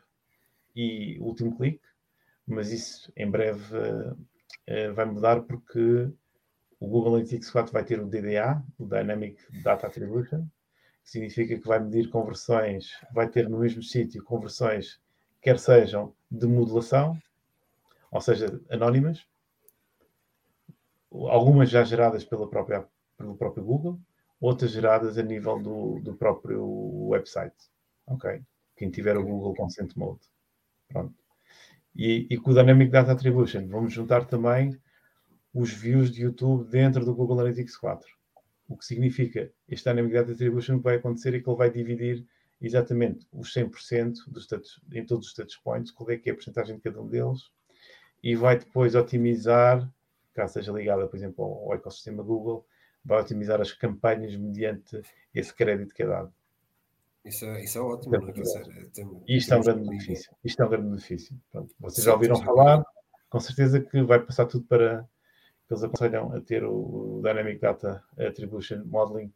e 0.75 1.19
último 1.21 1.57
clique, 1.57 1.81
mas 2.47 2.73
isso 2.73 3.13
em 3.17 3.31
breve 3.31 3.77
uh, 3.77 4.13
uh, 4.13 4.95
vai 4.95 5.05
mudar 5.05 5.43
porque 5.43 6.11
o 6.79 6.87
Google 6.87 7.15
Analytics 7.15 7.51
4 7.51 7.73
vai 7.73 7.85
ter 7.85 8.01
o 8.01 8.07
DDA, 8.07 8.63
o 8.79 8.87
Dynamic 8.87 9.37
Data 9.63 9.87
Attribution, 9.87 10.47
significa 11.05 11.59
que 11.59 11.67
vai 11.67 11.79
medir 11.79 12.09
conversões, 12.09 12.93
vai 13.13 13.29
ter 13.29 13.49
no 13.49 13.59
mesmo 13.59 13.83
sítio 13.83 14.25
conversões, 14.25 15.01
quer 15.43 15.59
sejam 15.59 16.15
de 16.31 16.47
modulação, 16.47 17.21
ou 18.11 18.21
seja, 18.21 18.61
anónimas, 18.71 19.27
algumas 21.13 21.69
já 21.71 21.85
geradas 21.85 22.25
pela 22.25 22.49
própria, 22.49 22.87
pelo 23.17 23.37
próprio 23.37 23.65
Google, 23.65 24.01
outras 24.41 24.71
geradas 24.71 25.19
a 25.19 25.23
nível 25.23 25.61
do, 25.61 26.01
do 26.01 26.15
próprio 26.15 26.65
website. 27.09 27.57
Ok? 28.07 28.43
Quem 28.77 28.91
tiver 28.91 29.17
o 29.17 29.25
Google 29.25 29.55
Consent 29.55 29.95
Mode. 29.97 30.21
Pronto. 30.89 31.15
E, 31.95 32.27
e 32.31 32.39
com 32.39 32.51
o 32.51 32.55
Dynamic 32.55 32.91
Data 32.91 33.13
Attribution, 33.13 33.67
vamos 33.69 33.93
juntar 33.93 34.25
também 34.25 34.79
os 35.53 35.73
views 35.73 36.11
de 36.11 36.23
YouTube 36.23 36.69
dentro 36.71 37.05
do 37.05 37.15
Google 37.15 37.41
Analytics 37.41 37.77
4. 37.77 38.09
O 38.69 38.77
que 38.77 38.85
significa 38.85 39.53
este 39.69 39.89
Dynamic 39.91 40.15
Data 40.15 40.33
Attribution 40.33 40.79
que 40.79 40.85
vai 40.85 40.97
acontecer 40.97 41.35
é 41.35 41.41
que 41.41 41.49
ele 41.49 41.57
vai 41.57 41.71
dividir 41.71 42.25
exatamente 42.61 43.27
os 43.33 43.53
100% 43.53 44.15
dos 44.29 44.45
status, 44.45 44.81
em 44.93 45.05
todos 45.05 45.27
os 45.27 45.33
status 45.33 45.57
points, 45.57 45.91
qual 45.91 46.11
é 46.11 46.17
que 46.17 46.29
é 46.29 46.33
a 46.33 46.35
porcentagem 46.35 46.77
de 46.77 46.83
cada 46.83 47.01
um 47.01 47.09
deles, 47.09 47.51
e 48.23 48.37
vai 48.37 48.59
depois 48.59 48.95
otimizar, 48.95 49.91
caso 50.35 50.55
seja 50.55 50.73
ligada, 50.73 51.07
por 51.09 51.17
exemplo, 51.17 51.45
ao, 51.45 51.65
ao 51.65 51.75
ecossistema 51.75 52.23
Google, 52.23 52.67
vai 53.05 53.21
otimizar 53.21 53.61
as 53.61 53.73
campanhas 53.73 54.37
mediante 54.37 55.01
esse 55.35 55.55
crédito 55.55 55.95
que 55.95 56.03
é 56.03 56.07
dado. 56.07 56.33
Isso 57.25 57.45
é, 57.45 57.63
isso 57.63 57.79
é 57.79 57.81
ótimo, 57.83 58.19
não 58.19 58.29
é? 58.29 58.33
tem, 58.33 59.23
isto 59.29 59.53
é 59.53 59.57
um 59.57 59.63
grande 59.63 59.89
benefício. 59.89 60.35
Isto 60.43 60.63
é 60.63 60.67
um 60.67 60.69
grande 60.71 60.89
benefício. 60.89 61.41
Pronto, 61.53 61.75
vocês 61.79 62.05
já 62.05 62.13
ouviram 62.15 62.37
falar, 62.37 62.83
com 63.29 63.41
certeza 63.41 63.81
que 63.81 64.03
vai 64.03 64.21
passar 64.21 64.47
tudo 64.47 64.65
para. 64.65 65.07
Eles 65.71 65.85
aconselham 65.85 66.35
a 66.35 66.41
ter 66.41 66.65
o 66.65 67.21
Dynamic 67.23 67.61
Data 67.61 68.03
Attribution 68.19 68.83
Modeling 68.87 69.33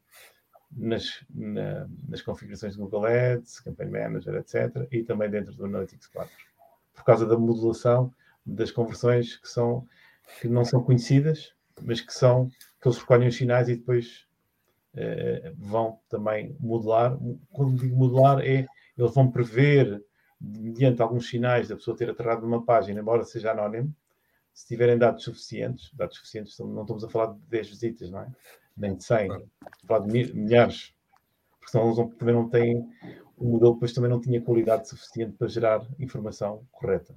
nas, 0.77 1.25
na, 1.33 1.87
nas 2.09 2.23
configurações 2.23 2.75
do 2.75 2.83
Google 2.83 3.07
Ads, 3.07 3.61
Campaign 3.61 3.93
Manager, 3.93 4.35
etc. 4.37 4.89
E 4.91 5.05
também 5.05 5.31
dentro 5.31 5.55
do 5.55 5.65
Analytics 5.65 6.09
4. 6.09 6.33
Por 6.93 7.05
causa 7.05 7.25
da 7.25 7.39
modulação 7.39 8.13
das 8.45 8.73
conversões 8.73 9.37
que, 9.37 9.49
são, 9.49 9.87
que 10.41 10.49
não 10.49 10.65
são 10.65 10.83
conhecidas, 10.83 11.55
mas 11.81 12.01
que 12.01 12.13
são 12.13 12.51
que 12.85 12.89
eles 12.89 12.99
recolhem 12.99 13.29
os 13.29 13.37
sinais 13.37 13.67
e 13.71 13.77
depois 13.77 14.27
eh, 14.95 15.55
vão 15.57 15.99
também 16.07 16.55
modelar. 16.61 17.19
Quando 17.51 17.81
digo 17.81 17.97
modelar, 17.97 18.41
é 18.41 18.67
eles 18.99 19.15
vão 19.15 19.31
prever, 19.31 20.05
mediante 20.39 21.01
alguns 21.01 21.27
sinais 21.27 21.67
da 21.67 21.77
pessoa 21.77 21.97
ter 21.97 22.11
aterrado 22.11 22.43
numa 22.43 22.63
página, 22.63 23.01
embora 23.01 23.25
seja 23.25 23.53
anónimo, 23.53 23.91
se 24.53 24.67
tiverem 24.67 24.99
dados 24.99 25.25
suficientes, 25.25 25.91
dados 25.95 26.19
suficientes, 26.19 26.59
não 26.59 26.83
estamos 26.83 27.03
a 27.03 27.09
falar 27.09 27.33
de 27.33 27.41
10 27.49 27.71
visitas, 27.71 28.11
não 28.11 28.21
é? 28.21 28.31
Nem 28.77 28.95
de 28.95 29.03
100, 29.03 29.29
estamos 29.29 29.49
a 29.83 29.87
falar 29.87 30.01
de 30.07 30.35
milhares, 30.35 30.95
porque 31.59 31.71
senão 31.71 31.87
eles 31.91 32.17
também 32.19 32.35
não 32.35 32.51
têm, 32.51 32.87
o 33.39 33.49
modelo 33.49 33.73
depois 33.73 33.95
também 33.95 34.11
não 34.11 34.21
tinha 34.21 34.43
qualidade 34.43 34.91
suficiente 34.91 35.39
para 35.39 35.49
gerar 35.49 35.81
informação 35.99 36.67
correta. 36.71 37.17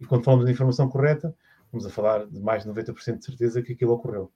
E 0.00 0.04
quando 0.04 0.24
falamos 0.24 0.46
de 0.46 0.50
informação 0.50 0.88
correta, 0.88 1.32
estamos 1.66 1.86
a 1.86 1.90
falar 1.90 2.26
de 2.26 2.40
mais 2.40 2.64
de 2.64 2.70
90% 2.70 3.18
de 3.18 3.24
certeza 3.24 3.62
que 3.62 3.74
aquilo 3.74 3.92
ocorreu. 3.92 4.32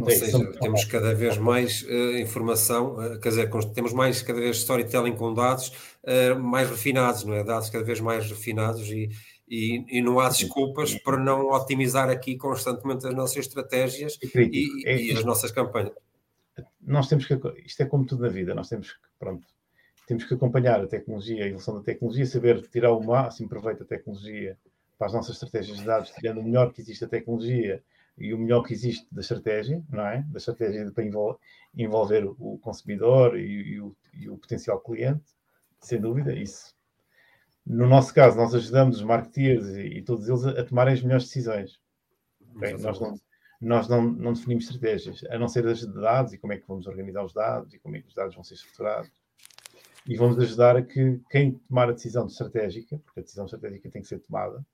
Ou 0.00 0.10
seja, 0.10 0.52
temos 0.60 0.84
cada 0.84 1.14
vez 1.14 1.36
mais 1.36 1.82
uh, 1.82 2.16
informação, 2.18 2.94
uh, 2.94 3.20
quer 3.20 3.28
dizer, 3.28 3.50
temos 3.74 3.92
mais 3.92 4.22
cada 4.22 4.40
vez 4.40 4.56
storytelling 4.58 5.14
com 5.14 5.34
dados 5.34 5.68
uh, 6.04 6.38
mais 6.38 6.68
refinados, 6.68 7.24
não 7.24 7.34
é? 7.34 7.44
Dados 7.44 7.68
cada 7.68 7.84
vez 7.84 8.00
mais 8.00 8.28
refinados 8.28 8.88
e, 8.88 9.10
e, 9.48 9.84
e 9.98 10.00
não 10.00 10.18
há 10.18 10.28
desculpas 10.28 10.94
para 10.94 11.18
não 11.18 11.50
otimizar 11.50 12.08
aqui 12.08 12.36
constantemente 12.36 13.06
as 13.06 13.14
nossas 13.14 13.38
estratégias 13.38 14.18
e, 14.22 14.86
é, 14.86 14.96
e, 14.96 15.12
as 15.12 15.24
nossas 15.24 15.50
campanhas. 15.50 15.92
Nós 16.80 17.08
temos 17.08 17.26
que, 17.26 17.38
isto 17.64 17.82
é 17.82 17.86
como 17.86 18.06
tudo 18.06 18.22
na 18.22 18.28
vida, 18.28 18.54
nós 18.54 18.68
temos 18.68 18.92
que, 18.92 18.98
pronto, 19.18 19.46
temos 20.06 20.24
que 20.24 20.34
acompanhar 20.34 20.80
a 20.80 20.86
tecnologia, 20.86 21.44
a 21.44 21.46
evolução 21.46 21.74
da 21.74 21.82
tecnologia, 21.82 22.26
saber 22.26 22.66
tirar 22.68 22.92
o 22.92 23.04
máximo 23.04 23.48
proveito 23.48 23.80
da 23.80 23.84
tecnologia 23.84 24.56
para 24.98 25.08
as 25.08 25.12
nossas 25.12 25.34
estratégias 25.34 25.78
de 25.78 25.84
dados, 25.84 26.10
tirando 26.10 26.38
o 26.38 26.44
melhor 26.44 26.72
que 26.72 26.80
existe 26.80 27.04
a 27.04 27.08
tecnologia 27.08 27.82
e 28.16 28.34
o 28.34 28.38
melhor 28.38 28.62
que 28.62 28.72
existe 28.72 29.06
da 29.10 29.20
estratégia, 29.20 29.82
não 29.90 30.06
é? 30.06 30.22
Da 30.28 30.38
estratégia 30.38 30.90
para 30.90 31.04
envolver 31.74 32.24
o 32.38 32.58
consumidor 32.58 33.38
e, 33.38 33.74
e, 33.74 33.80
o, 33.80 33.96
e 34.14 34.28
o 34.28 34.36
potencial 34.36 34.80
cliente, 34.80 35.24
sem 35.80 36.00
dúvida, 36.00 36.34
isso. 36.34 36.74
No 37.66 37.86
nosso 37.86 38.12
caso, 38.12 38.36
nós 38.36 38.54
ajudamos 38.54 38.96
os 38.96 39.02
marketeers 39.02 39.66
e, 39.68 39.98
e 39.98 40.02
todos 40.02 40.28
eles 40.28 40.44
a, 40.44 40.60
a, 40.60 40.64
tomarem 40.64 40.94
as 40.94 41.02
melhores 41.02 41.24
decisões. 41.24 41.80
Okay? 42.56 42.76
Nós, 42.76 43.00
não, 43.00 43.20
nós 43.60 43.88
não, 43.88 44.02
não, 44.02 44.32
definimos 44.32 44.64
estratégias, 44.64 45.24
a 45.30 45.38
não 45.38 45.48
ser 45.48 45.66
as 45.66 45.80
de 45.80 45.92
dados 45.92 46.32
e 46.32 46.38
como 46.38 46.52
é 46.52 46.58
que 46.58 46.66
vamos 46.66 46.86
organizar 46.86 47.24
os 47.24 47.32
dados 47.32 47.72
e 47.72 47.78
como 47.78 47.96
é 47.96 48.00
que 48.00 48.08
os 48.08 48.14
dados 48.14 48.34
vão 48.34 48.44
ser 48.44 48.54
estruturados. 48.54 49.10
E 50.04 50.16
vamos 50.16 50.36
ajudar 50.38 50.76
a 50.76 50.82
que 50.82 51.20
quem 51.30 51.52
tomar 51.52 51.88
a 51.88 51.92
decisão 51.92 52.26
estratégica, 52.26 52.98
porque 53.04 53.20
a 53.20 53.22
decisão 53.22 53.44
estratégica 53.44 53.88
tem 53.88 54.02
que 54.02 54.08
ser 54.08 54.18
tomada, 54.18 54.64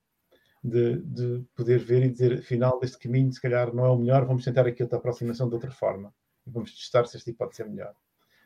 de, 0.63 0.97
de, 0.97 1.43
poder 1.55 1.79
ver 1.79 2.03
e 2.03 2.09
dizer, 2.09 2.39
afinal, 2.39 2.79
este 2.83 2.97
caminho 2.97 3.31
se 3.31 3.41
calhar 3.41 3.73
não 3.73 3.85
é 3.85 3.89
o 3.89 3.97
melhor, 3.97 4.25
vamos 4.25 4.43
tentar 4.43 4.67
aqui 4.67 4.83
outra 4.83 4.97
aproximação 4.97 5.47
de 5.47 5.55
outra 5.55 5.71
forma 5.71 6.13
e 6.45 6.51
vamos 6.51 6.75
testar 6.75 7.05
se 7.05 7.17
este 7.17 7.33
pode 7.33 7.55
ser 7.55 7.67
melhor. 7.67 7.93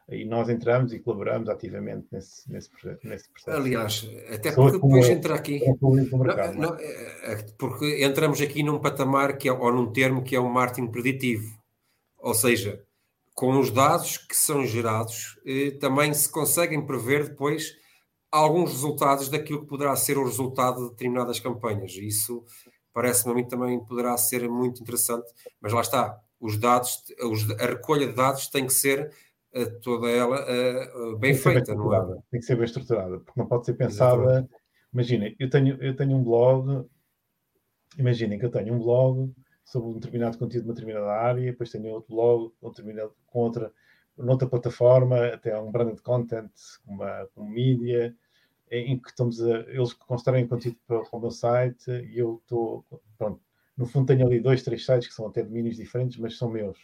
E 0.09 0.26
nós 0.26 0.49
entramos 0.49 0.91
e 0.91 0.99
colaboramos 0.99 1.47
ativamente 1.47 2.07
nesse, 2.11 2.51
nesse, 2.51 2.70
nesse 3.03 3.30
processo. 3.30 3.57
Aliás, 3.57 4.09
até 4.34 4.51
porque 4.51 4.74
depois 4.74 5.09
entra 5.09 5.36
aqui. 5.36 5.61
Mercado, 5.82 6.55
não, 6.55 6.72
não, 6.72 6.76
é? 6.76 7.34
É, 7.34 7.45
porque 7.57 8.03
entramos 8.03 8.41
aqui 8.41 8.64
num 8.64 8.80
patamar 8.80 9.38
que 9.38 9.47
é, 9.47 9.51
ou 9.51 9.72
num 9.72 9.93
termo 9.93 10.22
que 10.22 10.36
é 10.36 10.39
o 10.39 10.49
marketing 10.49 10.88
preditivo. 10.88 11.57
Ou 12.18 12.34
seja, 12.34 12.84
com 13.34 13.57
os 13.57 13.72
dados 13.72 14.18
que 14.18 14.36
são 14.36 14.66
gerados, 14.66 15.39
eh, 15.45 15.72
também 15.80 16.14
se 16.14 16.30
conseguem 16.30 16.86
prever 16.86 17.30
depois 17.30 17.74
alguns 18.34 18.71
resultados 18.71 19.29
daquilo 19.29 19.61
que 19.61 19.67
poderá 19.67 19.95
ser 19.95 20.17
o 20.17 20.25
resultado 20.25 20.84
de 20.84 20.89
determinadas 20.89 21.39
campanhas. 21.39 21.91
Isso 21.93 22.43
parece-me 22.91 23.31
a 23.31 23.36
mim 23.36 23.47
também 23.47 23.79
poderá 23.86 24.17
ser 24.17 24.49
muito 24.49 24.81
interessante, 24.81 25.31
mas 25.61 25.71
lá 25.71 25.81
está, 25.81 26.19
os 26.39 26.57
dados, 26.57 27.03
a 27.59 27.65
recolha 27.67 28.07
de 28.07 28.13
dados 28.13 28.47
tem 28.47 28.65
que 28.65 28.73
ser 28.73 29.11
uh, 29.55 29.79
toda 29.81 30.09
ela 30.09 30.38
uh, 30.41 31.17
bem 31.17 31.36
feita, 31.36 31.75
bem 31.75 31.77
não 31.77 31.93
é? 31.93 32.17
Tem 32.31 32.39
que 32.39 32.45
ser 32.45 32.55
bem 32.55 32.65
estruturada, 32.65 33.19
porque 33.19 33.39
não 33.39 33.47
pode 33.47 33.65
ser 33.65 33.73
pensada. 33.73 34.23
Exatamente. 34.23 34.53
Imaginem, 34.91 35.36
eu 35.39 35.49
tenho, 35.49 35.84
eu 35.84 35.95
tenho 35.95 36.17
um 36.17 36.23
blog, 36.23 36.88
imaginem 37.97 38.39
que 38.39 38.45
eu 38.45 38.51
tenho 38.51 38.73
um 38.73 38.79
blog 38.79 39.31
sobre 39.63 39.89
um 39.89 39.93
determinado 39.93 40.39
conteúdo 40.39 40.63
de 40.63 40.69
uma 40.69 40.75
determinada 40.75 41.11
área, 41.11 41.51
depois 41.51 41.71
tenho 41.71 41.89
outro 41.89 42.15
blog 42.15 42.51
um 42.61 42.69
determinado, 42.69 43.13
com 43.27 43.39
outra, 43.39 43.71
noutra 44.17 44.47
plataforma, 44.47 45.27
até 45.27 45.57
um 45.59 45.71
branded 45.71 46.01
content, 46.01 46.51
uma, 46.86 47.27
uma 47.36 47.49
mídia, 47.49 48.15
em 48.80 48.99
que 48.99 49.09
estamos 49.09 49.41
a, 49.41 49.59
eles 49.69 49.93
constroem 49.93 50.47
conteúdo 50.47 50.78
para, 50.88 51.01
para 51.01 51.17
o 51.17 51.21
meu 51.21 51.32
site 51.32 51.89
e 51.91 52.17
eu 52.17 52.41
estou, 52.43 52.86
pronto, 53.17 53.41
no 53.78 53.86
fundo 53.86 54.07
tenho 54.07 54.26
ali 54.26 54.39
dois, 54.39 54.63
três 54.63 54.86
sites 54.86 55.07
que 55.07 55.13
são 55.13 55.28
até 55.28 55.43
domínios 55.43 55.78
diferentes, 55.78 56.17
mas 56.17 56.38
são 56.38 56.49
meus, 56.49 56.78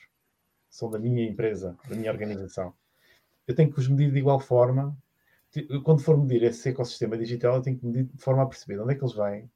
são 0.70 0.90
da 0.90 1.00
minha 1.00 1.24
empresa, 1.28 1.78
da 1.88 1.96
minha 1.96 2.12
organização. 2.12 2.74
Eu 3.48 3.56
tenho 3.56 3.72
que 3.72 3.80
os 3.80 3.88
medir 3.88 4.12
de 4.12 4.20
igual 4.20 4.40
forma. 4.40 4.96
Quando 5.84 6.02
for 6.02 6.18
medir 6.18 6.44
esse 6.44 6.70
ecossistema 6.70 7.18
digital, 7.18 7.56
eu 7.56 7.62
tenho 7.62 7.78
que 7.78 7.86
medir 7.86 8.04
de 8.04 8.22
forma 8.22 8.44
a 8.44 8.46
perceber 8.46 8.76
de 8.76 8.82
onde 8.82 8.94
é 8.94 8.96
que 8.96 9.04
eles 9.04 9.16
vêm, 9.16 9.50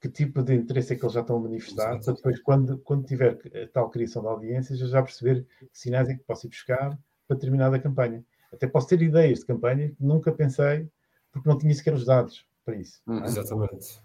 que 0.00 0.10
tipo 0.10 0.42
de 0.42 0.54
interesse 0.54 0.92
é 0.92 0.96
que 0.96 1.02
eles 1.02 1.14
já 1.14 1.22
estão 1.22 1.36
a 1.36 1.40
manifestar, 1.40 1.98
para 1.98 2.12
depois, 2.12 2.38
quando, 2.42 2.78
quando 2.80 3.06
tiver 3.06 3.38
tal 3.72 3.88
criação 3.88 4.20
de 4.20 4.28
audiências, 4.28 4.78
eu 4.78 4.88
já 4.88 5.02
perceber 5.02 5.46
que 5.58 5.68
sinais 5.72 6.10
é 6.10 6.14
que 6.14 6.22
posso 6.24 6.46
ir 6.46 6.50
buscar 6.50 6.98
para 7.26 7.36
determinada 7.36 7.78
campanha. 7.78 8.22
Até 8.52 8.66
posso 8.66 8.88
ter 8.88 9.00
ideias 9.00 9.40
de 9.40 9.46
campanha 9.46 9.88
que 9.88 10.04
nunca 10.04 10.30
pensei 10.30 10.86
porque 11.34 11.48
não 11.48 11.58
tinha 11.58 11.74
sequer 11.74 11.92
os 11.92 12.06
dados 12.06 12.46
para 12.64 12.76
isso. 12.76 13.02
Hum, 13.06 13.22
exatamente. 13.24 14.00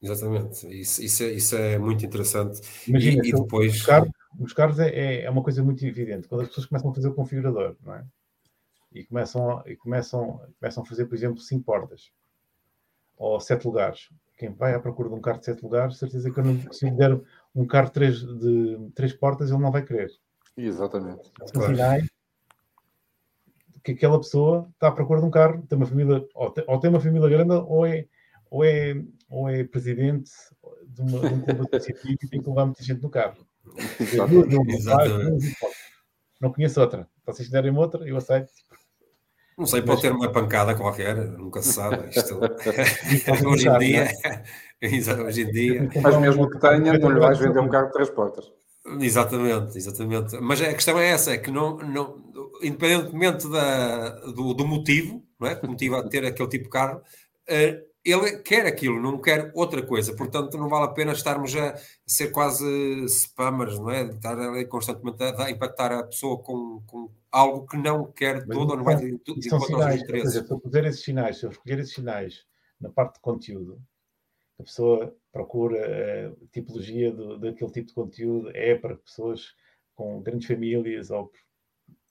Exatamente. 0.00 0.80
Isso, 0.80 1.02
isso, 1.02 1.22
é, 1.22 1.32
isso 1.32 1.56
é 1.56 1.78
muito 1.78 2.04
interessante. 2.04 2.60
Imagina, 2.88 3.22
e, 3.24 3.28
e 3.28 3.32
depois. 3.32 3.72
Buscar, 3.72 4.06
buscar 4.34 4.80
é, 4.80 5.22
é 5.22 5.30
uma 5.30 5.42
coisa 5.42 5.62
muito 5.62 5.84
evidente. 5.84 6.26
Quando 6.26 6.40
as 6.40 6.48
pessoas 6.48 6.66
começam 6.66 6.90
a 6.90 6.94
fazer 6.94 7.08
o 7.08 7.14
configurador, 7.14 7.76
não 7.84 7.94
é? 7.94 8.04
E 8.92 9.04
começam, 9.04 9.62
e 9.66 9.76
começam, 9.76 10.40
começam 10.58 10.82
a 10.82 10.86
fazer, 10.86 11.06
por 11.06 11.14
exemplo, 11.14 11.38
cinco 11.38 11.64
portas 11.64 12.10
ou 13.16 13.38
sete 13.38 13.66
lugares. 13.66 14.10
Quem 14.36 14.50
vai 14.50 14.74
à 14.74 14.80
procura 14.80 15.08
de 15.08 15.14
um 15.14 15.20
carro 15.20 15.38
de 15.38 15.44
sete 15.44 15.62
lugares, 15.62 15.98
certeza 15.98 16.30
que 16.30 16.40
eu 16.40 16.44
não, 16.44 16.72
se 16.72 16.84
lhe 16.86 16.90
der 16.90 17.18
um 17.54 17.66
carro 17.66 17.86
de 17.86 17.92
três, 17.92 18.20
de 18.20 18.90
três 18.94 19.12
portas, 19.12 19.50
ele 19.50 19.60
não 19.60 19.70
vai 19.70 19.84
querer. 19.84 20.10
Exatamente. 20.56 21.30
Claro 21.52 22.04
que 23.82 23.92
aquela 23.92 24.18
pessoa 24.18 24.68
está 24.74 24.88
à 24.88 24.92
procura 24.92 25.20
de 25.20 25.26
um 25.26 25.30
carro, 25.30 25.62
tem 25.66 25.76
uma 25.76 25.86
família, 25.86 26.26
ou 26.34 26.50
tem, 26.50 26.64
ou 26.66 26.80
tem 26.80 26.90
uma 26.90 27.00
família 27.00 27.28
grande, 27.28 27.52
ou 27.52 27.86
é, 27.86 28.06
ou 28.50 28.64
é, 28.64 29.02
ou 29.28 29.48
é 29.48 29.64
presidente 29.64 30.30
de, 30.86 31.02
uma, 31.02 31.20
de 31.20 31.34
um 31.34 31.40
clube 31.40 31.60
associativo 31.76 32.18
e 32.22 32.28
tem 32.28 32.40
que 32.42 32.48
levar 32.48 32.66
muita 32.66 32.82
gente 32.82 33.02
no 33.02 33.10
carro. 33.10 33.46
Exatamente. 33.98 35.56
Não 36.40 36.52
conheço 36.52 36.80
outra. 36.80 37.08
Vocês 37.24 37.48
derem 37.48 37.76
outra, 37.76 38.06
eu 38.06 38.16
aceito. 38.16 38.50
Não 39.56 39.66
sei, 39.66 39.82
pode 39.82 40.00
ter 40.00 40.10
uma 40.10 40.32
pancada 40.32 40.74
qualquer, 40.74 41.14
nunca 41.14 41.62
se 41.62 41.74
sabe. 41.74 42.08
Isto... 42.08 42.40
hoje 43.46 43.68
em 43.68 43.78
dia. 43.78 44.08
hoje 45.24 45.42
em 45.42 45.50
dia. 45.50 45.90
Mas 46.02 46.16
mesmo 46.18 46.50
que 46.50 46.58
tenha, 46.58 46.98
não 46.98 47.10
lhe 47.10 47.20
vais 47.20 47.38
vender 47.38 47.60
um 47.60 47.68
carro 47.68 47.86
de 47.86 47.92
três 47.92 48.10
portas. 48.10 48.52
Exatamente, 48.84 49.78
exatamente. 49.78 50.36
Mas 50.40 50.60
a 50.60 50.72
questão 50.74 50.98
é 50.98 51.10
essa, 51.10 51.32
é 51.32 51.38
que 51.38 51.50
não, 51.50 51.76
não, 51.78 52.22
independentemente 52.62 53.48
da, 53.48 54.10
do, 54.26 54.54
do 54.54 54.66
motivo, 54.66 55.24
não 55.38 55.48
é? 55.48 55.54
que 55.54 55.66
motiva 55.66 56.00
a 56.00 56.08
ter 56.08 56.24
aquele 56.24 56.48
tipo 56.48 56.64
de 56.64 56.70
carro, 56.70 56.98
uh, 56.98 57.92
ele 58.04 58.38
quer 58.38 58.66
aquilo, 58.66 59.00
não 59.00 59.20
quer 59.20 59.52
outra 59.54 59.80
coisa. 59.86 60.14
Portanto, 60.14 60.58
não 60.58 60.68
vale 60.68 60.86
a 60.86 60.88
pena 60.88 61.12
estarmos 61.12 61.54
a 61.54 61.76
ser 62.04 62.32
quase 62.32 62.64
spammers, 63.08 63.78
não 63.78 63.90
é? 63.90 64.06
Estar 64.06 64.36
ali 64.38 64.66
constantemente 64.66 65.22
a, 65.22 65.44
a 65.44 65.50
impactar 65.50 65.92
a 65.92 66.02
pessoa 66.02 66.42
com, 66.42 66.82
com 66.86 67.10
algo 67.30 67.64
que 67.66 67.76
não 67.76 68.10
quer 68.10 68.44
Mas, 68.46 68.56
ou 68.56 68.66
não 68.66 68.82
vai 68.82 68.96
de, 68.96 69.12
de 69.12 69.48
interesses. 69.48 70.32
Seja, 70.32 70.44
se 70.44 70.52
eu 70.52 70.58
puser 70.58 70.84
esses 70.84 71.04
sinais, 71.04 71.38
se 71.38 71.46
eu 71.46 71.50
recolher 71.50 71.78
esses 71.78 71.94
sinais 71.94 72.44
na 72.80 72.90
parte 72.90 73.14
de 73.14 73.20
conteúdo, 73.20 73.80
a 74.62 74.64
pessoa 74.64 75.16
procura 75.32 76.30
a 76.30 76.46
tipologia 76.52 77.12
do, 77.12 77.38
daquele 77.38 77.70
tipo 77.70 77.88
de 77.88 77.94
conteúdo, 77.94 78.50
é 78.54 78.74
para 78.76 78.96
pessoas 78.96 79.54
com 79.94 80.22
grandes 80.22 80.46
famílias 80.46 81.10
ou 81.10 81.30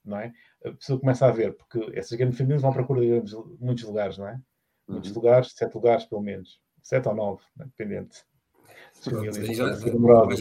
não 0.04 0.18
é? 0.18 0.32
A 0.64 0.72
pessoa 0.72 1.00
começa 1.00 1.26
a 1.26 1.30
ver, 1.30 1.56
porque 1.56 1.98
essas 1.98 2.16
grandes 2.18 2.36
famílias 2.36 2.62
vão 2.62 2.72
procurar 2.72 3.20
de 3.20 3.34
muitos 3.60 3.84
lugares, 3.84 4.18
não 4.18 4.28
é? 4.28 4.40
Muitos 4.86 5.10
uhum. 5.10 5.16
lugares, 5.16 5.52
sete 5.54 5.74
lugares 5.74 6.04
pelo 6.04 6.20
menos. 6.20 6.60
Sete 6.82 7.08
ou 7.08 7.14
nove, 7.14 7.42
né? 7.56 7.66
dependente. 7.66 8.24
famílias 9.00 9.38
podem 9.38 9.76
ser 9.76 9.94
numeradas. 9.94 10.40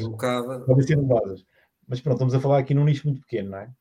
Podem 0.65 0.87
ser 0.87 0.97
numeradas. 0.97 1.45
Mas 1.87 2.01
pronto, 2.01 2.15
estamos 2.15 2.33
a 2.33 2.39
falar 2.39 2.59
aqui 2.59 2.73
num 2.73 2.83
nicho 2.83 3.07
muito 3.07 3.21
pequeno, 3.21 3.51
não 3.51 3.59
é? 3.59 3.71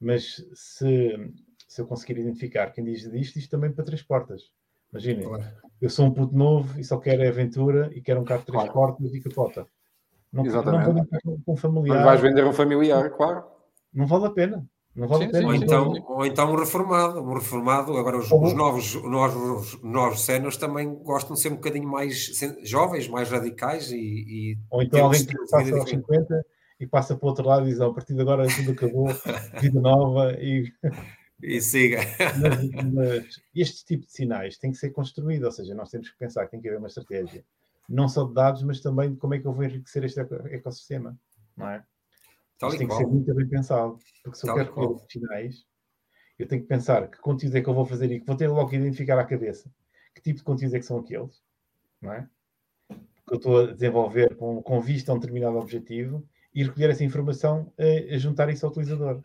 Mas 0.00 0.42
se, 0.54 1.32
se 1.68 1.80
eu 1.80 1.86
conseguir 1.86 2.18
identificar 2.20 2.70
quem 2.70 2.84
diz 2.84 3.10
disto, 3.10 3.38
isto 3.38 3.50
também 3.50 3.72
para 3.72 3.84
três 3.84 4.02
portas. 4.02 4.50
Imaginem, 4.92 5.24
claro. 5.24 5.44
eu 5.80 5.90
sou 5.90 6.06
um 6.06 6.10
puto 6.10 6.36
novo 6.36 6.78
e 6.78 6.84
só 6.84 6.98
quero 6.98 7.26
aventura 7.26 7.90
e 7.94 8.00
quero 8.00 8.20
um 8.20 8.24
carro 8.24 8.40
de 8.40 8.46
três 8.46 8.62
claro. 8.64 8.72
portas 8.72 9.14
e 9.14 9.20
capota. 9.20 9.66
Não, 10.32 10.44
Exatamente. 10.44 10.86
Não 10.86 10.94
vou 11.24 11.40
com 11.44 11.52
um 11.52 11.56
familiar. 11.56 11.96
Mas 11.96 12.04
vais 12.04 12.20
vender 12.20 12.44
um 12.44 12.52
familiar, 12.52 13.10
claro. 13.10 13.44
Não 13.92 14.06
vale 14.06 14.26
a 14.26 14.30
pena. 14.30 14.66
Não 14.94 15.06
vale 15.06 15.24
sim, 15.24 15.28
a 15.28 15.32
pena. 15.32 15.46
Ou 15.46 15.54
então, 15.54 15.92
ou 16.08 16.26
então 16.26 16.52
um 16.52 16.56
reformado. 16.56 17.20
Um 17.20 17.34
reformado, 17.34 17.96
agora 17.96 18.18
os, 18.18 18.30
os 18.30 18.52
novos, 18.52 18.94
novos, 19.02 19.82
novos 19.82 20.20
séniores 20.20 20.56
também 20.56 20.94
gostam 21.02 21.34
de 21.34 21.40
ser 21.40 21.52
um 21.52 21.56
bocadinho 21.56 21.88
mais 21.88 22.30
jovens, 22.64 23.08
mais 23.08 23.30
radicais 23.30 23.90
e. 23.90 23.96
e 23.96 24.58
ou 24.70 24.82
então 24.82 25.04
alguém 25.04 25.24
que 25.24 25.34
passa 25.50 25.76
aos 25.76 25.88
50 25.88 26.46
e 26.80 26.86
passa 26.86 27.16
para 27.16 27.26
o 27.26 27.28
outro 27.28 27.46
lado 27.46 27.66
e 27.66 27.70
diz: 27.70 27.80
a 27.80 27.90
partir 27.90 28.14
de 28.14 28.20
agora 28.20 28.46
tudo 28.46 28.72
acabou, 28.72 29.06
vida 29.60 29.80
nova 29.80 30.32
e. 30.32 30.70
E 31.42 31.60
siga. 31.60 31.98
Mas, 32.40 32.92
mas, 32.92 33.42
este 33.54 33.84
tipo 33.84 34.06
de 34.06 34.12
sinais 34.12 34.58
tem 34.58 34.72
que 34.72 34.78
ser 34.78 34.90
construído, 34.90 35.44
ou 35.44 35.52
seja, 35.52 35.74
nós 35.74 35.90
temos 35.90 36.10
que 36.10 36.18
pensar 36.18 36.44
que 36.44 36.50
tem 36.50 36.60
que 36.60 36.68
haver 36.68 36.78
uma 36.78 36.88
estratégia, 36.88 37.44
não 37.88 38.08
só 38.08 38.24
de 38.24 38.34
dados, 38.34 38.62
mas 38.62 38.80
também 38.80 39.12
de 39.12 39.16
como 39.18 39.34
é 39.34 39.38
que 39.38 39.46
eu 39.46 39.52
vou 39.52 39.64
enriquecer 39.64 40.04
este 40.04 40.20
ecossistema, 40.20 41.18
não 41.56 41.68
é? 41.68 41.84
Tal 42.58 42.76
tem 42.76 42.88
que 42.88 42.94
ser 42.94 43.06
muito 43.06 43.32
bem 43.34 43.48
pensado, 43.48 43.98
porque 44.24 44.36
se 44.36 44.46
Tal 44.46 44.58
eu 44.58 44.64
quero 44.64 44.80
recolher 44.80 45.04
sinais, 45.08 45.64
eu 46.38 46.48
tenho 46.48 46.62
que 46.62 46.68
pensar 46.68 47.08
que 47.08 47.18
conteúdo 47.18 47.56
é 47.56 47.62
que 47.62 47.68
eu 47.68 47.74
vou 47.74 47.86
fazer 47.86 48.10
e 48.10 48.18
que 48.20 48.26
vou 48.26 48.36
ter 48.36 48.48
logo 48.48 48.68
que 48.68 48.76
identificar 48.76 49.18
à 49.18 49.24
cabeça 49.24 49.70
que 50.18 50.22
tipo 50.22 50.38
de 50.38 50.44
conteúdos 50.44 50.74
é 50.74 50.78
que 50.78 50.86
são 50.86 50.98
aqueles, 50.98 51.42
não 52.00 52.12
é? 52.12 52.28
Que 53.26 53.34
eu 53.34 53.36
estou 53.36 53.60
a 53.60 53.72
desenvolver 53.72 54.34
com, 54.36 54.62
com 54.62 54.80
vista 54.80 55.12
a 55.12 55.14
um 55.14 55.18
determinado 55.18 55.56
objetivo 55.56 56.26
e 56.54 56.64
recolher 56.64 56.90
essa 56.90 57.04
informação 57.04 57.72
a, 57.78 58.14
a 58.14 58.18
juntar 58.18 58.48
isso 58.50 58.66
ao 58.66 58.72
utilizador. 58.72 59.20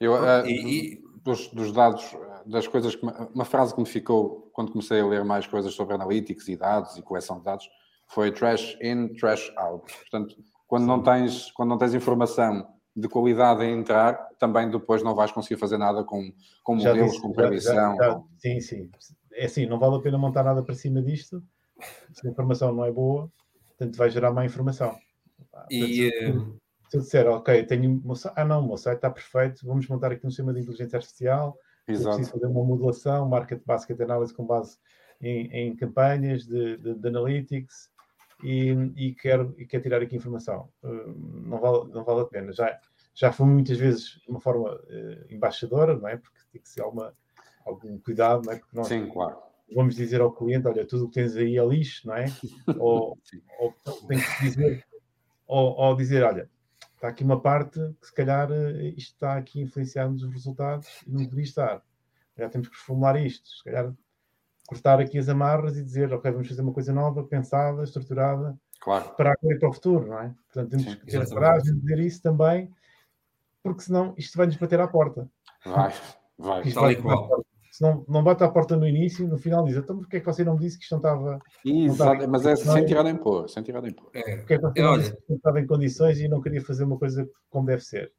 Eu, 0.00 0.14
uh, 0.14 0.46
e, 0.46 1.02
dos, 1.22 1.48
dos, 1.48 1.72
dados, 1.72 2.16
das 2.46 2.66
coisas 2.66 2.96
que 2.96 3.04
uma 3.34 3.44
frase 3.44 3.74
que 3.74 3.80
me 3.80 3.86
ficou 3.86 4.50
quando 4.52 4.72
comecei 4.72 5.00
a 5.00 5.06
ler 5.06 5.24
mais 5.24 5.46
coisas 5.46 5.74
sobre 5.74 5.94
analytics 5.94 6.48
e 6.48 6.56
dados 6.56 6.96
e 6.96 7.02
coleção 7.02 7.38
de 7.38 7.44
dados 7.44 7.68
foi 8.06 8.32
trash 8.32 8.76
in, 8.82 9.08
trash 9.14 9.52
out. 9.56 9.84
Portanto, 10.00 10.36
quando 10.66 10.86
não 10.86 11.02
tens, 11.02 11.50
quando 11.52 11.68
não 11.68 11.78
tens 11.78 11.94
informação 11.94 12.66
de 12.96 13.08
qualidade 13.08 13.62
a 13.62 13.70
entrar, 13.70 14.14
também 14.38 14.70
depois 14.70 15.02
não 15.02 15.14
vais 15.14 15.30
conseguir 15.30 15.60
fazer 15.60 15.78
nada 15.78 16.02
com, 16.02 16.32
com 16.64 16.76
modelos, 16.76 17.10
disse, 17.10 17.22
com 17.22 17.32
previsão. 17.32 17.96
Já, 17.96 18.10
já. 18.10 18.22
Sim, 18.38 18.60
sim. 18.60 18.90
É 19.32 19.44
assim, 19.44 19.66
não 19.66 19.78
vale 19.78 19.96
a 19.96 20.00
pena 20.00 20.18
montar 20.18 20.42
nada 20.42 20.62
para 20.62 20.74
cima 20.74 21.02
disto. 21.02 21.42
Se 22.12 22.26
a 22.26 22.30
informação 22.30 22.72
não 22.72 22.84
é 22.84 22.90
boa, 22.90 23.30
portanto 23.66 23.96
vai 23.96 24.10
gerar 24.10 24.32
má 24.32 24.44
informação. 24.44 24.98
E, 25.70 26.10
se 26.90 26.96
eu 26.96 27.00
disser, 27.02 27.28
ok, 27.28 27.64
tenho 27.66 28.02
ah 28.34 28.44
não, 28.44 28.64
o 28.64 28.66
meu 28.66 28.76
site 28.76 28.96
está 28.96 29.08
perfeito, 29.08 29.64
vamos 29.64 29.86
montar 29.86 30.10
aqui 30.10 30.26
um 30.26 30.30
sistema 30.30 30.52
de 30.52 30.60
inteligência 30.60 30.96
artificial, 30.96 31.56
Exato. 31.86 32.16
preciso 32.16 32.32
fazer 32.32 32.46
uma 32.46 32.64
modulação, 32.64 33.28
market 33.28 33.62
basket 33.64 34.00
análise 34.00 34.34
com 34.34 34.44
base 34.44 34.76
em, 35.20 35.46
em 35.52 35.76
campanhas 35.76 36.44
de, 36.44 36.78
de, 36.78 36.94
de 36.96 37.08
analytics 37.08 37.88
e, 38.42 38.70
e, 38.96 39.14
quero, 39.14 39.54
e 39.56 39.64
quero 39.66 39.84
tirar 39.84 40.02
aqui 40.02 40.16
informação. 40.16 40.68
Uh, 40.82 41.14
não, 41.46 41.60
vale, 41.60 41.92
não 41.92 42.02
vale 42.02 42.22
a 42.22 42.24
pena. 42.24 42.52
Já, 42.52 42.76
já 43.14 43.30
foi 43.30 43.46
muitas 43.46 43.78
vezes 43.78 44.20
de 44.24 44.28
uma 44.28 44.40
forma 44.40 44.74
uh, 44.74 45.32
embaixadora, 45.32 45.96
não 45.96 46.08
é? 46.08 46.16
Porque 46.16 46.40
tem 46.50 46.60
que 46.60 46.68
ser 46.68 46.82
alguma, 46.82 47.14
algum 47.64 47.98
cuidado, 47.98 48.46
não 48.46 48.52
é? 48.52 48.56
Porque 48.56 48.76
nós 48.76 48.88
Sim, 48.88 49.08
claro. 49.08 49.36
vamos 49.72 49.94
dizer 49.94 50.20
ao 50.20 50.32
cliente, 50.32 50.66
olha, 50.66 50.84
tudo 50.84 51.04
o 51.04 51.08
que 51.08 51.14
tens 51.14 51.36
aí 51.36 51.56
é 51.56 51.64
lixo, 51.64 52.08
não 52.08 52.16
é? 52.16 52.24
ou, 52.80 53.16
ou 53.60 53.72
tem 54.08 54.18
que 54.18 54.42
dizer, 54.42 54.84
ou, 55.46 55.76
ou 55.76 55.94
dizer, 55.94 56.24
olha, 56.24 56.50
está 57.00 57.08
aqui 57.08 57.24
uma 57.24 57.40
parte 57.40 57.80
que 57.98 58.06
se 58.06 58.12
calhar 58.12 58.52
eh, 58.52 58.88
isto 58.88 59.14
está 59.14 59.38
aqui 59.38 59.62
influenciando 59.62 60.14
os 60.14 60.30
resultados 60.30 60.86
e 61.06 61.10
não 61.10 61.22
deveria 61.22 61.44
estar. 61.44 61.82
Já 62.36 62.48
temos 62.50 62.68
que 62.68 62.76
reformular 62.76 63.16
isto. 63.16 63.48
Se 63.48 63.64
calhar 63.64 63.92
cortar 64.66 65.00
aqui 65.00 65.18
as 65.18 65.28
amarras 65.28 65.78
e 65.78 65.82
dizer, 65.82 66.12
ok, 66.12 66.30
vamos 66.30 66.48
fazer 66.48 66.60
uma 66.60 66.74
coisa 66.74 66.92
nova, 66.92 67.24
pensada, 67.24 67.82
estruturada, 67.82 68.56
claro. 68.80 69.14
para 69.16 69.32
agora 69.32 69.56
e 69.56 69.58
para 69.58 69.68
o 69.70 69.72
futuro, 69.72 70.06
não 70.08 70.20
é? 70.20 70.34
Portanto, 70.52 70.70
temos 70.70 70.84
Sim, 70.84 70.96
que 70.96 71.06
ter 71.06 71.28
coragem 71.28 71.74
de 71.74 71.80
dizer 71.80 71.98
isso 72.00 72.22
também, 72.22 72.70
porque 73.62 73.80
senão 73.80 74.14
isto 74.18 74.36
vai-nos 74.36 74.56
bater 74.56 74.78
à 74.78 74.86
porta. 74.86 75.28
Vai, 75.64 75.92
vai. 76.38 76.62
Isto 76.62 76.80
vai 76.80 76.96
se 77.80 77.82
não, 77.82 78.04
não 78.06 78.22
bate 78.22 78.44
à 78.44 78.48
porta 78.48 78.76
no 78.76 78.86
início, 78.86 79.26
no 79.26 79.38
final 79.38 79.64
diz, 79.64 79.76
então 79.76 79.96
porquê 79.96 80.18
é 80.18 80.20
que 80.20 80.26
você 80.26 80.44
não 80.44 80.52
me 80.52 80.60
disse 80.60 80.76
que 80.76 80.84
isto 80.84 80.92
não 80.92 80.98
estava... 80.98 81.38
Exato, 81.64 82.28
mas 82.28 82.44
é 82.44 82.54
sem 82.54 82.84
tirar 82.84 83.02
nem 83.02 83.16
pôr, 83.16 83.48
sem 83.48 83.62
tirar 83.62 83.80
nem 83.80 83.92
pôr. 83.92 84.10
É, 84.12 84.36
porque 84.36 84.54
é 84.54 84.58
que 84.58 84.62
você 84.62 84.82
não 84.82 84.98
disse 84.98 85.12
que 85.12 85.22
não 85.30 85.36
estava 85.36 85.60
em 85.60 85.66
condições 85.66 86.20
e 86.20 86.28
não 86.28 86.42
queria 86.42 86.62
fazer 86.62 86.84
uma 86.84 86.98
coisa 86.98 87.26
como 87.48 87.66
deve 87.66 87.82
ser? 87.82 88.12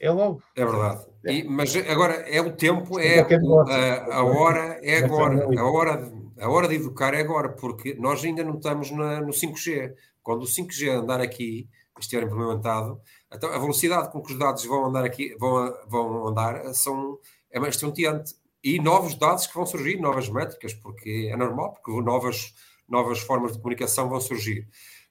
É 0.00 0.10
logo. 0.10 0.42
É 0.56 0.64
verdade. 0.64 1.06
E, 1.26 1.44
mas 1.44 1.76
agora 1.76 2.14
é 2.14 2.40
o 2.40 2.56
tempo, 2.56 2.98
é 2.98 3.20
a, 3.20 4.16
a, 4.16 4.24
hora 4.24 4.78
é 4.82 5.04
agora. 5.04 5.44
A 5.58 5.70
hora, 5.70 6.12
a 6.40 6.48
hora 6.48 6.68
de 6.68 6.76
educar 6.76 7.12
é 7.12 7.20
agora, 7.20 7.50
porque 7.50 7.94
nós 7.94 8.24
ainda 8.24 8.42
não 8.42 8.54
estamos 8.54 8.90
na, 8.90 9.20
no 9.20 9.32
5G. 9.32 9.92
Quando 10.22 10.42
o 10.42 10.46
5G 10.46 10.88
andar 10.88 11.20
aqui, 11.20 11.68
estiver 11.98 12.22
implementado, 12.22 13.00
então 13.30 13.50
a 13.52 13.58
velocidade 13.58 14.10
com 14.12 14.22
que 14.22 14.32
os 14.32 14.38
dados 14.38 14.64
vão 14.64 14.86
andar 14.86 15.04
aqui, 15.04 15.36
vão, 15.38 15.74
vão 15.88 16.28
andar, 16.28 16.72
são, 16.72 17.18
é 17.50 17.58
mais 17.58 17.74
estonteante 17.74 18.34
e 18.62 18.80
novos 18.80 19.14
dados 19.14 19.46
que 19.46 19.54
vão 19.54 19.66
surgir, 19.66 20.00
novas 20.00 20.28
métricas, 20.28 20.74
porque 20.74 21.28
é 21.32 21.36
normal, 21.36 21.72
porque 21.72 21.90
novas, 22.02 22.54
novas 22.88 23.20
formas 23.20 23.52
de 23.52 23.58
comunicação 23.58 24.08
vão 24.08 24.20
surgir. 24.20 24.68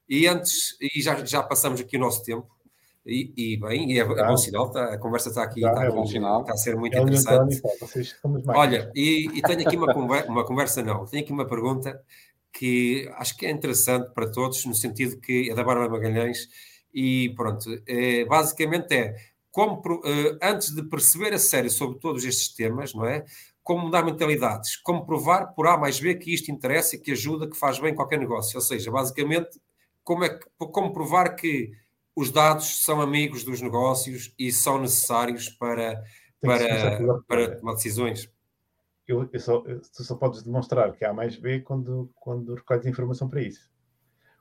E 0.07 0.27
antes, 0.27 0.77
e 0.81 1.01
já, 1.01 1.23
já 1.25 1.43
passamos 1.43 1.79
aqui 1.81 1.97
o 1.97 1.99
nosso 1.99 2.23
tempo, 2.23 2.47
e, 3.05 3.33
e 3.37 3.57
bem, 3.57 3.91
e 3.91 3.99
é, 3.99 4.01
é, 4.01 4.27
bom 4.27 4.35
sinal, 4.35 4.69
tá, 4.69 4.93
a 4.93 4.97
conversa 4.97 5.29
está 5.29 5.41
aqui, 5.41 5.65
está, 5.65 5.85
é 5.85 5.89
bom 5.89 6.05
sinal. 6.05 6.41
está 6.41 6.53
a 6.53 6.57
ser 6.57 6.75
muito 6.75 6.97
é 6.97 7.01
interessante. 7.01 7.61
Olha, 8.49 8.91
e, 8.93 9.29
e, 9.33 9.41
tenho 9.41 9.61
aqui 9.61 9.77
uma 9.77 9.93
conversa, 9.93 10.29
uma 10.29 10.45
conversa, 10.45 10.83
não, 10.83 11.05
tenho 11.05 11.23
aqui 11.23 11.31
uma 11.31 11.47
pergunta 11.47 12.01
que 12.51 13.09
acho 13.15 13.37
que 13.37 13.45
é 13.45 13.51
interessante 13.51 14.11
para 14.13 14.29
todos, 14.29 14.65
no 14.65 14.75
sentido 14.75 15.21
que 15.21 15.49
é 15.49 15.55
da 15.55 15.63
Bárbara 15.63 15.89
Magalhães, 15.89 16.49
e 16.93 17.33
pronto, 17.35 17.69
é, 17.87 18.25
basicamente 18.25 18.93
é 18.93 19.15
como, 19.57 19.81
uh, 19.81 20.37
antes 20.39 20.69
de 20.69 20.83
perceber 20.83 21.33
a 21.33 21.39
sério 21.39 21.71
sobre 21.71 21.97
todos 21.97 22.23
estes 22.23 22.53
temas, 22.53 22.93
não 22.93 23.07
é? 23.07 23.25
Como 23.63 23.85
mudar 23.85 24.05
mentalidades, 24.05 24.75
como 24.75 25.03
provar 25.03 25.47
por 25.55 25.65
A 25.65 25.75
mais 25.75 25.99
B 25.99 26.13
que 26.13 26.31
isto 26.31 26.51
interessa 26.51 26.95
e 26.95 26.99
que 26.99 27.11
ajuda, 27.11 27.49
que 27.49 27.57
faz 27.57 27.79
bem 27.79 27.95
qualquer 27.95 28.19
negócio. 28.19 28.55
Ou 28.55 28.61
seja, 28.61 28.91
basicamente, 28.91 29.59
como, 30.03 30.23
é 30.25 30.29
que, 30.29 30.47
como 30.59 30.93
provar 30.93 31.35
que 31.35 31.71
os 32.15 32.29
dados 32.29 32.83
são 32.83 33.01
amigos 33.01 33.43
dos 33.43 33.59
negócios 33.59 34.31
e 34.37 34.51
são 34.51 34.79
necessários 34.79 35.49
para, 35.49 36.03
para, 36.39 37.23
para 37.27 37.55
tomar 37.55 37.73
decisões. 37.73 38.31
Eu, 39.07 39.27
eu 39.33 39.39
só, 39.39 39.61
tu 39.61 40.03
só 40.03 40.15
podes 40.17 40.43
demonstrar 40.43 40.93
que 40.93 41.03
A 41.03 41.11
mais 41.15 41.35
B 41.35 41.61
quando, 41.61 42.11
quando 42.13 42.53
recolhes 42.53 42.85
informação 42.85 43.27
para 43.27 43.41
isso. 43.41 43.71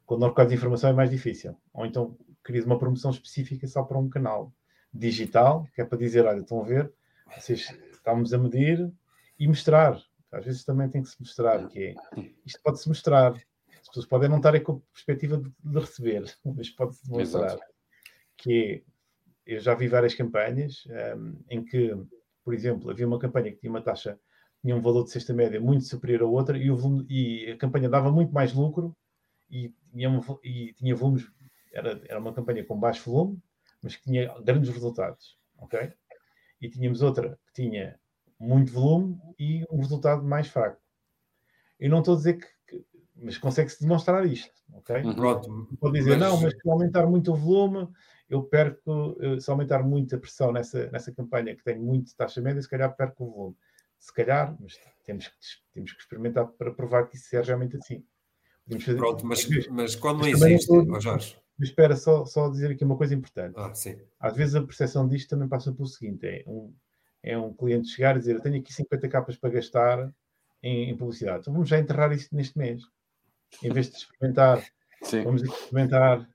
Quando 0.05 0.21
não 0.21 0.29
recolhes 0.29 0.53
informação 0.53 0.91
é 0.91 0.93
mais 0.93 1.09
difícil. 1.09 1.57
Ou 1.73 1.87
então 1.87 2.19
crias 2.45 2.67
uma 2.67 2.79
promoção 2.79 3.11
específica 3.11 3.67
só 3.67 3.83
para 3.83 3.97
um 3.97 4.11
canal 4.11 4.53
digital, 4.93 5.67
que 5.75 5.81
é 5.81 5.85
para 5.85 5.99
dizer, 5.99 6.27
olha, 6.27 6.41
estão 6.41 6.61
a 6.61 6.65
ver, 6.65 6.93
vocês 7.37 7.77
estamos 7.93 8.33
a 8.33 8.39
medir 8.39 8.93
e 9.39 9.47
mostrar. 9.47 10.01
Às 10.33 10.45
vezes 10.45 10.65
também 10.65 10.89
tem 10.89 11.03
que 11.03 11.09
se 11.09 11.21
mostrar, 11.21 11.67
que 11.69 11.79
é, 11.79 11.95
isto 12.45 12.61
pode-se 12.63 12.89
mostrar. 12.89 13.33
As 13.81 13.89
pessoas 13.89 14.07
podem 14.07 14.29
não 14.29 14.39
estar 14.39 14.59
com 14.61 14.73
a 14.73 14.81
perspectiva 14.93 15.39
de, 15.39 15.53
de 15.65 15.79
receber, 15.79 16.25
mas 16.45 16.71
pode-se 16.71 17.05
demonstrar. 17.05 17.47
Exato. 17.47 17.63
Que 18.37 18.85
é, 19.47 19.55
eu 19.55 19.61
já 19.61 19.75
vi 19.75 19.87
várias 19.89 20.15
campanhas 20.15 20.85
um, 21.17 21.39
em 21.49 21.65
que, 21.65 21.97
por 22.45 22.53
exemplo, 22.53 22.91
havia 22.91 23.07
uma 23.07 23.19
campanha 23.19 23.53
que 23.53 23.59
tinha 23.59 23.71
uma 23.71 23.81
taxa, 23.81 24.19
tinha 24.61 24.75
um 24.75 24.81
valor 24.81 25.05
de 25.05 25.11
cesta 25.11 25.33
média 25.33 25.61
muito 25.61 25.85
superior 25.85 26.23
a 26.23 26.27
outra 26.27 26.59
e, 26.59 26.71
o 26.71 26.77
volume, 26.77 27.07
e 27.09 27.53
a 27.53 27.57
campanha 27.57 27.89
dava 27.89 28.11
muito 28.11 28.33
mais 28.33 28.53
lucro 28.53 28.97
e 29.49 29.73
tinha, 29.93 30.11
um, 30.11 30.21
e 30.43 30.73
tinha 30.75 30.95
volumes, 30.95 31.31
era, 31.73 32.01
era 32.09 32.19
uma 32.19 32.35
campanha 32.35 32.65
com 32.65 32.79
baixo 32.79 33.09
volume, 33.09 33.41
mas 33.83 33.97
que 33.97 34.03
tinha 34.03 34.35
grandes 34.43 34.71
resultados, 34.71 35.39
ok? 35.59 35.93
E 36.61 36.69
tínhamos 36.69 37.03
outra 37.03 37.39
que 37.47 37.63
tinha 37.63 37.99
muito 38.39 38.73
volume 38.73 39.19
e 39.39 39.65
um 39.71 39.79
resultado 39.79 40.23
mais 40.23 40.49
fraco. 40.49 40.81
Eu 41.79 41.91
não 41.91 42.01
estou 42.01 42.15
a 42.15 42.17
dizer 42.17 42.35
que, 42.35 42.47
que 42.67 42.87
mas 43.15 43.39
consegue-se 43.39 43.81
demonstrar 43.81 44.27
isto, 44.27 44.53
ok? 44.73 45.03
Uhum. 45.03 45.15
Pronto. 45.15 45.69
Pode 45.81 45.99
dizer, 45.99 46.19
mas... 46.19 46.21
não, 46.21 46.41
mas 46.41 46.53
se 46.53 46.71
aumentar 46.71 47.07
muito 47.07 47.33
o 47.33 47.37
volume, 47.37 47.89
eu 48.29 48.43
perco, 48.43 49.17
eh, 49.21 49.41
se 49.41 49.51
aumentar 49.51 49.83
muito 49.83 50.15
a 50.15 50.19
pressão 50.19 50.53
nessa, 50.53 50.91
nessa 50.91 51.13
campanha 51.13 51.55
que 51.55 51.63
tem 51.63 51.79
muito 51.79 52.15
taxa 52.17 52.41
média, 52.41 52.61
se 52.61 52.69
calhar 52.69 52.95
perco 52.95 53.25
o 53.25 53.31
volume. 53.31 53.57
Se 53.99 54.13
calhar, 54.13 54.55
mas 54.61 54.79
temos 55.05 55.29
que, 55.29 55.35
temos 55.73 55.93
que 55.93 56.01
experimentar 56.01 56.47
para 56.47 56.73
provar 56.73 57.07
que 57.09 57.17
isso 57.17 57.35
é 57.35 57.41
realmente 57.41 57.77
assim. 57.77 58.05
Pronto, 58.97 59.25
mas, 59.25 59.49
mas 59.69 59.95
quando 59.95 60.21
não 60.21 60.29
existe, 60.29 60.71
oh 60.73 61.01
Jorge, 61.01 61.39
espera, 61.65 61.97
só, 61.97 62.25
só 62.25 62.49
dizer 62.49 62.71
aqui 62.71 62.85
uma 62.85 62.97
coisa 62.97 63.15
importante. 63.15 63.55
Ah. 63.57 63.73
Às 64.21 64.37
vezes 64.37 64.55
a 64.55 64.63
percepção 64.63 65.09
disto 65.09 65.31
também 65.31 65.49
passa 65.49 65.73
pelo 65.73 65.89
seguinte: 65.89 66.27
é 66.27 66.45
um, 66.47 66.75
é 67.23 67.39
um 67.39 67.53
cliente 67.53 67.89
chegar 67.89 68.17
e 68.17 68.19
dizer: 68.19 68.35
Eu 68.35 68.41
tenho 68.41 68.61
aqui 68.61 68.73
50 68.73 69.09
capas 69.09 69.37
para 69.37 69.51
gastar 69.51 70.13
em, 70.63 70.91
em 70.91 70.97
publicidade. 70.97 71.41
Então 71.41 71.53
vamos 71.53 71.69
já 71.69 71.79
enterrar 71.79 72.13
isso 72.13 72.29
neste 72.35 72.59
mês. 72.59 72.83
Em 73.63 73.71
vez 73.71 73.91
de 73.91 73.97
experimentar, 73.97 74.63
sim. 75.03 75.23
vamos 75.23 75.43
experimentar 75.43 76.29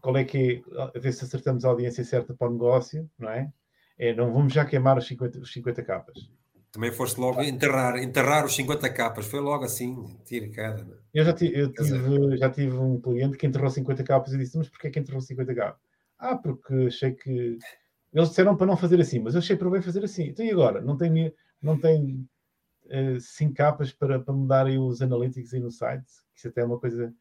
qual 0.00 0.16
é 0.16 0.24
que 0.24 0.62
é, 0.76 0.82
a 0.82 0.98
ver 0.98 1.12
se 1.12 1.24
acertamos 1.24 1.64
a 1.64 1.68
audiência 1.68 2.04
certa 2.04 2.34
para 2.34 2.48
o 2.48 2.52
negócio, 2.52 3.10
não 3.18 3.30
é? 3.30 3.52
é 3.98 4.14
não 4.14 4.32
vamos 4.32 4.52
já 4.52 4.64
queimar 4.64 4.98
os 4.98 5.06
50, 5.06 5.38
os 5.38 5.52
50 5.52 5.82
capas. 5.82 6.30
Também 6.72 6.90
foste 6.90 7.20
logo 7.20 7.42
enterrar, 7.42 7.98
enterrar 7.98 8.46
os 8.46 8.54
50 8.54 8.90
capas, 8.94 9.26
foi 9.26 9.40
logo 9.40 9.62
assim, 9.62 10.18
tira 10.24 10.50
cada. 10.50 10.82
Né? 10.82 10.96
Eu, 11.12 11.22
já, 11.22 11.34
tive, 11.34 11.60
eu 11.60 11.70
tive, 11.70 12.36
já 12.38 12.50
tive 12.50 12.74
um 12.78 12.98
cliente 12.98 13.36
que 13.36 13.46
enterrou 13.46 13.68
50 13.68 14.02
capas 14.02 14.32
e 14.32 14.38
disse: 14.38 14.56
Mas 14.56 14.70
porquê 14.70 14.90
que 14.90 14.98
enterrou 14.98 15.20
50 15.20 15.54
capas? 15.54 15.80
Ah, 16.18 16.34
porque 16.34 16.72
achei 16.86 17.12
que. 17.12 17.58
Eles 18.10 18.28
disseram 18.30 18.56
para 18.56 18.66
não 18.66 18.76
fazer 18.76 18.98
assim, 19.00 19.18
mas 19.18 19.34
eu 19.34 19.40
achei 19.40 19.54
para 19.54 19.68
bem 19.68 19.82
fazer 19.82 20.02
assim. 20.02 20.28
Então 20.28 20.44
e 20.44 20.50
agora? 20.50 20.80
Não 20.80 20.96
tem, 20.96 21.34
não 21.60 21.78
tem 21.78 22.26
uh, 22.86 23.20
cinco 23.20 23.54
capas 23.54 23.92
para, 23.92 24.18
para 24.20 24.32
mudar 24.32 24.66
aí 24.66 24.78
os 24.78 25.02
analytics 25.02 25.52
aí 25.52 25.60
no 25.60 25.70
site? 25.70 26.06
Isso 26.34 26.48
até 26.48 26.62
é 26.62 26.64
uma 26.64 26.78
coisa 26.78 27.14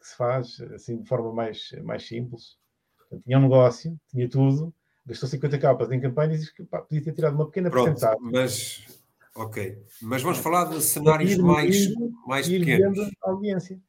que 0.00 0.06
se 0.06 0.16
faz 0.16 0.58
assim 0.74 1.02
de 1.02 1.08
forma 1.08 1.32
mais, 1.34 1.70
mais 1.84 2.06
simples. 2.06 2.58
Portanto, 2.96 3.24
tinha 3.24 3.38
um 3.38 3.42
negócio, 3.42 3.98
tinha 4.08 4.28
tudo, 4.28 4.74
gastou 5.06 5.28
50 5.28 5.58
capas 5.58 5.90
em 5.92 6.00
campanhas 6.00 6.42
e 6.58 6.64
pá, 6.64 6.82
podia 6.82 7.02
ter 7.02 7.12
tirado 7.12 7.34
uma 7.34 7.46
pequena 7.46 7.70
Pronto, 7.70 7.90
porcentagem. 7.90 8.20
Mas, 8.32 8.86
ok. 9.34 9.78
Mas 10.02 10.22
vamos 10.22 10.38
falar 10.38 10.64
de 10.64 10.82
cenários 10.82 11.32
ir, 11.32 11.42
mais, 11.42 11.76
ir, 11.76 11.94
mais 12.26 12.48
ir 12.48 12.60
pequenos. 12.60 13.10
audiência. 13.22 13.80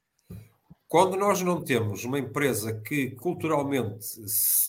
Quando 0.88 1.18
nós 1.18 1.42
não 1.42 1.62
temos 1.62 2.06
uma 2.06 2.18
empresa 2.18 2.74
que 2.74 3.12
culturalmente 3.12 4.08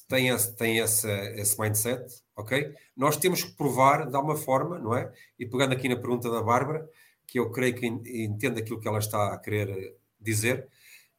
tem 0.09 0.29
esse, 0.31 0.57
tem 0.57 0.81
essa, 0.81 1.13
esse 1.37 1.61
mindset, 1.61 2.05
ok? 2.35 2.75
Nós 2.97 3.17
temos 3.17 3.45
que 3.45 3.55
provar 3.55 4.09
de 4.09 4.17
alguma 4.17 4.35
forma, 4.35 4.81
não 4.81 4.97
é? 4.97 5.13
E 5.39 5.47
pegando 5.47 5.75
aqui 5.75 5.89
na 5.89 5.95
pergunta 5.95 6.29
da 6.29 6.43
Bárbara, 6.43 6.89
que 7.25 7.39
eu 7.39 7.51
creio 7.51 7.75
que 7.75 7.87
entende 7.87 8.61
aquilo 8.61 8.81
que 8.81 8.89
ela 8.89 8.99
está 8.99 9.33
a 9.33 9.39
querer 9.39 9.97
dizer, 10.19 10.67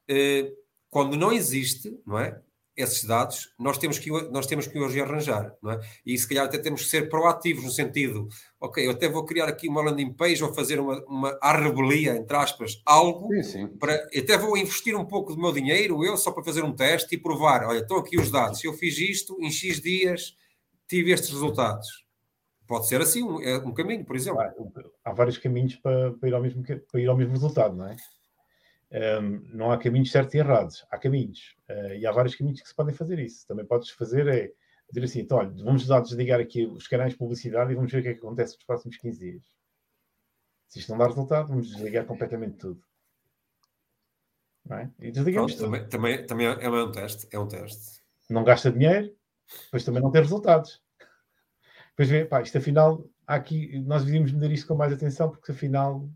eh, 0.05 0.51
quando 0.89 1.15
não 1.15 1.31
existe, 1.31 1.97
não 2.05 2.19
é? 2.19 2.41
Esses 2.81 3.03
dados, 3.03 3.53
nós 3.59 3.77
temos 3.77 3.99
que, 3.99 4.09
nós 4.31 4.47
temos 4.47 4.67
que 4.67 4.79
hoje 4.79 5.01
arranjar, 5.01 5.53
não 5.61 5.71
é? 5.71 5.81
E 6.05 6.17
se 6.17 6.27
calhar 6.27 6.45
até 6.45 6.57
temos 6.57 6.83
que 6.83 6.89
ser 6.89 7.09
proativos 7.09 7.63
no 7.63 7.71
sentido, 7.71 8.27
ok, 8.59 8.85
eu 8.85 8.91
até 8.91 9.09
vou 9.09 9.25
criar 9.25 9.47
aqui 9.47 9.67
uma 9.67 9.81
landing 9.81 10.13
page 10.13 10.43
ou 10.43 10.53
fazer 10.53 10.79
uma, 10.79 11.03
uma 11.05 11.37
à 11.41 11.55
rebelia, 11.55 12.15
entre 12.15 12.35
aspas, 12.35 12.81
algo, 12.85 13.27
sim, 13.35 13.43
sim. 13.43 13.67
para, 13.67 13.93
até 14.15 14.37
vou 14.37 14.57
investir 14.57 14.95
um 14.95 15.05
pouco 15.05 15.35
do 15.35 15.41
meu 15.41 15.51
dinheiro, 15.51 16.03
eu, 16.03 16.17
só 16.17 16.31
para 16.31 16.43
fazer 16.43 16.63
um 16.63 16.73
teste 16.73 17.15
e 17.15 17.17
provar, 17.17 17.65
olha, 17.65 17.79
estão 17.79 17.97
aqui 17.97 18.19
os 18.19 18.31
dados, 18.31 18.63
eu 18.63 18.73
fiz 18.73 18.97
isto, 18.97 19.37
em 19.41 19.51
X 19.51 19.81
dias 19.81 20.35
tive 20.87 21.11
estes 21.11 21.29
resultados. 21.29 21.87
Pode 22.69 22.87
ser 22.87 23.01
assim 23.01 23.23
um, 23.23 23.41
é 23.41 23.57
um 23.57 23.73
caminho, 23.73 24.05
por 24.05 24.15
exemplo. 24.15 24.41
Há, 24.41 24.53
há 25.05 25.11
vários 25.11 25.37
caminhos 25.37 25.75
para, 25.77 26.11
para, 26.13 26.29
ir 26.29 26.33
ao 26.35 26.41
mesmo, 26.41 26.63
para 26.63 27.01
ir 27.01 27.07
ao 27.07 27.17
mesmo 27.17 27.33
resultado, 27.33 27.75
não 27.75 27.87
é? 27.87 27.95
Um, 28.91 29.41
não 29.55 29.71
há 29.71 29.77
caminhos 29.77 30.11
certos 30.11 30.33
e 30.33 30.39
errados, 30.39 30.85
há 30.89 30.97
caminhos. 30.97 31.55
Uh, 31.69 31.93
e 31.93 32.07
há 32.07 32.11
vários 32.11 32.35
caminhos 32.35 32.61
que 32.61 32.67
se 32.67 32.75
podem 32.75 32.93
fazer 32.93 33.19
isso. 33.19 33.45
Também 33.47 33.65
podes 33.65 33.91
fazer 33.91 34.27
é 34.27 34.51
dizer 34.91 35.05
assim: 35.05 35.19
então, 35.19 35.37
olha, 35.37 35.51
vamos 35.63 35.87
lá 35.87 35.99
desligar 35.99 36.39
aqui 36.39 36.65
os 36.65 36.87
canais 36.87 37.13
de 37.13 37.17
publicidade 37.17 37.71
e 37.71 37.75
vamos 37.75 37.91
ver 37.91 37.99
o 37.99 38.01
que 38.01 38.07
é 38.09 38.13
que 38.13 38.19
acontece 38.19 38.55
nos 38.55 38.65
próximos 38.65 38.97
15 38.97 39.19
dias. 39.19 39.43
Se 40.67 40.79
isto 40.79 40.91
não 40.91 40.97
dá 40.97 41.07
resultado, 41.07 41.49
vamos 41.49 41.67
desligar 41.67 42.05
completamente 42.05 42.57
tudo. 42.57 42.81
Não 44.65 44.77
é? 44.77 44.91
E 44.99 45.11
desligamos 45.11 45.55
Pronto, 45.55 45.71
tudo. 45.71 45.89
Também, 45.89 46.25
também, 46.25 46.25
também 46.25 46.47
é 46.47 46.69
um 46.69 46.91
teste. 46.91 47.27
É 47.31 47.39
um 47.39 47.47
teste. 47.47 48.01
Não 48.29 48.43
gasta 48.43 48.71
dinheiro, 48.71 49.15
depois 49.65 49.83
também 49.83 50.01
não 50.01 50.11
tem 50.11 50.21
resultados. 50.21 50.81
Depois 51.89 52.09
vê, 52.09 52.25
pá, 52.25 52.41
isto 52.41 52.57
afinal, 52.57 53.03
aqui, 53.25 53.79
nós 53.79 54.05
devíamos 54.05 54.31
medir 54.31 54.51
isto 54.51 54.67
com 54.67 54.75
mais 54.75 54.93
atenção, 54.93 55.29
porque 55.29 55.51
afinal 55.51 56.07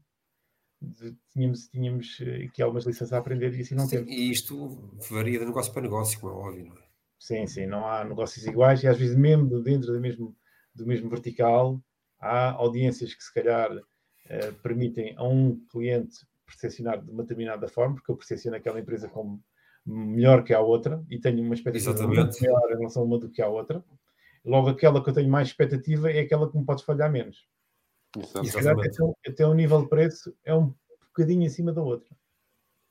tínhamos, 1.31 1.67
tínhamos 1.67 2.17
eh, 2.21 2.45
aqui 2.45 2.61
algumas 2.61 2.85
lições 2.85 3.11
a 3.13 3.17
aprender 3.17 3.53
e 3.53 3.61
assim 3.61 3.75
não 3.75 3.85
sim, 3.85 3.97
temos. 3.97 4.11
E 4.11 4.31
isto 4.31 4.91
varia 5.09 5.39
de 5.39 5.45
negócio 5.45 5.71
para 5.73 5.81
negócio, 5.81 6.19
como 6.19 6.33
é 6.33 6.35
óbvio, 6.35 6.65
não 6.65 6.77
é? 6.77 6.83
Sim, 7.19 7.47
sim, 7.47 7.65
não 7.65 7.87
há 7.87 8.03
negócios 8.03 8.45
iguais 8.45 8.83
e 8.83 8.87
às 8.87 8.97
vezes 8.97 9.15
mesmo 9.15 9.61
dentro 9.61 9.93
do 9.93 9.99
mesmo, 9.99 10.35
do 10.75 10.85
mesmo 10.85 11.09
vertical 11.09 11.81
há 12.19 12.51
audiências 12.51 13.13
que 13.13 13.23
se 13.23 13.33
calhar 13.33 13.71
eh, 14.29 14.51
permitem 14.61 15.13
a 15.17 15.23
um 15.23 15.59
cliente 15.69 16.25
percepcionar 16.45 17.01
de 17.01 17.11
uma 17.11 17.23
determinada 17.23 17.67
forma, 17.67 17.95
porque 17.95 18.11
eu 18.11 18.17
percepciono 18.17 18.57
aquela 18.57 18.79
empresa 18.79 19.07
como 19.07 19.41
melhor 19.85 20.43
que 20.43 20.53
a 20.53 20.59
outra 20.61 21.03
e 21.09 21.19
tenho 21.19 21.41
uma 21.43 21.53
expectativa 21.53 22.07
muito 22.07 22.41
maior 22.41 22.71
em 22.71 22.77
relação 22.77 23.03
a 23.03 23.05
uma 23.05 23.19
do 23.19 23.29
que 23.29 23.41
a 23.41 23.47
outra. 23.47 23.83
Logo, 24.45 24.69
aquela 24.69 25.01
que 25.03 25.09
eu 25.09 25.13
tenho 25.13 25.29
mais 25.29 25.47
expectativa 25.47 26.11
é 26.11 26.19
aquela 26.19 26.49
que 26.49 26.57
me 26.57 26.65
pode 26.65 26.83
falhar 26.83 27.11
menos. 27.11 27.47
E 28.17 28.45
se 28.45 28.53
calhar 28.53 28.77
até, 28.77 28.89
até 29.27 29.47
o 29.47 29.53
nível 29.53 29.81
de 29.81 29.89
preço 29.89 30.35
é 30.43 30.53
um 30.53 30.73
bocadinho 31.07 31.45
acima 31.45 31.71
da 31.71 31.81
outra. 31.81 32.09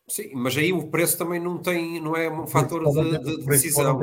Sim, 0.09 0.33
mas 0.35 0.57
aí 0.57 0.73
o 0.73 0.89
preço 0.89 1.17
também 1.17 1.41
não 1.41 1.59
tem, 1.59 2.01
não 2.01 2.17
é 2.17 2.29
um 2.29 2.47
fator 2.47 2.85
de, 2.85 3.19
de 3.19 3.47
decisão. 3.47 3.99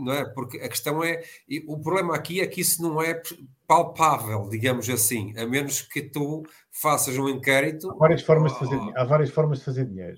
Não 0.00 0.12
é? 0.12 0.24
Porque 0.32 0.56
a 0.58 0.68
questão 0.68 1.04
é, 1.04 1.22
o 1.66 1.78
problema 1.78 2.14
aqui 2.14 2.40
é 2.40 2.46
que 2.46 2.62
isso 2.62 2.82
não 2.82 3.00
é 3.00 3.20
palpável, 3.66 4.48
digamos 4.48 4.88
assim, 4.88 5.36
a 5.38 5.46
menos 5.46 5.82
que 5.82 6.02
tu 6.02 6.42
faças 6.72 7.16
um 7.18 7.28
inquérito. 7.28 7.90
Há 7.90 7.96
várias 7.96 8.22
formas 8.22 8.52
de 8.52 8.58
fazer, 8.58 8.80
há 8.96 9.04
várias 9.04 9.30
formas 9.30 9.58
de 9.58 9.64
fazer 9.64 9.84
dinheiro. 9.84 10.16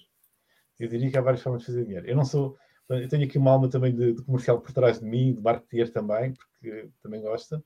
Eu 0.78 0.88
diria 0.88 1.10
que 1.10 1.18
há 1.18 1.22
várias 1.22 1.42
formas 1.42 1.62
de 1.62 1.66
fazer 1.66 1.84
dinheiro. 1.84 2.06
Eu 2.06 2.16
não 2.16 2.24
sou, 2.24 2.56
eu 2.88 3.08
tenho 3.08 3.24
aqui 3.24 3.36
uma 3.36 3.50
alma 3.50 3.68
também 3.68 3.94
de, 3.94 4.14
de 4.14 4.22
comercial 4.22 4.60
por 4.60 4.72
trás 4.72 5.00
de 5.00 5.04
mim, 5.04 5.34
de 5.34 5.42
marketeer 5.42 5.92
também, 5.92 6.32
porque 6.32 6.88
também 7.02 7.20
gosta. 7.20 7.62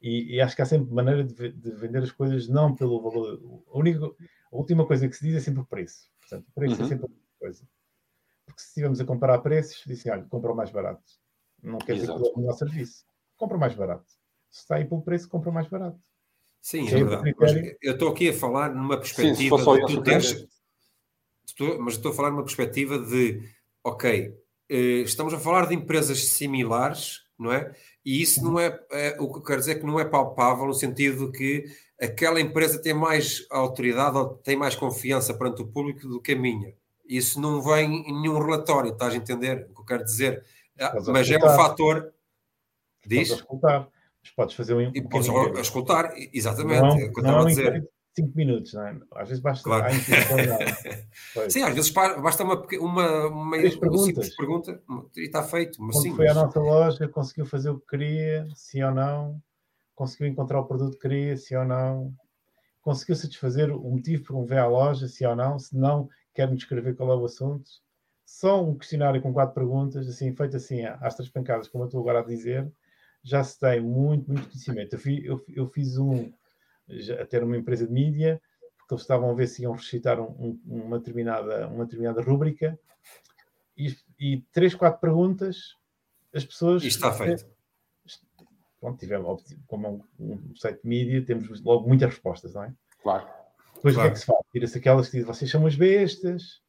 E, 0.00 0.36
e, 0.36 0.40
acho 0.40 0.54
que 0.54 0.62
há 0.62 0.66
sempre 0.66 0.92
maneira 0.94 1.24
de, 1.24 1.50
de, 1.50 1.70
vender 1.72 2.02
as 2.02 2.12
coisas 2.12 2.48
não 2.48 2.74
pelo 2.74 3.00
valor. 3.02 3.64
A, 3.72 3.78
única, 3.78 4.06
a 4.06 4.56
última 4.56 4.86
coisa 4.86 5.08
que 5.08 5.16
se 5.16 5.24
diz 5.24 5.36
é 5.36 5.40
sempre 5.40 5.62
o 5.62 5.66
preço. 5.66 6.08
Portanto, 6.20 6.46
o 6.48 6.52
preço 6.52 6.74
é 6.74 6.78
uhum. 6.78 6.84
é 6.84 6.88
sempre 6.88 7.04
a 7.04 7.08
última 7.08 7.28
coisa. 7.40 7.68
Porque 8.46 8.60
se 8.60 8.68
estivermos 8.68 9.00
a 9.00 9.04
comparar 9.04 9.38
preços, 9.38 9.82
dizem, 9.86 10.12
olha, 10.12 10.24
compra 10.24 10.52
o 10.52 10.56
mais 10.56 10.70
barato. 10.70 11.02
Não 11.62 11.78
quer 11.78 11.94
dizer 11.94 12.06
que 12.06 12.12
é 12.12 12.14
o 12.14 12.38
melhor 12.38 12.52
serviço. 12.52 13.04
Compra 13.36 13.56
o 13.56 13.60
mais 13.60 13.74
barato. 13.74 14.06
Se 14.48 14.60
está 14.60 14.76
aí 14.76 14.84
pelo 14.84 15.02
preço, 15.02 15.28
compra 15.28 15.50
o 15.50 15.52
mais 15.52 15.68
barato. 15.68 15.98
Sim, 16.60 16.86
é 16.88 16.90
verdade. 16.90 17.34
Mas 17.38 17.52
eu 17.82 17.92
estou 17.92 18.08
aqui 18.08 18.28
a 18.28 18.34
falar 18.34 18.74
numa 18.74 18.98
perspectiva 18.98 19.58
Sim, 19.58 19.86
de 19.86 19.94
tu 19.94 20.02
teres, 20.02 20.48
estou, 21.46 21.80
mas 21.80 21.94
estou 21.94 22.12
a 22.12 22.14
falar 22.14 22.30
numa 22.30 22.44
perspectiva 22.44 22.98
de 22.98 23.42
ok, 23.82 24.34
eh, 24.68 25.00
estamos 25.00 25.32
a 25.32 25.38
falar 25.38 25.66
de 25.66 25.74
empresas 25.74 26.28
similares, 26.28 27.22
não 27.38 27.52
é? 27.52 27.74
E 28.08 28.22
isso 28.22 28.42
não 28.42 28.58
é, 28.58 28.80
é, 28.90 29.16
o 29.20 29.30
que 29.30 29.38
eu 29.38 29.42
quero 29.42 29.60
dizer 29.60 29.72
é 29.72 29.74
que 29.74 29.84
não 29.84 30.00
é 30.00 30.04
palpável 30.06 30.64
no 30.64 30.72
sentido 30.72 31.30
que 31.30 31.66
aquela 32.00 32.40
empresa 32.40 32.80
tem 32.80 32.94
mais 32.94 33.46
autoridade 33.50 34.16
ou 34.16 34.30
tem 34.30 34.56
mais 34.56 34.74
confiança 34.74 35.34
perante 35.34 35.60
o 35.60 35.66
público 35.66 36.08
do 36.08 36.18
que 36.18 36.32
a 36.32 36.34
minha. 36.34 36.72
Isso 37.06 37.38
não 37.38 37.60
vem 37.60 38.08
em 38.08 38.18
nenhum 38.18 38.38
relatório, 38.38 38.92
estás 38.92 39.12
a 39.12 39.16
entender 39.18 39.68
o 39.70 39.74
que 39.74 39.80
eu 39.82 39.84
quero 39.84 40.04
dizer? 40.04 40.42
Ah, 40.80 40.94
mas 41.08 41.30
é 41.30 41.36
um 41.36 41.54
fator. 41.54 42.10
Diz? 43.06 43.28
Podes 43.28 43.42
escutar. 43.42 43.88
Mas 44.22 44.30
podes 44.30 44.54
fazer 44.54 44.72
um. 44.74 44.90
E 44.94 45.02
podes 45.02 45.28
escutar, 45.60 46.14
exatamente. 46.32 46.80
Não, 46.80 46.98
é 46.98 47.04
o 47.04 47.12
que 47.12 47.88
eu 48.20 48.26
estava 48.26 48.32
a 48.32 48.32
dizer. 48.32 48.32
5 48.32 48.36
minutos, 48.36 48.74
não 48.74 48.86
é? 48.86 49.00
Às 49.16 49.28
vezes 49.28 49.42
basta. 49.42 49.64
Claro. 49.64 49.94
sim, 51.50 51.62
às 51.62 51.74
vezes 51.74 51.90
basta 51.90 52.44
uma, 52.44 52.66
uma, 52.80 53.26
uma, 53.26 53.56
perguntas. 53.56 54.34
pergunta 54.36 54.82
e 55.16 55.20
está 55.22 55.42
feito. 55.42 55.82
Mas, 55.82 56.00
sim, 56.00 56.14
foi 56.14 56.26
mas... 56.26 56.36
à 56.36 56.44
nossa 56.44 56.60
loja, 56.60 57.08
conseguiu 57.08 57.46
fazer 57.46 57.70
o 57.70 57.78
que 57.78 57.86
queria, 57.86 58.48
sim 58.54 58.82
ou 58.82 58.92
não? 58.92 59.42
Conseguiu 59.94 60.28
encontrar 60.28 60.60
o 60.60 60.66
produto 60.66 60.94
que 60.94 61.00
queria, 61.00 61.36
sim 61.36 61.56
ou 61.56 61.64
não? 61.64 62.12
Conseguiu 62.82 63.16
satisfazer 63.16 63.70
o 63.70 63.90
motivo 63.90 64.24
por 64.24 64.36
um 64.36 64.44
ver 64.44 64.58
à 64.58 64.66
loja, 64.66 65.08
sim 65.08 65.26
ou 65.26 65.36
não? 65.36 65.58
Se 65.58 65.76
não, 65.76 66.08
quer-me 66.34 66.56
descrever 66.56 66.94
qual 66.94 67.12
é 67.12 67.16
o 67.16 67.24
assunto? 67.24 67.68
Só 68.24 68.62
um 68.62 68.76
questionário 68.76 69.22
com 69.22 69.32
quatro 69.32 69.54
perguntas, 69.54 70.06
assim, 70.06 70.34
feito 70.34 70.56
assim 70.56 70.84
às 70.84 71.14
três 71.14 71.30
pancadas, 71.30 71.66
como 71.66 71.84
eu 71.84 71.86
estou 71.86 72.00
agora 72.00 72.20
a 72.20 72.24
dizer, 72.24 72.70
já 73.22 73.42
se 73.42 73.58
tem 73.58 73.80
muito, 73.80 74.30
muito 74.30 74.48
conhecimento. 74.48 74.94
Eu, 74.94 74.98
fiz, 74.98 75.24
eu, 75.24 75.44
eu 75.48 75.66
fiz 75.66 75.98
um 75.98 76.30
até 77.20 77.40
numa 77.40 77.56
empresa 77.56 77.86
de 77.86 77.92
mídia, 77.92 78.40
porque 78.76 78.94
eles 78.94 79.02
estavam 79.02 79.30
a 79.30 79.34
ver 79.34 79.46
se 79.46 79.62
iam 79.62 79.72
recitar 79.72 80.20
um, 80.20 80.58
uma, 80.66 80.98
determinada, 80.98 81.68
uma 81.68 81.84
determinada 81.84 82.22
rúbrica, 82.22 82.78
e, 83.76 83.96
e 84.18 84.40
três, 84.52 84.74
quatro 84.74 85.00
perguntas, 85.00 85.74
as 86.34 86.44
pessoas... 86.44 86.82
Isto 86.82 87.06
está 87.06 87.12
feito. 87.12 87.46
Pronto, 88.80 88.98
tivemos, 88.98 89.42
como 89.66 90.06
um, 90.18 90.32
um 90.32 90.56
site 90.56 90.82
de 90.82 90.88
mídia, 90.88 91.24
temos 91.24 91.60
logo 91.62 91.86
muitas 91.88 92.10
respostas, 92.10 92.54
não 92.54 92.64
é? 92.64 92.72
Claro. 93.02 93.26
Depois 93.74 93.94
claro. 93.94 93.98
o 93.98 94.02
que 94.02 94.06
é 94.08 94.10
que 94.12 94.18
se 94.20 94.26
faz? 94.26 94.38
Tira-se 94.52 94.78
aquelas 94.78 95.06
que 95.06 95.12
dizem, 95.18 95.26
vocês 95.26 95.50
são 95.50 95.66
as 95.66 95.74
bestas, 95.74 96.62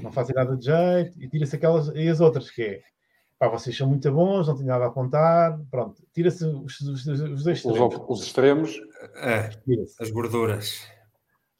não 0.00 0.12
fazem 0.12 0.34
nada 0.34 0.56
de 0.56 0.64
jeito, 0.64 1.22
e 1.22 1.28
tira-se 1.28 1.56
aquelas, 1.56 1.88
e 1.88 2.08
as 2.08 2.20
outras 2.20 2.50
que 2.50 2.62
é, 2.62 2.82
pá, 3.38 3.48
vocês 3.48 3.76
são 3.76 3.88
muito 3.88 4.10
bons, 4.12 4.48
não 4.48 4.54
tenho 4.54 4.68
nada 4.68 4.84
a 4.84 4.88
apontar, 4.88 5.58
pronto, 5.70 6.02
tira-se 6.12 6.44
os, 6.44 6.80
os, 6.80 7.06
os, 7.06 7.44
dois 7.44 7.58
extremos. 7.58 7.94
Os, 7.94 8.20
os 8.20 8.26
extremos, 8.26 8.80
é, 9.16 9.50
as 10.00 10.10
gorduras. 10.10 10.86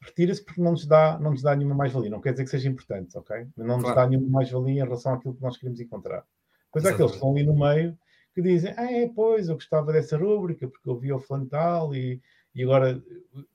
retira-se 0.01 0.43
porque 0.43 0.61
não 0.61 0.71
nos 0.71 0.85
dá, 0.85 1.19
não 1.19 1.31
nos 1.31 1.41
dá 1.41 1.55
nenhuma 1.55 1.75
mais-valia. 1.75 2.09
Não 2.09 2.21
quer 2.21 2.31
dizer 2.31 2.43
que 2.43 2.49
seja 2.49 2.69
importante, 2.69 3.17
ok? 3.17 3.47
Mas 3.55 3.67
não 3.67 3.75
nos 3.75 3.83
claro. 3.83 4.01
dá 4.01 4.07
nenhuma 4.07 4.29
mais-valia 4.29 4.81
em 4.81 4.83
relação 4.83 5.13
àquilo 5.13 5.35
que 5.35 5.41
nós 5.41 5.57
queremos 5.57 5.79
encontrar. 5.79 6.25
Pois 6.71 6.85
há 6.85 6.89
aqueles 6.89 7.11
que 7.11 7.17
estão 7.17 7.31
ali 7.31 7.43
no 7.43 7.57
meio 7.57 7.97
que 8.33 8.41
dizem, 8.41 8.71
ah, 8.77 8.91
é, 8.91 9.09
pois, 9.09 9.49
eu 9.49 9.55
gostava 9.55 9.91
dessa 9.91 10.15
rúbrica 10.15 10.67
porque 10.67 10.87
eu 10.87 10.95
vi 10.95 11.11
o 11.11 11.19
flantal 11.19 11.95
e, 11.95 12.21
e 12.53 12.63
agora 12.63 13.01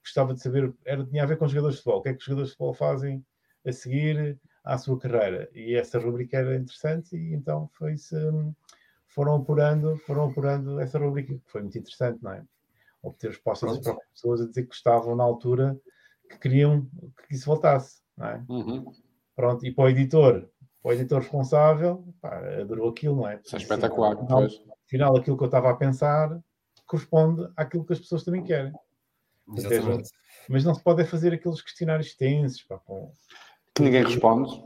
gostava 0.01 0.33
de 0.33 0.41
saber, 0.41 0.73
era, 0.85 1.05
tinha 1.05 1.23
a 1.23 1.25
ver 1.25 1.37
com 1.37 1.45
os 1.45 1.51
jogadores 1.51 1.77
de 1.77 1.83
futebol, 1.83 1.99
o 1.99 2.03
que 2.03 2.09
é 2.09 2.13
que 2.13 2.19
os 2.19 2.25
jogadores 2.25 2.49
de 2.49 2.57
futebol 2.57 2.73
fazem 2.73 3.25
a 3.65 3.71
seguir 3.71 4.37
à 4.63 4.77
sua 4.77 4.97
carreira. 4.97 5.49
E 5.53 5.75
essa 5.75 5.99
rubrica 5.99 6.37
era 6.37 6.55
interessante 6.55 7.15
e 7.15 7.33
então 7.33 7.69
foi-se, 7.73 8.15
foram 9.07 9.35
apurando, 9.35 9.97
foram 9.99 10.29
apurando 10.29 10.79
essa 10.79 10.97
rubrica, 10.97 11.33
que 11.33 11.51
foi 11.51 11.61
muito 11.61 11.77
interessante, 11.77 12.21
não 12.23 12.31
é? 12.31 12.43
Obter 13.01 13.31
respostas 13.31 13.69
das 13.69 13.79
próprias 13.79 14.09
pessoas 14.11 14.41
a 14.41 14.47
dizer 14.47 14.61
que 14.63 14.69
gostavam 14.69 15.15
na 15.15 15.23
altura 15.23 15.77
que 16.29 16.39
queriam 16.39 16.87
que 17.27 17.35
isso 17.35 17.45
voltasse, 17.45 18.01
não 18.17 18.27
é? 18.27 18.45
Uhum. 18.47 18.85
Pronto, 19.35 19.65
e 19.65 19.73
para 19.73 19.85
o 19.85 19.89
editor, 19.89 20.49
para 20.81 20.89
o 20.89 20.93
editor 20.93 21.21
responsável, 21.21 22.13
pá, 22.21 22.37
adorou 22.61 22.89
aquilo, 22.89 23.17
não 23.17 23.27
é? 23.27 23.41
Isso 23.43 23.55
é 23.55 23.59
espetacular. 23.59 24.13
Afinal, 24.13 24.47
afinal, 24.85 25.17
aquilo 25.17 25.37
que 25.37 25.43
eu 25.43 25.47
estava 25.47 25.69
a 25.69 25.75
pensar 25.75 26.39
corresponde 26.85 27.51
àquilo 27.57 27.85
que 27.85 27.93
as 27.93 27.99
pessoas 27.99 28.23
também 28.23 28.43
querem. 28.43 28.71
Exatamente. 29.55 30.09
Mas 30.49 30.63
não 30.63 30.73
se 30.73 30.83
pode 30.83 31.03
fazer 31.05 31.33
aqueles 31.33 31.61
questionários 31.61 32.07
extensos, 32.07 32.63
pá, 32.63 32.77
com... 32.79 33.11
Que 33.75 33.83
ninguém 33.83 34.03
responde. 34.03 34.63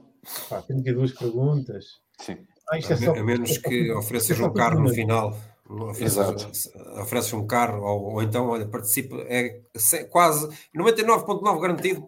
Pá, 0.49 0.61
32 0.61 1.13
perguntas. 1.13 1.85
Sim. 2.19 2.37
Ah, 2.69 2.77
é 2.77 2.81
só... 2.81 3.13
a, 3.13 3.23
menos 3.23 3.57
que 3.57 3.91
ofereças 3.91 4.39
um 4.39 4.51
carro 4.51 4.81
no 4.81 4.89
final. 4.89 5.37
Ofereces, 5.69 6.71
ofereces 6.97 7.33
um 7.33 7.45
carro, 7.45 7.83
ou, 7.83 8.13
ou, 8.13 8.23
então, 8.23 8.47
olha, 8.47 8.65
participa, 8.65 9.17
é 9.27 9.61
quase 10.09 10.47
99,9% 10.73 11.59
garantido, 11.59 12.07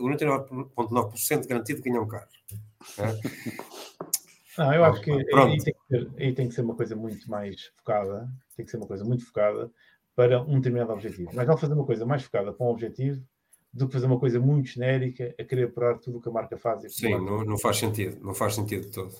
99,9% 0.00 1.46
garantido 1.46 1.82
de 1.82 1.90
ganhar 1.90 2.00
um 2.00 2.08
carro. 2.08 2.26
É? 2.98 3.02
Não, 4.56 4.72
eu 4.72 4.84
acho 4.84 5.02
que 5.02 5.10
aí 5.10 5.58
tem 5.58 5.74
que, 5.74 5.86
ser, 5.88 6.10
aí 6.16 6.34
tem 6.34 6.48
que 6.48 6.54
ser 6.54 6.62
uma 6.62 6.74
coisa 6.74 6.96
muito 6.96 7.30
mais 7.30 7.66
focada, 7.76 8.26
tem 8.56 8.64
que 8.64 8.70
ser 8.70 8.78
uma 8.78 8.86
coisa 8.86 9.04
muito 9.04 9.26
focada 9.26 9.70
para 10.14 10.40
um 10.40 10.56
determinado 10.56 10.92
objetivo. 10.92 11.30
Mas 11.34 11.46
não 11.46 11.58
fazer 11.58 11.74
uma 11.74 11.84
coisa 11.84 12.06
mais 12.06 12.22
focada 12.22 12.50
para 12.54 12.66
um 12.66 12.70
objetivo 12.70 13.22
do 13.76 13.86
que 13.86 13.92
fazer 13.92 14.06
uma 14.06 14.18
coisa 14.18 14.40
muito 14.40 14.68
genérica 14.68 15.34
a 15.38 15.44
querer 15.44 15.64
apurar 15.64 15.98
tudo 15.98 16.18
o 16.18 16.20
que 16.20 16.28
a 16.28 16.32
marca 16.32 16.56
faz. 16.56 16.94
Sim, 16.94 17.10
não, 17.10 17.44
não, 17.44 17.58
faz 17.58 17.76
sentido, 17.76 18.18
não 18.24 18.34
faz 18.34 18.54
sentido 18.54 18.90
todo. 18.90 19.14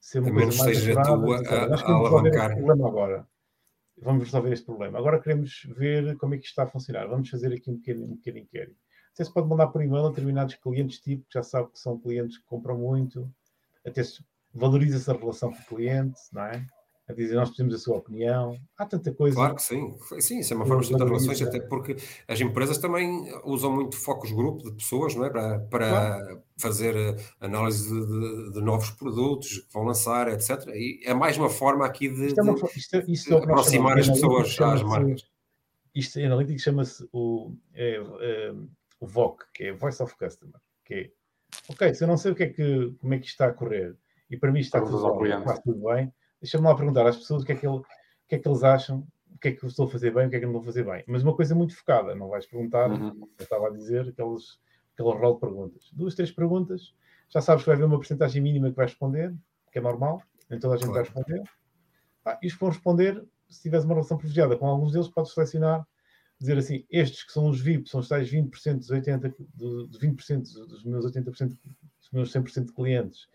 Ser 0.00 0.20
uma 0.20 0.30
a 0.30 0.32
menos 0.32 0.56
seja 0.56 0.98
a, 0.98 1.02
a, 1.02 1.74
a 1.74 1.92
alavancar. 1.92 2.54
problema 2.54 2.88
agora. 2.88 3.28
Vamos 4.00 4.24
resolver 4.24 4.52
este 4.52 4.64
problema. 4.64 4.98
Agora 4.98 5.20
queremos 5.20 5.66
ver 5.76 6.16
como 6.16 6.34
é 6.34 6.38
que 6.38 6.44
isto 6.44 6.52
está 6.52 6.62
a 6.62 6.68
funcionar. 6.68 7.08
Vamos 7.08 7.28
fazer 7.28 7.52
aqui 7.52 7.68
um 7.68 7.76
pequeno, 7.78 8.04
um 8.04 8.16
pequeno 8.16 8.38
inquérito. 8.38 8.76
Até 9.12 9.24
se 9.24 9.34
pode 9.34 9.48
mandar 9.48 9.66
por 9.66 9.82
e-mail 9.82 10.06
a 10.06 10.10
determinados 10.10 10.54
clientes 10.54 11.00
tipo, 11.00 11.24
que 11.24 11.34
já 11.34 11.42
sabe 11.42 11.72
que 11.72 11.80
são 11.80 11.98
clientes 11.98 12.38
que 12.38 12.44
compram 12.44 12.78
muito, 12.78 13.28
até 13.84 14.04
se 14.04 14.24
valoriza-se 14.54 15.10
a 15.10 15.14
relação 15.14 15.52
com 15.52 15.58
o 15.58 15.76
cliente, 15.76 16.20
não 16.32 16.42
é? 16.42 16.64
A 17.08 17.12
dizer 17.14 17.34
nós 17.34 17.50
pedimos 17.50 17.74
a 17.74 17.78
sua 17.78 17.96
opinião. 17.96 18.54
Há 18.76 18.84
tanta 18.84 19.12
coisa. 19.14 19.34
Claro 19.34 19.54
que 19.54 19.62
sim. 19.62 19.96
Sim, 20.20 20.40
isso 20.40 20.52
é 20.52 20.56
uma 20.56 20.66
forma 20.66 20.82
de 20.82 20.94
ter 20.94 21.02
relações, 21.02 21.40
até 21.40 21.58
porque 21.58 21.96
as 22.26 22.40
empresas 22.40 22.76
também 22.76 23.32
usam 23.44 23.72
muito 23.72 23.96
focos 23.96 24.30
grupo 24.30 24.62
de 24.62 24.76
pessoas, 24.76 25.14
não 25.14 25.24
é? 25.24 25.30
Para, 25.30 25.58
para 25.60 25.88
claro. 25.88 26.42
fazer 26.58 26.94
eh, 26.94 27.16
análise 27.40 27.88
de, 27.88 28.06
de, 28.06 28.52
de, 28.52 28.60
novos 28.60 28.90
produtos 28.90 29.60
que 29.60 29.72
vão 29.72 29.84
lançar, 29.84 30.28
etc. 30.28 30.66
E 30.74 31.00
é 31.04 31.14
mais 31.14 31.38
uma 31.38 31.48
forma 31.48 31.86
aqui 31.86 32.10
de, 32.10 32.26
isto 32.26 32.40
é 32.40 32.42
uma, 32.42 32.54
isto, 32.76 32.96
é- 32.96 33.04
isto 33.08 33.34
é 33.34 33.38
aproximar 33.38 33.98
as 33.98 34.08
pessoas 34.08 34.60
às 34.60 34.82
marcas. 34.82 35.26
Isto 35.94 36.20
em 36.20 36.26
analytics 36.26 36.62
chama-se 36.62 37.08
o, 37.10 37.56
é, 37.72 37.96
é, 38.20 38.54
o 39.00 39.06
VOC, 39.06 39.44
que 39.54 39.64
é 39.64 39.72
Voice 39.72 40.02
of 40.02 40.14
Customer, 40.16 40.60
que 40.84 40.94
é 40.94 41.10
ok, 41.68 41.94
se 41.94 42.04
eu 42.04 42.08
não 42.08 42.18
sei 42.18 42.32
o 42.32 42.34
que 42.34 42.42
é 42.42 42.48
que, 42.48 42.94
como 43.00 43.14
é 43.14 43.18
que 43.18 43.24
isto 43.24 43.34
está 43.34 43.46
a 43.46 43.52
correr 43.52 43.96
e 44.30 44.36
para 44.36 44.52
mim 44.52 44.60
está 44.60 44.80
tudo, 44.82 45.24
está 45.24 45.56
tudo 45.62 45.88
bem 45.88 46.12
Deixa-me 46.40 46.64
lá 46.64 46.74
perguntar 46.74 47.06
às 47.06 47.16
pessoas 47.16 47.42
o 47.42 47.46
que, 47.46 47.52
é 47.52 47.56
que 47.56 47.66
ele, 47.66 47.76
o 47.76 47.84
que 48.28 48.36
é 48.36 48.38
que 48.38 48.48
eles 48.48 48.62
acham, 48.62 49.06
o 49.34 49.38
que 49.38 49.48
é 49.48 49.52
que 49.52 49.64
eu 49.64 49.68
estou 49.68 49.86
a 49.86 49.90
fazer 49.90 50.12
bem, 50.12 50.26
o 50.26 50.30
que 50.30 50.36
é 50.36 50.40
que 50.40 50.46
não 50.46 50.52
vou 50.52 50.62
fazer 50.62 50.84
bem. 50.84 51.04
Mas 51.06 51.22
uma 51.22 51.34
coisa 51.34 51.54
muito 51.54 51.76
focada, 51.76 52.14
não 52.14 52.28
vais 52.28 52.46
perguntar, 52.46 52.90
uhum. 52.90 53.28
eu 53.38 53.42
estava 53.42 53.68
a 53.68 53.70
dizer, 53.70 54.08
aqueles, 54.08 54.60
aquele 54.94 55.10
rol 55.14 55.34
de 55.34 55.40
perguntas. 55.40 55.90
Duas, 55.92 56.14
três 56.14 56.30
perguntas, 56.30 56.94
já 57.28 57.40
sabes 57.40 57.62
que 57.62 57.66
vai 57.66 57.76
haver 57.76 57.86
uma 57.86 57.96
porcentagem 57.96 58.42
mínima 58.42 58.70
que 58.70 58.76
vai 58.76 58.86
responder, 58.86 59.34
que 59.70 59.78
é 59.78 59.82
normal, 59.82 60.22
nem 60.48 60.58
toda 60.58 60.74
a 60.74 60.76
gente 60.76 60.86
claro. 60.86 61.04
vai 61.04 61.14
responder. 61.14 61.42
Ah, 62.24 62.38
e 62.42 62.46
os 62.46 62.54
que 62.54 62.60
vão 62.60 62.70
responder, 62.70 63.24
se 63.48 63.62
tiveres 63.62 63.84
uma 63.84 63.94
relação 63.94 64.16
privilegiada 64.16 64.56
com 64.56 64.66
alguns 64.66 64.92
deles, 64.92 65.08
podes 65.08 65.32
selecionar, 65.32 65.86
dizer 66.38 66.58
assim, 66.58 66.84
estes 66.90 67.24
que 67.24 67.32
são 67.32 67.48
os 67.48 67.60
VIP, 67.60 67.88
são 67.88 68.00
os 68.00 68.08
tais 68.08 68.30
20% 68.30 68.78
dos 68.78 68.90
80%, 68.90 69.34
de 69.54 69.98
20% 69.98 70.42
dos 70.66 70.84
meus 70.84 71.04
80%, 71.04 71.48
dos 71.48 72.10
meus 72.12 72.32
100% 72.32 72.66
de 72.66 72.72
clientes, 72.72 73.28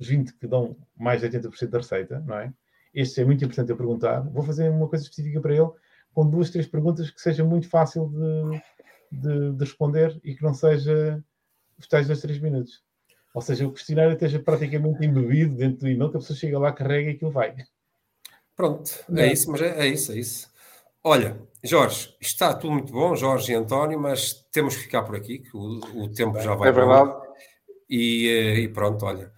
os 0.00 0.08
20 0.08 0.34
que 0.34 0.46
dão 0.46 0.76
mais 0.98 1.20
de 1.20 1.28
80% 1.28 1.68
da 1.68 1.78
receita, 1.78 2.20
não 2.20 2.38
é? 2.38 2.52
Este 2.92 3.20
é 3.20 3.24
muito 3.24 3.44
importante 3.44 3.70
eu 3.70 3.76
perguntar. 3.76 4.20
Vou 4.20 4.42
fazer 4.42 4.68
uma 4.70 4.88
coisa 4.88 5.04
específica 5.04 5.40
para 5.40 5.54
ele, 5.54 5.68
com 6.12 6.28
duas, 6.28 6.50
três 6.50 6.66
perguntas 6.66 7.10
que 7.10 7.20
seja 7.20 7.44
muito 7.44 7.68
fácil 7.68 8.08
de, 8.08 9.20
de, 9.20 9.52
de 9.52 9.64
responder 9.64 10.18
e 10.24 10.34
que 10.34 10.42
não 10.42 10.54
seja 10.54 11.22
os 11.78 11.86
tais 11.86 12.06
dois, 12.06 12.20
três 12.20 12.40
minutos. 12.40 12.82
Ou 13.32 13.40
seja, 13.40 13.66
o 13.66 13.72
questionário 13.72 14.14
esteja 14.14 14.40
praticamente 14.40 15.04
embebido 15.04 15.54
dentro 15.54 15.80
do 15.80 15.88
e-mail, 15.88 16.10
que 16.10 16.16
a 16.16 16.20
pessoa 16.20 16.36
chega 16.36 16.58
lá, 16.58 16.72
carrega 16.72 17.10
e 17.10 17.14
aquilo 17.14 17.30
vai. 17.30 17.54
Pronto, 18.56 18.90
é, 19.16 19.28
é 19.28 19.32
isso, 19.32 19.50
mas 19.50 19.62
é, 19.62 19.86
é, 19.86 19.86
isso, 19.86 20.12
é 20.12 20.18
isso. 20.18 20.50
Olha, 21.02 21.40
Jorge, 21.62 22.14
está 22.20 22.52
tudo 22.52 22.72
muito 22.72 22.92
bom, 22.92 23.14
Jorge 23.14 23.52
e 23.52 23.54
António, 23.54 23.98
mas 24.00 24.34
temos 24.52 24.76
que 24.76 24.82
ficar 24.82 25.02
por 25.02 25.14
aqui, 25.14 25.38
que 25.38 25.56
o, 25.56 25.80
o 25.94 26.12
tempo 26.12 26.40
já 26.40 26.54
vai. 26.54 26.68
É 26.68 26.72
verdade. 26.72 27.14
E, 27.88 28.28
eh, 28.28 28.58
e, 28.60 28.68
pronto, 28.68 29.04
olha, 29.06 29.32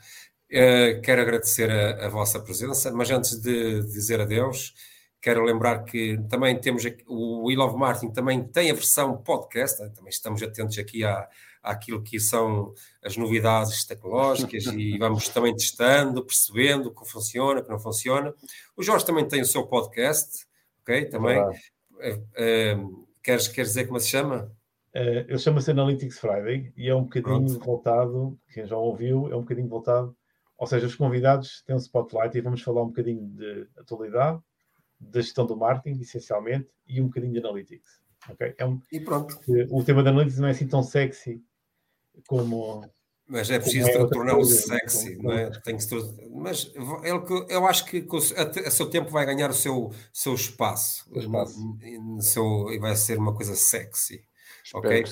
Uh, 0.53 1.01
quero 1.01 1.23
agradecer 1.23 1.71
a, 1.71 2.05
a, 2.05 2.09
vossa 2.11 2.39
presença, 2.39 2.93
mas 2.93 3.11
antes 3.11 3.41
de 3.41 3.81
dizer 3.85 4.21
adeus, 4.21 4.75
quero 5.19 5.43
lembrar 5.43 5.83
que 5.83 6.19
também 6.29 6.61
temos 6.61 6.85
aqui, 6.85 7.03
o 7.09 7.47
We 7.47 7.55
Love 7.55 7.79
Martin 7.79 8.11
também 8.11 8.45
tem 8.45 8.71
a 8.71 8.75
versão 8.75 9.17
podcast, 9.17 9.81
né? 9.81 9.89
também 9.95 10.11
estamos 10.11 10.43
atentos 10.43 10.79
aqui 10.79 11.05
à, 11.05 11.27
àquilo 11.63 12.03
que 12.03 12.21
são 12.21 12.75
as 13.03 13.17
novidades 13.17 13.83
tecnológicas 13.87 14.67
e 14.67 14.99
vamos 15.01 15.27
também 15.31 15.57
testando, 15.57 16.23
percebendo 16.23 16.91
o 16.91 16.95
que 16.95 17.09
funciona, 17.09 17.61
o 17.61 17.65
que 17.65 17.71
não 17.71 17.79
funciona. 17.79 18.35
O 18.77 18.83
Jorge 18.83 19.07
também 19.07 19.27
tem 19.27 19.41
o 19.41 19.47
seu 19.47 19.67
podcast, 19.67 20.45
ok? 20.83 21.07
Também. 21.07 21.41
Uh, 21.41 21.55
uh, 21.55 23.09
queres, 23.23 23.49
queres 23.49 23.71
dizer 23.71 23.87
como 23.87 23.99
se 23.99 24.09
chama? 24.09 24.53
Uh, 24.95 25.25
ele 25.29 25.39
chama-se 25.39 25.71
Analytics 25.71 26.19
Friday 26.19 26.71
e 26.77 26.91
é 26.91 26.95
um 26.95 27.05
bocadinho 27.05 27.47
Pronto. 27.47 27.65
voltado, 27.65 28.39
quem 28.53 28.67
já 28.67 28.77
ouviu, 28.77 29.33
é 29.33 29.35
um 29.35 29.41
bocadinho 29.41 29.69
voltado 29.69 30.15
ou 30.63 30.67
seja, 30.69 30.87
os 30.87 30.95
convidados 30.95 31.61
têm 31.67 31.75
um 31.75 31.79
spotlight 31.79 32.39
e 32.39 32.41
vamos 32.41 32.63
falar 32.63 32.85
um 32.85 32.87
bocadinho 32.87 33.27
de 33.31 33.67
atualidade, 33.77 34.41
da 35.01 35.21
gestão 35.21 35.45
do 35.45 35.57
marketing, 35.57 36.01
essencialmente, 36.01 36.69
e 36.87 37.01
um 37.01 37.07
bocadinho 37.07 37.33
de 37.33 37.41
analytics. 37.41 38.01
Okay? 38.31 38.55
É 38.57 38.65
um, 38.65 38.81
e 38.93 39.01
pronto. 39.01 39.41
O 39.69 39.83
tema 39.83 40.05
da 40.05 40.11
analytics 40.11 40.39
não 40.39 40.47
é 40.47 40.53
assim 40.53 40.69
tão 40.69 40.81
sexy 40.85 41.43
como. 42.29 42.89
Mas 43.27 43.51
é 43.51 43.59
preciso 43.59 43.89
é 43.89 44.07
torná-lo 44.07 44.45
sexy, 44.45 45.17
como, 45.17 45.31
não 45.31 45.37
é? 45.37 45.51
Tem 45.63 45.77
que 45.77 45.85
mas 46.31 46.71
eu, 47.03 47.27
eu 47.49 47.67
acho 47.67 47.85
que 47.87 48.07
a, 48.65 48.71
seu 48.71 48.89
tempo 48.89 49.11
vai 49.11 49.27
ganhar 49.27 49.51
o 49.51 49.55
seu, 49.55 49.93
seu 50.13 50.33
espaço. 50.33 51.11
O 51.13 51.19
espaço. 51.19 51.59
No, 51.59 52.23
seu, 52.23 52.71
e 52.71 52.79
vai 52.79 52.95
ser 52.95 53.19
uma 53.19 53.35
coisa 53.35 53.57
sexy. 53.57 54.25
Espero 54.63 54.87
ok? 54.87 55.05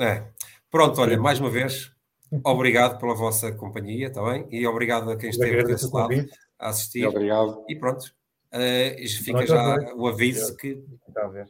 É. 0.00 0.26
Pronto, 0.70 1.02
olha, 1.02 1.20
mais 1.20 1.38
uma 1.38 1.50
vez, 1.50 1.93
Obrigado 2.42 2.98
pela 2.98 3.14
vossa 3.14 3.52
companhia, 3.52 4.08
está 4.08 4.22
bem? 4.22 4.46
E 4.50 4.66
obrigado 4.66 5.10
a 5.10 5.16
quem 5.16 5.30
esteve 5.30 5.64
desse 5.64 5.92
lado 5.92 6.14
a 6.58 6.68
assistir. 6.68 7.06
Obrigado. 7.06 7.64
E 7.68 7.76
pronto, 7.76 8.04
uh, 8.52 9.08
fica 9.22 9.46
já 9.46 9.76
o 9.94 10.08
aviso 10.08 10.56
que 10.56 10.82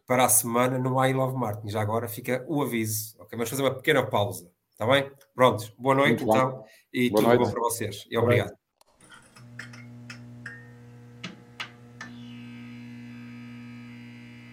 para 0.07 0.25
a 0.25 0.29
semana 0.29 0.79
não 0.79 0.99
há 0.99 1.09
I 1.09 1.13
Love 1.13 1.37
Martin. 1.37 1.69
Já 1.69 1.81
agora 1.81 2.09
fica 2.09 2.45
o 2.49 2.63
aviso. 2.63 3.15
Ok, 3.19 3.31
vamos 3.33 3.51
fazer 3.51 3.63
uma 3.63 3.75
pequena 3.75 4.05
pausa. 4.05 4.51
Está 4.73 4.87
bem? 4.87 5.11
Pronto, 5.35 5.73
boa 5.79 5.95
noite 5.95 6.25
Muito 6.25 6.37
então. 6.37 6.51
Bom. 6.51 6.65
E 6.93 7.11
boa 7.11 7.23
tudo 7.23 7.29
noite. 7.29 7.45
bom 7.45 7.53
para 7.53 7.61
vocês. 7.63 8.05
E 8.11 8.19
obrigado. 8.19 8.64